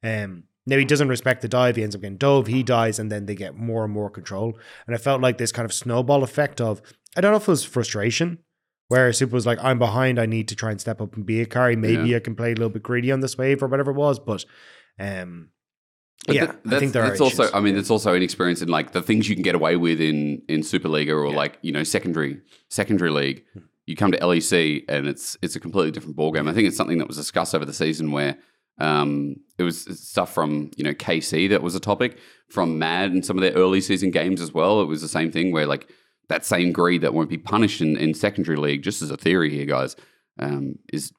Um, 0.04 0.44
now 0.66 0.78
he 0.78 0.86
doesn't 0.86 1.10
respect 1.10 1.42
the 1.42 1.48
dive. 1.48 1.76
He 1.76 1.84
ends 1.84 1.96
up 1.96 2.02
getting 2.02 2.18
dove. 2.18 2.48
He 2.48 2.64
dies, 2.64 3.00
and 3.00 3.12
then 3.12 3.26
they 3.26 3.36
get 3.36 3.56
more 3.56 3.84
and 3.84 3.94
more 3.94 4.10
control. 4.10 4.58
And 4.88 4.96
I 4.96 4.98
felt 4.98 5.22
like 5.22 5.38
this 5.38 5.52
kind 5.52 5.66
of 5.66 5.74
snowball 5.74 6.24
effect 6.24 6.62
of 6.62 6.82
I 7.16 7.22
don't 7.22 7.32
know 7.32 7.38
if 7.38 7.44
it 7.44 7.48
was 7.48 7.64
frustration, 7.64 8.40
where 8.88 9.10
Supa 9.12 9.32
was 9.32 9.46
like, 9.46 9.58
"I'm 9.64 9.80
behind. 9.80 10.20
I 10.20 10.26
need 10.26 10.48
to 10.50 10.56
try 10.56 10.72
and 10.72 10.80
step 10.80 11.02
up 11.02 11.16
and 11.16 11.26
be 11.26 11.42
a 11.42 11.46
carry. 11.46 11.76
Maybe 11.76 12.16
I 12.16 12.20
can 12.20 12.36
play 12.36 12.52
a 12.52 12.56
little 12.56 12.70
bit 12.70 12.84
greedy 12.84 13.12
on 13.12 13.20
this 13.22 13.38
wave 13.38 13.62
or 13.64 13.68
whatever 13.68 13.92
it 13.92 13.96
was." 13.96 14.20
But 14.20 14.46
um, 15.00 15.50
But 16.28 16.36
yeah, 16.36 16.46
th- 16.48 16.58
I 16.68 16.80
think 16.80 16.94
there 16.94 17.04
that's 17.08 17.20
are 17.20 17.24
also. 17.26 17.44
issues. 17.44 17.54
I 17.56 17.60
mean, 17.60 17.78
it's 17.78 17.90
also 17.92 18.14
inexperience 18.16 18.62
in 18.62 18.70
like 18.70 18.92
the 18.94 19.02
things 19.02 19.28
you 19.30 19.36
can 19.36 19.44
get 19.44 19.56
away 19.56 19.76
with 19.76 20.00
in 20.02 20.42
in 20.48 20.62
Superliga 20.62 21.10
or 21.12 21.28
Yeah. 21.30 21.36
like 21.36 21.58
you 21.62 21.72
know 21.72 21.84
secondary 21.84 22.42
secondary 22.70 23.12
league. 23.12 23.44
You 23.88 23.96
come 23.96 24.12
to 24.12 24.18
LEC 24.20 24.84
and 24.90 25.08
it's 25.08 25.38
it's 25.44 25.56
a 25.56 25.60
completely 25.60 25.92
different 25.92 26.16
ballgame. 26.18 26.50
I 26.50 26.54
think 26.54 26.68
it's 26.68 26.78
something 26.78 26.98
that 27.00 27.08
was 27.08 27.18
discussed 27.18 27.54
over 27.54 27.66
the 27.66 27.74
season 27.74 28.12
where 28.12 28.38
um, 28.80 29.36
it 29.58 29.64
was 29.64 29.84
stuff 30.00 30.34
from 30.34 30.72
you 30.76 30.84
know 30.84 30.94
KC 30.94 31.50
that 31.50 31.62
was 31.62 31.76
a 31.76 31.80
topic 31.80 32.18
from 32.50 32.80
Mad 32.80 33.12
and 33.12 33.24
some 33.26 33.38
of 33.38 33.42
their 33.42 33.54
early 33.54 33.82
season 33.82 34.10
games 34.12 34.42
as 34.42 34.54
well. 34.54 34.82
It 34.82 34.86
was 34.88 35.02
the 35.02 35.08
same 35.08 35.32
thing 35.32 35.52
where 35.52 35.66
like 35.68 35.88
that 36.30 36.46
same 36.46 36.72
greed 36.72 37.02
that 37.02 37.14
won't 37.14 37.30
be 37.30 37.38
punished 37.38 37.82
in, 37.82 37.98
in 37.98 38.14
secondary 38.14 38.58
league. 38.58 38.82
Just 38.82 39.02
as 39.02 39.12
a 39.12 39.18
theory 39.18 39.50
here, 39.50 39.66
guys, 39.66 39.96
um, 40.40 40.78
is 40.92 41.12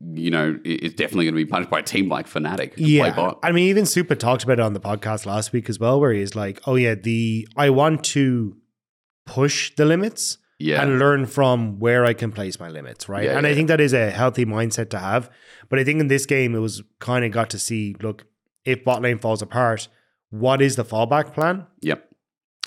you 0.00 0.30
know 0.30 0.58
is 0.64 0.94
definitely 0.94 1.24
going 1.24 1.34
to 1.34 1.44
be 1.44 1.46
punished 1.46 1.70
by 1.70 1.80
a 1.80 1.82
team 1.82 2.08
like 2.08 2.28
Fnatic. 2.28 2.74
Yeah. 2.76 3.32
I 3.42 3.52
mean, 3.52 3.68
even 3.68 3.84
Supa 3.84 4.18
talked 4.18 4.44
about 4.44 4.58
it 4.58 4.62
on 4.62 4.72
the 4.72 4.80
podcast 4.80 5.26
last 5.26 5.52
week 5.52 5.68
as 5.68 5.78
well, 5.78 6.00
where 6.00 6.12
he's 6.12 6.34
like, 6.34 6.60
"Oh 6.66 6.74
yeah, 6.74 6.94
the 6.94 7.48
I 7.56 7.70
want 7.70 8.04
to 8.04 8.56
push 9.24 9.74
the 9.74 9.84
limits 9.84 10.38
yeah. 10.58 10.82
and 10.82 10.98
learn 10.98 11.26
from 11.26 11.78
where 11.78 12.04
I 12.04 12.12
can 12.12 12.30
place 12.32 12.60
my 12.60 12.68
limits, 12.68 13.08
right?" 13.08 13.24
Yeah, 13.24 13.38
and 13.38 13.46
I 13.46 13.54
think 13.54 13.68
that 13.68 13.80
is 13.80 13.92
a 13.92 14.10
healthy 14.10 14.44
mindset 14.44 14.90
to 14.90 14.98
have. 14.98 15.30
But 15.68 15.78
I 15.78 15.84
think 15.84 16.00
in 16.00 16.08
this 16.08 16.26
game, 16.26 16.54
it 16.54 16.60
was 16.60 16.82
kind 17.00 17.24
of 17.24 17.32
got 17.32 17.50
to 17.50 17.58
see, 17.58 17.96
look, 18.00 18.26
if 18.64 18.84
bot 18.84 19.02
lane 19.02 19.18
falls 19.18 19.42
apart, 19.42 19.88
what 20.30 20.60
is 20.60 20.76
the 20.76 20.84
fallback 20.84 21.32
plan? 21.32 21.66
Yep. 21.80 22.08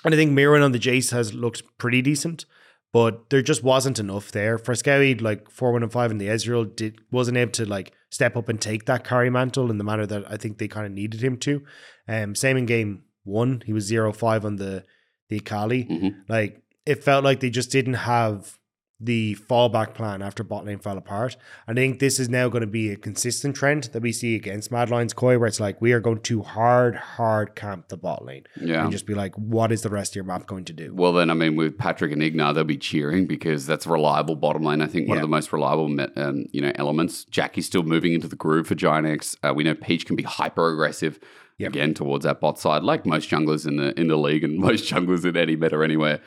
And 0.05 0.13
I 0.13 0.17
think 0.17 0.31
Myrwn 0.31 0.63
on 0.63 0.71
the 0.71 0.79
Jace 0.79 1.11
has 1.11 1.33
looked 1.33 1.63
pretty 1.77 2.01
decent, 2.01 2.45
but 2.93 3.29
there 3.29 3.41
just 3.41 3.63
wasn't 3.63 3.99
enough 3.99 4.31
there. 4.31 4.57
Fresskowy, 4.57 5.19
like 5.21 5.49
four 5.49 5.71
one 5.71 5.83
and 5.83 5.91
five 5.91 6.11
in 6.11 6.17
the 6.17 6.27
Ezreal, 6.27 6.73
did 6.75 6.99
wasn't 7.11 7.37
able 7.37 7.51
to 7.53 7.65
like 7.65 7.91
step 8.09 8.37
up 8.37 8.49
and 8.49 8.59
take 8.61 8.85
that 8.85 9.03
carry 9.03 9.29
mantle 9.29 9.69
in 9.69 9.77
the 9.77 9.83
manner 9.83 10.05
that 10.05 10.31
I 10.31 10.37
think 10.37 10.57
they 10.57 10.67
kind 10.67 10.85
of 10.85 10.91
needed 10.91 11.21
him 11.21 11.37
to. 11.39 11.63
Um, 12.07 12.35
same 12.35 12.57
in 12.57 12.65
game 12.65 13.03
one, 13.23 13.61
he 13.65 13.73
was 13.73 13.85
zero 13.85 14.13
five 14.13 14.45
on 14.45 14.55
the 14.57 14.85
the 15.29 15.37
Akali. 15.37 15.85
Mhm. 15.85 16.15
Like 16.27 16.61
it 16.85 17.03
felt 17.03 17.23
like 17.23 17.39
they 17.39 17.49
just 17.49 17.71
didn't 17.71 17.95
have 17.95 18.59
the 19.01 19.35
fallback 19.49 19.93
plan 19.93 20.21
after 20.21 20.43
bot 20.43 20.65
lane 20.65 20.77
fell 20.79 20.97
apart. 20.97 21.37
I 21.67 21.73
think 21.73 21.99
this 21.99 22.19
is 22.19 22.27
now 22.27 22.49
going 22.49 22.61
to 22.61 22.67
be 22.67 22.89
a 22.91 22.97
consistent 22.97 23.55
trend 23.55 23.85
that 23.93 24.01
we 24.01 24.11
see 24.11 24.35
against 24.35 24.71
Mad 24.71 24.89
Lions 24.89 25.13
Koi, 25.13 25.37
where 25.39 25.47
it's 25.47 25.59
like 25.61 25.81
we 25.81 25.93
are 25.93 26.01
going 26.01 26.19
to 26.21 26.41
hard, 26.41 26.95
hard 26.95 27.55
camp 27.55 27.87
the 27.87 27.95
bot 27.97 28.25
lane 28.25 28.43
Yeah. 28.59 28.83
and 28.83 28.91
just 28.91 29.05
be 29.05 29.13
like, 29.13 29.33
what 29.35 29.71
is 29.71 29.83
the 29.83 29.89
rest 29.89 30.11
of 30.11 30.15
your 30.17 30.25
map 30.25 30.47
going 30.47 30.65
to 30.65 30.73
do? 30.73 30.93
Well, 30.93 31.13
then, 31.13 31.29
I 31.29 31.33
mean, 31.33 31.55
with 31.55 31.77
Patrik 31.77 32.11
and 32.11 32.21
Ignar, 32.21 32.53
they'll 32.53 32.63
be 32.65 32.77
cheering 32.77 33.25
because 33.25 33.65
that's 33.65 33.85
a 33.85 33.89
reliable 33.89 34.35
bottom 34.35 34.63
lane. 34.63 34.81
I 34.81 34.87
think 34.87 35.07
one 35.07 35.15
Yeah. 35.17 35.23
of 35.23 35.29
the 35.29 35.35
most 35.35 35.53
reliable, 35.53 35.85
um, 36.17 36.45
you 36.51 36.61
know, 36.61 36.73
elements. 36.75 37.23
Jackie's 37.25 37.67
still 37.67 37.83
moving 37.83 38.13
into 38.13 38.27
the 38.27 38.35
groove 38.35 38.67
for 38.67 38.75
Giant 38.75 39.07
X. 39.07 39.37
Uh, 39.43 39.53
we 39.55 39.63
know 39.63 39.75
Peach 39.75 40.05
can 40.05 40.17
be 40.17 40.23
hyper 40.23 40.71
aggressive 40.73 41.19
Yep. 41.57 41.69
again 41.69 41.93
towards 41.93 42.23
that 42.25 42.39
bot 42.41 42.57
side, 42.59 42.83
like 42.83 43.05
most 43.05 43.29
junglers 43.29 43.67
in 43.67 43.75
the 43.77 43.97
in 43.99 44.07
the 44.07 44.15
league 44.17 44.43
and 44.45 44.57
most 44.67 44.85
junglers 44.91 45.25
in 45.25 45.35
any 45.37 45.55
meta 45.57 45.81
anywhere. 45.83 46.19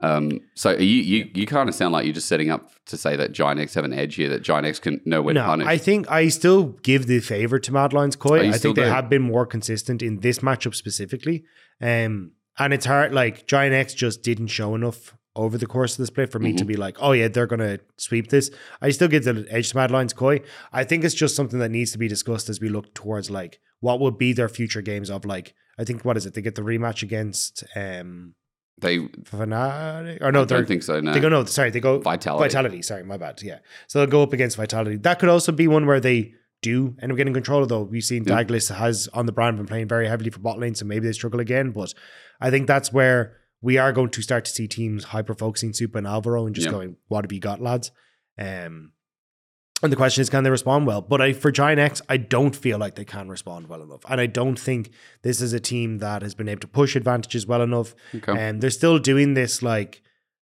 Um, 0.00 0.40
so 0.54 0.70
you 0.72 0.84
you 0.86 1.30
you 1.34 1.46
kind 1.46 1.68
of 1.68 1.74
sound 1.74 1.92
like 1.92 2.04
you're 2.04 2.14
just 2.14 2.28
setting 2.28 2.50
up 2.50 2.70
to 2.86 2.96
say 2.96 3.16
that 3.16 3.32
Giant 3.32 3.60
X 3.60 3.74
have 3.74 3.84
an 3.84 3.92
edge 3.92 4.14
here, 4.14 4.28
that 4.28 4.42
Giant 4.42 4.66
X 4.66 4.78
can 4.78 5.00
know 5.04 5.22
when 5.22 5.34
to 5.34 5.40
No, 5.40 5.46
punish. 5.46 5.66
I 5.66 5.76
think 5.76 6.10
I 6.10 6.28
still 6.28 6.64
give 6.82 7.06
the 7.06 7.18
favor 7.20 7.58
to 7.58 7.72
Mad 7.72 7.92
Lions 7.92 8.16
Oh, 8.16 8.20
Koi. 8.28 8.42
you 8.42 8.50
I 8.52 8.58
think 8.58 8.76
they 8.76 8.88
have 8.88 9.08
been 9.10 9.22
more 9.22 9.44
consistent 9.46 10.02
in 10.02 10.20
this 10.20 10.38
matchup 10.38 10.74
specifically. 10.74 11.44
Um, 11.80 12.32
and 12.58 12.72
it's 12.72 12.86
hard, 12.86 13.12
like 13.12 13.46
Giant 13.46 13.74
X 13.74 13.94
just 13.94 14.22
didn't 14.22 14.48
show 14.48 14.74
enough 14.74 15.14
over 15.36 15.56
the 15.58 15.66
course 15.66 15.92
of 15.94 15.98
this 15.98 16.10
play 16.10 16.26
for 16.26 16.38
me 16.40 16.50
Mm-hmm. 16.50 16.56
to 16.58 16.64
be 16.64 16.76
like, 16.76 16.96
oh 17.00 17.12
yeah, 17.12 17.28
they're 17.28 17.46
gonna 17.46 17.78
sweep 17.96 18.28
this. 18.28 18.50
I 18.80 18.90
still 18.90 19.08
give 19.08 19.24
the 19.24 19.46
edge 19.50 19.70
to 19.70 19.76
Mad 19.76 19.90
Lions 19.90 20.12
Koi. 20.12 20.40
I 20.72 20.84
think 20.84 21.04
it's 21.04 21.14
just 21.14 21.34
something 21.36 21.58
that 21.58 21.70
needs 21.70 21.90
to 21.92 21.98
be 21.98 22.08
discussed 22.08 22.48
as 22.48 22.60
we 22.60 22.68
look 22.68 22.94
towards 22.94 23.30
like 23.30 23.60
what 23.80 24.00
would 24.00 24.16
be 24.18 24.32
their 24.32 24.48
future 24.48 24.82
games 24.82 25.10
of 25.10 25.24
like 25.24 25.54
I 25.78 25.84
think 25.84 26.04
what 26.04 26.16
is 26.16 26.26
it? 26.26 26.34
They 26.34 26.42
get 26.42 26.54
the 26.56 26.62
rematch 26.62 27.02
against 27.04 27.62
um 27.76 28.34
they 28.80 28.98
Fnatic 28.98 30.18
or 30.20 30.32
no, 30.32 30.42
I 30.42 30.44
don't 30.44 30.66
think 30.68 30.82
so. 30.82 31.00
No, 31.00 31.12
they 31.12 31.20
go 31.20 31.28
no, 31.28 31.44
sorry, 31.44 31.70
they 31.70 31.80
go 31.80 31.98
Vitality. 32.00 32.44
Vitality, 32.44 32.82
sorry, 32.82 33.04
my 33.04 33.16
bad. 33.16 33.40
Yeah. 33.42 33.58
So 33.86 33.98
they'll 34.00 34.08
go 34.10 34.22
up 34.22 34.32
against 34.32 34.56
Vitality. 34.56 34.96
That 34.96 35.18
could 35.18 35.28
also 35.28 35.52
be 35.52 35.68
one 35.68 35.86
where 35.86 36.00
they 36.00 36.34
do 36.62 36.96
end 37.00 37.12
up 37.12 37.16
getting 37.18 37.34
control 37.34 37.64
though. 37.66 37.82
We've 37.82 38.02
seen 38.04 38.24
Yeah. 38.24 38.42
Daglas 38.42 38.74
has 38.74 39.08
on 39.14 39.26
the 39.26 39.32
brand 39.32 39.56
been 39.56 39.66
playing 39.66 39.88
very 39.88 40.08
heavily 40.08 40.30
for 40.30 40.40
bot 40.40 40.58
lane, 40.58 40.74
so 40.74 40.84
maybe 40.84 41.06
they 41.06 41.12
struggle 41.12 41.40
again. 41.40 41.70
But 41.70 41.94
I 42.40 42.50
think 42.50 42.66
that's 42.66 42.92
where 42.92 43.36
we 43.60 43.78
are 43.78 43.92
going 43.92 44.10
to 44.10 44.22
start 44.22 44.44
to 44.44 44.50
see 44.50 44.68
teams 44.68 45.04
hyper 45.04 45.34
focusing 45.34 45.72
Supa 45.72 45.96
and 45.96 46.06
Alvaro 46.06 46.46
and 46.46 46.54
just 46.54 46.66
Yeah. 46.66 46.72
going, 46.72 46.96
What 47.08 47.24
have 47.24 47.32
you 47.32 47.40
got, 47.40 47.60
lads? 47.60 47.90
Um 48.38 48.92
and 49.82 49.92
the 49.92 49.96
question 49.96 50.22
is, 50.22 50.28
can 50.30 50.42
they 50.44 50.50
respond 50.50 50.86
well? 50.86 51.00
But 51.00 51.20
I, 51.20 51.32
for 51.32 51.50
Giant 51.52 51.78
X, 51.80 52.02
I 52.08 52.16
don't 52.16 52.56
feel 52.56 52.78
like 52.78 52.94
they 52.96 53.04
can 53.04 53.28
respond 53.28 53.68
well 53.68 53.82
enough. 53.82 54.00
And 54.08 54.20
I 54.20 54.26
don't 54.26 54.58
think 54.58 54.90
this 55.22 55.40
is 55.40 55.52
a 55.52 55.60
team 55.60 55.98
that 55.98 56.22
has 56.22 56.34
been 56.34 56.48
able 56.48 56.60
to 56.62 56.68
push 56.68 56.96
advantages 56.96 57.46
well 57.46 57.62
enough. 57.62 57.94
Okay. 58.14 58.32
And 58.36 58.60
they're 58.60 58.70
still 58.70 58.98
doing 58.98 59.34
this 59.34 59.62
like 59.62 60.02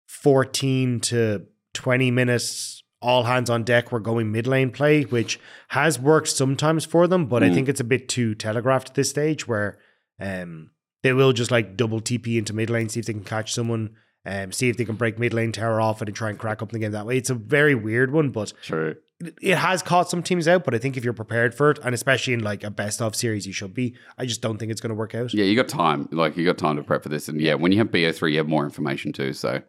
14 0.08 1.00
to 1.02 1.46
20 1.74 2.12
minutes, 2.12 2.84
all 3.02 3.24
hands 3.24 3.50
on 3.50 3.64
deck, 3.64 3.92
we're 3.92 4.00
going 4.00 4.32
mid 4.32 4.48
lane 4.48 4.72
play, 4.72 5.04
which 5.04 5.40
has 5.70 6.00
worked 6.00 6.30
sometimes 6.30 6.86
for 6.86 7.08
them, 7.08 7.26
but 7.28 7.44
I 7.44 7.50
Mm. 7.50 7.54
think 7.54 7.70
it's 7.70 7.80
a 7.80 7.84
bit 7.86 8.10
too 8.10 8.34
telegraphed 8.34 8.90
at 8.90 8.96
this 8.96 9.10
stage 9.10 9.48
where 9.48 9.78
um, 10.20 10.72
they 11.04 11.14
will 11.14 11.34
just 11.34 11.52
like 11.52 11.78
double 11.78 12.00
TP 12.02 12.38
into 12.38 12.54
mid 12.54 12.70
lane, 12.70 12.90
see 12.90 13.00
if 13.00 13.06
they 13.06 13.14
can 13.14 13.24
catch 13.24 13.54
someone, 13.54 13.92
um, 14.26 14.52
see 14.52 14.70
if 14.70 14.78
they 14.78 14.86
can 14.86 14.96
break 14.96 15.20
mid 15.20 15.34
lane 15.34 15.52
tower 15.52 15.80
off 15.80 16.02
and 16.02 16.16
try 16.16 16.30
and 16.30 16.40
crack 16.40 16.62
up 16.64 16.72
the 16.72 16.80
game 16.80 16.92
that 16.94 17.06
way. 17.06 17.18
It's 17.18 17.30
a 17.30 17.36
very 17.36 17.76
weird 17.76 18.12
one, 18.12 18.32
but 18.32 18.54
True. 18.64 18.96
It 19.42 19.58
has 19.58 19.82
caught 19.82 20.10
some 20.10 20.22
teams 20.22 20.48
out. 20.48 20.64
But 20.64 20.76
I 20.76 20.78
think 20.78 20.96
if 20.96 21.04
you're 21.04 21.14
prepared 21.14 21.56
for 21.56 21.72
it, 21.72 21.80
and 21.84 21.96
especially 21.96 22.34
in 22.34 22.42
like 22.44 22.64
a 22.64 22.70
best 22.70 23.02
of 23.02 23.16
series, 23.16 23.48
you 23.48 23.54
should 23.54 23.74
be. 23.74 23.96
I 24.18 24.26
just 24.26 24.42
don't 24.42 24.58
think 24.58 24.72
it's 24.72 24.82
going 24.82 24.90
to 24.92 24.96
work 24.96 25.16
out. 25.16 25.34
Yeah, 25.34 25.46
you 25.46 25.56
got 25.56 25.68
time. 25.68 26.08
Like 26.12 26.38
you 26.38 26.46
got 26.46 26.58
time 26.58 26.76
to 26.78 26.84
prep 26.84 27.04
for 27.04 27.10
this, 27.10 27.28
and 27.28 27.42
yeah, 27.42 27.56
when 27.56 27.72
you 27.72 27.80
have 27.80 27.88
BO3, 27.90 28.32
you 28.32 28.38
have 28.38 28.48
more 28.48 28.64
information 28.64 29.12
too. 29.14 29.34
So 29.34 29.62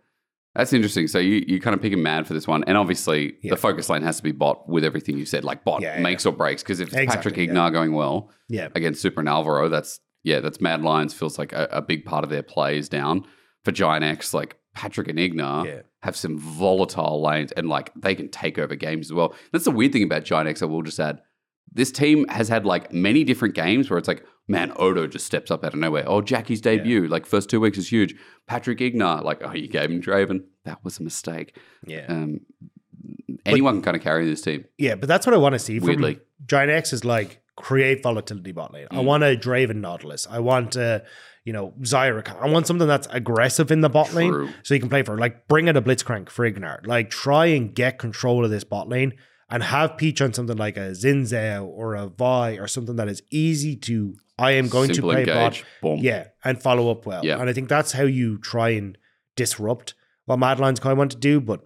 that's 0.55 0.73
interesting. 0.75 1.07
So 1.09 1.19
you 1.19 1.45
you 1.47 1.61
kind 1.61 1.75
of 1.75 1.81
picking 1.81 2.03
mad 2.03 2.27
for 2.27 2.35
this 2.35 2.47
one, 2.47 2.63
and 2.65 2.77
obviously 2.77 3.37
Yeah. 3.43 3.51
the 3.51 3.57
focus 3.57 3.89
lane 3.89 4.03
has 4.03 4.19
to 4.19 4.23
be 4.23 4.33
bot 4.33 4.69
with 4.69 4.85
everything 4.85 5.17
you 5.17 5.25
said. 5.25 5.45
Like 5.45 5.65
bot 5.65 5.81
Yeah, 5.81 5.97
yeah, 5.97 6.03
makes 6.03 6.27
or 6.27 6.33
breaks 6.33 6.63
because 6.63 6.81
if 6.81 6.89
it's 6.89 6.97
Exactly, 6.97 7.33
Patrik 7.33 7.47
yeah. 7.47 7.53
Ignar 7.55 7.73
going 7.73 7.93
well 7.95 8.31
Yeah. 8.49 8.69
against 8.75 9.03
Supa 9.05 9.19
and 9.19 9.29
Alvaro, 9.31 9.69
that's 9.71 10.01
yeah, 10.25 10.41
that's 10.41 10.61
Mad 10.61 10.83
Lions 10.83 11.15
feels 11.15 11.39
like 11.39 11.55
a, 11.55 11.69
a 11.73 11.81
big 11.81 12.05
part 12.05 12.23
of 12.25 12.29
their 12.29 12.43
play 12.43 12.77
is 12.77 12.89
down 12.91 13.25
for 13.65 13.73
Giant 13.73 14.05
X. 14.05 14.35
Like 14.35 14.57
Patrik 14.77 15.09
and 15.09 15.19
Ignar 15.19 15.65
Yeah. 15.65 15.81
Have 16.03 16.17
some 16.17 16.39
volatile 16.39 17.21
lanes, 17.23 17.51
and 17.53 17.69
like 17.69 17.91
they 17.97 18.15
can 18.15 18.29
take 18.29 18.57
over 18.59 18.75
games 18.77 19.09
as 19.09 19.13
well. 19.13 19.35
That's 19.53 19.65
the 19.65 19.71
weird 19.73 19.93
thing 19.93 20.05
about 20.05 20.25
Giant 20.25 20.49
X. 20.49 20.63
I 20.63 20.67
will 20.67 20.83
just 20.83 21.01
add. 21.01 21.21
This 21.73 21.91
team 21.93 22.27
has 22.29 22.49
had 22.49 22.65
like 22.65 22.93
many 22.93 23.25
different 23.25 23.55
games 23.55 23.91
where 23.91 23.99
it's 23.99 24.09
like, 24.09 24.25
man, 24.47 24.73
Odo 24.77 25.07
just 25.07 25.27
steps 25.27 25.51
up 25.51 25.65
out 25.65 25.75
of 25.75 25.81
nowhere. 25.81 26.05
Oh, 26.07 26.23
Jackie's 26.23 26.61
debut, 26.63 27.07
like 27.09 27.27
first 27.27 27.51
two 27.51 27.61
weeks 27.61 27.77
is 27.79 27.91
huge. 27.93 28.15
Patrik 28.49 28.79
Ignar, 28.79 29.23
like, 29.23 29.43
oh, 29.45 29.53
you 29.53 29.69
gave 29.69 29.91
him 29.91 30.01
Draven. 30.01 30.45
That 30.65 30.83
was 30.83 30.99
a 30.99 31.03
mistake. 31.03 31.59
Yeah. 31.87 32.07
Um, 32.09 32.41
anyone 33.45 33.75
can 33.77 33.83
kind 33.83 33.97
of 33.97 34.03
carry 34.03 34.25
this 34.25 34.41
team. 34.41 34.65
Yeah, 34.79 34.95
but 34.95 35.09
that's 35.09 35.27
what 35.27 35.35
I 35.35 35.39
want 35.39 35.55
to 35.55 35.59
see 35.59 35.79
Weirdly. 35.79 36.15
from 36.15 36.23
Giant 36.47 36.71
X 36.71 36.93
is 36.93 37.05
like 37.05 37.43
create 37.57 38.03
volatility 38.03 38.53
bot 38.53 38.73
lane. 38.73 38.87
I 38.91 38.97
Mm. 38.97 39.05
want 39.05 39.25
a 39.25 39.37
Draven 39.37 39.77
Nautilus. 39.77 40.27
I 40.31 40.39
want 40.39 40.77
a, 40.77 41.05
you 41.45 41.53
know, 41.53 41.73
Zyra. 41.81 42.27
I 42.41 42.49
want 42.49 42.67
something 42.67 42.89
that's 42.89 43.07
aggressive 43.11 43.71
in 43.71 43.81
the 43.81 43.89
bot 43.89 44.13
lane 44.15 44.31
True. 44.33 44.49
so 44.63 44.75
you 44.75 44.81
can 44.81 44.89
play 44.89 45.03
for 45.03 45.17
like 45.19 45.49
bring 45.49 45.69
out 45.69 45.77
a 45.77 45.83
Blitzcrank 45.83 46.29
for 46.29 46.51
Ignar. 46.51 46.87
Like 46.87 47.11
try 47.11 47.47
and 47.47 47.75
get 47.75 47.99
control 47.99 48.45
of 48.45 48.51
this 48.51 48.65
bot 48.65 48.89
lane 48.89 49.15
and 49.51 49.63
have 49.63 49.97
Peach 49.97 50.21
on 50.21 50.33
something 50.35 50.57
like 50.59 50.77
a 50.77 50.91
Xin 50.91 51.23
Zhao 51.23 51.65
or 51.67 51.95
a 51.95 52.07
Vi 52.09 52.53
or 52.59 52.67
something 52.67 52.97
that 52.97 53.09
is 53.09 53.23
easy 53.31 53.77
to 53.77 54.15
I 54.39 54.53
am 54.53 54.69
going 54.69 54.93
Simple 54.95 55.11
to 55.11 55.15
play 55.15 55.23
engage. 55.23 55.63
bot 55.63 55.65
Boom. 55.83 55.99
yeah, 56.01 56.29
and 56.45 56.63
follow 56.63 56.91
up 56.91 57.07
well. 57.07 57.25
Yeah. 57.25 57.41
And 57.41 57.49
I 57.49 57.53
think 57.53 57.69
that's 57.69 57.93
how 57.93 58.05
you 58.05 58.39
try 58.39 58.69
and 58.71 58.97
disrupt 59.37 59.95
what 60.27 60.39
Mad 60.39 60.61
Lions 60.61 60.81
kind 60.81 60.93
of 60.93 60.99
want 60.99 61.11
to 61.13 61.17
do. 61.17 61.41
But 61.41 61.61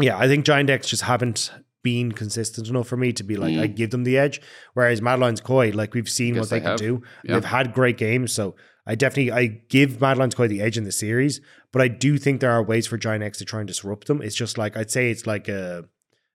yeah, 0.00 0.16
I 0.18 0.26
think 0.26 0.44
Giant 0.44 0.70
X 0.70 0.88
just 0.88 1.02
haven't 1.02 1.52
been 1.82 2.12
consistent 2.12 2.66
enough 2.68 2.88
for 2.88 2.96
me 2.96 3.12
to 3.12 3.22
be 3.22 3.36
like, 3.36 3.52
Mm. 3.54 3.60
I 3.60 3.66
give 3.66 3.90
them 3.90 4.04
the 4.04 4.16
edge. 4.16 4.40
Whereas 4.72 5.02
Mad 5.02 5.20
Lions 5.20 5.40
Koi, 5.40 5.70
like 5.70 5.92
we've 5.94 6.08
seen 6.08 6.36
what 6.38 6.48
they, 6.48 6.58
they 6.58 6.64
can 6.64 6.76
do. 6.78 7.02
Yeah. 7.22 7.34
They've 7.34 7.44
had 7.44 7.74
great 7.74 7.98
games. 7.98 8.32
So 8.32 8.56
I 8.86 8.94
definitely 8.94 9.32
I 9.32 9.46
give 9.68 10.00
Mad 10.00 10.18
Lions 10.18 10.34
Koi 10.34 10.46
the 10.48 10.60
edge 10.60 10.76
in 10.76 10.84
the 10.84 10.92
series. 10.92 11.40
But 11.72 11.82
I 11.82 11.88
do 11.88 12.18
think 12.18 12.40
there 12.40 12.50
are 12.52 12.62
ways 12.62 12.86
for 12.86 12.96
Giant 12.98 13.24
X 13.24 13.38
to 13.38 13.44
try 13.44 13.60
and 13.60 13.66
disrupt 13.66 14.06
them. 14.06 14.20
It's 14.22 14.34
just 14.36 14.58
like 14.58 14.76
I'd 14.76 14.90
say 14.90 15.10
it's 15.10 15.26
like 15.26 15.48
a 15.48 15.84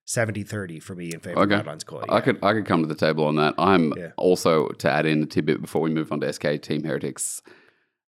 70-30 0.08 0.82
for 0.82 0.96
me 0.96 1.12
in 1.14 1.20
favor 1.20 1.40
Okay. 1.40 1.54
of 1.54 1.60
Mad 1.60 1.68
Lions 1.68 1.84
Koi. 1.84 2.04
I 2.10 2.20
could 2.22 2.44
I 2.44 2.54
could 2.54 2.66
come 2.66 2.82
to 2.82 2.88
the 2.88 2.96
table 2.96 3.26
on 3.26 3.36
that. 3.36 3.54
I'm 3.58 3.94
Yeah. 3.98 4.12
also 4.18 4.70
to 4.70 4.90
add 4.90 5.06
in 5.06 5.24
a 5.24 5.26
tidbit 5.26 5.62
before 5.62 5.82
we 5.82 5.92
move 5.92 6.12
on 6.12 6.20
to 6.22 6.28
SK 6.34 6.62
Team 6.62 6.84
Heretics. 6.84 7.42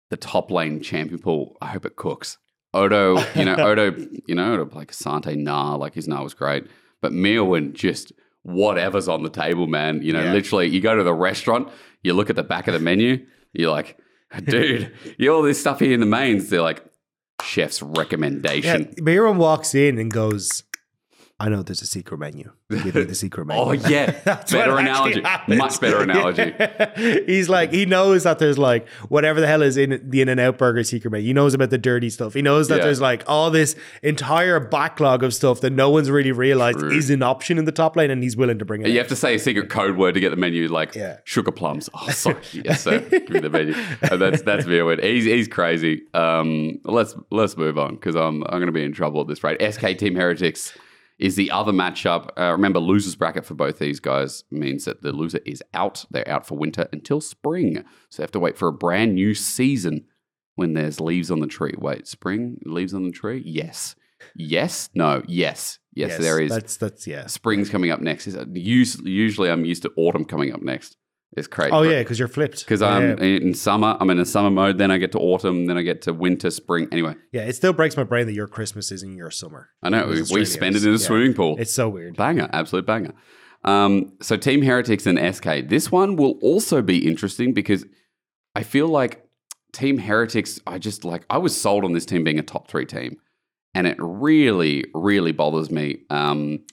The 0.09 0.17
top 0.17 0.51
lane 0.51 0.83
champion 0.83 1.21
pool. 1.21 1.57
I 1.61 1.67
hope 1.67 1.85
it 1.87 1.95
cooks. 1.97 2.39
Odo, 2.75 3.19
you 3.37 3.45
know, 3.45 3.55
Odo, 3.59 3.95
you 4.27 4.35
know, 4.35 4.55
Odo 4.55 4.75
like 4.75 4.91
K'Sante, 4.93 5.37
nah, 5.37 5.77
like 5.77 5.95
his 5.95 6.09
nah 6.09 6.23
was 6.23 6.35
great. 6.35 6.65
But 7.01 7.13
Myrwn 7.13 7.75
just 7.75 8.13
whatever's 8.43 9.07
on 9.09 9.23
the 9.23 9.31
table, 9.31 9.67
man. 9.67 10.03
You 10.03 10.13
know, 10.15 10.23
Yeah. 10.23 10.33
literally 10.33 10.67
you 10.69 10.81
go 10.81 10.97
to 10.97 11.03
the 11.05 11.13
restaurant, 11.15 11.69
you 12.03 12.13
look 12.15 12.31
at 12.31 12.37
the 12.37 12.43
back 12.43 12.67
of 12.67 12.75
the 12.75 12.81
menu, 12.81 13.25
you're 13.53 13.71
like, 13.71 13.99
dude, 14.45 14.93
you 15.19 15.33
all 15.33 15.43
this 15.43 15.61
stuff 15.61 15.81
here 15.81 15.93
in 15.93 16.01
the 16.01 16.07
mains. 16.07 16.49
They're 16.51 16.63
like, 16.63 16.85
chef's 17.43 17.83
Yeah, 17.83 17.89
recommendation. 17.97 18.95
Myrwn 18.99 19.37
walks 19.37 19.75
in 19.75 19.99
and 19.99 20.11
goes, 20.13 20.63
I 21.43 21.49
know 21.49 21.63
there's 21.63 21.81
a 21.81 21.87
secret 21.87 22.19
menu. 22.19 22.53
Give 22.71 22.95
me 22.95 23.05
the 23.05 23.15
secret 23.15 23.47
menu. 23.47 23.63
Oh 23.63 23.73
yeah, 23.73 24.11
That's 24.25 24.53
better 24.53 24.77
analogy, 24.77 25.23
much 25.49 25.81
better 25.81 26.03
analogy. 26.03 26.53
He's 27.27 27.49
like, 27.49 27.73
he 27.73 27.87
knows 27.87 28.25
that 28.25 28.39
there's 28.39 28.59
like 28.59 28.87
whatever 29.09 29.41
the 29.41 29.47
hell 29.47 29.63
is 29.63 29.77
in 29.79 30.01
the 30.11 30.21
In 30.21 30.29
and 30.29 30.39
Out 30.39 30.59
Burger 30.59 30.85
secret 30.85 31.11
menu. 31.11 31.27
He 31.27 31.33
knows 31.33 31.55
about 31.55 31.71
the 31.71 31.79
dirty 31.79 32.11
stuff. 32.11 32.35
He 32.35 32.43
knows 32.43 32.69
that 32.69 32.77
Yeah. 32.79 32.85
there's 32.85 33.01
like 33.01 33.25
all 33.27 33.51
this 33.51 33.75
entire 34.03 34.61
backlog 34.61 35.23
of 35.23 35.33
stuff 35.33 35.63
that 35.63 35.71
no 35.71 35.89
one's 35.89 36.11
really 36.11 36.31
realized 36.33 36.79
True. 36.81 36.91
is 36.91 37.09
an 37.09 37.23
option 37.23 37.57
in 37.59 37.65
the 37.65 37.73
top 37.73 37.97
lane, 37.97 38.11
and 38.11 38.23
he's 38.23 38.37
willing 38.37 38.59
to 38.59 38.65
bring 38.67 38.83
it. 38.83 38.89
You 38.89 38.95
out. 38.95 39.05
have 39.05 39.09
to 39.09 39.17
say 39.17 39.35
a 39.35 39.39
secret 39.39 39.71
code 39.71 39.97
word 39.97 40.13
to 40.15 40.21
get 40.21 40.31
the 40.31 40.37
menu, 40.37 40.69
like 40.69 40.95
Yeah. 40.95 41.17
sugar 41.25 41.53
plums. 41.53 41.89
Oh, 41.95 42.11
sorry, 42.11 42.37
yes 42.53 42.83
sir. 42.83 43.01
Give 43.01 43.31
me 43.31 43.41
the 43.41 43.49
menu. 43.51 43.75
And 44.03 44.21
that's 44.21 44.43
that's 44.43 44.67
weird. 44.67 45.03
He's 45.03 45.25
he's 45.25 45.49
crazy. 45.49 46.03
Um, 46.13 46.81
let's 46.85 47.15
let's 47.31 47.57
move 47.57 47.79
on 47.79 47.95
because 47.95 48.15
I'm 48.15 48.43
I'm 48.45 48.59
going 48.61 48.67
to 48.67 48.73
be 48.73 48.85
in 48.85 48.93
trouble 48.93 49.23
at 49.23 49.27
this 49.29 49.43
rate. 49.43 49.61
SK 49.73 49.97
Team 49.97 50.15
Heretics 50.17 50.77
is 51.21 51.37
the 51.37 51.51
other 51.51 51.71
matchup. 51.71 52.31
Uh, 52.37 52.51
remember, 52.53 52.81
losers 52.81 53.15
bracket 53.15 53.45
for 53.45 53.55
both 53.55 53.79
these 53.79 54.01
guys 54.01 54.45
means 54.51 54.87
that 54.87 55.03
the 55.03 55.13
loser 55.13 55.41
is 55.45 55.63
out. 55.75 56.07
They're 56.11 56.29
out 56.29 56.47
for 56.47 56.57
winter 56.57 56.89
until 56.93 57.21
spring, 57.21 57.85
so 58.09 58.17
they 58.17 58.25
have 58.25 58.33
to 58.33 58.41
wait 58.41 58.57
for 58.57 58.69
a 58.69 58.73
brand 58.73 59.15
new 59.15 59.35
season 59.35 60.07
when 60.55 60.73
there's 60.73 60.99
leaves 60.99 61.31
on 61.31 61.41
the 61.41 61.47
tree. 61.47 61.75
Wait, 61.77 62.07
spring 62.07 62.59
leaves 62.65 62.95
on 62.95 63.05
the 63.05 63.13
tree? 63.13 63.43
Yes, 63.45 63.95
yes, 64.35 64.89
no, 64.95 65.23
yes, 65.29 65.79
yes. 65.95 66.19
there 66.19 66.41
is 66.41 66.51
That's 66.51 66.79
that's 66.79 67.07
yeah. 67.07 67.27
spring's 67.27 67.69
coming 67.69 67.91
up 67.91 68.01
next. 68.01 68.27
Is 68.27 68.37
usually 68.55 69.51
I'm 69.51 69.67
used 69.67 69.83
to 69.83 69.93
autumn 69.97 70.25
coming 70.25 70.53
up 70.55 70.63
next. 70.63 70.97
It's 71.37 71.47
crazy. 71.47 71.71
Oh 71.71 71.83
yeah, 71.83 72.01
because 72.01 72.19
you're 72.19 72.29
flipped. 72.29 72.61
because. 72.61 72.83
I'm 72.83 73.19
in 73.19 73.55
summer. 73.55 73.97
I'm 74.01 74.11
in 74.11 74.19
a 74.19 74.27
summer 74.27 74.51
mode. 74.51 74.79
Then 74.79 74.91
I 74.91 74.99
get 74.99 75.13
to 75.13 75.19
autumn. 75.19 75.67
Then 75.67 75.79
I 75.79 75.83
get 75.83 76.03
to 76.03 76.13
winter, 76.13 76.51
spring. 76.51 76.89
Anyway, 76.91 77.15
yeah, 77.33 77.43
it 77.43 77.55
still 77.55 77.73
breaks 77.73 77.97
my 77.97 78.03
brain 78.03 78.27
that 78.27 78.33
your 78.33 78.49
Christmas 78.49 78.91
is 78.91 79.05
in 79.05 79.17
your 79.17 79.31
summer. 79.31 79.71
I 79.83 79.91
know 79.91 80.07
we, 80.09 80.23
we 80.23 80.45
spend 80.45 80.75
it 80.75 80.83
in 80.83 80.89
a 80.89 80.93
yeah. 80.93 80.99
swimming 80.99 81.35
pool. 81.35 81.57
It's 81.59 81.73
so 81.73 81.89
weird. 81.89 82.17
banger, 82.17 82.51
absolute 82.53 82.85
banger. 82.85 83.13
Um, 83.65 84.15
so 84.21 84.37
Team 84.37 84.63
Heretics 84.63 85.07
and 85.07 85.19
SK. 85.35 85.69
This 85.69 85.93
one 85.93 86.17
will 86.17 86.39
also 86.43 86.83
be 86.83 87.07
interesting 87.07 87.55
because 87.55 87.85
I 88.57 88.65
feel 88.65 88.89
like 88.89 89.25
Team 89.73 89.99
Heretics. 89.99 90.59
I 90.67 90.79
just 90.79 91.05
like 91.05 91.25
I 91.31 91.39
was 91.39 91.59
sold 91.59 91.85
on 91.85 91.93
this 91.93 92.07
team 92.07 92.25
being 92.25 92.41
a 92.41 92.43
top 92.43 92.67
three 92.67 92.87
team, 92.87 93.19
and 93.73 93.87
it 93.87 93.97
really, 94.01 94.85
really 94.95 95.31
bothers 95.31 95.71
me. 95.71 95.99
Um, 96.11 96.65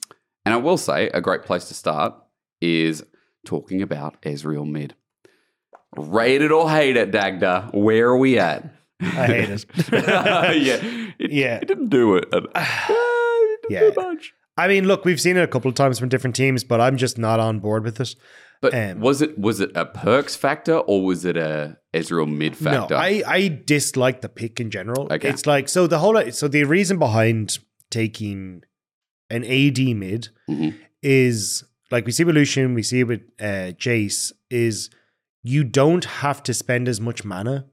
and 0.44 0.54
I 0.54 0.56
will 0.56 0.78
say 0.78 1.10
a 1.10 1.20
great 1.20 1.42
place 1.42 1.66
to 1.68 1.74
start 1.74 2.14
is 2.60 3.04
talking 3.44 3.82
about 3.82 4.20
Ezreal 4.22 4.68
mid. 4.68 4.94
Rate 5.96 6.42
it 6.42 6.50
or 6.52 6.70
hate 6.70 6.96
it, 6.96 7.10
Dagda. 7.10 7.70
Where 7.72 8.08
are 8.08 8.18
we 8.18 8.38
at? 8.38 8.64
I 9.00 9.06
hate 9.26 9.50
it. 9.50 9.64
yeah, 9.92 10.50
it, 11.18 11.30
Yeah. 11.32 11.56
it 11.62 11.66
didn't 11.68 11.88
do 11.88 12.16
it. 12.16 12.26
It 12.34 13.62
didn't 13.62 13.70
Yeah. 13.70 13.90
do 13.90 13.92
much. 13.96 14.32
I 14.56 14.66
mean, 14.68 14.86
look, 14.86 15.04
we've 15.04 15.20
seen 15.20 15.36
it 15.36 15.42
a 15.42 15.46
couple 15.48 15.68
of 15.68 15.74
times 15.74 15.98
from 15.98 16.08
different 16.08 16.34
teams, 16.36 16.64
but 16.64 16.80
I'm 16.80 16.96
just 16.96 17.16
not 17.18 17.38
on 17.40 17.58
board 17.60 17.84
with 17.84 18.00
it. 18.00 18.14
But 18.60 18.74
Um, 18.74 19.00
was 19.00 19.22
it 19.22 19.38
was 19.38 19.60
it 19.60 19.70
a 19.76 19.86
Perkz 19.86 20.36
factor 20.36 20.74
or 20.78 21.04
was 21.04 21.24
it 21.24 21.36
a 21.36 21.78
Ezreal 21.94 22.28
mid 22.28 22.56
factor? 22.56 22.94
No, 22.94 23.00
I, 23.00 23.22
I 23.26 23.60
dislike 23.64 24.20
the 24.20 24.28
pick 24.28 24.58
in 24.60 24.70
general. 24.70 25.06
Okay. 25.12 25.28
It's 25.28 25.46
like 25.46 25.68
so 25.68 25.86
the 25.86 26.00
whole 26.00 26.20
so 26.32 26.48
the 26.48 26.64
reason 26.64 26.98
behind 26.98 27.58
taking 27.90 28.62
an 29.30 29.44
AD 29.44 29.94
mid 29.94 30.28
Mhm. 30.50 30.74
is 31.02 31.62
like 31.90 32.06
we 32.06 32.12
see 32.12 32.24
with 32.24 32.34
Lucian, 32.34 32.74
we 32.74 32.82
see 32.82 33.04
with 33.04 33.22
uh, 33.40 33.72
Jace, 33.78 34.32
is 34.50 34.90
you 35.42 35.64
don't 35.64 36.04
have 36.04 36.42
to 36.44 36.54
spend 36.54 36.88
as 36.88 37.00
much 37.00 37.24
mana 37.24 37.66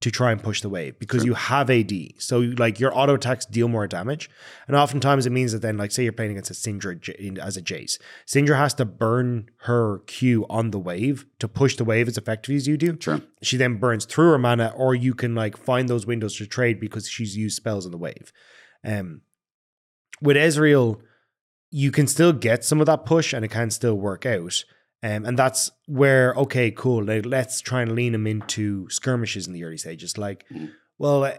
to 0.00 0.10
try 0.10 0.32
and 0.32 0.42
push 0.42 0.62
the 0.62 0.68
wave 0.70 0.98
because 0.98 1.20
Sure. 1.20 1.26
you 1.26 1.34
have 1.34 1.68
AD. 1.68 1.92
So 2.16 2.38
like 2.38 2.80
your 2.80 2.96
auto 2.96 3.14
attacks 3.16 3.44
deal 3.44 3.68
more 3.68 3.86
damage. 3.86 4.30
And 4.66 4.74
oftentimes 4.74 5.26
it 5.26 5.30
means 5.30 5.52
that 5.52 5.60
then 5.60 5.76
like 5.76 5.92
say 5.92 6.04
you're 6.04 6.12
playing 6.14 6.30
against 6.30 6.50
a 6.50 6.54
Syndra 6.54 7.38
as 7.38 7.58
a 7.58 7.62
Jace. 7.62 7.98
Syndra 8.26 8.56
has 8.56 8.72
to 8.74 8.86
burn 8.86 9.50
her 9.64 9.98
Q 10.06 10.46
on 10.48 10.70
the 10.70 10.78
wave 10.78 11.26
to 11.38 11.46
push 11.46 11.76
the 11.76 11.84
wave 11.84 12.08
as 12.08 12.16
effectively 12.16 12.56
as 12.56 12.66
you 12.66 12.78
do 12.78 12.96
Sure. 12.98 13.20
she 13.42 13.58
then 13.58 13.74
burns 13.76 14.06
through 14.06 14.30
her 14.30 14.38
mana, 14.38 14.72
or 14.74 14.94
you 14.94 15.12
can 15.12 15.34
like 15.34 15.58
find 15.58 15.86
those 15.86 16.06
windows 16.06 16.34
to 16.38 16.46
trade 16.46 16.80
because 16.80 17.06
she's 17.06 17.36
used 17.36 17.56
spells 17.56 17.84
on 17.84 17.92
the 17.92 17.98
wave. 17.98 18.32
Um, 18.82 19.20
with 20.22 20.38
Ezreal, 20.38 21.00
you 21.70 21.90
can 21.90 22.06
still 22.06 22.32
get 22.32 22.64
some 22.64 22.80
of 22.80 22.86
that 22.86 23.04
push, 23.06 23.32
and 23.32 23.44
it 23.44 23.48
can 23.48 23.70
still 23.70 23.94
work 23.94 24.26
out. 24.26 24.64
Um, 25.02 25.24
and 25.24 25.38
that's 25.38 25.70
where 25.86 26.34
okay, 26.34 26.70
cool. 26.70 27.04
Like, 27.04 27.24
let's 27.24 27.60
try 27.60 27.82
and 27.82 27.92
lean 27.92 28.14
him 28.14 28.26
into 28.26 28.88
skirmishes 28.90 29.46
in 29.46 29.52
the 29.54 29.64
early 29.64 29.78
stages. 29.78 30.18
Like, 30.18 30.44
Mhm. 30.50 30.72
well, 30.98 31.32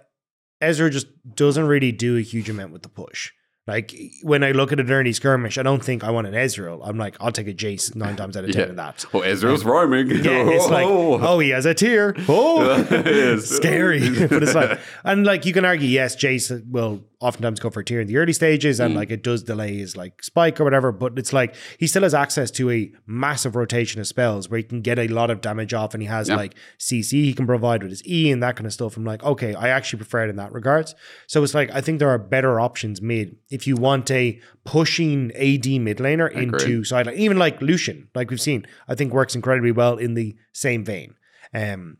Ezra 0.60 0.90
just 0.90 1.08
doesn't 1.36 1.66
really 1.68 1.91
do 1.91 2.18
a 2.18 2.22
huge 2.22 2.49
amount 2.49 2.72
with 2.74 2.82
the 2.84 2.90
push. 2.90 3.32
Like 3.67 3.93
when 4.23 4.43
I 4.43 4.51
look 4.53 4.71
at 4.71 4.79
an 4.79 4.91
early 4.91 5.13
skirmish, 5.13 5.57
I 5.59 5.63
don't 5.63 5.85
think 5.85 6.03
I 6.03 6.09
want 6.09 6.25
an 6.25 6.33
Ezreal. 6.33 6.81
I'm 6.83 6.97
like, 6.97 7.15
I'll 7.19 7.31
take 7.31 7.47
a 7.47 7.53
Jace 7.53 7.95
nine 7.95 8.15
times 8.15 8.35
out 8.35 8.43
of 8.43 8.51
ten 8.51 8.59
Yeah. 8.63 8.69
of 8.71 8.75
that. 8.77 9.05
Well, 9.13 9.23
Ezreal's 9.23 9.63
roaming. 9.63 10.09
Yeah, 10.23 10.49
it's 10.49 10.67
like, 10.69 10.85
oh, 10.89 11.38
he 11.39 11.49
has 11.51 11.65
a 11.67 11.73
tear. 11.75 12.15
Oh, 12.27 12.83
scary. 13.39 13.99
but 14.27 14.43
it's 14.43 14.55
like, 14.55 14.79
and 15.03 15.25
like 15.25 15.45
you 15.45 15.53
can 15.53 15.63
argue, 15.65 15.88
yes, 15.88 16.15
Jace 16.15 16.65
will 16.69 17.03
oftentimes 17.19 17.59
go 17.59 17.69
for 17.69 17.81
a 17.81 17.85
tear 17.85 18.01
in 18.01 18.07
the 18.07 18.17
early 18.17 18.33
stages, 18.33 18.79
and 18.79 18.93
Mm. 18.93 18.97
like 18.97 19.11
it 19.11 19.21
does 19.23 19.43
delay 19.43 19.77
his 19.77 19.95
like 19.95 20.23
spike 20.23 20.59
or 20.59 20.63
whatever. 20.63 20.91
But 20.91 21.19
it's 21.19 21.31
like 21.31 21.53
he 21.77 21.85
still 21.85 22.01
has 22.01 22.15
access 22.15 22.49
to 22.51 22.71
a 22.71 22.91
massive 23.05 23.55
rotation 23.55 24.01
of 24.01 24.07
spells 24.07 24.49
where 24.49 24.57
he 24.57 24.63
can 24.63 24.81
get 24.81 24.97
a 24.97 25.07
lot 25.07 25.29
of 25.29 25.39
damage 25.39 25.73
off, 25.73 25.93
and 25.93 26.01
he 26.01 26.07
has 26.09 26.29
Yeah. 26.29 26.35
like 26.38 26.55
CC 26.79 27.23
he 27.25 27.33
can 27.35 27.45
provide 27.45 27.83
with 27.83 27.91
his 27.91 28.05
E 28.07 28.31
and 28.31 28.41
that 28.41 28.55
kind 28.55 28.65
of 28.65 28.73
stuff. 28.73 28.97
I'm 28.97 29.05
like, 29.05 29.23
okay, 29.23 29.53
I 29.53 29.67
actually 29.69 29.97
prefer 29.97 30.23
it 30.25 30.29
in 30.31 30.35
that 30.38 30.51
regards. 30.51 30.95
So 31.27 31.43
it's 31.43 31.53
like 31.53 31.69
I 31.71 31.79
think 31.81 31.99
there 31.99 32.09
are 32.09 32.17
better 32.17 32.59
options 32.59 33.01
mid 33.03 33.35
if 33.52 33.68
you 33.68 33.76
want 33.76 34.10
a 34.10 34.40
pushing 34.64 35.32
AD 35.34 35.68
mid 35.68 35.98
laner 35.98 36.32
into 36.32 36.84
sideline, 36.84 37.18
even 37.18 37.38
like 37.38 37.61
Lucian, 37.61 38.07
like 38.15 38.30
we've 38.30 38.41
seen, 38.41 38.65
I 38.88 38.95
think 38.95 39.14
works 39.14 39.36
incredibly 39.36 39.72
well 39.72 39.98
in 39.98 40.14
the 40.14 40.36
same 40.53 40.86
vein. 40.86 41.15
Um, 41.53 41.98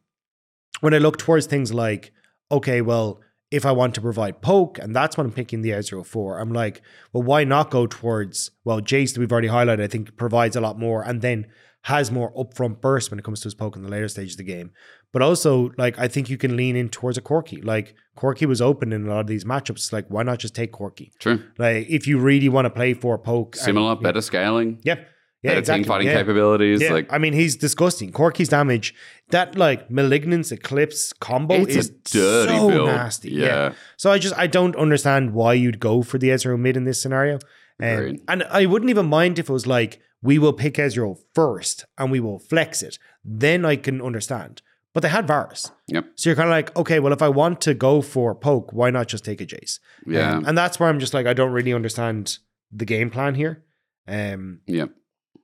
when 0.80 0.94
I 0.94 0.98
look 0.98 1.18
towards 1.18 1.46
things 1.46 1.74
like, 1.74 2.14
okay, 2.50 2.82
well, 2.82 3.22
if 3.52 3.66
I 3.66 3.74
want 3.74 3.94
to 3.96 4.02
provide 4.02 4.42
poke, 4.42 4.80
and 4.80 4.96
that's 4.96 5.18
what 5.18 5.26
I'm 5.26 5.34
picking 5.34 5.62
the 5.62 5.72
Ezreal 5.72 6.06
for, 6.06 6.40
I'm 6.40 6.54
like, 6.54 6.82
well, 7.12 7.24
why 7.24 7.44
not 7.44 7.70
go 7.70 7.86
towards, 7.86 8.50
well, 8.64 8.80
Jace 8.80 9.14
that 9.14 9.20
we've 9.20 9.32
already 9.32 9.50
highlighted, 9.50 9.82
I 9.82 9.88
think 9.88 10.16
provides 10.16 10.56
a 10.56 10.62
lot 10.62 10.80
more 10.80 11.04
and 11.04 11.22
then 11.22 11.48
has 11.84 12.12
more 12.12 12.32
upfront 12.36 12.80
burst 12.80 13.10
when 13.10 13.18
it 13.20 13.24
comes 13.26 13.40
to 13.42 13.46
his 13.46 13.56
poke 13.56 13.76
in 13.76 13.82
the 13.82 13.90
later 13.90 14.08
stages 14.08 14.34
of 14.34 14.38
the 14.38 14.44
game. 14.44 14.72
But 15.12 15.22
also, 15.24 15.72
like, 15.78 15.98
I 15.98 16.08
think 16.08 16.30
you 16.30 16.38
can 16.38 16.56
lean 16.56 16.76
in 16.76 16.90
towards 16.90 17.18
a 17.18 17.22
Corki. 17.22 17.64
Like, 17.66 17.96
Corki 18.16 18.46
was 18.46 18.62
open 18.62 18.94
in 18.94 19.08
a 19.08 19.10
lot 19.10 19.20
of 19.22 19.28
these 19.28 19.46
matchups. 19.46 19.92
Like, 19.92 20.06
why 20.08 20.24
not 20.24 20.38
just 20.40 20.54
take 20.56 20.72
Corki? 20.72 21.12
True. 21.20 21.42
Like, 21.58 21.88
if 21.90 22.06
you 22.08 22.20
really 22.20 22.50
want 22.50 22.66
to 22.66 22.70
play 22.70 22.94
for 22.94 23.18
poke. 23.18 23.56
and- 23.56 23.66
Similar, 23.66 23.96
better 23.96 24.22
scaling, 24.22 24.80
Yep. 24.84 25.08
Yeah, 25.44 25.50
better 25.52 25.60
exactly. 25.62 25.84
team 25.84 25.88
fighting 25.88 26.08
yeah. 26.08 26.14
capabilities. 26.18 26.82
Yeah, 26.84 26.94
Like 26.94 27.12
I 27.12 27.18
mean, 27.18 27.34
he's 27.34 27.56
disgusting. 27.56 28.12
Corki's 28.12 28.50
damage, 28.50 28.94
that 29.32 29.58
like 29.58 29.90
malignance 29.90 30.52
eclipse 30.52 31.14
combo 31.14 31.56
it's 31.56 31.76
is 31.76 31.90
a 31.90 31.94
dirty 32.16 32.58
so 32.60 32.70
build. 32.70 32.86
nasty. 32.90 33.32
Yeah. 33.32 33.46
Yeah. 33.46 33.74
So 33.98 34.12
I 34.12 34.20
just 34.20 34.38
I 34.38 34.46
don't 34.46 34.76
understand 34.76 35.34
why 35.34 35.54
you'd 35.56 35.80
go 35.80 36.04
for 36.04 36.20
the 36.20 36.30
Ezreal 36.30 36.60
mid 36.60 36.78
in 36.78 36.84
this 36.84 37.02
scenario. 37.02 37.40
Um, 37.82 38.18
and 38.28 38.44
I 38.52 38.68
wouldn't 38.68 38.92
even 38.92 39.08
mind 39.08 39.40
if 39.40 39.50
it 39.50 39.54
was 39.54 39.66
like 39.66 40.00
we 40.22 40.38
will 40.40 40.54
pick 40.54 40.76
Ezreal 40.76 41.18
first 41.34 41.86
and 41.98 42.12
we 42.12 42.20
will 42.20 42.40
flex 42.40 42.82
it. 42.84 42.98
Then 43.24 43.66
I 43.66 43.76
can 43.76 44.02
understand. 44.02 44.62
But 44.94 45.02
they 45.04 45.10
had 45.10 45.26
Varus. 45.26 45.72
Yep. 45.88 46.06
So 46.16 46.30
you're 46.30 46.36
kind 46.36 46.50
of 46.50 46.52
like, 46.52 46.76
okay, 46.76 47.00
well, 47.00 47.14
if 47.14 47.22
I 47.22 47.30
want 47.30 47.62
to 47.62 47.74
go 47.74 48.02
for 48.02 48.36
poke, 48.36 48.74
why 48.74 48.90
not 48.90 49.08
just 49.08 49.24
take 49.24 49.40
a 49.40 49.46
Jace? 49.46 49.80
Yeah. 50.06 50.36
Um, 50.36 50.46
and 50.46 50.58
that's 50.58 50.80
where 50.80 50.90
I'm 50.90 51.00
just 51.00 51.14
like, 51.14 51.28
I 51.28 51.34
don't 51.34 51.52
really 51.54 51.74
understand 51.74 52.40
the 52.72 52.84
game 52.86 53.10
plan 53.10 53.36
here. 53.36 53.64
Um, 54.08 54.60
Yep. 54.68 54.90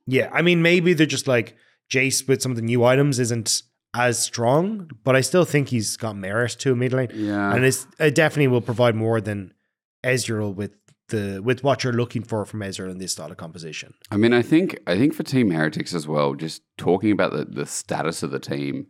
yeah, 0.06 0.30
I 0.34 0.42
mean, 0.42 0.62
maybe 0.62 0.94
they're 0.94 1.06
just 1.06 1.28
like 1.28 1.56
Jace 1.90 2.28
with 2.28 2.42
some 2.42 2.52
of 2.52 2.58
the 2.58 2.62
new 2.62 2.84
items 2.84 3.20
isn't 3.20 3.64
as 3.94 4.20
strong, 4.20 4.90
but 5.06 5.16
I 5.16 5.22
still 5.22 5.46
think 5.46 5.70
he's 5.70 5.96
got 5.96 6.18
merit 6.18 6.52
to 6.60 6.74
a 6.74 6.76
mid 6.76 6.92
lane, 6.92 7.10
Yeah. 7.14 7.54
and 7.56 7.64
it's 7.64 7.88
it 8.00 8.16
definitely 8.16 8.48
will 8.50 8.62
provide 8.62 8.96
more 8.96 9.22
than 9.22 9.54
Ezreal 10.04 10.54
with 10.54 10.72
the 11.10 11.42
with 11.44 11.64
what 11.64 11.84
you're 11.84 11.94
looking 11.94 12.24
for 12.24 12.46
from 12.46 12.60
Ezreal 12.62 12.92
in 12.92 12.98
this 12.98 13.14
style 13.14 13.32
of 13.32 13.38
composition. 13.38 13.94
I 14.12 14.18
mean, 14.18 14.34
I 14.34 14.42
think 14.42 14.80
I 14.88 14.98
think 14.98 15.14
for 15.14 15.24
Team 15.24 15.52
Heretics 15.52 15.94
as 15.94 16.08
well, 16.08 16.36
just 16.36 16.62
talking 16.78 17.12
about 17.12 17.32
the, 17.34 17.46
the 17.46 17.66
status 17.66 18.24
of 18.24 18.32
the 18.32 18.40
team 18.40 18.88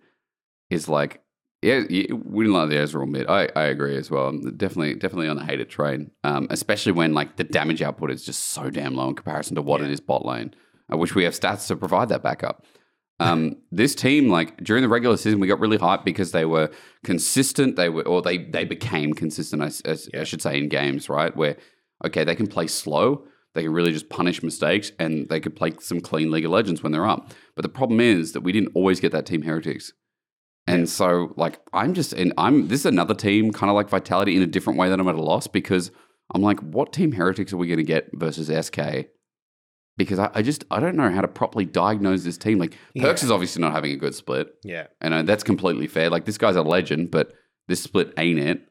is 0.70 0.88
like, 0.90 1.22
yeah, 1.62 1.84
yeah, 1.90 2.14
we 2.14 2.46
didn't 2.46 2.54
like 2.58 2.70
the 2.70 2.76
Ezreal 2.76 3.08
mid. 3.08 3.28
I, 3.28 3.50
I 3.56 3.64
agree 3.64 3.96
as 3.98 4.10
well. 4.12 4.28
I'm 4.28 4.56
definitely 4.58 4.96
definitely 4.96 5.28
on 5.30 5.38
the 5.38 5.46
hated 5.46 5.70
train, 5.70 6.12
um, 6.24 6.48
especially 6.50 6.92
when 6.92 7.14
like 7.14 7.36
the 7.38 7.44
damage 7.44 7.82
output 7.82 8.12
is 8.12 8.24
just 8.26 8.46
so 8.46 8.70
damn 8.70 8.96
low 8.96 9.10
in 9.10 9.16
comparison 9.16 9.56
to 9.56 9.62
what 9.62 9.82
Yeah. 9.82 9.88
it 9.88 9.92
is 9.92 10.00
bot 10.00 10.26
lane. 10.26 10.54
I 10.90 10.96
wish 10.96 11.14
we 11.16 11.24
have 11.26 11.34
stats 11.34 11.68
to 11.68 11.76
provide 11.76 12.10
that 12.10 12.24
backup. 12.24 12.66
Um, 13.20 13.58
this 13.72 13.94
team, 13.96 14.30
like 14.30 14.64
during 14.64 14.82
the 14.84 14.90
regular 14.90 15.18
season, 15.18 15.40
we 15.40 15.48
got 15.48 15.60
really 15.60 15.78
hyped 15.78 16.06
because 16.06 16.32
they 16.32 16.46
were 16.46 16.70
consistent. 17.04 17.76
They 17.76 17.90
were, 17.90 18.08
or 18.08 18.22
they 18.22 18.38
they 18.38 18.66
became 18.66 19.14
consistent. 19.14 19.62
I, 19.62 19.66
I 19.66 19.94
s- 19.94 20.10
I 20.14 20.18
Yeah. 20.18 20.24
should 20.24 20.42
say 20.42 20.58
in 20.58 20.70
games, 20.70 21.10
right? 21.10 21.36
Where 21.36 21.58
okay, 22.06 22.24
they 22.24 22.36
can 22.36 22.48
play 22.48 22.68
slow. 22.68 23.26
They 23.54 23.64
can 23.64 23.74
really 23.74 23.92
just 23.92 24.10
punish 24.10 24.44
mistakes, 24.44 24.92
and 25.00 25.28
they 25.30 25.40
could 25.40 25.56
play 25.56 25.74
some 25.80 26.00
clean 26.00 26.30
League 26.32 26.46
of 26.46 26.52
Legends 26.52 26.84
when 26.84 26.92
they're 26.92 27.08
up. 27.08 27.32
But 27.56 27.64
the 27.64 27.70
problem 27.70 28.00
is 28.00 28.34
that 28.34 28.42
we 28.42 28.52
didn't 28.52 28.72
always 28.76 29.00
get 29.00 29.12
that 29.14 29.26
Team 29.26 29.42
Heretics. 29.42 29.94
And 30.68 30.88
so, 30.90 31.34
like, 31.38 31.60
I'm 31.74 31.94
just, 31.94 32.12
and 32.14 32.34
I'm, 32.38 32.68
this 32.68 32.82
is 32.82 32.86
another 32.86 33.14
team, 33.16 33.52
kind 33.54 33.70
of 33.70 33.76
like 33.76 33.90
Vitality, 33.90 34.36
in 34.36 34.42
a 34.44 34.48
different 34.48 34.78
way 34.78 34.90
that 34.90 35.00
I'm 35.00 35.08
at 35.08 35.16
a 35.16 35.22
loss 35.22 35.48
because 35.48 35.92
I'm 36.36 36.42
like, 36.42 36.60
what 36.60 36.92
Team 36.92 37.14
Heretics 37.14 37.54
are 37.54 37.58
we 37.58 37.68
going 37.68 37.78
to 37.78 37.84
get 37.84 38.10
versus 38.14 38.48
SK? 38.66 39.08
Because 39.96 40.20
I, 40.20 40.30
I 40.36 40.42
just, 40.44 40.66
I 40.70 40.80
don't 40.80 40.96
know 40.98 41.10
how 41.10 41.22
to 41.22 41.28
properly 41.28 41.66
diagnose 41.66 42.24
this 42.24 42.38
team. 42.38 42.60
Like, 42.60 42.72
Perkz 42.96 43.04
Yeah. 43.04 43.14
is 43.14 43.32
obviously 43.32 43.62
not 43.62 43.72
having 43.72 43.92
a 43.94 43.96
good 43.96 44.14
split, 44.14 44.50
Yeah, 44.64 44.88
and 45.02 45.14
uh, 45.14 45.24
that's 45.24 45.44
completely 45.44 45.88
fair. 45.88 46.10
Like, 46.10 46.26
this 46.26 46.38
guy's 46.38 46.56
a 46.58 46.62
legend, 46.62 47.12
but 47.12 47.32
this 47.68 47.82
split 47.82 48.14
ain't 48.18 48.38
it. 48.40 48.62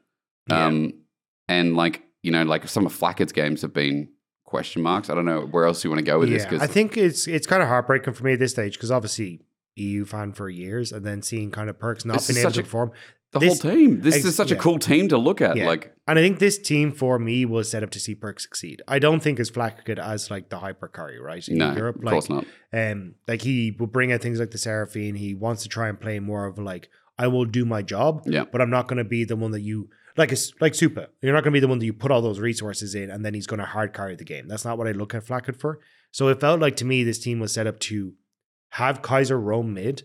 Yeah. 0.49 0.67
Um, 0.67 0.93
and 1.49 1.75
like, 1.75 2.03
you 2.27 2.31
know, 2.33 2.43
like 2.43 2.67
some 2.67 2.85
of 2.85 2.91
Flakked's 2.93 3.31
games 3.31 3.61
have 3.63 3.73
been 3.73 4.09
question 4.43 4.81
marks. 4.81 5.09
I 5.09 5.15
don't 5.15 5.25
know 5.25 5.41
where 5.53 5.65
else 5.65 5.83
you 5.83 5.89
want 5.89 5.99
to 5.99 6.05
go 6.11 6.19
with 6.19 6.29
this 6.29 6.43
yeah. 6.43 6.49
because 6.49 6.61
I 6.61 6.71
think 6.71 6.97
it's 6.97 7.25
it's 7.27 7.47
kind 7.47 7.61
of 7.63 7.69
heartbreaking 7.69 8.13
for 8.13 8.23
me 8.25 8.33
at 8.33 8.39
this 8.39 8.51
stage 8.51 8.73
because 8.73 8.91
obviously 8.91 9.41
EU 9.77 10.03
fan 10.05 10.33
for 10.33 10.49
years, 10.49 10.91
and 10.91 11.05
then 11.05 11.21
seeing 11.21 11.51
kind 11.51 11.69
of 11.69 11.77
Perkz 11.79 12.03
not 12.05 12.25
being 12.27 12.39
able 12.39 12.51
to 12.51 12.59
a- 12.59 12.63
perform. 12.63 12.91
the 13.31 13.39
this- 13.39 13.61
whole 13.61 13.71
team, 13.71 14.01
this 14.01 14.15
ex- 14.15 14.25
is 14.25 14.35
such 14.35 14.51
a 14.51 14.55
cool 14.55 14.79
team 14.79 15.07
to 15.09 15.17
look 15.17 15.39
at. 15.41 15.55
Yeah. 15.55 15.67
Like, 15.67 15.93
And 16.07 16.17
I 16.19 16.21
think 16.21 16.39
this 16.39 16.57
team 16.57 16.91
for 16.91 17.19
me 17.19 17.45
was 17.45 17.69
set 17.69 17.83
up 17.83 17.91
to 17.91 17.99
see 17.99 18.15
Perk 18.15 18.39
succeed. 18.39 18.81
I 18.87 18.99
don't 18.99 19.21
think 19.21 19.39
as 19.39 19.49
Flack 19.49 19.87
as 19.89 20.29
like 20.31 20.49
the 20.49 20.59
hyper 20.59 20.87
carry, 20.87 21.19
right? 21.19 21.47
In 21.47 21.57
no, 21.59 21.73
Europe, 21.75 21.97
of 21.97 22.03
like 22.05 22.13
course 22.13 22.29
not. 22.29 22.45
um 22.73 23.15
like 23.27 23.41
he 23.43 23.75
will 23.79 23.87
bring 23.97 24.11
out 24.11 24.21
things 24.21 24.39
like 24.39 24.51
the 24.51 24.57
Seraphine. 24.57 25.15
He 25.15 25.33
wants 25.33 25.63
to 25.63 25.69
try 25.69 25.87
and 25.89 25.97
play 25.99 26.19
more 26.19 26.45
of 26.47 26.57
like, 26.57 26.89
I 27.19 27.27
will 27.27 27.45
do 27.45 27.63
my 27.65 27.81
job, 27.81 28.23
Yeah. 28.25 28.45
but 28.51 28.61
I'm 28.61 28.69
not 28.77 28.87
gonna 28.87 29.03
be 29.17 29.25
the 29.25 29.35
one 29.35 29.51
that 29.51 29.61
you 29.61 29.89
like 30.17 30.31
it's 30.31 30.51
like 30.59 30.73
Supa. 30.73 31.07
You're 31.21 31.33
not 31.33 31.43
gonna 31.43 31.53
be 31.53 31.59
the 31.59 31.67
one 31.67 31.79
that 31.79 31.85
you 31.85 31.93
put 31.93 32.11
all 32.11 32.21
those 32.21 32.39
resources 32.39 32.95
in 32.95 33.09
and 33.11 33.23
then 33.25 33.33
he's 33.33 33.47
gonna 33.47 33.65
hard 33.65 33.93
carry 33.93 34.15
the 34.15 34.23
game. 34.25 34.47
That's 34.47 34.65
not 34.65 34.77
what 34.77 34.87
I 34.87 34.91
look 34.91 35.13
at 35.15 35.23
Flakked 35.25 35.55
for. 35.59 35.79
So 36.11 36.27
it 36.29 36.39
felt 36.39 36.59
like 36.59 36.75
to 36.77 36.85
me 36.85 37.03
this 37.03 37.19
team 37.19 37.39
was 37.39 37.53
set 37.53 37.67
up 37.67 37.79
to 37.81 38.13
have 38.71 39.01
Kaiser 39.01 39.39
roam 39.39 39.73
mid, 39.73 40.03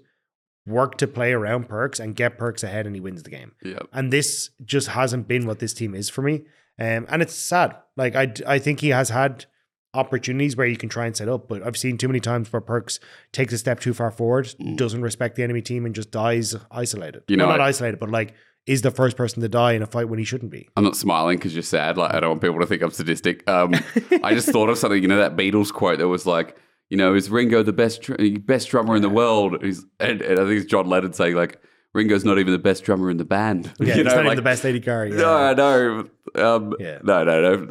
work 0.67 0.97
to 0.99 1.07
play 1.09 1.33
around 1.33 1.69
Perkz 1.69 1.99
and 1.99 2.15
get 2.15 2.39
Perkz 2.39 2.63
ahead 2.63 2.87
and 2.87 2.95
he 2.95 3.01
wins 3.01 3.23
the 3.23 3.31
game. 3.31 3.53
Yeah. 3.65 3.81
And 3.93 4.13
this 4.13 4.51
just 4.65 4.89
hasn't 4.89 5.27
been 5.29 5.47
what 5.47 5.59
this 5.59 5.73
team 5.75 5.95
is 5.95 6.09
for 6.11 6.23
me. 6.23 6.43
Um, 6.79 7.07
and 7.09 7.23
it's 7.23 7.35
sad. 7.35 7.77
Like 7.97 8.15
I, 8.15 8.33
I 8.47 8.59
think 8.59 8.81
he 8.81 8.91
has 8.91 9.09
had 9.11 9.47
opportunities 9.95 10.57
where 10.57 10.67
you 10.67 10.77
can 10.77 10.89
try 10.89 11.07
and 11.07 11.17
set 11.17 11.29
up, 11.29 11.49
but 11.49 11.63
I've 11.63 11.77
seen 11.77 11.99
too 11.99 12.09
many 12.09 12.21
times 12.21 12.51
where 12.53 12.63
Perkz 12.63 12.99
takes 13.33 13.53
a 13.53 13.59
step 13.59 13.81
too 13.81 13.93
far 13.93 14.11
forward, 14.11 14.47
Mm. 14.61 14.77
doesn't 14.77 15.03
respect 15.03 15.37
the 15.37 15.43
enemy 15.43 15.61
team, 15.61 15.85
and 15.85 15.95
just 15.95 16.11
dies 16.11 16.57
isolated. 16.71 17.25
You 17.29 17.37
know, 17.37 17.47
Well, 17.49 17.59
not 17.59 17.65
I- 17.65 17.69
isolated, 17.69 18.01
but 18.01 18.11
like 18.11 18.35
is 18.67 18.83
the 18.83 18.91
first 18.91 19.17
person 19.17 19.43
to 19.43 19.49
die 19.49 19.73
in 19.73 19.83
a 19.83 19.87
fight 19.87 20.09
when 20.09 20.19
he 20.19 20.25
shouldn't 20.25 20.51
be. 20.51 20.69
I'm 20.77 20.85
not 20.85 20.97
smiling 20.97 21.37
because 21.39 21.55
you're 21.55 21.63
sad. 21.63 21.97
Like 21.97 22.15
I 22.15 22.21
don't 22.21 22.31
want 22.31 22.43
people 22.43 22.61
to 22.61 22.67
think 22.67 22.83
I'm 22.83 22.91
sadistic. 22.91 23.49
Um, 23.49 23.75
I 24.23 24.35
just 24.35 24.49
thought 24.51 24.69
of 24.69 24.79
something. 24.79 25.03
You 25.03 25.09
know 25.09 25.19
that 25.19 25.37
Beatles 25.37 25.73
quote 25.73 25.99
that 25.99 26.09
was 26.09 26.27
like, 26.27 26.57
you 26.89 26.97
know, 26.97 27.15
is 27.15 27.31
Ringo 27.31 27.63
the 27.63 27.73
best 27.73 28.09
best 28.47 28.69
drummer 28.69 28.95
in 28.97 29.03
the 29.03 29.09
world? 29.11 29.63
He's, 29.63 29.85
and, 29.99 30.23
and 30.23 30.39
I 30.39 30.45
think 30.45 30.61
it's 30.61 30.71
John 30.71 30.87
Lennon 30.87 31.13
saying 31.13 31.35
like, 31.35 31.61
Ringo's 31.95 32.25
not 32.25 32.39
even 32.39 32.53
the 32.53 32.59
best 32.59 32.85
drummer 32.85 33.11
in 33.11 33.17
the 33.17 33.25
band. 33.25 33.73
Yeah, 33.81 33.87
you 33.89 33.93
he's 33.95 34.05
know, 34.05 34.15
not 34.17 34.25
even 34.27 34.37
the 34.37 34.43
best 34.43 34.65
AD 34.65 34.83
carry. 34.85 35.11
Yeah. 35.11 35.53
No, 35.55 36.09
no, 36.35 36.57
um, 36.57 36.75
Yeah. 36.79 36.99
no, 37.03 37.25
no, 37.25 37.41
no. 37.41 37.67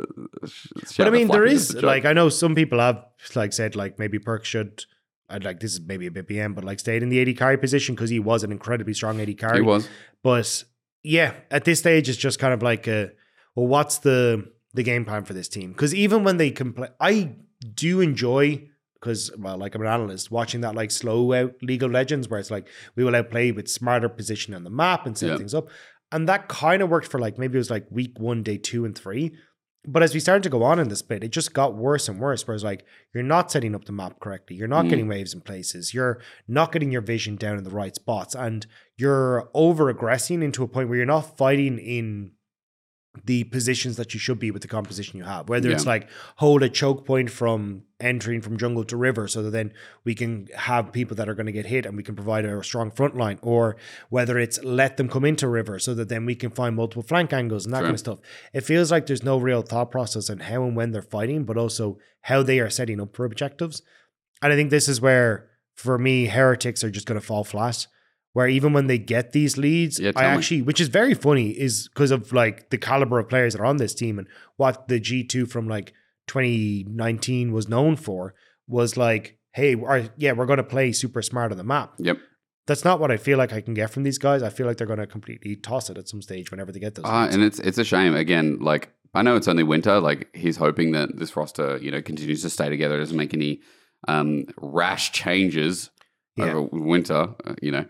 but 0.97 1.07
I 1.07 1.09
mean, 1.09 1.27
there 1.27 1.45
is 1.45 1.73
like 1.81 2.05
I 2.05 2.13
know 2.13 2.30
some 2.30 2.53
people 2.53 2.80
have 2.80 3.05
like 3.35 3.53
said 3.53 3.76
like 3.76 3.97
maybe 3.97 4.19
Perk 4.19 4.45
should 4.45 4.85
I'd 5.30 5.43
like 5.43 5.59
this 5.59 5.73
is 5.73 5.81
maybe 5.81 6.07
a 6.07 6.11
bit 6.11 6.27
BM, 6.27 6.53
but 6.53 6.63
like 6.63 6.80
stayed 6.80 7.01
in 7.01 7.09
the 7.09 7.22
AD 7.22 7.38
carry 7.38 7.57
position 7.57 7.95
because 7.95 8.09
he 8.09 8.19
was 8.19 8.43
an 8.43 8.51
incredibly 8.51 8.93
strong 8.93 9.19
AD 9.22 9.38
carry. 9.38 9.57
He 9.57 9.61
was. 9.61 9.88
But 10.23 10.63
yeah, 11.03 11.34
at 11.49 11.65
this 11.65 11.80
stage, 11.80 12.10
it's 12.10 12.18
just 12.18 12.40
kind 12.40 12.53
of 12.53 12.61
like, 12.61 12.88
a, 12.88 13.11
well, 13.56 13.68
what's 13.68 13.99
the 13.99 14.49
the 14.73 14.84
game 14.84 15.03
plan 15.03 15.26
for 15.26 15.34
this 15.34 15.48
team? 15.49 15.72
Because 15.72 15.94
even 15.94 16.23
when 16.23 16.38
they 16.38 16.52
can 16.52 16.73
play, 16.73 16.88
I 16.99 17.36
do 17.76 17.99
enjoy 18.02 18.68
because 18.94 19.32
well, 19.38 19.57
like 19.57 19.73
I'm 19.76 19.82
an 19.82 19.88
analyst, 19.88 20.32
watching 20.32 20.61
that 20.61 20.76
like 20.76 20.91
slow 20.91 21.34
out 21.34 21.53
League 21.61 21.84
of 21.84 21.91
Legends 21.91 22.30
where 22.30 22.40
it's 22.40 22.52
like 22.52 22.68
we 22.95 23.03
will 23.03 23.15
outplay 23.15 23.52
with 23.52 23.68
smarter 23.68 24.07
position 24.10 24.53
on 24.53 24.64
the 24.64 24.69
map 24.69 25.06
and 25.06 25.18
set 25.18 25.30
Yeah. 25.30 25.38
things 25.38 25.53
up, 25.53 25.69
and 26.11 26.30
that 26.30 26.48
kind 26.48 26.82
of 26.82 26.90
worked 26.90 27.07
for 27.07 27.19
like 27.19 27.38
maybe 27.38 27.56
it 27.56 27.57
was 27.57 27.72
like 27.72 27.86
week 27.90 28.19
one, 28.19 28.44
day 28.44 28.57
two, 28.57 28.86
and 28.86 28.98
three. 28.98 29.36
But 29.85 30.03
as 30.03 30.13
we 30.13 30.19
started 30.19 30.43
to 30.43 30.49
go 30.49 30.61
on 30.63 30.79
in 30.79 30.89
this 30.89 31.01
bit, 31.01 31.23
it 31.23 31.31
just 31.31 31.53
got 31.53 31.75
worse 31.75 32.07
and 32.07 32.19
worse. 32.19 32.47
Whereas 32.47 32.63
like 32.63 32.85
you're 33.13 33.23
not 33.23 33.51
setting 33.51 33.73
up 33.73 33.85
the 33.85 33.91
map 33.91 34.19
correctly, 34.19 34.55
you're 34.55 34.67
not 34.67 34.85
Mm. 34.85 34.89
getting 34.89 35.07
waves 35.07 35.33
in 35.33 35.41
places, 35.41 35.93
you're 35.93 36.21
not 36.47 36.71
getting 36.71 36.91
your 36.91 37.01
vision 37.01 37.35
down 37.35 37.57
in 37.57 37.63
the 37.63 37.71
right 37.71 37.95
spots, 37.95 38.35
and 38.35 38.67
you're 38.97 39.49
over 39.55 39.89
aggressing 39.89 40.43
into 40.43 40.63
a 40.63 40.67
point 40.67 40.87
where 40.87 40.97
you're 40.97 41.05
not 41.07 41.35
fighting 41.37 41.79
in 41.79 42.33
the 43.25 43.43
positions 43.43 43.97
that 43.97 44.13
you 44.13 44.19
should 44.21 44.39
be 44.39 44.51
with 44.51 44.61
the 44.61 44.67
composition 44.69 45.17
you 45.17 45.25
have. 45.25 45.49
Whether 45.49 45.69
it's 45.69 45.85
like 45.85 46.07
hold 46.38 46.63
a 46.63 46.69
choke 46.69 47.05
point 47.05 47.29
from 47.29 47.83
entering 47.99 48.41
from 48.41 48.57
jungle 48.57 48.85
to 48.85 48.95
river 48.95 49.27
so 49.27 49.43
that 49.43 49.49
then 49.49 49.73
we 50.05 50.15
can 50.15 50.47
have 50.55 50.93
people 50.93 51.15
that 51.17 51.27
are 51.27 51.33
going 51.33 51.45
to 51.45 51.51
get 51.51 51.65
hit 51.65 51.85
and 51.85 51.97
we 51.97 52.03
can 52.03 52.15
provide 52.15 52.45
a 52.45 52.63
strong 52.63 52.89
front 52.89 53.17
line, 53.17 53.38
or 53.41 53.75
whether 54.09 54.39
it's 54.39 54.63
let 54.63 54.95
them 54.95 55.09
come 55.09 55.25
into 55.25 55.47
river 55.49 55.77
so 55.77 55.93
that 55.93 56.07
then 56.07 56.25
we 56.25 56.35
can 56.35 56.51
find 56.51 56.75
multiple 56.75 57.03
flank 57.03 57.33
angles 57.33 57.65
and 57.65 57.73
that 57.73 57.79
Sure. 57.79 57.88
kind 57.88 57.95
of 57.95 57.99
stuff. 57.99 58.19
It 58.53 58.61
feels 58.61 58.91
like 58.91 59.07
there's 59.07 59.23
no 59.23 59.38
real 59.38 59.61
thought 59.61 59.91
process 59.91 60.29
on 60.29 60.39
how 60.39 60.63
and 60.63 60.75
when 60.75 60.91
they're 60.91 61.01
fighting, 61.01 61.43
but 61.43 61.57
also 61.57 61.97
how 62.21 62.43
they 62.43 62.59
are 62.61 62.69
setting 62.69 63.01
up 63.01 63.13
for 63.13 63.25
objectives. 63.25 63.81
And 64.41 64.53
I 64.53 64.55
think 64.55 64.69
this 64.69 64.88
is 64.88 65.01
where, 65.01 65.49
for 65.75 65.97
me, 65.97 66.27
heretics 66.27 66.81
are 66.83 66.89
just 66.89 67.07
going 67.07 67.19
to 67.19 67.25
fall 67.25 67.43
flat. 67.43 67.88
Where 68.33 68.47
even 68.47 68.71
when 68.71 68.87
they 68.87 68.97
get 68.97 69.33
these 69.33 69.57
leads, 69.57 69.99
Yeah, 69.99 70.09
I 70.15 70.21
tell 70.21 70.31
me. 70.31 70.37
actually, 70.37 70.61
which 70.61 70.79
is 70.79 70.87
very 70.87 71.13
funny, 71.13 71.49
is 71.49 71.89
because 71.89 72.11
of 72.11 72.31
like 72.31 72.69
the 72.69 72.77
caliber 72.77 73.19
of 73.19 73.27
players 73.27 73.53
that 73.53 73.61
are 73.61 73.65
on 73.65 73.77
this 73.77 73.93
team 73.93 74.17
and 74.19 74.27
what 74.55 74.87
the 74.87 74.99
G2 75.01 75.49
from 75.49 75.67
like 75.67 75.93
2019 76.27 77.51
was 77.51 77.67
known 77.67 77.95
for 77.95 78.33
was 78.67 78.95
like, 78.97 79.37
hey, 79.53 79.75
our, 79.75 80.03
yeah, 80.17 80.31
we're 80.31 80.45
going 80.45 80.57
to 80.57 80.63
play 80.63 80.91
super 80.91 81.21
smart 81.21 81.51
on 81.51 81.57
the 81.57 81.63
map. 81.63 81.93
Yep. 81.99 82.17
That's 82.67 82.85
not 82.85 82.99
what 82.99 83.11
I 83.11 83.17
feel 83.17 83.37
like 83.37 83.51
I 83.51 83.59
can 83.59 83.73
get 83.73 83.89
from 83.89 84.03
these 84.03 84.17
guys. 84.17 84.43
I 84.43 84.49
feel 84.49 84.65
like 84.67 84.77
they're 84.77 84.87
going 84.87 84.99
to 84.99 85.07
completely 85.07 85.55
toss 85.55 85.89
it 85.89 85.97
at 85.97 86.07
some 86.07 86.21
stage 86.21 86.51
whenever 86.51 86.71
they 86.71 86.79
get 86.79 86.95
those. 86.95 87.05
Uh, 87.05 87.23
leads. 87.23 87.35
and 87.35 87.43
it's 87.43 87.59
it's 87.59 87.77
a 87.79 87.83
shame. 87.83 88.15
Again, 88.15 88.59
like 88.61 88.93
I 89.13 89.23
know 89.23 89.35
it's 89.35 89.47
only 89.47 89.63
winter. 89.63 89.99
Like 89.99 90.29
he's 90.35 90.57
hoping 90.57 90.91
that 90.91 91.17
this 91.17 91.35
roster, 91.35 91.77
you 91.81 91.91
know, 91.91 92.01
continues 92.01 92.43
to 92.43 92.49
stay 92.49 92.69
together, 92.69 92.97
doesn't 92.97 93.17
make 93.17 93.33
any 93.33 93.61
um, 94.07 94.45
rash 94.57 95.11
changes 95.11 95.89
Yeah. 96.37 96.53
over 96.53 96.61
winter. 96.71 97.29
Uh, 97.45 97.55
you 97.61 97.71
know, 97.71 97.85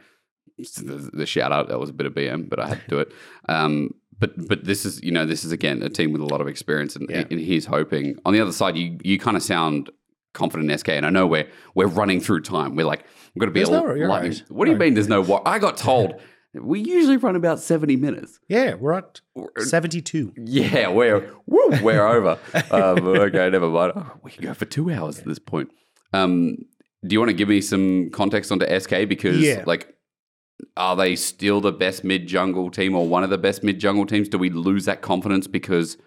the, 0.63 1.09
the 1.13 1.25
shout 1.25 1.51
out 1.51 1.67
that 1.69 1.79
was 1.79 1.89
a 1.89 1.93
bit 1.93 2.05
of 2.07 2.13
BM, 2.13 2.49
but 2.49 2.59
I 2.59 2.67
had 2.69 2.81
to 2.81 2.87
do 2.87 2.99
it. 2.99 3.11
Um, 3.49 3.93
but 4.19 4.31
but 4.47 4.63
this 4.65 4.85
is 4.85 5.01
you 5.03 5.11
know 5.11 5.25
this 5.25 5.43
is 5.43 5.51
again 5.51 5.81
a 5.83 5.89
team 5.89 6.11
with 6.11 6.21
a 6.21 6.25
lot 6.25 6.41
of 6.41 6.47
experience, 6.47 6.95
and, 6.95 7.09
Yeah. 7.09 7.23
and 7.29 7.39
he's 7.39 7.65
hoping. 7.65 8.17
On 8.25 8.33
the 8.33 8.41
other 8.41 8.51
side, 8.51 8.77
you 8.77 8.97
you 9.03 9.17
kind 9.19 9.35
of 9.37 9.43
sound 9.43 9.89
confident 10.33 10.71
in 10.71 10.77
SK, 10.77 10.89
and 10.89 11.05
I 11.05 11.09
know 11.09 11.25
we're 11.27 11.47
we're 11.75 11.87
running 11.87 12.21
through 12.21 12.41
time. 12.41 12.75
We're 12.75 12.85
like 12.85 13.03
we're 13.35 13.41
going 13.41 13.49
to 13.49 13.53
be 13.53 13.59
There's 13.61 13.69
a 13.69 13.71
no- 13.71 14.07
lightning. 14.07 14.31
right. 14.31 14.43
What 14.49 14.65
do 14.65 14.71
you 14.71 14.77
Right. 14.77 14.85
mean? 14.85 14.93
There's 14.93 15.07
no 15.09 15.21
what? 15.23 15.43
I 15.45 15.57
got 15.59 15.77
told 15.77 16.13
we 16.53 16.81
usually 16.81 17.17
run 17.17 17.35
about 17.35 17.59
seventy 17.59 17.95
minutes. 17.95 18.39
yeah, 18.49 18.73
we're 18.75 18.93
at 18.93 19.21
72. 19.57 20.33
yeah, 20.45 20.89
we're 20.89 21.33
woo, 21.47 21.69
we're 21.81 22.05
over. 22.05 22.37
Um, 22.71 23.07
okay, 23.07 23.49
never 23.49 23.69
mind. 23.69 23.93
Oh, 23.95 24.11
we 24.23 24.31
can 24.31 24.43
go 24.43 24.53
for 24.53 24.65
two 24.65 24.91
hours 24.91 25.19
at 25.19 25.25
this 25.25 25.39
point. 25.39 25.69
Um, 26.13 26.57
do 27.05 27.13
you 27.13 27.19
want 27.19 27.29
to 27.29 27.33
give 27.33 27.47
me 27.47 27.61
some 27.61 28.09
context 28.11 28.51
onto 28.51 28.65
SK? 28.67 29.07
Because 29.07 29.39
Yeah. 29.39 29.63
like, 29.65 29.95
are 30.77 30.95
they 30.95 31.15
still 31.15 31.61
the 31.61 31.71
best 31.71 32.03
mid 32.03 32.27
jungle 32.27 32.69
team 32.69 32.95
or 32.95 33.07
one 33.07 33.23
of 33.23 33.29
the 33.29 33.37
best 33.37 33.63
mid 33.63 33.79
jungle 33.79 34.05
teams? 34.05 34.29
Do 34.29 34.37
we 34.37 34.49
lose 34.49 34.85
that 34.85 35.01
confidence 35.01 35.47
because 35.47 35.97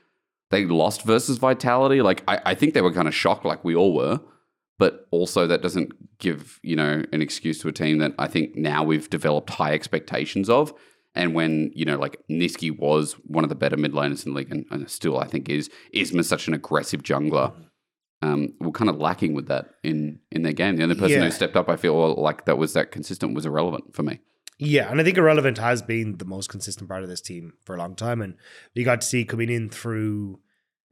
they 0.50 0.64
lost 0.64 1.02
versus 1.02 1.38
Vitality? 1.38 2.02
Like, 2.02 2.22
I, 2.28 2.40
I 2.46 2.54
think 2.54 2.74
they 2.74 2.82
were 2.82 2.92
kind 2.92 3.08
of 3.08 3.14
shocked, 3.14 3.44
like 3.44 3.64
we 3.64 3.74
all 3.74 3.94
were. 3.94 4.20
But 4.78 5.06
also, 5.12 5.46
that 5.46 5.62
doesn't 5.62 6.18
give 6.18 6.58
you 6.62 6.74
know 6.74 7.04
an 7.12 7.22
excuse 7.22 7.60
to 7.60 7.68
a 7.68 7.72
team 7.72 7.98
that 7.98 8.12
I 8.18 8.26
think 8.26 8.56
now 8.56 8.82
we've 8.82 9.08
developed 9.08 9.50
high 9.50 9.72
expectations 9.72 10.50
of. 10.50 10.74
And 11.14 11.32
when 11.32 11.70
you 11.76 11.84
know, 11.84 11.96
like 11.96 12.20
Nisqy 12.28 12.76
was 12.76 13.12
one 13.24 13.44
of 13.44 13.48
the 13.50 13.54
better 13.54 13.76
mid 13.76 13.92
laners 13.92 14.26
in 14.26 14.32
the 14.32 14.38
league, 14.38 14.50
and, 14.50 14.64
and 14.72 14.90
still 14.90 15.18
I 15.18 15.28
think 15.28 15.48
is 15.48 15.70
Isma's 15.92 16.28
such 16.28 16.48
an 16.48 16.54
aggressive 16.54 17.02
jungler. 17.04 17.52
Um, 18.20 18.54
we're 18.58 18.72
kind 18.72 18.88
of 18.90 18.96
lacking 18.96 19.34
with 19.34 19.46
that 19.46 19.70
in 19.84 20.18
in 20.32 20.42
their 20.42 20.52
game. 20.52 20.76
The 20.76 20.82
only 20.82 20.96
person 20.96 21.18
Yeah. 21.18 21.24
who 21.26 21.30
stepped 21.30 21.56
up, 21.56 21.68
I 21.68 21.76
feel 21.76 22.14
like 22.16 22.46
that 22.46 22.58
was 22.58 22.72
that 22.72 22.90
consistent 22.90 23.34
was 23.34 23.46
irrelevant 23.46 23.94
for 23.94 24.02
me. 24.02 24.20
Yeah, 24.58 24.90
and 24.90 25.00
I 25.00 25.04
think 25.04 25.18
Irrelevant 25.18 25.58
has 25.58 25.82
been 25.82 26.18
the 26.18 26.24
most 26.24 26.48
consistent 26.48 26.88
part 26.88 27.02
of 27.02 27.08
this 27.08 27.20
team 27.20 27.54
for 27.64 27.74
a 27.74 27.78
long 27.78 27.96
time. 27.96 28.22
And 28.22 28.34
we 28.74 28.84
got 28.84 29.00
to 29.00 29.06
see 29.06 29.24
coming 29.24 29.50
in 29.50 29.68
through 29.68 30.40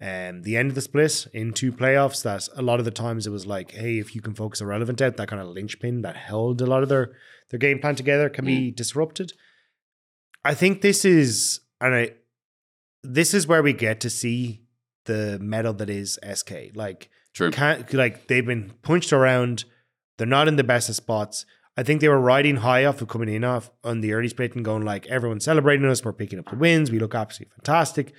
um, 0.01 0.43
the 0.43 0.57
end 0.57 0.71
of 0.71 0.75
the 0.75 0.81
split 0.81 1.29
into 1.33 1.73
playoffs 1.73 2.25
that 2.25 2.49
a 2.57 2.63
lot 2.63 2.81
of 2.81 2.85
the 2.85 2.91
times 2.91 3.27
it 3.27 3.31
was 3.31 3.47
like, 3.47 3.71
hey, 3.71 3.99
if 3.99 4.17
you 4.17 4.21
can 4.21 4.35
focus 4.35 4.61
Irrelevant 4.61 5.01
out, 5.01 5.17
that 5.17 5.29
kind 5.29 5.41
of 5.41 5.49
linchpin 5.49 6.03
that 6.03 6.17
held 6.17 6.61
a 6.61 6.67
lot 6.67 6.83
of 6.83 6.89
their, 6.89 7.13
their 7.51 7.59
game 7.59 7.79
plan 7.79 7.95
together 7.95 8.29
can 8.29 8.45
be 8.45 8.73
disrupted. 8.73 9.33
I 10.45 10.55
think 10.55 10.81
this 10.81 11.05
is, 11.05 11.61
and 11.81 11.95
I, 11.95 12.11
this 13.05 13.33
is 13.33 13.47
where 13.47 13.63
we 13.63 13.73
get 13.73 14.01
to 14.01 14.11
see 14.11 14.63
the 15.05 15.39
mettle 15.41 15.75
that 15.75 15.89
is 15.89 16.19
SK. 16.35 16.73
Like, 16.75 17.11
True. 17.33 17.53
can't 17.53 17.93
like 17.95 18.27
they've 18.27 18.45
been 18.45 18.73
punched 18.83 19.13
around. 19.13 19.65
They're 20.19 20.27
not 20.27 20.49
in 20.49 20.57
the 20.57 20.65
best 20.65 20.89
of 20.89 20.97
spots. 20.97 21.47
I 21.77 21.83
think 21.83 22.01
they 22.01 22.09
were 22.09 22.21
riding 22.21 22.57
high 22.57 22.85
off 22.85 23.01
of 23.01 23.09
coming 23.09 23.31
in 23.31 23.45
off 23.45 23.71
on 23.83 24.01
the 24.01 24.13
early 24.13 24.29
split 24.29 24.55
and 24.55 24.65
going 24.65 24.85
like 24.85 25.07
everyone's 25.07 25.45
celebrating 25.45 25.87
us. 25.87 26.05
We're 26.05 26.13
picking 26.13 26.39
up 26.39 26.51
the 26.51 26.57
wins. 26.57 26.91
We 26.91 26.99
look 26.99 27.15
absolutely 27.15 27.53
fantastic. 27.57 28.13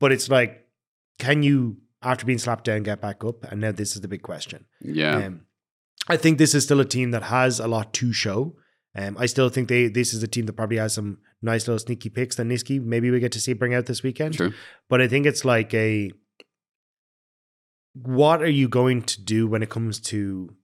But 0.00 0.12
it's 0.12 0.30
like, 0.30 0.66
can 1.18 1.42
you 1.42 1.78
after 2.02 2.24
being 2.24 2.38
slapped 2.38 2.64
down 2.64 2.82
get 2.82 3.00
back 3.00 3.22
up? 3.24 3.44
And 3.44 3.60
now 3.60 3.72
this 3.72 3.94
is 3.94 4.00
the 4.00 4.08
big 4.08 4.22
question. 4.22 4.64
Yeah. 4.80 5.16
Um, 5.16 5.42
I 6.08 6.16
think 6.16 6.38
this 6.38 6.54
is 6.54 6.64
still 6.64 6.80
a 6.80 6.84
team 6.84 7.10
that 7.10 7.24
has 7.24 7.60
a 7.60 7.68
lot 7.68 7.92
to 7.94 8.12
show. 8.12 8.56
Um, 8.96 9.16
I 9.18 9.26
still 9.26 9.48
think 9.48 9.68
they 9.68 9.88
this 9.88 10.14
is 10.14 10.22
a 10.22 10.28
team 10.28 10.46
that 10.46 10.52
probably 10.54 10.76
has 10.78 10.94
some 10.94 11.18
nice 11.42 11.66
little 11.66 11.78
sneaky 11.78 12.08
picks 12.08 12.36
that 12.36 12.46
Nisqy 12.46 12.82
maybe 12.82 13.10
we 13.10 13.20
get 13.20 13.32
to 13.32 13.40
see 13.40 13.52
bring 13.52 13.74
out 13.74 13.86
this 13.86 14.02
weekend. 14.02 14.34
True. 14.34 14.54
But 14.88 15.02
I 15.02 15.08
think 15.08 15.26
it's 15.26 15.44
like 15.44 15.74
a 15.74 16.10
what 17.94 18.42
are 18.42 18.50
you 18.50 18.68
going 18.68 19.02
to 19.02 19.20
do 19.20 19.46
when 19.46 19.62
it 19.62 19.70
comes 19.70 20.00
to 20.00 20.54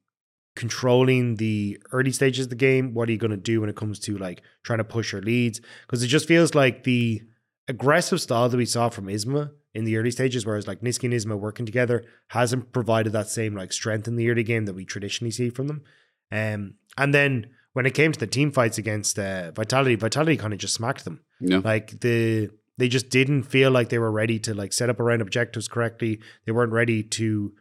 controlling 0.61 1.37
the 1.37 1.81
early 1.91 2.13
stages 2.13 2.47
of 2.47 2.51
the 2.51 2.55
game? 2.55 2.93
What 2.93 3.09
are 3.09 3.13
you 3.13 3.19
going 3.19 3.31
to 3.31 3.37
do 3.39 3.63
when 3.63 3.71
it 3.71 3.77
comes 3.77 3.99
to 4.01 4.19
like 4.19 4.43
trying 4.63 4.77
to 4.79 4.85
push 4.85 5.13
your 5.13 5.23
leads? 5.23 5.61
Because 5.87 6.03
it 6.03 6.09
just 6.09 6.29
feels 6.29 6.55
like 6.55 6.85
the 6.85 7.23
aggressive 7.67 8.21
style 8.21 8.51
that 8.51 8.57
we 8.59 8.67
saw 8.67 8.91
from 8.91 9.07
Isma 9.07 9.53
in 9.75 9.85
the 9.85 9.97
early 9.97 10.11
stages, 10.11 10.45
whereas 10.45 10.69
like 10.69 10.83
Nisqy 10.83 11.05
and 11.05 11.15
Isma 11.15 11.39
working 11.39 11.65
together 11.65 12.05
hasn't 12.29 12.73
provided 12.73 13.15
that 13.15 13.31
same 13.31 13.55
like 13.55 13.73
strength 13.73 14.07
in 14.07 14.17
the 14.17 14.31
early 14.31 14.43
game 14.43 14.67
that 14.67 14.75
we 14.75 14.85
traditionally 14.85 15.31
see 15.31 15.49
from 15.49 15.67
them. 15.67 15.83
Um, 16.31 16.75
and 16.99 17.15
then 17.15 17.47
when 17.73 17.87
it 17.87 17.95
came 17.95 18.13
to 18.13 18.21
the 18.21 18.27
team 18.27 18.53
fights 18.53 18.77
against 18.77 19.19
uh, 19.19 19.53
Vitality, 19.53 19.95
Vitality 19.95 20.37
kind 20.37 20.53
of 20.53 20.59
just 20.59 20.75
smacked 20.75 21.07
them. 21.07 21.23
Yeah. 21.41 21.63
Like 21.65 22.01
the 22.01 22.51
they 22.77 22.89
just 22.89 23.09
didn't 23.09 23.45
feel 23.45 23.71
like 23.71 23.89
they 23.89 23.99
were 23.99 24.13
ready 24.13 24.39
to 24.41 24.53
like 24.53 24.75
set 24.75 24.91
up 24.91 25.01
around 25.01 25.23
objectives 25.23 25.69
correctly. 25.69 26.21
They 26.45 26.53
weren't 26.53 26.73
ready 26.73 27.03
to 27.03 27.53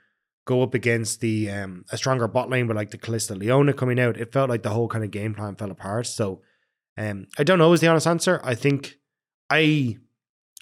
go 0.45 0.61
up 0.63 0.73
against 0.73 1.21
the 1.21 1.49
um 1.49 1.85
a 1.91 1.97
stronger 1.97 2.27
bot 2.27 2.49
lane 2.49 2.67
with 2.67 2.75
like 2.77 2.91
the 2.91 2.97
Kalista 2.97 3.37
Leona 3.37 3.73
coming 3.73 3.99
out. 3.99 4.17
It 4.17 4.31
felt 4.33 4.49
like 4.49 4.63
the 4.63 4.69
whole 4.71 4.87
kind 4.87 5.03
of 5.03 5.11
game 5.11 5.33
plan 5.35 5.55
fell 5.55 5.71
apart. 5.71 6.07
So 6.07 6.41
um 6.97 7.27
I 7.37 7.43
don't 7.43 7.59
know 7.59 7.71
is 7.73 7.81
the 7.81 7.87
honest 7.87 8.07
answer. 8.07 8.39
I 8.43 8.55
think 8.55 8.97
I 9.49 9.97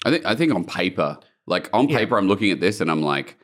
I 0.04 0.10
think 0.10 0.26
I 0.26 0.34
think 0.34 0.54
on 0.54 0.64
paper, 0.64 1.18
like 1.46 1.68
on 1.72 1.88
Yeah. 1.88 1.98
paper, 1.98 2.16
I'm 2.18 2.28
looking 2.28 2.50
at 2.50 2.60
this 2.60 2.80
and 2.80 2.90
I'm 2.90 3.02
like, 3.02 3.36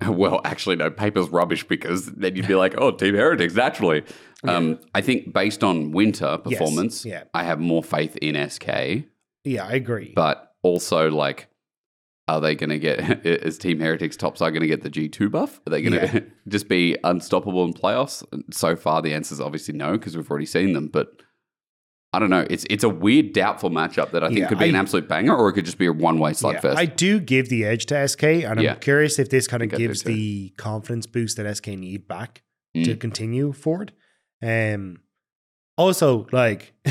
well, 0.06 0.40
actually, 0.44 0.76
no, 0.76 0.90
paper's 0.90 1.28
rubbish 1.30 1.64
because 1.64 2.06
then 2.12 2.36
you'd 2.36 2.46
be 2.48 2.54
like, 2.64 2.74
oh, 2.78 2.90
Team 2.90 3.14
Heretics, 3.14 3.54
naturally. 3.54 4.02
Um, 4.46 4.78
I 4.94 5.00
think 5.00 5.32
based 5.32 5.64
on 5.64 5.92
winter 5.92 6.38
Yes, 6.46 6.58
performance, 6.58 7.04
yeah. 7.06 7.24
I 7.32 7.44
have 7.44 7.58
more 7.60 7.82
faith 7.82 8.14
in 8.18 8.36
SK, 8.50 8.68
yeah, 9.44 9.64
I 9.66 9.72
agree. 9.72 10.12
but 10.14 10.52
also 10.62 11.10
like. 11.10 11.48
Are 12.26 12.40
they 12.40 12.54
going 12.54 12.70
to 12.70 12.78
get, 12.78 13.00
is 13.26 13.58
Team 13.58 13.80
Heretics 13.80 14.16
top 14.16 14.38
side 14.38 14.50
going 14.50 14.62
to 14.62 14.66
get 14.66 14.82
the 14.82 14.90
G2 14.90 15.30
buff? 15.30 15.60
Are 15.66 15.70
they 15.70 15.82
going 15.82 15.92
to 16.00 16.06
Yeah. 16.14 16.20
just 16.48 16.68
be 16.68 16.96
unstoppable 17.04 17.64
in 17.64 17.74
playoffs? 17.74 18.24
So 18.52 18.76
far, 18.76 19.02
the 19.02 19.12
answer 19.12 19.34
is 19.34 19.40
obviously 19.40 19.74
no, 19.74 19.92
because 19.92 20.16
we've 20.16 20.30
already 20.30 20.46
seen 20.46 20.72
them. 20.72 20.88
But 20.88 21.08
I 22.14 22.18
don't 22.20 22.30
know. 22.30 22.46
It's 22.48 22.64
it's 22.70 22.84
a 22.84 22.88
weird, 22.88 23.32
doubtful 23.32 23.70
matchup 23.70 24.12
that 24.12 24.22
I 24.22 24.28
think 24.28 24.38
Yeah, 24.38 24.46
could 24.48 24.58
be 24.60 24.68
an 24.68 24.76
absolute 24.76 25.08
banger, 25.08 25.34
or 25.34 25.48
it 25.48 25.54
could 25.54 25.64
just 25.64 25.78
be 25.78 25.86
a 25.86 25.92
one 25.92 26.18
way 26.18 26.30
Yeah, 26.30 26.34
slugfest. 26.34 26.76
I 26.76 26.86
do 26.86 27.18
give 27.20 27.48
the 27.48 27.64
edge 27.64 27.86
to 27.86 28.06
SK, 28.08 28.22
and 28.22 28.60
I'm 28.60 28.76
curious 28.78 29.18
if 29.18 29.28
this 29.30 29.46
kind 29.48 29.62
of 29.64 29.74
I 29.74 29.76
gives 29.76 30.04
the 30.04 30.50
confidence 30.56 31.06
boost 31.06 31.36
that 31.38 31.56
SK 31.56 31.68
need 31.76 32.06
back 32.08 32.42
to 32.74 32.94
Mm. 32.96 33.00
continue 33.00 33.52
forward. 33.52 33.92
Um, 34.42 34.98
Also, 35.76 36.26
like 36.30 36.72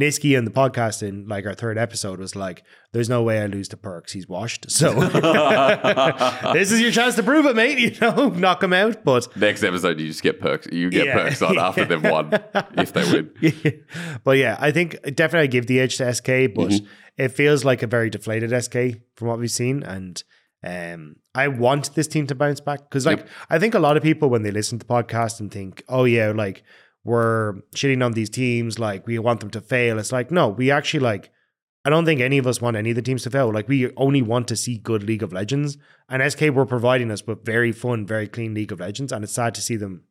Nisqy 0.00 0.38
and 0.38 0.46
the 0.46 0.50
podcast 0.50 1.02
in 1.06 1.28
like 1.28 1.44
our 1.44 1.52
third 1.52 1.76
episode 1.76 2.18
was 2.18 2.34
like, 2.34 2.62
"There's 2.92 3.08
no 3.10 3.22
way 3.22 3.42
I 3.42 3.46
lose 3.46 3.68
to 3.68 3.76
Perkz. 3.76 4.12
He's 4.12 4.26
washed." 4.26 4.70
So 4.70 4.92
this 6.54 6.72
is 6.72 6.80
your 6.80 6.90
chance 6.90 7.14
to 7.16 7.22
prove 7.22 7.46
it, 7.46 7.56
mate. 7.56 7.78
You 7.82 7.90
know, 8.00 8.28
knock 8.30 8.62
him 8.62 8.72
out. 8.72 9.04
But 9.04 9.34
Next 9.36 9.62
episode, 9.62 10.00
you 10.00 10.06
just 10.08 10.22
get 10.22 10.40
Perkz. 10.40 10.72
You 10.72 10.88
get 10.90 11.06
Yeah. 11.06 11.18
Perkz 11.28 11.46
on 11.46 11.58
after 11.58 11.84
they've 11.84 12.02
won 12.02 12.30
if 12.78 12.92
they 12.92 13.04
win. 13.12 13.84
but 14.24 14.38
yeah, 14.38 14.56
I 14.58 14.70
think 14.70 14.92
definitely 15.14 15.44
I 15.44 15.46
give 15.48 15.66
the 15.66 15.80
edge 15.80 15.98
to 15.98 16.12
SK, 16.14 16.26
but 16.54 16.70
Mm-hmm. 16.70 16.86
it 17.18 17.28
feels 17.32 17.64
like 17.64 17.82
a 17.82 17.86
very 17.86 18.08
deflated 18.08 18.50
SK 18.64 19.02
from 19.16 19.28
what 19.28 19.38
we've 19.38 19.50
seen, 19.50 19.82
and 19.82 20.22
um, 20.64 21.16
I 21.34 21.48
want 21.48 21.94
this 21.94 22.06
team 22.06 22.26
to 22.28 22.34
bounce 22.34 22.60
back 22.60 22.78
because, 22.88 23.04
like, 23.04 23.18
Yep. 23.18 23.28
I 23.50 23.58
think 23.58 23.74
a 23.74 23.78
lot 23.80 23.96
of 23.96 24.02
people 24.02 24.30
when 24.30 24.42
they 24.42 24.50
listen 24.52 24.78
to 24.78 24.86
the 24.86 24.92
podcast 24.92 25.40
and 25.40 25.50
think, 25.50 25.82
"Oh 25.88 26.04
yeah, 26.04 26.30
like 26.30 26.62
we're 27.04 27.54
shitting 27.74 28.04
on 28.04 28.12
these 28.12 28.30
teams, 28.30 28.78
like 28.78 29.06
we 29.06 29.18
want 29.18 29.40
them 29.40 29.50
to 29.50 29.60
fail," 29.60 29.98
it's 29.98 30.12
like 30.12 30.30
no, 30.30 30.48
we 30.48 30.70
actually 30.70 31.00
like. 31.00 31.30
I 31.84 31.90
don't 31.90 32.04
think 32.04 32.20
any 32.20 32.38
of 32.38 32.46
us 32.46 32.60
want 32.60 32.76
any 32.76 32.90
of 32.90 32.96
the 32.96 33.02
teams 33.02 33.24
to 33.24 33.30
fail. 33.30 33.52
Like 33.52 33.66
we 33.66 33.92
only 33.96 34.22
want 34.22 34.46
to 34.48 34.56
see 34.56 34.78
good 34.78 35.02
League 35.02 35.22
of 35.22 35.32
Legends, 35.32 35.78
and 36.08 36.22
SK 36.32 36.42
were 36.52 36.64
providing 36.64 37.10
us 37.10 37.26
with 37.26 37.44
very 37.44 37.72
fun, 37.72 38.06
very 38.06 38.28
clean 38.28 38.54
League 38.54 38.70
of 38.70 38.78
Legends, 38.78 39.10
and 39.10 39.24
it's 39.24 39.32
sad 39.32 39.52
to 39.56 39.60
see 39.60 39.74
them 39.74 40.04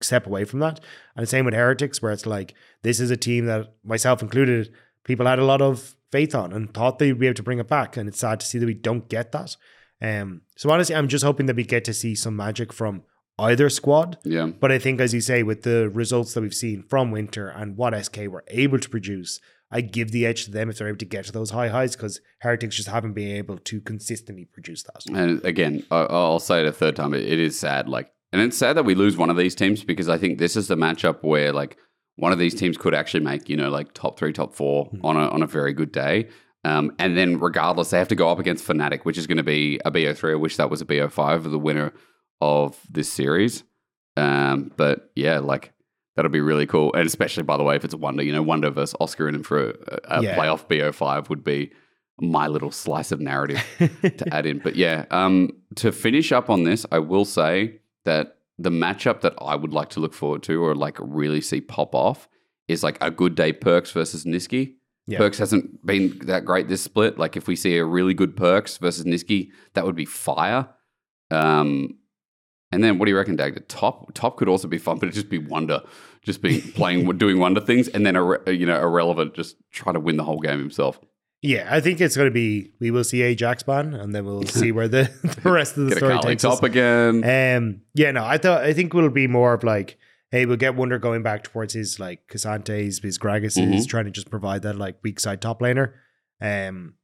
step 0.00 0.26
away 0.26 0.44
from 0.44 0.60
that. 0.60 0.80
And 1.14 1.22
the 1.22 1.26
same 1.26 1.44
with 1.44 1.54
Heretics, 1.54 2.00
where 2.00 2.12
it's 2.12 2.26
like 2.26 2.54
this 2.82 3.00
is 3.00 3.10
a 3.10 3.16
team 3.16 3.46
that 3.46 3.74
myself 3.84 4.22
included, 4.22 4.72
people 5.04 5.26
had 5.26 5.38
a 5.38 5.44
lot 5.44 5.62
of 5.62 5.96
faith 6.12 6.34
on 6.34 6.52
and 6.52 6.72
thought 6.72 6.98
they'd 6.98 7.18
be 7.18 7.26
able 7.26 7.34
to 7.34 7.42
bring 7.42 7.58
it 7.58 7.68
back. 7.68 7.96
And 7.96 8.08
it's 8.08 8.20
sad 8.20 8.40
to 8.40 8.46
see 8.46 8.58
that 8.58 8.66
we 8.66 8.74
don't 8.74 9.08
get 9.08 9.32
that. 9.32 9.56
Um, 10.00 10.42
so 10.56 10.70
honestly, 10.70 10.94
I'm 10.94 11.08
just 11.08 11.24
hoping 11.24 11.46
that 11.46 11.56
we 11.56 11.64
get 11.64 11.84
to 11.86 11.94
see 11.94 12.14
some 12.14 12.36
magic 12.36 12.72
from 12.72 13.02
either 13.38 13.68
squad. 13.68 14.18
Yeah. 14.24 14.46
But 14.46 14.72
I 14.72 14.78
think, 14.78 15.00
as 15.00 15.12
you 15.14 15.20
say, 15.20 15.42
with 15.42 15.62
the 15.62 15.88
results 15.90 16.34
that 16.34 16.40
we've 16.40 16.54
seen 16.54 16.82
from 16.82 17.10
Winter 17.10 17.48
and 17.48 17.76
what 17.76 17.94
SK 18.04 18.18
were 18.28 18.44
able 18.48 18.78
to 18.78 18.88
produce, 18.88 19.40
I 19.70 19.80
give 19.80 20.12
the 20.12 20.24
edge 20.24 20.44
to 20.44 20.50
them 20.50 20.70
if 20.70 20.78
they're 20.78 20.88
able 20.88 20.98
to 20.98 21.04
get 21.04 21.24
to 21.26 21.32
those 21.32 21.50
high 21.50 21.68
highs 21.68 21.96
because 21.96 22.20
Heretics 22.40 22.76
just 22.76 22.88
haven't 22.88 23.14
been 23.14 23.36
able 23.36 23.58
to 23.58 23.80
consistently 23.80 24.44
produce 24.44 24.84
that. 24.84 25.04
And 25.14 25.44
again, 25.44 25.84
I'll 25.90 26.38
say 26.38 26.60
it 26.60 26.66
a 26.66 26.72
third 26.72 26.96
time. 26.96 27.14
It 27.14 27.40
is 27.40 27.58
sad. 27.58 27.88
Like, 27.88 28.12
and 28.32 28.40
it's 28.40 28.56
sad 28.56 28.76
that 28.76 28.84
we 28.84 28.94
lose 28.94 29.16
one 29.16 29.30
of 29.30 29.36
these 29.36 29.54
teams 29.54 29.82
because 29.82 30.08
I 30.08 30.18
think 30.18 30.38
this 30.38 30.56
is 30.56 30.68
the 30.68 30.76
matchup 30.76 31.22
where 31.22 31.52
like 31.52 31.78
one 32.16 32.32
of 32.32 32.38
these 32.38 32.54
teams 32.54 32.76
could 32.76 32.94
actually 32.94 33.24
make 33.24 33.48
you 33.48 33.56
know 33.56 33.70
like 33.70 33.92
top 33.92 34.18
three, 34.18 34.32
top 34.32 34.54
4 34.54 34.90
on 35.02 35.16
a 35.16 35.28
on 35.28 35.42
a 35.42 35.46
very 35.46 35.72
good 35.72 35.92
day. 35.92 36.28
Um, 36.64 36.92
and 36.98 37.16
then 37.16 37.38
regardless, 37.38 37.90
they 37.90 37.98
have 37.98 38.08
to 38.08 38.16
go 38.16 38.28
up 38.28 38.40
against 38.40 38.66
Fnatic, 38.66 39.02
which 39.02 39.18
is 39.18 39.28
going 39.28 39.36
to 39.36 39.44
be 39.44 39.80
a 39.84 39.90
BO3. 39.90 40.32
I 40.32 40.34
wish 40.34 40.56
that 40.56 40.68
was 40.68 40.80
a 40.80 40.84
BO5 40.84 41.36
of 41.36 41.50
the 41.52 41.58
winner 41.60 41.92
of 42.40 42.78
this 42.90 43.10
series. 43.12 43.64
Um, 44.16 44.72
but 44.76 45.10
yeah, 45.14 45.38
like 45.40 45.72
that'll 46.14 46.30
be 46.30 46.40
really 46.40 46.66
cool. 46.66 46.92
And 46.94 47.06
especially 47.06 47.42
by 47.42 47.56
the 47.56 47.62
way, 47.62 47.76
if 47.76 47.84
it's 47.84 47.94
a 47.94 47.98
Wonder, 47.98 48.22
you 48.22 48.32
know, 48.32 48.42
Wonder 48.42 48.70
versus 48.70 48.94
Oscar 49.00 49.28
and 49.28 49.44
for 49.46 49.70
a, 49.70 49.98
a 50.04 50.22
Yeah. 50.22 50.36
playoff 50.36 50.66
BO5 50.68 51.28
would 51.28 51.44
be 51.44 51.72
my 52.18 52.46
little 52.46 52.70
slice 52.70 53.12
of 53.12 53.20
narrative 53.20 53.62
to 53.78 54.24
add 54.34 54.46
in. 54.46 54.58
But 54.58 54.76
yeah, 54.76 55.04
um, 55.10 55.50
to 55.76 55.92
finish 55.92 56.32
up 56.32 56.48
on 56.48 56.64
this, 56.64 56.86
I 56.90 56.98
will 56.98 57.26
say 57.26 57.80
that 58.06 58.38
the 58.58 58.70
matchup 58.70 59.20
that 59.20 59.34
I 59.38 59.54
would 59.54 59.74
like 59.74 59.90
to 59.90 60.00
look 60.00 60.14
forward 60.14 60.42
to 60.44 60.64
or 60.64 60.74
like 60.74 60.96
really 60.98 61.42
see 61.42 61.60
pop 61.60 61.94
off 61.94 62.26
is 62.68 62.82
like 62.82 62.96
a 63.02 63.10
good 63.10 63.34
day 63.34 63.52
Perkz 63.52 63.92
versus 63.92 64.24
Nisqy. 64.24 64.76
Perkz 65.20 65.36
hasn't 65.38 65.84
been 65.86 66.18
that 66.24 66.46
great 66.46 66.68
this 66.68 66.80
split. 66.82 67.18
Like 67.18 67.36
if 67.36 67.46
we 67.46 67.54
see 67.54 67.76
a 67.76 67.84
really 67.84 68.14
good 68.14 68.34
Perkz 68.34 68.78
versus 68.78 69.04
Nisqy, 69.04 69.50
that 69.74 69.84
would 69.84 69.94
be 69.94 70.06
fire. 70.06 70.68
Um, 71.30 71.98
and 72.72 72.82
then 72.82 72.98
what 72.98 73.06
do 73.06 73.10
you 73.12 73.16
reckon, 73.16 73.36
Dag? 73.36 73.54
The 73.54 73.60
top 73.60 74.12
top 74.14 74.36
could 74.36 74.48
also 74.48 74.68
be 74.68 74.78
fun, 74.78 74.98
but 74.98 75.04
it'd 75.04 75.14
just 75.14 75.28
be 75.28 75.38
Wonder, 75.38 75.82
just 76.22 76.42
be 76.42 76.60
playing 76.60 77.06
doing 77.18 77.38
Wonder 77.38 77.60
things, 77.60 77.88
and 77.88 78.04
then 78.04 78.14
you 78.46 78.66
know 78.66 78.80
irrelevant, 78.80 79.34
just 79.34 79.56
trying 79.72 79.94
to 79.94 80.00
win 80.00 80.16
the 80.16 80.24
whole 80.24 80.40
game 80.40 80.58
himself. 80.58 81.00
Yeah, 81.42 81.68
I 81.70 81.80
think 81.80 82.00
it's 82.00 82.16
going 82.16 82.28
to 82.28 82.34
be. 82.34 82.72
We 82.80 82.90
will 82.90 83.04
see 83.04 83.22
Ajax 83.22 83.62
ban, 83.62 83.94
and 83.94 84.14
then 84.14 84.24
we'll 84.24 84.44
see 84.46 84.72
where 84.72 84.88
the, 84.88 85.10
the 85.42 85.50
rest 85.52 85.76
of 85.76 85.88
the 85.88 85.96
story 85.96 86.18
takes 86.18 86.44
us. 86.44 86.56
top 86.56 86.64
again. 86.64 87.22
Um, 87.22 87.82
yeah, 87.94 88.10
no, 88.10 88.24
I 88.24 88.38
thought 88.38 88.64
I 88.64 88.72
think 88.72 88.92
it'll 88.94 89.10
be 89.10 89.28
more 89.28 89.52
of 89.54 89.62
like, 89.62 89.98
hey, 90.32 90.46
we'll 90.46 90.56
get 90.56 90.74
Wonder 90.74 90.98
going 90.98 91.22
back 91.22 91.44
towards 91.44 91.74
his 91.74 92.00
like 92.00 92.26
K'Santes, 92.28 93.02
his 93.02 93.18
Gragas 93.18 93.56
Mhm. 93.56 93.74
is 93.74 93.86
trying 93.86 94.06
to 94.06 94.10
just 94.10 94.30
provide 94.30 94.62
that 94.62 94.76
like 94.76 94.96
weak 95.04 95.20
side 95.20 95.40
top 95.40 95.60
laner, 95.60 95.92
um, 96.40 96.94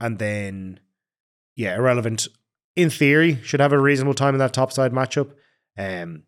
and 0.00 0.18
then 0.18 0.80
yeah, 1.54 1.76
irrelevant 1.76 2.26
in 2.76 2.90
theory 2.90 3.38
should 3.42 3.60
have 3.60 3.72
a 3.72 3.78
reasonable 3.78 4.14
time 4.14 4.34
in 4.34 4.38
that 4.38 4.52
top 4.52 4.72
side 4.72 4.92
matchup, 4.92 5.32
um, 5.78 6.22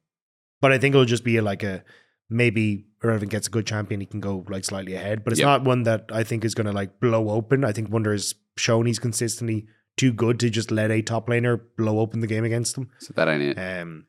but 0.60 0.72
I 0.72 0.78
think 0.78 0.94
it'll 0.94 1.04
just 1.04 1.24
be 1.24 1.40
like 1.40 1.62
a 1.62 1.84
maybe 2.30 2.86
irrelevant 3.02 3.30
gets 3.30 3.46
a 3.46 3.50
good 3.50 3.66
champion, 3.66 4.00
he 4.00 4.06
can 4.06 4.20
go 4.20 4.44
like 4.48 4.64
slightly 4.64 4.94
ahead, 4.94 5.24
but 5.24 5.32
it's 5.32 5.40
Yep. 5.40 5.46
not 5.46 5.64
one 5.64 5.82
that 5.84 6.06
I 6.12 6.24
think 6.24 6.44
is 6.44 6.54
going 6.54 6.66
to 6.66 6.72
like 6.72 7.00
blow 7.00 7.30
open. 7.30 7.64
I 7.64 7.72
think 7.72 7.90
Wonder 7.90 8.12
has 8.12 8.34
shown 8.56 8.86
he's 8.86 8.98
consistently 8.98 9.66
too 9.96 10.12
good 10.12 10.40
to 10.40 10.50
just 10.50 10.70
let 10.70 10.90
a 10.90 11.02
top 11.02 11.28
laner 11.28 11.60
blow 11.76 11.98
open 12.00 12.20
the 12.20 12.26
game 12.26 12.44
against 12.44 12.76
him. 12.78 12.90
so 12.98 13.12
that 13.14 13.28
ain't 13.28 13.42
it. 13.42 13.58
Um, 13.58 14.06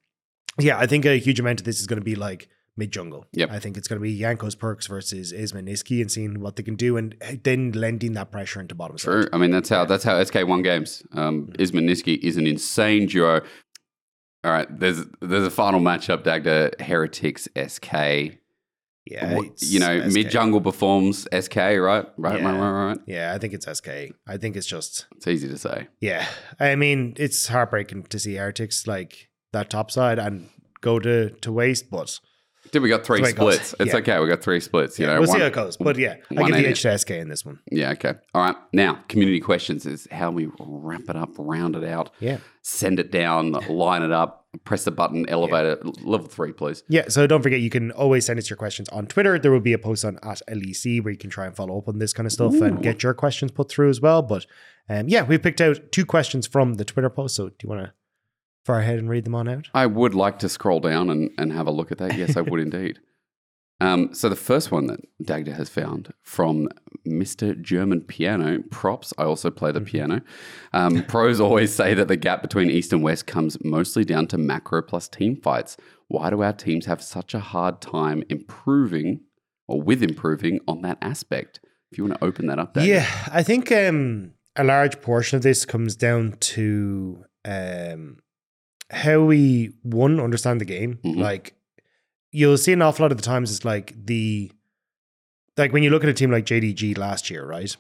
yeah, 0.57 0.77
I 0.79 0.87
think 0.87 1.05
a 1.05 1.17
huge 1.17 1.39
amount 1.39 1.59
of 1.59 1.65
this 1.65 1.79
is 1.81 1.87
going 1.87 1.99
to 1.99 2.05
be 2.05 2.15
like 2.15 2.47
mid 2.77 2.91
jungle. 2.91 3.26
Yep. 3.34 3.52
I 3.52 3.60
think 3.60 3.77
it's 3.77 3.88
going 3.88 3.99
to 3.99 4.03
be 4.03 4.19
Jankos 4.19 4.56
Perkz 4.56 4.88
versus 4.88 5.31
Isma 5.31 5.64
Nisqy 5.64 6.02
and 6.02 6.11
seeing 6.11 6.39
what 6.41 6.56
they 6.57 6.64
can 6.64 6.76
do 6.76 6.97
and 6.97 7.15
then 7.43 7.72
lending 7.72 8.14
that 8.14 8.31
pressure 8.31 8.60
into 8.60 8.76
bottom 8.76 8.97
side. 8.97 9.11
True. 9.11 9.27
I 9.31 9.38
mean, 9.38 9.52
that's 9.52 9.69
how 9.69 9.85
that's 9.85 10.03
how 10.03 10.22
SK 10.23 10.45
won 10.45 10.61
games. 10.61 11.03
Um, 11.14 11.47
Isman 11.60 11.89
Nisqy 11.89 12.19
is 12.19 12.38
an 12.38 12.47
insane 12.47 13.07
duo. 13.07 13.41
All 14.43 14.52
right, 14.52 14.68
there's 14.80 15.03
there's 15.22 15.47
a 15.47 15.52
final 15.52 15.80
matchup. 15.80 16.23
Dagda 16.23 16.72
Heretics 16.80 17.47
SK. 17.68 18.38
Yeah, 19.07 19.39
you 19.60 19.80
know, 19.80 20.03
mid 20.11 20.31
jungle 20.31 20.61
performs 20.61 21.27
SK. 21.31 21.56
Right, 21.57 21.77
right, 21.77 22.07
right, 22.18 22.41
right, 22.43 22.85
right. 22.88 22.97
Yeah, 23.06 23.34
I 23.35 23.38
think 23.38 23.53
it's 23.53 23.68
SK. 23.72 23.88
I 24.27 24.38
think 24.38 24.56
it's 24.56 24.65
just 24.65 25.06
It's 25.15 25.27
easy 25.27 25.47
to 25.47 25.57
say. 25.60 25.88
yeah. 26.02 26.26
I 26.60 26.76
mean, 26.76 27.14
it's 27.18 27.47
heartbreaking 27.47 28.03
to 28.06 28.18
see 28.18 28.34
Heretics 28.35 28.88
like 28.88 29.30
that 29.53 29.69
top 29.69 29.91
side 29.91 30.18
and 30.18 30.49
go 30.81 30.97
to 30.99 31.30
to 31.30 31.52
waste, 31.52 31.91
but 31.91 32.19
Dude, 32.76 32.84
we 32.84 32.89
got 32.89 33.06
three 33.06 33.22
That's 33.22 33.34
the 33.35 33.45
way 33.45 33.53
it 33.53 33.56
splits. 33.64 33.76
It's 33.80 33.93
Yeah. 33.93 33.99
okay. 33.99 34.19
We 34.19 34.27
got 34.27 34.41
three 34.43 34.60
splits. 34.60 34.99
You 34.99 35.06
yeah, 35.06 35.14
know, 35.14 35.22
we'll 35.22 35.30
one- 35.30 35.38
see 35.38 35.41
how 35.41 35.47
it 35.47 35.53
goes. 35.53 35.77
But 35.77 35.97
yeah, 35.97 36.15
I 36.30 36.43
give 36.43 36.57
the 36.57 36.68
edge 36.68 36.81
to 36.81 36.91
SK 36.91 37.11
in 37.11 37.30
this 37.30 37.45
one. 37.45 37.60
Yeah, 37.72 37.91
okay. 37.91 38.15
All 38.34 38.41
right. 38.43 38.56
Now, 38.73 38.99
community 39.07 39.39
questions 39.39 39.85
is 39.85 40.10
how 40.11 40.30
we 40.31 40.49
wrap 40.60 41.03
it 41.07 41.15
up, 41.15 41.30
round 41.38 41.77
it 41.77 41.85
out, 41.85 42.10
Yeah. 42.19 42.39
send 42.64 42.99
it 42.99 43.11
down, 43.11 43.53
line 43.69 44.03
it 44.03 44.11
up, 44.11 44.45
press 44.65 44.84
the 44.84 44.91
button, 44.91 45.26
elevator, 45.30 45.80
level 46.03 46.27
three, 46.27 46.52
please. 46.52 46.84
Yeah, 46.89 47.06
so 47.07 47.26
don't 47.27 47.41
forget 47.41 47.61
you 47.61 47.69
can 47.69 47.91
always 47.91 48.26
send 48.26 48.39
us 48.39 48.49
your 48.49 48.57
questions 48.57 48.89
on 48.89 49.07
Twitter. 49.07 49.39
There 49.39 49.52
will 49.53 49.61
be 49.61 49.72
a 49.72 49.77
post 49.77 50.03
on 50.03 50.19
at 50.22 50.41
LEC 50.49 50.99
where 51.02 51.14
you 51.14 51.18
can 51.18 51.30
try 51.30 51.45
and 51.45 51.56
follow 51.56 51.77
up 51.77 51.88
on 51.88 51.99
this 51.99 52.11
kind 52.11 52.27
of 52.27 52.34
stuff 52.34 52.56
and 52.56 52.81
get 52.84 53.03
your 53.03 53.14
questions 53.14 53.52
put 53.52 53.69
through 53.69 53.89
as 53.89 54.02
well. 54.02 54.22
But 54.22 54.45
um, 54.89 55.07
yeah, 55.07 55.23
we 55.23 55.38
picked 55.38 55.61
out 55.61 55.80
two 55.93 56.06
questions 56.06 56.45
from 56.45 56.73
the 56.73 56.84
Twitter 56.84 57.10
post. 57.10 57.35
So 57.35 57.47
do 57.47 57.56
you 57.64 57.69
want 57.69 57.84
to 57.85 57.93
far 58.65 58.79
ahead 58.79 58.99
and 58.99 59.09
read 59.09 59.23
them 59.23 59.35
on 59.35 59.47
out? 59.47 59.69
I 59.73 59.85
would 59.85 60.15
like 60.15 60.39
to 60.39 60.49
scroll 60.49 60.79
down 60.79 61.09
and, 61.09 61.29
and 61.37 61.53
have 61.53 61.67
a 61.67 61.71
look 61.71 61.91
at 61.91 61.99
that. 61.99 62.17
Yes, 62.17 62.35
I 62.35 62.41
would 62.41 62.59
indeed. 62.59 62.99
Um, 63.81 64.13
so 64.13 64.29
the 64.29 64.35
first 64.35 64.71
one 64.71 64.87
that 64.87 65.01
Dagda 65.21 65.53
has 65.53 65.69
found 65.69 66.13
from 66.21 66.69
Mr. 67.05 67.59
German 67.61 68.01
Piano, 68.01 68.63
props. 68.71 69.13
I 69.17 69.23
also 69.23 69.51
play 69.51 69.71
the 69.71 69.81
piano. 69.81 70.21
Um, 70.73 71.03
pros 71.07 71.39
always 71.39 71.75
say 71.75 71.93
that 71.93 72.07
the 72.07 72.15
gap 72.15 72.41
between 72.41 72.69
East 72.69 72.93
and 72.93 73.03
West 73.03 73.27
comes 73.27 73.57
mostly 73.63 74.05
down 74.05 74.27
to 74.27 74.37
macro 74.37 74.81
plus 74.81 75.07
team 75.07 75.35
fights. 75.41 75.77
Why 76.07 76.29
do 76.29 76.41
our 76.41 76.53
teams 76.53 76.85
have 76.85 77.01
such 77.01 77.33
a 77.33 77.39
hard 77.39 77.81
time 77.81 78.23
improving 78.29 79.21
or 79.67 79.81
with 79.81 80.01
improving 80.01 80.59
on 80.67 80.81
that 80.81 80.97
aspect? 81.01 81.59
If 81.91 81.97
you 81.97 82.05
want 82.05 82.19
to 82.19 82.25
open 82.25 82.47
that 82.47 82.59
up, 82.59 82.73
Dagda. 82.73 82.87
Yeah, 82.87 83.29
I 83.31 83.43
think 83.43 83.71
um, 83.71 84.33
a 84.55 84.63
large 84.63 85.01
portion 85.01 85.35
of 85.35 85.43
this 85.43 85.65
comes 85.65 85.95
down 85.95 86.37
to 86.39 87.25
um, 87.43 88.17
how 88.89 89.21
we 89.21 89.73
one 89.83 90.19
understand 90.19 90.61
the 90.61 90.65
game. 90.65 90.99
Mhm. 91.03 91.17
Like 91.17 91.55
you'll 92.31 92.57
see 92.57 92.73
an 92.73 92.81
awful 92.81 93.03
lot 93.03 93.11
of 93.11 93.17
the 93.17 93.23
times 93.23 93.51
it's 93.51 93.65
like 93.65 93.93
the 94.05 94.51
like 95.57 95.71
when 95.71 95.83
you 95.83 95.89
look 95.89 96.03
at 96.03 96.09
a 96.09 96.13
team 96.13 96.31
like 96.31 96.45
JDG 96.45 96.97
last 96.97 97.29
year, 97.29 97.45
right? 97.45 97.75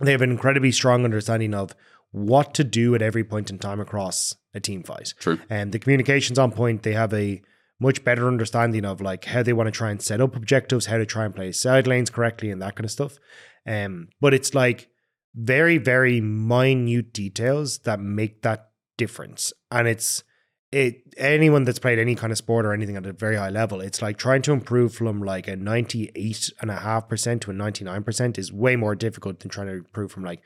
They 0.00 0.12
have 0.12 0.22
an 0.22 0.30
incredibly 0.30 0.72
strong 0.72 1.04
understanding 1.04 1.54
of 1.54 1.74
what 2.10 2.54
to 2.54 2.64
do 2.64 2.94
at 2.94 3.02
every 3.02 3.24
point 3.24 3.50
in 3.50 3.58
time 3.58 3.80
across 3.80 4.34
a 4.54 4.60
team 4.60 4.82
fight. 4.82 5.12
True. 5.18 5.38
And 5.50 5.72
the 5.72 5.78
communication's 5.78 6.38
on 6.38 6.52
point. 6.52 6.82
They 6.82 6.92
have 6.94 7.12
a 7.12 7.42
much 7.78 8.02
better 8.04 8.26
understanding 8.26 8.84
of 8.86 9.00
like 9.02 9.26
how 9.26 9.42
they 9.42 9.52
want 9.52 9.66
to 9.66 9.70
try 9.70 9.90
and 9.90 10.00
set 10.00 10.20
up 10.20 10.34
objectives, 10.34 10.86
how 10.86 10.96
to 10.96 11.04
try 11.06 11.26
and 11.26 11.34
play 11.34 11.52
side 11.52 11.86
lanes 11.86 12.08
correctly, 12.10 12.50
and 12.50 12.62
that 12.62 12.74
kind 12.76 12.86
of 12.86 12.90
stuff. 12.90 13.18
Um, 13.66 14.08
but 14.20 14.32
it's 14.32 14.54
like 14.54 14.88
very, 15.34 15.76
very 15.76 16.20
minute 16.22 17.12
details 17.12 17.78
that 17.80 18.00
make 18.00 18.42
that 18.42 18.70
difference. 18.96 19.52
And 19.70 19.88
it's 19.88 20.24
it 20.72 21.02
anyone 21.16 21.64
that's 21.64 21.78
played 21.78 21.98
any 21.98 22.14
kind 22.14 22.32
of 22.32 22.38
sport 22.38 22.66
or 22.66 22.72
anything 22.72 22.96
at 22.96 23.06
a 23.06 23.12
very 23.12 23.36
high 23.36 23.50
level, 23.50 23.80
it's 23.80 24.02
like 24.02 24.16
trying 24.18 24.42
to 24.42 24.52
improve 24.52 24.94
from 24.94 25.22
like 25.22 25.48
a 25.48 25.56
98 25.56 26.50
and 26.60 26.70
a 26.70 26.76
half 26.76 27.08
percent 27.08 27.42
to 27.42 27.50
a 27.50 27.54
99% 27.54 28.38
is 28.38 28.52
way 28.52 28.76
more 28.76 28.94
difficult 28.94 29.40
than 29.40 29.50
trying 29.50 29.68
to 29.68 29.74
improve 29.74 30.10
from 30.10 30.24
like 30.24 30.42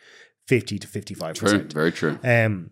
50 0.47 0.79
to 0.79 0.87
55%. 0.87 1.35
True. 1.35 1.69
Very 1.73 1.93
true. 1.93 2.19
Um, 2.23 2.71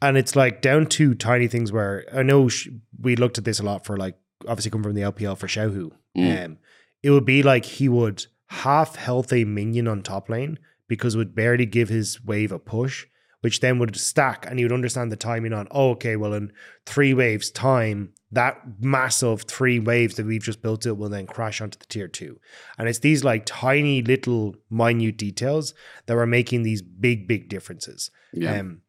and 0.00 0.16
it's 0.16 0.36
like 0.36 0.60
down 0.60 0.86
to 0.86 1.14
tiny 1.14 1.48
things 1.48 1.72
where 1.72 2.04
I 2.12 2.22
know 2.22 2.48
sh- 2.48 2.68
we 3.00 3.16
looked 3.16 3.38
at 3.38 3.44
this 3.44 3.60
a 3.60 3.64
lot 3.64 3.84
for 3.84 3.96
like 3.96 4.16
obviously 4.46 4.70
coming 4.70 4.84
from 4.84 4.94
the 4.94 5.02
LPL 5.02 5.36
for 5.36 5.46
Xiaohu. 5.46 5.90
Mm. 6.16 6.44
Um, 6.44 6.58
it 7.02 7.10
would 7.10 7.24
be 7.24 7.42
like 7.42 7.64
he 7.64 7.88
would 7.88 8.26
half 8.48 8.96
health 8.96 9.32
a 9.32 9.44
minion 9.44 9.88
on 9.88 10.02
top 10.02 10.28
lane 10.28 10.58
because 10.88 11.14
it 11.14 11.18
would 11.18 11.34
barely 11.34 11.66
give 11.66 11.88
his 11.88 12.24
wave 12.24 12.50
a 12.52 12.58
push, 12.58 13.06
which 13.40 13.60
then 13.60 13.78
would 13.78 13.96
stack 13.96 14.46
and 14.48 14.58
he 14.58 14.64
would 14.64 14.72
understand 14.72 15.12
the 15.12 15.16
timing 15.16 15.52
on, 15.52 15.68
oh, 15.70 15.90
okay, 15.90 16.16
well, 16.16 16.34
in 16.34 16.52
three 16.86 17.14
waves' 17.14 17.50
time, 17.50 18.12
that 18.32 18.56
massive 18.80 19.42
three 19.42 19.78
waves 19.78 20.16
that 20.16 20.26
we've 20.26 20.42
just 20.42 20.60
built 20.60 20.84
it 20.86 20.96
will 20.96 21.08
then 21.08 21.26
crash 21.26 21.60
onto 21.60 21.78
the 21.78 21.86
tier 21.86 22.08
two. 22.08 22.38
And 22.76 22.88
it's 22.88 22.98
these 22.98 23.24
like 23.24 23.46
tiny 23.46 24.02
little 24.02 24.56
minute 24.70 25.16
details 25.16 25.72
that 26.06 26.16
are 26.16 26.26
making 26.26 26.62
these 26.62 26.82
big, 26.82 27.26
big 27.28 27.48
differences. 27.48 28.10
Yeah. 28.32 28.58
Um, 28.58 28.82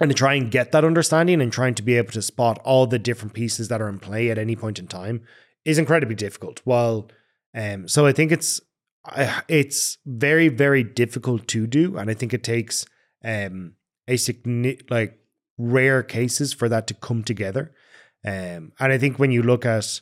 and 0.00 0.10
to 0.10 0.14
try 0.14 0.34
and 0.34 0.50
get 0.50 0.72
that 0.72 0.84
understanding 0.84 1.40
and 1.40 1.52
trying 1.52 1.74
to 1.74 1.82
be 1.82 1.96
able 1.96 2.12
to 2.12 2.22
spot 2.22 2.60
all 2.64 2.86
the 2.86 2.98
different 2.98 3.34
pieces 3.34 3.68
that 3.68 3.80
are 3.80 3.88
in 3.88 3.98
play 3.98 4.30
at 4.30 4.38
any 4.38 4.56
point 4.56 4.78
in 4.78 4.88
time 4.88 5.22
is 5.64 5.78
incredibly 5.78 6.16
difficult. 6.16 6.60
While, 6.64 7.08
um, 7.54 7.86
so 7.86 8.06
I 8.06 8.12
think 8.12 8.32
it's 8.32 8.60
I- 9.04 9.42
it's 9.48 9.98
very 10.06 10.48
very 10.48 10.82
difficult 10.82 11.46
to 11.48 11.66
do, 11.66 11.98
and 11.98 12.10
I 12.10 12.14
think 12.14 12.32
it 12.32 12.42
takes 12.42 12.86
um 13.24 13.74
a 14.08 14.14
signi- 14.14 14.88
like 14.90 15.18
rare 15.58 16.02
cases 16.02 16.52
for 16.52 16.68
that 16.68 16.86
to 16.88 16.94
come 16.94 17.22
together. 17.22 17.72
Um, 18.24 18.72
and 18.80 18.92
I 18.92 18.98
think 18.98 19.18
when 19.18 19.30
you 19.30 19.42
look 19.42 19.64
at 19.66 20.00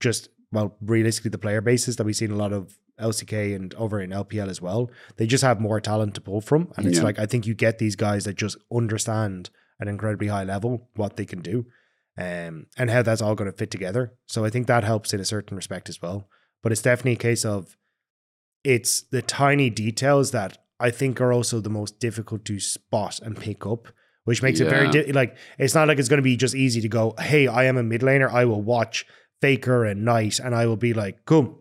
just 0.00 0.28
well, 0.50 0.76
realistically, 0.82 1.30
the 1.30 1.38
player 1.38 1.60
bases 1.62 1.96
that 1.96 2.04
we've 2.04 2.14
seen 2.16 2.30
a 2.30 2.36
lot 2.36 2.52
of 2.52 2.76
LCK 3.00 3.56
and 3.56 3.72
over 3.74 4.00
in 4.02 4.10
LPL 4.10 4.48
as 4.50 4.60
well, 4.60 4.90
they 5.16 5.26
just 5.26 5.42
have 5.42 5.60
more 5.60 5.80
talent 5.80 6.14
to 6.14 6.20
pull 6.20 6.42
from. 6.42 6.70
And 6.76 6.86
it's 6.86 6.98
Yeah. 6.98 7.04
like 7.04 7.18
I 7.18 7.24
think 7.26 7.46
you 7.46 7.54
get 7.54 7.78
these 7.78 7.96
guys 7.96 8.24
that 8.24 8.34
just 8.36 8.58
understand 8.70 9.48
at 9.80 9.86
an 9.88 9.94
incredibly 9.94 10.26
high 10.28 10.44
level 10.44 10.90
what 10.94 11.16
they 11.16 11.24
can 11.24 11.40
do, 11.40 11.66
um, 12.18 12.66
and 12.76 12.90
how 12.90 13.00
that's 13.02 13.22
all 13.22 13.34
going 13.34 13.50
to 13.50 13.56
fit 13.56 13.70
together. 13.70 14.12
So 14.28 14.44
I 14.44 14.50
think 14.50 14.66
that 14.66 14.84
helps 14.84 15.14
in 15.14 15.20
a 15.20 15.24
certain 15.24 15.56
respect 15.56 15.88
as 15.88 16.02
well. 16.02 16.28
But 16.62 16.70
it's 16.70 16.82
definitely 16.82 17.12
a 17.12 17.16
case 17.16 17.44
of 17.46 17.76
it's 18.62 19.02
the 19.02 19.22
tiny 19.22 19.70
details 19.70 20.30
that 20.32 20.58
I 20.82 20.90
think 20.90 21.20
are 21.20 21.32
also 21.32 21.60
the 21.60 21.70
most 21.70 22.00
difficult 22.00 22.44
to 22.46 22.58
spot 22.58 23.20
and 23.20 23.36
pick 23.36 23.64
up, 23.64 23.86
which 24.24 24.42
makes 24.42 24.58
it 24.58 24.68
very 24.68 24.90
di- 24.90 25.12
like 25.12 25.36
it's 25.58 25.74
not 25.74 25.86
like 25.86 25.98
it's 25.98 26.08
going 26.08 26.18
to 26.18 26.22
be 26.22 26.36
just 26.36 26.56
easy 26.56 26.80
to 26.80 26.88
go, 26.88 27.14
hey, 27.18 27.46
I 27.46 27.64
am 27.64 27.76
a 27.76 27.84
mid 27.84 28.00
laner, 28.00 28.30
I 28.30 28.44
will 28.44 28.60
watch 28.62 29.06
Faker 29.40 29.84
and 29.84 30.04
Knight, 30.04 30.40
and 30.40 30.54
I 30.54 30.66
will 30.66 30.76
be 30.76 30.92
like, 30.92 31.24
cool. 31.24 31.60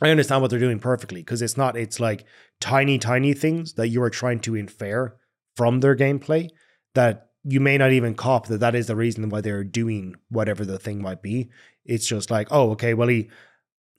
I 0.00 0.10
understand 0.10 0.40
what 0.40 0.50
they're 0.50 0.58
doing 0.58 0.78
perfectly 0.78 1.20
because 1.20 1.42
it's 1.42 1.56
not, 1.56 1.76
it's 1.76 2.00
like 2.00 2.24
tiny, 2.60 2.98
tiny 2.98 3.34
things 3.34 3.74
that 3.74 3.88
you 3.88 4.02
are 4.02 4.08
trying 4.08 4.40
to 4.40 4.54
infer 4.54 5.14
from 5.56 5.80
their 5.80 5.94
gameplay 5.94 6.48
that 6.94 7.30
you 7.44 7.60
may 7.60 7.76
not 7.76 7.92
even 7.92 8.14
cop 8.14 8.46
that 8.46 8.60
that 8.60 8.74
is 8.74 8.86
the 8.86 8.96
reason 8.96 9.28
why 9.28 9.40
they're 9.40 9.64
doing 9.64 10.14
whatever 10.28 10.64
the 10.64 10.78
thing 10.78 11.02
might 11.02 11.22
be. 11.22 11.50
It's 11.84 12.06
just 12.06 12.30
like, 12.30 12.48
oh, 12.50 12.70
okay, 12.70 12.94
well, 12.94 13.08
he 13.08 13.30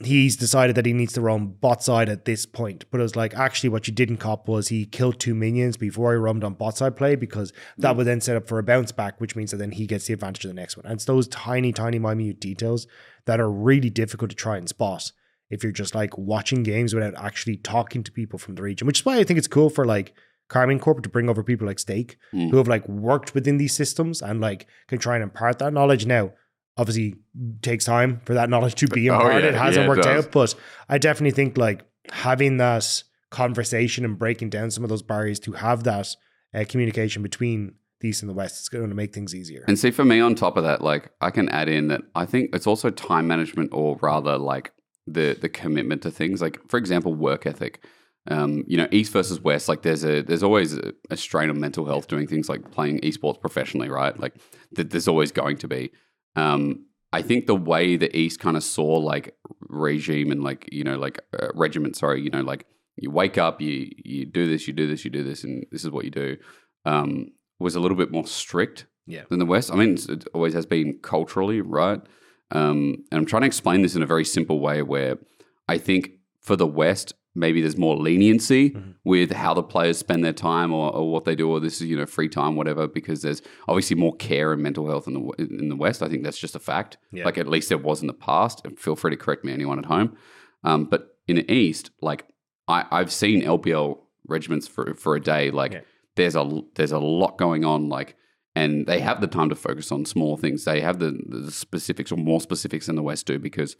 he's 0.05 0.35
decided 0.35 0.75
that 0.75 0.85
he 0.85 0.93
needs 0.93 1.13
to 1.13 1.21
roam 1.21 1.55
bot 1.59 1.83
side 1.83 2.09
at 2.09 2.25
this 2.25 2.45
point. 2.45 2.85
But 2.91 2.99
it 2.99 3.03
was 3.03 3.15
like, 3.15 3.33
actually, 3.35 3.69
what 3.69 3.87
you 3.87 3.93
didn't 3.93 4.17
cop 4.17 4.47
was 4.47 4.67
he 4.67 4.85
killed 4.85 5.19
two 5.19 5.33
minions 5.35 5.77
before 5.77 6.13
he 6.13 6.17
roamed 6.17 6.43
on 6.43 6.53
bot 6.53 6.77
side 6.77 6.95
play 6.95 7.15
because 7.15 7.51
that 7.77 7.95
would 7.95 8.07
then 8.07 8.21
set 8.21 8.35
up 8.35 8.47
for 8.47 8.59
a 8.59 8.63
bounce 8.63 8.91
back, 8.91 9.19
which 9.19 9.35
means 9.35 9.51
that 9.51 9.57
then 9.57 9.71
he 9.71 9.85
gets 9.87 10.07
the 10.07 10.13
advantage 10.13 10.45
of 10.45 10.49
the 10.49 10.55
next 10.55 10.77
one. 10.77 10.85
And 10.85 10.95
it's 10.95 11.05
those 11.05 11.27
tiny, 11.27 11.71
tiny, 11.71 11.99
minute 11.99 12.39
details 12.39 12.87
that 13.25 13.39
are 13.39 13.51
really 13.51 13.89
difficult 13.89 14.29
to 14.31 14.35
try 14.35 14.57
and 14.57 14.67
spot 14.67 15.11
if 15.49 15.63
you're 15.63 15.71
just 15.71 15.93
like 15.93 16.17
watching 16.17 16.63
games 16.63 16.93
without 16.95 17.13
actually 17.17 17.57
talking 17.57 18.03
to 18.03 18.11
people 18.11 18.39
from 18.39 18.55
the 18.55 18.61
region, 18.61 18.87
which 18.87 18.99
is 19.01 19.05
why 19.05 19.17
I 19.17 19.23
think 19.23 19.37
it's 19.37 19.47
cool 19.47 19.69
for 19.69 19.85
like 19.85 20.13
Karmine 20.49 20.79
Corp 20.81 21.01
to 21.03 21.09
bring 21.09 21.29
over 21.29 21.43
people 21.43 21.67
like 21.67 21.79
Stake 21.79 22.17
Mm. 22.33 22.49
who 22.51 22.57
have 22.57 22.67
like 22.67 22.87
worked 22.87 23.33
within 23.33 23.57
these 23.57 23.73
systems 23.73 24.21
and 24.21 24.41
like 24.41 24.67
can 24.87 24.97
try 24.97 25.15
and 25.15 25.23
impart 25.23 25.59
that 25.59 25.73
knowledge 25.73 26.05
now. 26.05 26.31
Obviously, 26.81 27.15
takes 27.61 27.85
time 27.85 28.21
for 28.25 28.33
that 28.33 28.49
knowledge 28.49 28.75
to 28.75 28.87
be 28.87 29.09
Oh, 29.09 29.13
imparted. 29.13 29.43
yeah. 29.43 29.49
It 29.49 29.55
hasn't 29.55 29.83
Yeah, 29.83 29.89
worked 29.89 30.05
out, 30.05 30.31
but 30.31 30.55
I 30.89 30.97
definitely 30.97 31.31
think 31.31 31.57
like 31.57 31.83
having 32.11 32.57
that 32.57 33.03
conversation 33.29 34.03
and 34.05 34.17
breaking 34.19 34.49
down 34.49 34.71
some 34.71 34.83
of 34.83 34.89
those 34.89 35.01
barriers 35.01 35.39
to 35.41 35.51
have 35.53 35.83
that 35.85 36.07
uh, 36.53 36.63
communication 36.67 37.21
between 37.23 37.75
the 38.01 38.09
East 38.09 38.21
and 38.23 38.29
the 38.29 38.33
West 38.33 38.61
is 38.61 38.69
going 38.69 38.89
to 38.89 38.95
make 38.95 39.13
things 39.13 39.33
easier. 39.35 39.63
And 39.67 39.77
see, 39.77 39.91
for 39.91 40.03
me, 40.03 40.19
on 40.19 40.35
top 40.35 40.57
of 40.57 40.63
that, 40.63 40.81
like 40.81 41.11
I 41.21 41.29
can 41.31 41.47
add 41.49 41.69
in 41.69 41.87
that 41.89 42.01
I 42.15 42.25
think 42.25 42.49
it's 42.55 42.67
also 42.67 42.89
time 42.89 43.27
management, 43.27 43.69
or 43.73 43.97
rather, 44.01 44.37
like 44.37 44.71
the 45.07 45.37
the 45.39 45.49
commitment 45.49 46.01
to 46.03 46.11
things. 46.11 46.41
Like, 46.41 46.59
for 46.67 46.77
example, 46.77 47.13
work 47.13 47.45
ethic. 47.45 47.83
Um, 48.27 48.63
you 48.67 48.77
know, 48.77 48.87
East 48.91 49.11
versus 49.13 49.39
West. 49.41 49.67
Like, 49.67 49.81
there's 49.81 50.03
a 50.03 50.21
there's 50.21 50.43
always 50.43 50.75
a, 50.77 50.93
a 51.09 51.17
strain 51.17 51.49
of 51.49 51.57
mental 51.57 51.85
health 51.85 52.07
doing 52.07 52.27
things 52.27 52.49
like 52.49 52.69
playing 52.71 52.99
esports 53.01 53.39
professionally, 53.41 53.89
right? 53.89 54.19
Like, 54.19 54.35
th- 54.75 54.89
there's 54.89 55.07
always 55.07 55.31
going 55.31 55.57
to 55.57 55.67
be. 55.67 55.91
Um, 56.35 56.85
I 57.13 57.21
think 57.21 57.45
the 57.45 57.55
way 57.55 57.97
the 57.97 58.15
East 58.17 58.39
kind 58.39 58.55
of 58.55 58.63
saw 58.63 58.85
like 58.97 59.35
regime 59.59 60.31
and 60.31 60.43
like 60.43 60.69
you 60.71 60.83
know 60.83 60.97
like 60.97 61.19
uh, 61.37 61.47
regiment. 61.53 61.95
Sorry, 61.95 62.21
you 62.21 62.29
know, 62.29 62.41
like 62.41 62.65
you 62.95 63.11
wake 63.11 63.37
up, 63.37 63.61
you 63.61 63.89
you 63.97 64.25
do 64.25 64.47
this, 64.47 64.67
you 64.67 64.73
do 64.73 64.87
this, 64.87 65.03
you 65.03 65.11
do 65.11 65.23
this, 65.23 65.43
and 65.43 65.65
this 65.71 65.83
is 65.83 65.89
what 65.91 66.05
you 66.05 66.11
do. 66.11 66.37
Um, 66.85 67.31
was 67.59 67.75
a 67.75 67.79
little 67.79 67.97
bit 67.97 68.11
more 68.11 68.25
strict 68.25 68.85
Yeah. 69.05 69.23
than 69.29 69.39
the 69.39 69.45
West. 69.45 69.71
I 69.71 69.75
mean, 69.75 69.97
it 70.09 70.25
always 70.33 70.53
has 70.53 70.65
been 70.65 70.97
culturally, 71.03 71.61
right? 71.61 72.01
Um, 72.49 73.03
and 73.11 73.19
I'm 73.19 73.25
trying 73.25 73.43
to 73.43 73.47
explain 73.47 73.81
this 73.83 73.95
in 73.95 74.01
a 74.01 74.07
very 74.07 74.25
simple 74.25 74.59
way 74.59 74.81
where 74.81 75.17
I 75.67 75.77
think 75.77 76.13
for 76.41 76.55
the 76.55 76.65
West, 76.67 77.13
maybe 77.33 77.61
there's 77.61 77.77
more 77.77 77.95
leniency 77.95 78.71
Mhm. 78.71 78.95
with 79.05 79.31
how 79.31 79.53
the 79.53 79.63
players 79.63 79.97
spend 79.97 80.23
their 80.25 80.33
time 80.33 80.73
or, 80.73 80.93
or 80.93 81.11
what 81.11 81.23
they 81.25 81.35
do, 81.35 81.49
or 81.49 81.59
this 81.59 81.81
is, 81.81 81.87
you 81.87 81.95
know, 81.95 82.05
free 82.05 82.27
time, 82.27 82.55
whatever, 82.55 82.87
because 82.87 83.21
there's 83.21 83.41
obviously 83.67 83.95
more 83.95 84.15
care 84.17 84.51
and 84.53 84.61
mental 84.61 84.87
health 84.89 85.07
in 85.07 85.13
the, 85.13 85.21
in 85.37 85.69
the 85.69 85.75
West. 85.75 86.01
I 86.03 86.09
think 86.09 86.23
that's 86.23 86.37
just 86.39 86.55
a 86.55 86.59
fact. 86.59 86.97
Yeah. 87.11 87.25
Like 87.25 87.37
at 87.37 87.47
least 87.47 87.69
there 87.69 87.77
was 87.77 88.01
in 88.01 88.07
the 88.07 88.13
past. 88.13 88.61
And 88.65 88.77
feel 88.77 88.95
free 88.95 89.11
to 89.11 89.17
correct 89.17 89.45
me, 89.45 89.53
anyone 89.53 89.79
at 89.79 89.85
home. 89.85 90.17
Um, 90.63 90.85
but 90.85 91.17
in 91.27 91.37
the 91.37 91.51
East, 91.51 91.91
like 92.01 92.25
I, 92.67 92.85
I've 92.91 93.11
seen 93.11 93.41
LPL 93.43 93.99
regiments 94.27 94.67
for, 94.67 94.93
for 94.95 95.15
a 95.15 95.21
day, 95.21 95.51
like 95.51 95.73
Yeah. 95.73 95.81
there's 96.17 96.35
a 96.35 96.61
there's 96.75 96.91
a 96.91 96.99
lot 96.99 97.37
going 97.37 97.63
on 97.65 97.87
like 97.89 98.15
and 98.55 98.85
they 98.85 98.99
have 98.99 99.21
the 99.21 99.27
time 99.27 99.47
to 99.49 99.55
focus 99.55 99.91
on 99.93 100.03
small 100.05 100.35
things 100.35 100.65
they 100.65 100.81
have 100.81 100.99
the, 100.99 101.17
the 101.25 101.49
specifics 101.51 102.11
or 102.11 102.17
more 102.17 102.41
specifics 102.41 102.87
than 102.87 102.97
the 102.97 103.01
west 103.01 103.25
do 103.25 103.39
because 103.39 103.77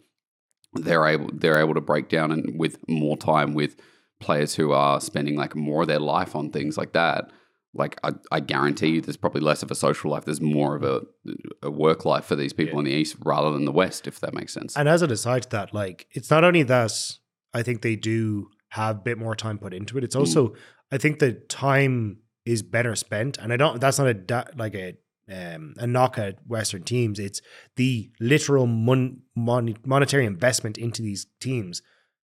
they're 0.74 1.06
able 1.06 1.30
they're 1.32 1.58
able 1.58 1.74
to 1.74 1.80
break 1.80 2.08
down 2.08 2.32
and 2.32 2.58
with 2.58 2.78
more 2.88 3.16
time 3.16 3.54
with 3.54 3.76
players 4.20 4.54
who 4.54 4.72
are 4.72 5.00
spending 5.00 5.36
like 5.36 5.54
more 5.56 5.82
of 5.82 5.88
their 5.88 5.98
life 5.98 6.34
on 6.36 6.50
things 6.50 6.78
like 6.78 6.92
that 6.92 7.30
like 7.74 7.98
I, 8.04 8.10
I 8.30 8.40
guarantee 8.40 8.88
you 8.88 9.00
there's 9.00 9.16
probably 9.16 9.40
less 9.40 9.62
of 9.62 9.70
a 9.70 9.74
social 9.74 10.10
life 10.10 10.24
there's 10.24 10.40
more 10.40 10.76
of 10.76 10.82
a, 10.82 11.02
a 11.62 11.70
work 11.70 12.04
life 12.04 12.24
for 12.24 12.36
these 12.36 12.52
people 12.52 12.74
Yeah. 12.74 12.78
in 12.80 12.84
the 12.86 12.90
east 12.92 13.16
rather 13.24 13.50
than 13.50 13.64
the 13.64 13.72
west 13.72 14.06
if 14.06 14.20
that 14.20 14.32
makes 14.34 14.52
sense 14.54 14.76
And 14.76 14.88
as 14.88 15.02
an 15.02 15.10
aside 15.10 15.42
to 15.44 15.48
that, 15.50 15.74
like 15.74 16.06
it's 16.12 16.30
not 16.30 16.44
only 16.44 16.62
that 16.64 16.92
I 17.54 17.62
think 17.62 17.82
they 17.82 17.96
do 17.96 18.48
have 18.70 18.96
a 18.96 19.00
bit 19.00 19.18
more 19.18 19.34
time 19.36 19.58
put 19.58 19.74
into 19.74 19.98
it. 19.98 20.04
It's 20.04 20.16
Mm. 20.16 20.20
also 20.20 20.54
I 20.90 20.98
think 20.98 21.18
the 21.18 21.32
time 21.32 22.18
is 22.44 22.62
better 22.62 22.94
spent, 22.96 23.38
and 23.38 23.52
I 23.52 23.56
don't. 23.56 23.80
That's 23.80 23.98
not 23.98 24.08
a 24.08 24.14
da- 24.14 24.44
like 24.56 24.74
a 24.74 24.94
um, 25.32 25.74
a 25.78 25.86
knock 25.86 26.18
at 26.18 26.36
Western 26.46 26.82
teams. 26.82 27.18
It's 27.18 27.40
the 27.76 28.10
literal 28.20 28.66
mon- 28.66 29.22
mon- 29.34 29.76
monetary 29.84 30.26
investment 30.26 30.76
into 30.78 31.00
these 31.02 31.26
teams 31.40 31.82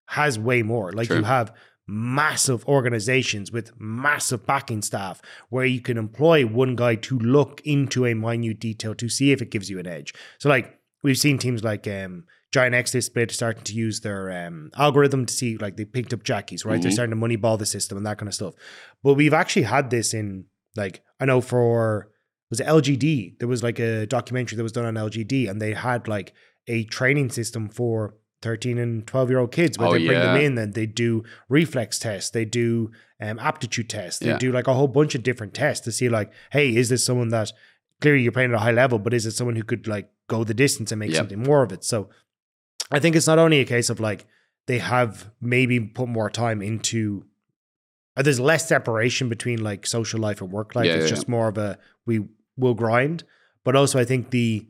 has 0.08 0.38
way 0.38 0.62
more. 0.62 0.92
Like 0.92 1.06
True. 1.08 1.18
you 1.18 1.22
have 1.24 1.52
massive 1.86 2.64
organizations 2.66 3.50
with 3.50 3.72
massive 3.80 4.46
backing 4.46 4.82
staff 4.82 5.20
where 5.48 5.64
you 5.64 5.80
can 5.80 5.98
employ 5.98 6.46
one 6.46 6.76
guy 6.76 6.94
to 6.94 7.18
look 7.18 7.60
into 7.64 8.06
a 8.06 8.14
minute 8.14 8.60
detail 8.60 8.94
to 8.94 9.08
see 9.08 9.32
if 9.32 9.42
it 9.42 9.50
gives 9.50 9.68
you 9.68 9.78
an 9.78 9.86
edge. 9.86 10.14
So 10.38 10.48
like 10.48 10.78
we've 11.02 11.18
seen 11.18 11.38
teams 11.38 11.64
like 11.64 11.86
um 11.88 12.24
Giant 12.52 12.74
X 12.74 12.92
split 13.04 13.30
starting 13.30 13.62
to 13.64 13.72
use 13.74 14.00
their 14.00 14.30
um 14.46 14.70
algorithm 14.76 15.26
to 15.26 15.32
see 15.34 15.56
like 15.56 15.76
they 15.76 15.84
picked 15.84 16.12
up 16.12 16.22
jackies, 16.22 16.64
right? 16.64 16.80
They're 16.80 16.90
Mhm. 16.90 16.94
starting 16.94 17.18
to 17.20 17.26
moneyball 17.26 17.58
the 17.58 17.66
system 17.66 17.96
and 17.96 18.06
that 18.06 18.18
kind 18.18 18.28
of 18.28 18.34
stuff. 18.34 18.54
But 19.02 19.14
we've 19.14 19.34
actually 19.34 19.62
had 19.62 19.90
this 19.90 20.14
in 20.14 20.44
like 20.76 21.02
I 21.20 21.24
know 21.24 21.40
for 21.40 22.09
was 22.50 22.60
it 22.60 22.66
LGD? 22.66 23.38
There 23.38 23.48
was 23.48 23.62
like 23.62 23.78
a 23.78 24.06
documentary 24.06 24.56
that 24.56 24.62
was 24.62 24.72
done 24.72 24.84
on 24.84 24.94
LGD 24.94 25.48
and 25.48 25.60
they 25.62 25.72
had 25.72 26.08
like 26.08 26.32
a 26.66 26.84
training 26.84 27.30
system 27.30 27.68
for 27.68 28.14
13 28.42 28.78
and 28.78 29.06
12 29.06 29.30
year 29.30 29.38
old 29.38 29.52
kids 29.52 29.78
where 29.78 29.88
Oh, 29.88 29.92
they 29.92 30.04
bring 30.04 30.20
them 30.20 30.36
in 30.36 30.56
and 30.58 30.74
they 30.74 30.86
do 30.86 31.22
reflex 31.48 31.98
tests, 31.98 32.30
they 32.30 32.44
do 32.44 32.90
um, 33.20 33.38
aptitude 33.38 33.88
tests, 33.88 34.18
they 34.20 34.30
Yeah. 34.30 34.38
do 34.38 34.50
like 34.52 34.66
a 34.66 34.74
whole 34.74 34.88
bunch 34.88 35.14
of 35.14 35.22
different 35.22 35.54
tests 35.54 35.84
to 35.84 35.92
see 35.92 36.08
like, 36.08 36.32
hey, 36.50 36.74
is 36.74 36.88
this 36.88 37.04
someone 37.04 37.28
that 37.28 37.52
clearly 38.00 38.22
you're 38.22 38.32
playing 38.32 38.50
at 38.50 38.56
a 38.56 38.60
high 38.60 38.70
level, 38.72 38.98
but 38.98 39.12
is 39.14 39.26
it 39.26 39.32
someone 39.32 39.56
who 39.56 39.62
could 39.62 39.86
like 39.86 40.10
go 40.28 40.42
the 40.42 40.54
distance 40.54 40.90
and 40.90 40.98
make 40.98 41.10
Yep. 41.10 41.18
something 41.18 41.42
more 41.42 41.62
of 41.62 41.70
it? 41.72 41.84
So 41.84 42.08
I 42.90 42.98
think 42.98 43.14
it's 43.14 43.26
not 43.26 43.38
only 43.38 43.60
a 43.60 43.64
case 43.64 43.90
of 43.90 44.00
like 44.00 44.26
they 44.66 44.78
have 44.78 45.30
maybe 45.40 45.78
put 45.78 46.08
more 46.08 46.30
time 46.30 46.62
into 46.62 47.24
uh, 48.16 48.22
there's 48.22 48.40
less 48.40 48.66
separation 48.68 49.28
between 49.28 49.62
like 49.62 49.86
social 49.86 50.18
life 50.18 50.40
and 50.40 50.50
work 50.50 50.74
life. 50.74 50.86
Yeah, 50.86 50.94
it's 50.94 51.04
yeah, 51.04 51.10
just 51.10 51.28
more 51.28 51.48
of 51.48 51.58
a 51.58 51.78
we 52.06 52.24
will 52.60 52.74
grind. 52.74 53.24
But 53.64 53.76
also 53.76 53.98
I 53.98 54.04
think 54.04 54.30
the 54.30 54.66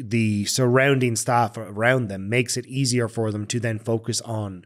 the 0.00 0.44
surrounding 0.44 1.16
staff 1.16 1.56
around 1.56 2.08
them 2.08 2.28
makes 2.28 2.56
it 2.56 2.66
easier 2.66 3.08
for 3.08 3.32
them 3.32 3.46
to 3.46 3.58
then 3.58 3.78
focus 3.78 4.20
on 4.20 4.64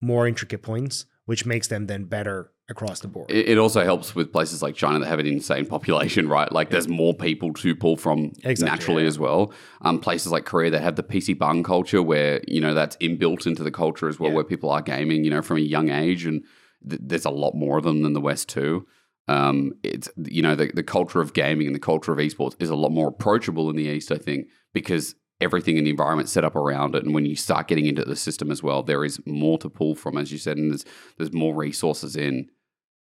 more 0.00 0.26
intricate 0.28 0.62
points, 0.62 1.06
which 1.24 1.46
makes 1.46 1.68
them 1.68 1.86
then 1.86 2.04
better 2.04 2.50
across 2.70 3.00
the 3.00 3.08
board. 3.08 3.30
It, 3.30 3.56
also 3.56 3.82
helps 3.82 4.14
with 4.14 4.30
places 4.30 4.62
like 4.62 4.74
China 4.74 4.98
that 4.98 5.06
have 5.06 5.18
an 5.20 5.26
insane 5.26 5.64
population, 5.76 6.28
right? 6.28 6.50
Like 6.52 6.68
there's 6.68 6.86
more 6.86 7.14
people 7.14 7.54
to 7.54 7.74
pull 7.74 7.96
from 7.96 8.32
Exactly, 8.44 8.64
naturally 8.66 9.02
yeah. 9.04 9.08
as 9.08 9.18
well. 9.18 9.54
Um, 9.80 10.00
places 10.00 10.32
like 10.32 10.44
Korea 10.44 10.70
that 10.72 10.82
have 10.82 10.96
the 10.96 11.02
PC 11.02 11.38
bang 11.38 11.62
culture 11.62 12.02
where, 12.02 12.42
you 12.46 12.60
know, 12.60 12.74
that's 12.74 12.96
inbuilt 12.98 13.46
into 13.46 13.62
the 13.62 13.70
culture 13.70 14.06
as 14.06 14.20
well, 14.20 14.28
Yeah. 14.28 14.34
where 14.36 14.44
people 14.44 14.68
are 14.70 14.82
gaming, 14.82 15.24
you 15.24 15.30
know, 15.30 15.40
from 15.40 15.56
a 15.56 15.60
young 15.60 15.88
age. 15.88 16.26
And 16.26 16.44
th- 16.86 17.00
there's 17.02 17.24
a 17.24 17.30
lot 17.30 17.54
more 17.54 17.78
of 17.78 17.84
them 17.84 18.02
than 18.02 18.12
the 18.12 18.20
West 18.20 18.50
too. 18.50 18.86
Um, 19.28 19.72
it's, 19.82 20.08
you 20.16 20.42
know, 20.42 20.54
the, 20.54 20.70
the 20.74 20.82
culture 20.82 21.20
of 21.20 21.34
gaming 21.34 21.66
and 21.66 21.76
the 21.76 21.80
culture 21.80 22.12
of 22.12 22.18
esports 22.18 22.56
is 22.60 22.70
a 22.70 22.76
lot 22.76 22.90
more 22.90 23.08
approachable 23.08 23.68
in 23.70 23.76
the 23.76 23.84
East, 23.84 24.10
I 24.10 24.16
think, 24.16 24.48
because 24.72 25.14
everything 25.40 25.76
in 25.76 25.84
the 25.84 25.90
environment 25.90 26.28
set 26.28 26.44
up 26.44 26.56
around 26.56 26.94
it. 26.94 27.04
And 27.04 27.14
when 27.14 27.26
you 27.26 27.36
start 27.36 27.68
getting 27.68 27.86
into 27.86 28.04
the 28.04 28.16
system 28.16 28.50
as 28.50 28.62
well, 28.62 28.82
there 28.82 29.04
is 29.04 29.20
more 29.26 29.58
to 29.58 29.68
pull 29.68 29.94
from, 29.94 30.16
as 30.16 30.32
you 30.32 30.38
said, 30.38 30.56
and 30.56 30.70
there's, 30.70 30.84
there's 31.18 31.32
more 31.32 31.54
resources 31.54 32.16
in 32.16 32.48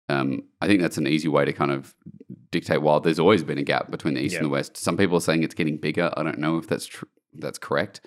um, 0.10 0.44
I 0.62 0.68
think 0.68 0.82
that's 0.82 0.98
an 0.98 1.08
easy 1.08 1.28
way 1.28 1.45
to 1.45 1.54
kind 1.54 1.72
of 1.72 1.95
dictate. 2.52 2.82
While 2.82 3.00
there's 3.00 3.20
always 3.20 3.44
been 3.44 3.58
a 3.58 3.64
gap 3.64 3.90
between 3.90 4.16
the 4.16 4.22
east 4.22 4.36
and 4.36 4.45
the 4.45 4.50
west, 4.50 4.78
some 4.78 4.98
people 4.98 5.18
are 5.18 5.22
saying 5.22 5.44
it's 5.44 5.56
getting 5.56 5.78
bigger. 5.78 6.12
I 6.18 6.24
don't 6.24 6.40
know 6.40 6.58
if 6.58 6.68
that's 6.68 6.86
tr- 6.86 7.06
that's 7.34 7.58
correct, 7.58 8.02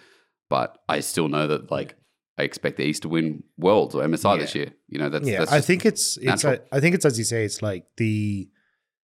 but 0.48 0.78
I 0.88 1.00
still 1.00 1.28
know 1.28 1.46
that 1.46 1.70
like 1.70 1.96
I 2.38 2.42
expect 2.42 2.76
the 2.76 2.84
East 2.84 3.02
to 3.02 3.08
win 3.08 3.42
Worlds 3.56 3.94
or 3.94 4.02
MSI 4.04 4.38
this 4.40 4.54
year. 4.54 4.72
You 4.88 4.98
know, 4.98 5.08
that's 5.08 5.26
yeah, 5.26 5.38
that's 5.40 5.52
I 5.52 5.60
think 5.60 5.86
it's 5.86 6.16
it's 6.18 6.26
natural. 6.44 6.58
I 6.70 6.80
think 6.80 6.94
it's 6.94 7.04
as 7.04 7.18
you 7.18 7.24
say, 7.24 7.44
it's 7.44 7.62
like 7.62 7.84
the 7.96 8.48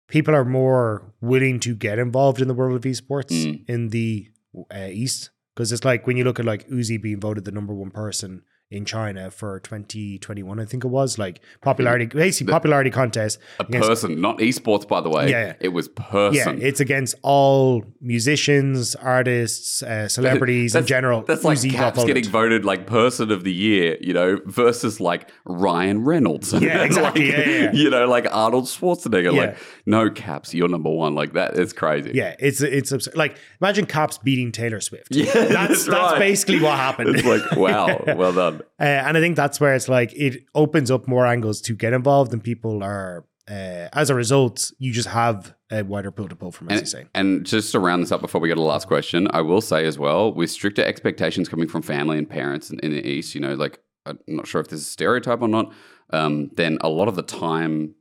people 0.07 0.35
are 0.35 0.45
more 0.45 1.13
willing 1.21 1.59
to 1.61 1.75
get 1.75 1.99
involved 1.99 2.41
in 2.41 2.47
the 2.47 2.53
world 2.53 2.75
of 2.75 2.83
esports 2.83 3.31
Mm. 3.31 3.69
in 3.69 3.89
the 3.89 4.27
uh, 4.73 4.87
East 4.91 5.31
because 5.55 5.71
it's 5.71 5.83
like 5.83 6.05
when 6.07 6.15
you 6.17 6.23
look 6.23 6.39
at 6.39 6.45
like 6.45 6.67
Uzi 6.69 7.01
being 7.01 7.19
voted 7.19 7.43
the 7.45 7.51
number 7.51 7.73
one 7.73 7.91
person 7.91 8.43
in 8.69 8.83
China 8.83 9.31
for 9.31 9.59
2021, 9.61 10.59
I 10.59 10.65
think 10.65 10.83
it 10.83 10.89
was 10.89 11.17
like 11.17 11.39
popularity, 11.61 12.05
basically 12.07 12.51
popularity 12.51 12.89
contest. 12.89 13.39
a 13.59 13.63
against- 13.63 13.87
person, 13.87 14.19
not 14.21 14.39
esports, 14.39 14.87
by 14.87 14.99
the 15.01 15.09
way. 15.09 15.29
Yeah, 15.29 15.45
yeah. 15.47 15.53
it 15.61 15.69
was 15.69 15.87
Yeah, 15.97 16.03
person. 16.03 16.61
it's 16.61 16.79
against 16.81 17.15
all 17.21 17.85
musicians, 18.01 18.95
artists, 18.95 19.83
uh, 19.83 20.09
celebrities 20.09 20.75
in 20.75 20.85
general. 20.85 21.21
That's 21.21 21.43
like 21.43 21.61
Caps 21.61 22.03
getting 22.03 22.25
voted 22.25 22.65
like 22.65 22.87
person 22.87 23.31
of 23.31 23.43
the 23.43 23.53
year, 23.53 23.97
you 24.01 24.13
know, 24.13 24.39
versus 24.45 24.99
like 24.99 25.31
Ryan 25.45 26.03
Reynolds. 26.03 26.51
Yeah, 26.53 26.83
exactly. 26.83 27.27
Like, 27.31 27.37
Yeah, 27.37 27.49
yeah, 27.49 27.61
yeah. 27.63 27.71
You 27.71 27.89
know, 27.89 28.07
like 28.07 28.27
Arnold 28.31 28.65
Schwarzenegger. 28.65 29.33
Yeah. 29.33 29.39
Like, 29.39 29.57
no 29.85 30.09
Caps, 30.09 30.53
you're 30.53 30.67
number 30.67 30.89
one. 30.89 31.15
Like 31.15 31.33
that 31.33 31.57
is 31.57 31.71
crazy. 31.71 32.11
Yeah, 32.13 32.35
it's 32.39 32.61
it's 32.61 32.91
absurd. 32.91 33.15
like 33.15 33.37
imagine 33.61 33.85
Caps 33.85 34.17
beating 34.17 34.51
Taylor 34.51 34.81
Swift. 34.81 35.07
Yeah, 35.17 35.25
that's 35.33 35.49
that's 35.49 35.85
that's, 35.85 35.87
right. 36.13 36.19
basically 36.19 36.59
what 36.61 36.77
happened. 36.77 37.15
It's 37.15 37.25
like, 37.25 37.55
wow, 37.55 38.03
well 38.15 38.33
done. 38.33 38.56
Uh, 38.79 38.83
and 38.83 39.17
I 39.17 39.19
think 39.21 39.35
that's 39.35 39.59
where 39.59 39.75
it's 39.75 39.89
like 39.89 40.13
it 40.13 40.45
opens 40.53 40.91
up 40.91 41.07
more 41.07 41.25
angles 41.25 41.61
to 41.61 41.73
get 41.73 41.93
involved, 41.93 42.33
and 42.33 42.43
people 42.43 42.83
are, 42.83 43.25
uh, 43.49 43.87
as 43.93 44.09
a 44.09 44.15
result, 44.15 44.71
you 44.79 44.91
just 44.91 45.09
have 45.09 45.53
a 45.71 45.83
wider 45.83 46.11
pool 46.11 46.27
to 46.29 46.35
pull 46.35 46.51
from, 46.51 46.69
as 46.69 46.79
you 46.81 46.85
say. 46.87 47.05
And 47.13 47.45
just 47.45 47.71
to 47.73 47.79
round 47.79 48.03
this 48.03 48.11
up 48.11 48.21
before 48.21 48.39
we 48.41 48.47
go 48.47 48.55
to 48.55 48.59
the 48.61 48.65
last 48.65 48.87
question, 48.87 49.27
I 49.31 49.41
will 49.41 49.61
say 49.61 49.85
as 49.85 49.99
well, 49.99 50.33
with 50.33 50.49
stricter 50.49 50.83
expectations 50.83 51.49
coming 51.49 51.67
from 51.67 51.81
family 51.81 52.17
and 52.17 52.29
parents 52.29 52.69
in, 52.69 52.79
in 52.79 52.91
the 52.91 53.05
East, 53.05 53.35
you 53.35 53.41
know, 53.41 53.53
like 53.53 53.79
I'm 54.05 54.17
not 54.27 54.47
sure 54.47 54.61
if 54.61 54.69
this 54.69 54.79
is 54.79 54.87
a 54.87 54.91
stereotype 54.91 55.41
or 55.41 55.47
not, 55.49 55.73
um, 56.11 56.51
then 56.55 56.77
a 56.81 56.89
lot 56.89 57.07
of 57.09 57.15
the 57.15 57.21
time 57.23 57.95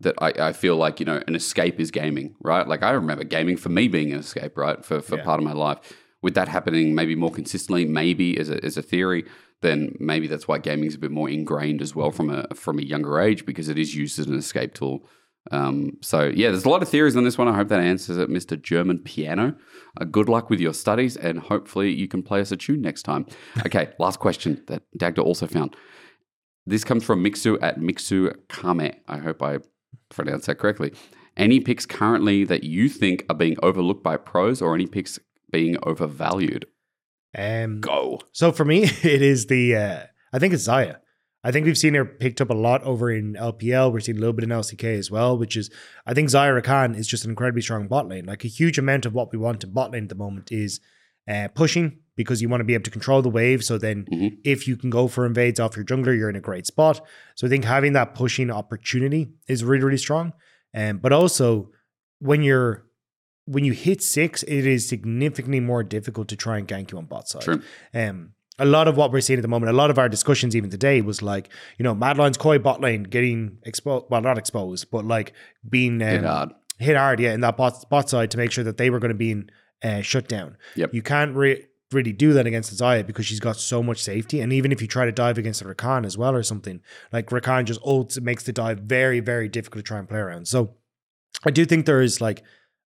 that 0.00 0.14
I, 0.18 0.48
I 0.48 0.52
feel 0.52 0.76
like, 0.76 1.00
you 1.00 1.06
know, 1.06 1.22
an 1.26 1.34
escape 1.34 1.80
is 1.80 1.90
gaming, 1.90 2.34
right? 2.42 2.68
Like 2.68 2.82
I 2.82 2.90
remember 2.90 3.24
gaming 3.24 3.56
for 3.56 3.70
me 3.70 3.88
being 3.88 4.12
an 4.12 4.18
escape, 4.18 4.58
right? 4.58 4.84
For, 4.84 5.00
for 5.00 5.16
Yeah. 5.16 5.24
part 5.24 5.40
of 5.40 5.44
my 5.44 5.52
life. 5.54 5.78
With 6.20 6.34
that 6.34 6.48
happening 6.48 6.94
maybe 6.94 7.14
more 7.14 7.30
consistently, 7.30 7.86
maybe 7.86 8.36
as 8.38 8.50
a, 8.50 8.62
as 8.62 8.76
a 8.76 8.82
theory, 8.82 9.24
then 9.62 9.94
maybe 9.98 10.26
that's 10.26 10.46
why 10.46 10.58
gaming 10.58 10.86
is 10.86 10.94
a 10.94 10.98
bit 10.98 11.10
more 11.10 11.28
ingrained 11.28 11.82
as 11.82 11.94
well 11.94 12.10
from 12.10 12.30
a 12.30 12.46
from 12.54 12.78
a 12.78 12.82
younger 12.82 13.20
age 13.20 13.46
because 13.46 13.68
it 13.68 13.78
is 13.78 13.94
used 13.94 14.18
as 14.18 14.26
an 14.26 14.36
escape 14.36 14.74
tool. 14.74 15.08
Um, 15.52 15.98
so 16.02 16.24
yeah, 16.24 16.50
there's 16.50 16.64
a 16.64 16.68
lot 16.68 16.82
of 16.82 16.88
theories 16.88 17.16
on 17.16 17.24
this 17.24 17.38
one. 17.38 17.48
I 17.48 17.54
hope 17.54 17.68
that 17.68 17.80
answers 17.80 18.18
it, 18.18 18.28
Mr. 18.28 18.60
German 18.60 18.98
Piano. 18.98 19.54
Uh, 20.00 20.04
good 20.04 20.28
luck 20.28 20.50
with 20.50 20.60
your 20.60 20.74
studies, 20.74 21.16
and 21.16 21.38
hopefully 21.38 21.92
you 21.92 22.08
can 22.08 22.22
play 22.22 22.40
us 22.40 22.50
a 22.50 22.56
tune 22.56 22.82
next 22.82 23.04
time. 23.04 23.26
Okay, 23.64 23.90
last 23.98 24.18
question 24.18 24.62
that 24.66 24.82
Dagda 24.96 25.22
also 25.22 25.46
found. 25.46 25.76
This 26.66 26.82
comes 26.82 27.04
from 27.04 27.22
Mixu 27.22 27.58
at 27.62 27.78
Mixu 27.78 28.34
Kame. 28.48 28.92
I 29.06 29.18
hope 29.18 29.40
I 29.40 29.58
pronounced 30.08 30.46
that 30.46 30.56
correctly. 30.56 30.92
Any 31.36 31.60
picks 31.60 31.86
currently 31.86 32.44
that 32.44 32.64
you 32.64 32.88
think 32.88 33.24
are 33.30 33.36
being 33.36 33.56
overlooked 33.62 34.02
by 34.02 34.16
pros, 34.16 34.60
or 34.60 34.74
any 34.74 34.86
picks 34.86 35.18
being 35.50 35.76
overvalued? 35.84 36.66
Um, 37.36 37.80
Go. 37.80 38.20
so 38.32 38.50
for 38.52 38.64
me, 38.64 38.84
it 39.02 39.22
is 39.22 39.46
the 39.46 39.76
uh, 39.76 40.00
I 40.32 40.38
think 40.38 40.54
it's 40.54 40.66
Xayah. 40.66 40.96
I 41.44 41.52
think 41.52 41.64
we've 41.64 41.78
seen 41.78 41.94
her 41.94 42.04
picked 42.04 42.40
up 42.40 42.50
a 42.50 42.54
lot 42.54 42.82
over 42.82 43.08
in 43.10 43.34
LPL. 43.34 43.92
We're 43.92 44.00
seeing 44.00 44.16
a 44.18 44.20
little 44.20 44.32
bit 44.32 44.42
in 44.44 44.50
LCK 44.50 44.98
as 44.98 45.10
well, 45.12 45.38
which 45.38 45.56
is 45.56 45.70
I 46.06 46.12
think 46.14 46.28
Xayah 46.30 46.60
Rakan 46.60 46.96
is 46.96 47.06
just 47.06 47.24
an 47.24 47.30
incredibly 47.30 47.62
strong 47.62 47.86
bot 47.86 48.08
lane. 48.08 48.24
Like 48.26 48.44
a 48.44 48.48
huge 48.48 48.78
amount 48.78 49.06
of 49.06 49.14
what 49.14 49.30
we 49.32 49.38
want 49.38 49.62
in 49.62 49.70
bot 49.72 49.92
lane 49.92 50.04
at 50.04 50.08
the 50.08 50.14
moment 50.16 50.50
is 50.50 50.80
uh, 51.28 51.48
pushing 51.54 51.98
because 52.16 52.40
you 52.40 52.48
want 52.48 52.60
to 52.60 52.64
be 52.64 52.72
able 52.74 52.84
to 52.84 52.90
control 52.90 53.20
the 53.20 53.28
wave. 53.28 53.62
So 53.62 53.76
then, 53.78 54.06
Mhm. 54.12 54.38
if 54.42 54.66
you 54.66 54.76
can 54.76 54.90
go 54.90 55.06
for 55.06 55.26
invades 55.26 55.60
off 55.60 55.76
your 55.76 55.84
jungler, 55.84 56.16
you're 56.16 56.30
in 56.30 56.36
a 56.36 56.40
great 56.40 56.66
spot. 56.66 57.00
So 57.34 57.46
I 57.46 57.50
think 57.50 57.64
having 57.64 57.92
that 57.92 58.14
pushing 58.14 58.50
opportunity 58.50 59.28
is 59.46 59.62
really 59.62 59.84
really 59.84 59.98
strong. 59.98 60.32
Um, 60.74 60.98
but 60.98 61.12
also 61.12 61.70
when 62.18 62.42
you're 62.42 62.85
when 63.46 63.64
you 63.64 63.72
hit 63.72 64.02
six, 64.02 64.42
it 64.42 64.66
is 64.66 64.88
significantly 64.88 65.60
more 65.60 65.82
difficult 65.82 66.28
to 66.28 66.36
try 66.36 66.58
and 66.58 66.68
gank 66.68 66.90
you 66.92 66.98
on 66.98 67.06
bot 67.06 67.28
side. 67.28 67.42
True. 67.42 67.62
Um, 67.94 68.32
a 68.58 68.64
lot 68.64 68.88
of 68.88 68.96
what 68.96 69.12
we're 69.12 69.20
seeing 69.20 69.38
at 69.38 69.42
the 69.42 69.48
moment, 69.48 69.70
a 69.70 69.76
lot 69.76 69.90
of 69.90 69.98
our 69.98 70.08
discussions 70.08 70.56
even 70.56 70.70
today 70.70 71.00
was 71.02 71.20
like, 71.22 71.50
you 71.78 71.82
know, 71.82 71.94
Mad 71.94 72.16
Lions 72.18 72.38
Koi 72.38 72.58
bot 72.58 72.80
lane 72.80 73.02
getting 73.02 73.58
exposed, 73.64 74.06
well, 74.10 74.22
not 74.22 74.38
exposed, 74.38 74.90
but 74.90 75.04
like 75.04 75.32
being 75.68 76.00
um, 76.02 76.08
Hit 76.08 76.24
hard. 76.24 76.52
hit 76.78 76.96
hard, 76.96 77.20
yeah, 77.20 77.32
in 77.34 77.40
that 77.40 77.56
bot, 77.56 77.88
bot 77.90 78.08
side 78.08 78.30
to 78.30 78.38
make 78.38 78.50
sure 78.52 78.64
that 78.64 78.78
they 78.78 78.88
were 78.90 78.98
going 78.98 79.10
to 79.10 79.14
be 79.14 79.42
uh, 79.82 80.00
shut 80.00 80.26
down. 80.26 80.56
Yep. 80.74 80.94
You 80.94 81.02
can't 81.02 81.36
re- 81.36 81.66
really 81.92 82.12
do 82.12 82.32
that 82.32 82.46
against 82.46 82.72
Xayah 82.74 83.06
because 83.06 83.26
she's 83.26 83.40
got 83.40 83.56
so 83.56 83.82
much 83.82 84.02
safety. 84.02 84.40
And 84.40 84.52
even 84.52 84.72
if 84.72 84.80
you 84.80 84.88
try 84.88 85.04
to 85.04 85.12
dive 85.12 85.36
against 85.38 85.60
a 85.60 85.66
Rakan 85.66 86.06
as 86.06 86.16
well 86.16 86.34
or 86.34 86.42
something, 86.42 86.80
like 87.12 87.26
Rakan 87.26 87.64
just 87.66 87.80
ults, 87.82 88.16
it 88.16 88.22
makes 88.22 88.42
the 88.44 88.52
dive 88.52 88.80
very, 88.80 89.20
very 89.20 89.48
difficult 89.48 89.84
to 89.84 89.88
try 89.88 89.98
and 89.98 90.08
play 90.08 90.18
around. 90.18 90.48
So 90.48 90.76
I 91.44 91.50
do 91.50 91.64
think 91.66 91.84
there 91.84 92.00
is 92.00 92.20
like 92.22 92.42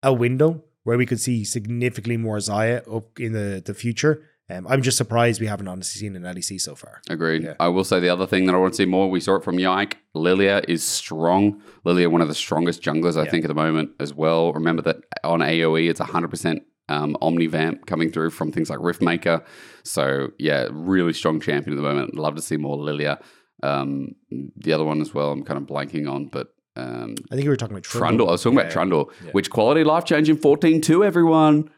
a 0.03 0.13
window 0.13 0.63
where 0.83 0.97
we 0.97 1.05
could 1.05 1.19
see 1.19 1.43
significantly 1.45 2.17
more 2.17 2.37
Xayah 2.37 2.93
up 2.95 3.19
in 3.19 3.31
the, 3.33 3.61
the 3.65 3.73
future. 3.73 4.21
Um, 4.49 4.67
I'm 4.67 4.81
just 4.81 4.97
surprised 4.97 5.39
we 5.39 5.47
haven't 5.47 5.69
honestly 5.69 5.99
seen 6.01 6.15
an 6.17 6.23
LEC 6.23 6.59
so 6.59 6.75
far. 6.75 7.01
Agreed. 7.09 7.43
Yeah. 7.43 7.53
I 7.61 7.69
will 7.69 7.85
say 7.85 8.01
the 8.01 8.09
other 8.09 8.27
thing 8.27 8.45
that 8.45 8.53
I 8.53 8.57
want 8.57 8.73
to 8.73 8.77
see 8.77 8.85
more, 8.85 9.09
we 9.09 9.21
saw 9.21 9.35
it 9.37 9.43
from 9.43 9.57
Yike. 9.57 9.97
Lilia 10.13 10.61
is 10.67 10.83
strong. 10.83 11.61
Lilia, 11.85 12.09
one 12.09 12.19
of 12.21 12.27
the 12.27 12.35
strongest 12.35 12.83
junglers, 12.83 13.15
I 13.17 13.23
Yeah. 13.23 13.31
think, 13.31 13.45
at 13.45 13.47
the 13.47 13.53
moment 13.53 13.91
as 14.01 14.13
well. 14.13 14.51
Remember 14.51 14.81
that 14.81 14.97
on 15.23 15.39
AoE, 15.39 15.89
it's 15.89 16.01
100% 16.01 16.59
um, 16.89 17.15
Omnivamp 17.21 17.85
coming 17.85 18.11
through 18.11 18.31
from 18.31 18.51
things 18.51 18.69
like 18.69 18.79
Riftmaker. 18.79 19.45
So, 19.85 20.31
yeah, 20.37 20.67
really 20.71 21.13
strong 21.13 21.39
champion 21.39 21.77
at 21.77 21.81
the 21.81 21.87
moment. 21.87 22.13
Love 22.15 22.35
to 22.35 22.41
see 22.41 22.57
more 22.57 22.75
Lilia. 22.75 23.19
Um, 23.63 24.09
the 24.57 24.73
other 24.73 24.83
one 24.83 24.99
as 24.99 25.13
well, 25.13 25.31
I'm 25.31 25.43
kind 25.45 25.57
of 25.57 25.65
blanking 25.65 26.11
on, 26.11 26.25
but 26.25 26.53
um, 26.75 27.15
I 27.31 27.35
think 27.35 27.43
you 27.43 27.49
were 27.49 27.55
talking 27.57 27.75
about 27.75 27.83
Trundle. 27.83 28.29
I 28.29 28.31
was 28.33 28.43
talking 28.43 28.57
Yeah, 28.57 28.63
about 28.63 28.73
Trundle, 28.73 29.11
yeah. 29.23 29.31
which 29.31 29.49
quality 29.49 29.83
life 29.83 30.05
changing 30.05 30.37
14 30.37 30.81
2, 30.81 31.03
everyone. 31.03 31.69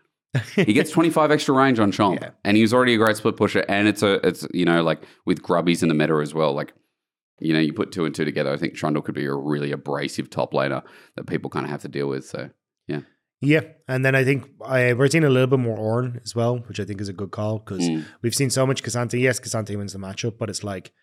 he 0.55 0.73
gets 0.73 0.89
25 0.91 1.31
extra 1.31 1.53
range 1.55 1.79
on 1.79 1.91
Chomp, 1.91 2.21
Yeah. 2.21 2.31
and 2.43 2.55
he's 2.57 2.73
already 2.73 2.93
a 2.95 2.97
great 2.97 3.17
split 3.17 3.35
pusher. 3.37 3.65
And 3.67 3.87
it's 3.87 4.03
a, 4.03 4.25
it's 4.27 4.47
you 4.53 4.65
know, 4.65 4.83
like 4.83 5.01
with 5.25 5.41
grubbies 5.41 5.81
in 5.83 5.89
the 5.89 5.95
meta 5.95 6.15
as 6.15 6.33
well. 6.33 6.53
Like, 6.53 6.73
you 7.39 7.53
know, 7.53 7.59
you 7.59 7.73
put 7.73 7.91
two 7.91 8.05
and 8.05 8.15
two 8.15 8.23
together. 8.25 8.51
I 8.53 8.57
think 8.57 8.75
Trundle 8.75 9.01
could 9.01 9.15
be 9.15 9.25
a 9.25 9.33
really 9.33 9.71
abrasive 9.71 10.29
top 10.29 10.53
laner 10.53 10.83
that 11.15 11.27
people 11.27 11.49
kind 11.49 11.65
of 11.65 11.69
have 11.71 11.81
to 11.81 11.89
deal 11.89 12.07
with. 12.07 12.25
So, 12.25 12.49
Yeah, 12.87 13.01
Yeah, 13.41 13.61
and 13.89 14.05
then 14.05 14.15
I 14.15 14.23
think 14.23 14.45
I, 14.65 14.93
we're 14.93 15.09
seeing 15.09 15.25
a 15.25 15.29
little 15.29 15.47
bit 15.47 15.59
more 15.59 15.77
Ornn 15.77 16.21
as 16.23 16.33
well, 16.33 16.59
which 16.69 16.79
I 16.79 16.85
think 16.85 17.01
is 17.01 17.09
a 17.09 17.13
good 17.13 17.31
call 17.31 17.59
because 17.59 17.83
mm, 17.89 18.05
we've 18.21 18.33
seen 18.35 18.49
so 18.49 18.65
much 18.65 18.81
K'Sante. 18.83 19.19
Yes, 19.19 19.41
K'Sante 19.41 19.75
wins 19.77 19.91
the 19.91 19.99
matchup, 19.99 20.37
but 20.37 20.49
it's 20.49 20.63
like 20.63 20.93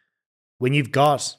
when 0.59 0.73
you've 0.73 0.90
got, 0.93 1.36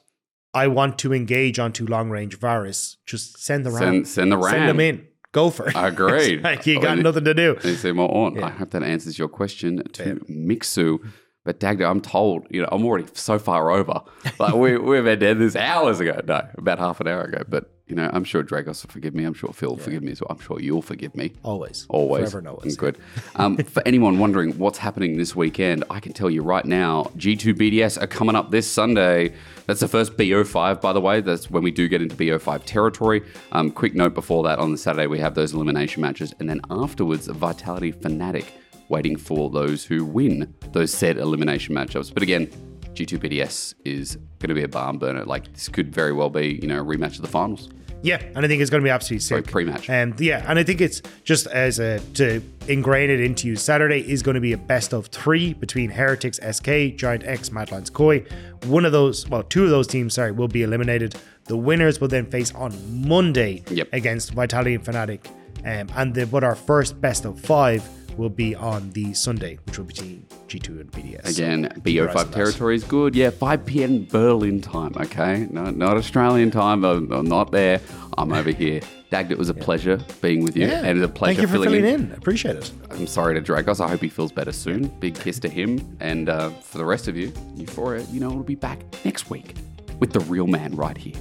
I 0.54 0.68
want 0.68 0.98
to 1.00 1.12
engage 1.12 1.58
onto 1.58 1.84
long 1.86 2.10
range 2.10 2.38
Varus. 2.38 2.96
just 3.06 3.42
send 3.44 3.66
the 3.66 3.70
ram, 3.70 3.80
send 3.82 4.08
send 4.08 4.32
the 4.32 4.36
ram. 4.38 4.52
send 4.52 4.68
them 4.68 4.80
in, 4.80 5.06
go 5.32 5.50
for 5.50 5.68
it. 5.68 5.74
Agreed. 5.76 6.42
like 6.42 6.64
you 6.66 6.78
Oh, 6.78 6.82
got 6.82 6.92
and- 6.92 7.02
nothing 7.02 7.24
to 7.24 7.34
do. 7.34 7.54
And 7.56 7.64
you 7.64 7.74
see 7.74 7.92
more 7.92 8.08
Ornn. 8.08 8.36
Yeah. 8.36 8.46
I 8.46 8.50
hope 8.50 8.70
that 8.70 8.82
answers 8.82 9.18
your 9.18 9.28
question 9.28 9.82
to 9.94 10.04
Yeah. 10.06 10.14
Mixu. 10.34 10.98
But 11.44 11.60
Dagda, 11.60 11.84
I'm 11.90 12.00
told, 12.00 12.46
you 12.50 12.62
know, 12.62 12.68
I'm 12.72 12.86
already 12.86 13.06
so 13.12 13.38
far 13.38 13.70
over. 13.70 14.00
Like 14.38 14.54
we 14.54 14.78
we've 14.88 15.04
had 15.04 15.20
this 15.20 15.54
hours 15.56 16.00
ago. 16.00 16.20
No, 16.26 16.40
about 16.56 16.78
half 16.78 17.00
an 17.00 17.08
hour 17.08 17.22
ago. 17.24 17.42
But 17.46 17.70
you 17.86 17.94
know, 17.94 18.08
I'm 18.12 18.24
sure 18.24 18.42
Drakos 18.42 18.82
will 18.82 18.90
forgive 18.90 19.14
me. 19.14 19.24
I'm 19.24 19.34
sure 19.34 19.52
Phil 19.52 19.70
will 19.70 19.76
forgive 19.76 20.02
me 20.02 20.12
as 20.12 20.20
well. 20.20 20.28
I'm 20.30 20.38
sure 20.38 20.58
you'll 20.58 20.80
forgive 20.80 21.14
me. 21.14 21.34
Always, 21.42 21.86
Always. 21.90 22.30
forever 22.30 22.40
know 22.40 22.56
us. 22.56 22.76
Good. 22.76 22.98
Um, 23.36 23.56
for 23.74 23.82
anyone 23.84 24.18
wondering 24.18 24.56
what's 24.58 24.78
happening 24.78 25.18
this 25.18 25.36
weekend, 25.36 25.84
I 25.90 26.00
can 26.00 26.14
tell 26.14 26.30
you 26.30 26.42
right 26.42 26.64
now, 26.64 27.04
G2 27.18 27.54
BDS 27.54 28.00
are 28.00 28.06
coming 28.06 28.36
up 28.36 28.50
this 28.50 28.70
Sunday. 28.70 29.34
That's 29.66 29.80
the 29.80 29.88
first 29.88 30.16
BO5, 30.16 30.80
by 30.80 30.94
the 30.94 31.00
way. 31.00 31.20
That's 31.20 31.50
when 31.50 31.62
we 31.62 31.70
do 31.70 31.86
get 31.86 32.00
into 32.00 32.16
BO5 32.16 32.64
territory. 32.64 33.22
Um, 33.52 33.70
quick 33.70 33.94
note 33.94 34.14
before 34.14 34.42
that, 34.44 34.58
on 34.58 34.72
the 34.72 34.78
Saturday, 34.78 35.06
we 35.06 35.18
have 35.18 35.34
those 35.34 35.52
elimination 35.52 36.00
matches. 36.00 36.32
And 36.40 36.48
then 36.48 36.62
afterwards, 36.70 37.26
Vitality 37.26 37.92
Fnatic 37.92 38.46
waiting 38.88 39.16
for 39.16 39.50
those 39.50 39.84
who 39.84 40.04
win 40.04 40.54
those 40.72 40.92
said 40.92 41.18
elimination 41.18 41.74
matchups. 41.74 42.12
But 42.12 42.22
again, 42.22 42.50
G2 42.94 43.18
BDS 43.18 43.74
is 43.84 44.16
going 44.38 44.48
to 44.48 44.54
be 44.54 44.62
a 44.62 44.68
barn 44.68 44.98
burner. 44.98 45.24
Like 45.24 45.52
this 45.52 45.68
could 45.68 45.92
very 45.94 46.12
well 46.12 46.30
be, 46.30 46.58
you 46.62 46.68
know, 46.68 46.80
a 46.80 46.84
rematch 46.84 47.16
of 47.16 47.22
the 47.22 47.28
finals. 47.28 47.68
Yeah, 48.02 48.22
and 48.36 48.44
I 48.44 48.48
think 48.48 48.60
it's 48.60 48.70
going 48.70 48.82
to 48.82 48.86
be 48.86 48.90
absolutely 48.90 49.20
sick. 49.20 49.46
pre-match. 49.46 49.88
And 49.88 50.20
yeah, 50.20 50.44
and 50.46 50.58
I 50.58 50.62
think 50.62 50.82
it's 50.82 51.00
just 51.24 51.46
as 51.46 51.78
a 51.78 52.00
to 52.14 52.42
ingrain 52.68 53.08
it 53.08 53.18
into 53.20 53.48
you. 53.48 53.56
Saturday 53.56 54.00
is 54.00 54.22
going 54.22 54.34
to 54.34 54.42
be 54.42 54.52
a 54.52 54.58
best 54.58 54.92
of 54.92 55.06
three 55.06 55.54
between 55.54 55.88
Heretics 55.90 56.38
SK, 56.38 56.96
Giant 56.96 57.24
X, 57.24 57.50
Mad 57.50 57.72
Lions 57.72 57.88
Koi. 57.88 58.26
One 58.66 58.84
of 58.84 58.92
those, 58.92 59.26
well, 59.30 59.42
two 59.42 59.64
of 59.64 59.70
those 59.70 59.86
teams, 59.86 60.12
sorry, 60.14 60.32
will 60.32 60.48
be 60.48 60.62
eliminated. 60.64 61.14
The 61.44 61.56
winners 61.56 61.98
will 61.98 62.08
then 62.08 62.26
face 62.26 62.54
on 62.54 62.74
Monday 63.08 63.62
Yep. 63.70 63.88
against 63.94 64.34
Vitality 64.34 64.74
and 64.74 64.84
Fnatic. 64.84 65.26
Um, 65.64 65.88
and 65.96 66.14
the, 66.14 66.26
but 66.26 66.44
our 66.44 66.54
first 66.54 67.00
best 67.00 67.24
of 67.24 67.40
five 67.40 67.82
will 68.18 68.28
be 68.28 68.54
on 68.54 68.90
the 68.90 69.14
Sunday, 69.14 69.58
which 69.64 69.78
will 69.78 69.86
be 69.86 69.94
between 69.94 70.23
G2 70.58 70.80
and 70.80 70.92
BDS. 70.92 71.28
Again, 71.28 71.72
Keep 71.84 71.94
your 71.94 72.10
eyes 72.10 72.16
on 72.16 72.26
BO5 72.26 72.32
territory 72.34 72.76
is 72.76 72.84
good. 72.84 73.14
Yeah, 73.14 73.30
5 73.30 73.66
p.m. 73.66 74.04
Berlin 74.10 74.60
time, 74.60 74.92
okay? 74.96 75.46
No, 75.50 75.64
not 75.70 75.96
Australian 75.96 76.50
time. 76.50 76.84
I'm, 76.84 77.10
I'm 77.12 77.26
not 77.26 77.50
there. 77.50 77.80
I'm 78.16 78.32
over 78.32 78.50
here. 78.62 78.80
Dagda, 79.10 79.32
it 79.32 79.38
was 79.38 79.48
a 79.48 79.54
pleasure 79.54 79.98
being 80.22 80.42
with 80.42 80.56
you. 80.56 80.66
Yeah. 80.66 80.82
And 80.84 80.98
it's 80.98 81.04
a 81.08 81.12
pleasure 81.12 81.40
Thank 81.40 81.42
you 81.42 81.46
for 81.48 81.64
filling 81.64 81.82
filling 81.82 81.94
in. 81.94 82.10
in. 82.10 82.12
Appreciate 82.12 82.56
it. 82.56 82.72
I'm 82.90 83.06
sorry 83.06 83.34
to 83.40 83.52
Drakos. 83.52 83.84
I 83.84 83.88
hope 83.88 84.00
he 84.00 84.08
feels 84.08 84.32
better 84.32 84.52
soon. 84.52 84.88
Big 85.00 85.14
kiss 85.14 85.38
to 85.40 85.48
him. 85.48 85.96
And 86.00 86.28
uh, 86.28 86.50
for 86.50 86.78
the 86.78 86.84
rest 86.84 87.06
of 87.08 87.16
you, 87.16 87.32
Euphoria, 87.54 88.04
you 88.10 88.20
know, 88.20 88.30
we'll 88.30 88.42
be 88.42 88.54
back 88.54 88.80
next 89.04 89.30
week 89.30 89.54
with 90.00 90.12
the 90.12 90.20
real 90.20 90.46
man 90.46 90.74
right 90.74 90.96
here. 90.96 91.14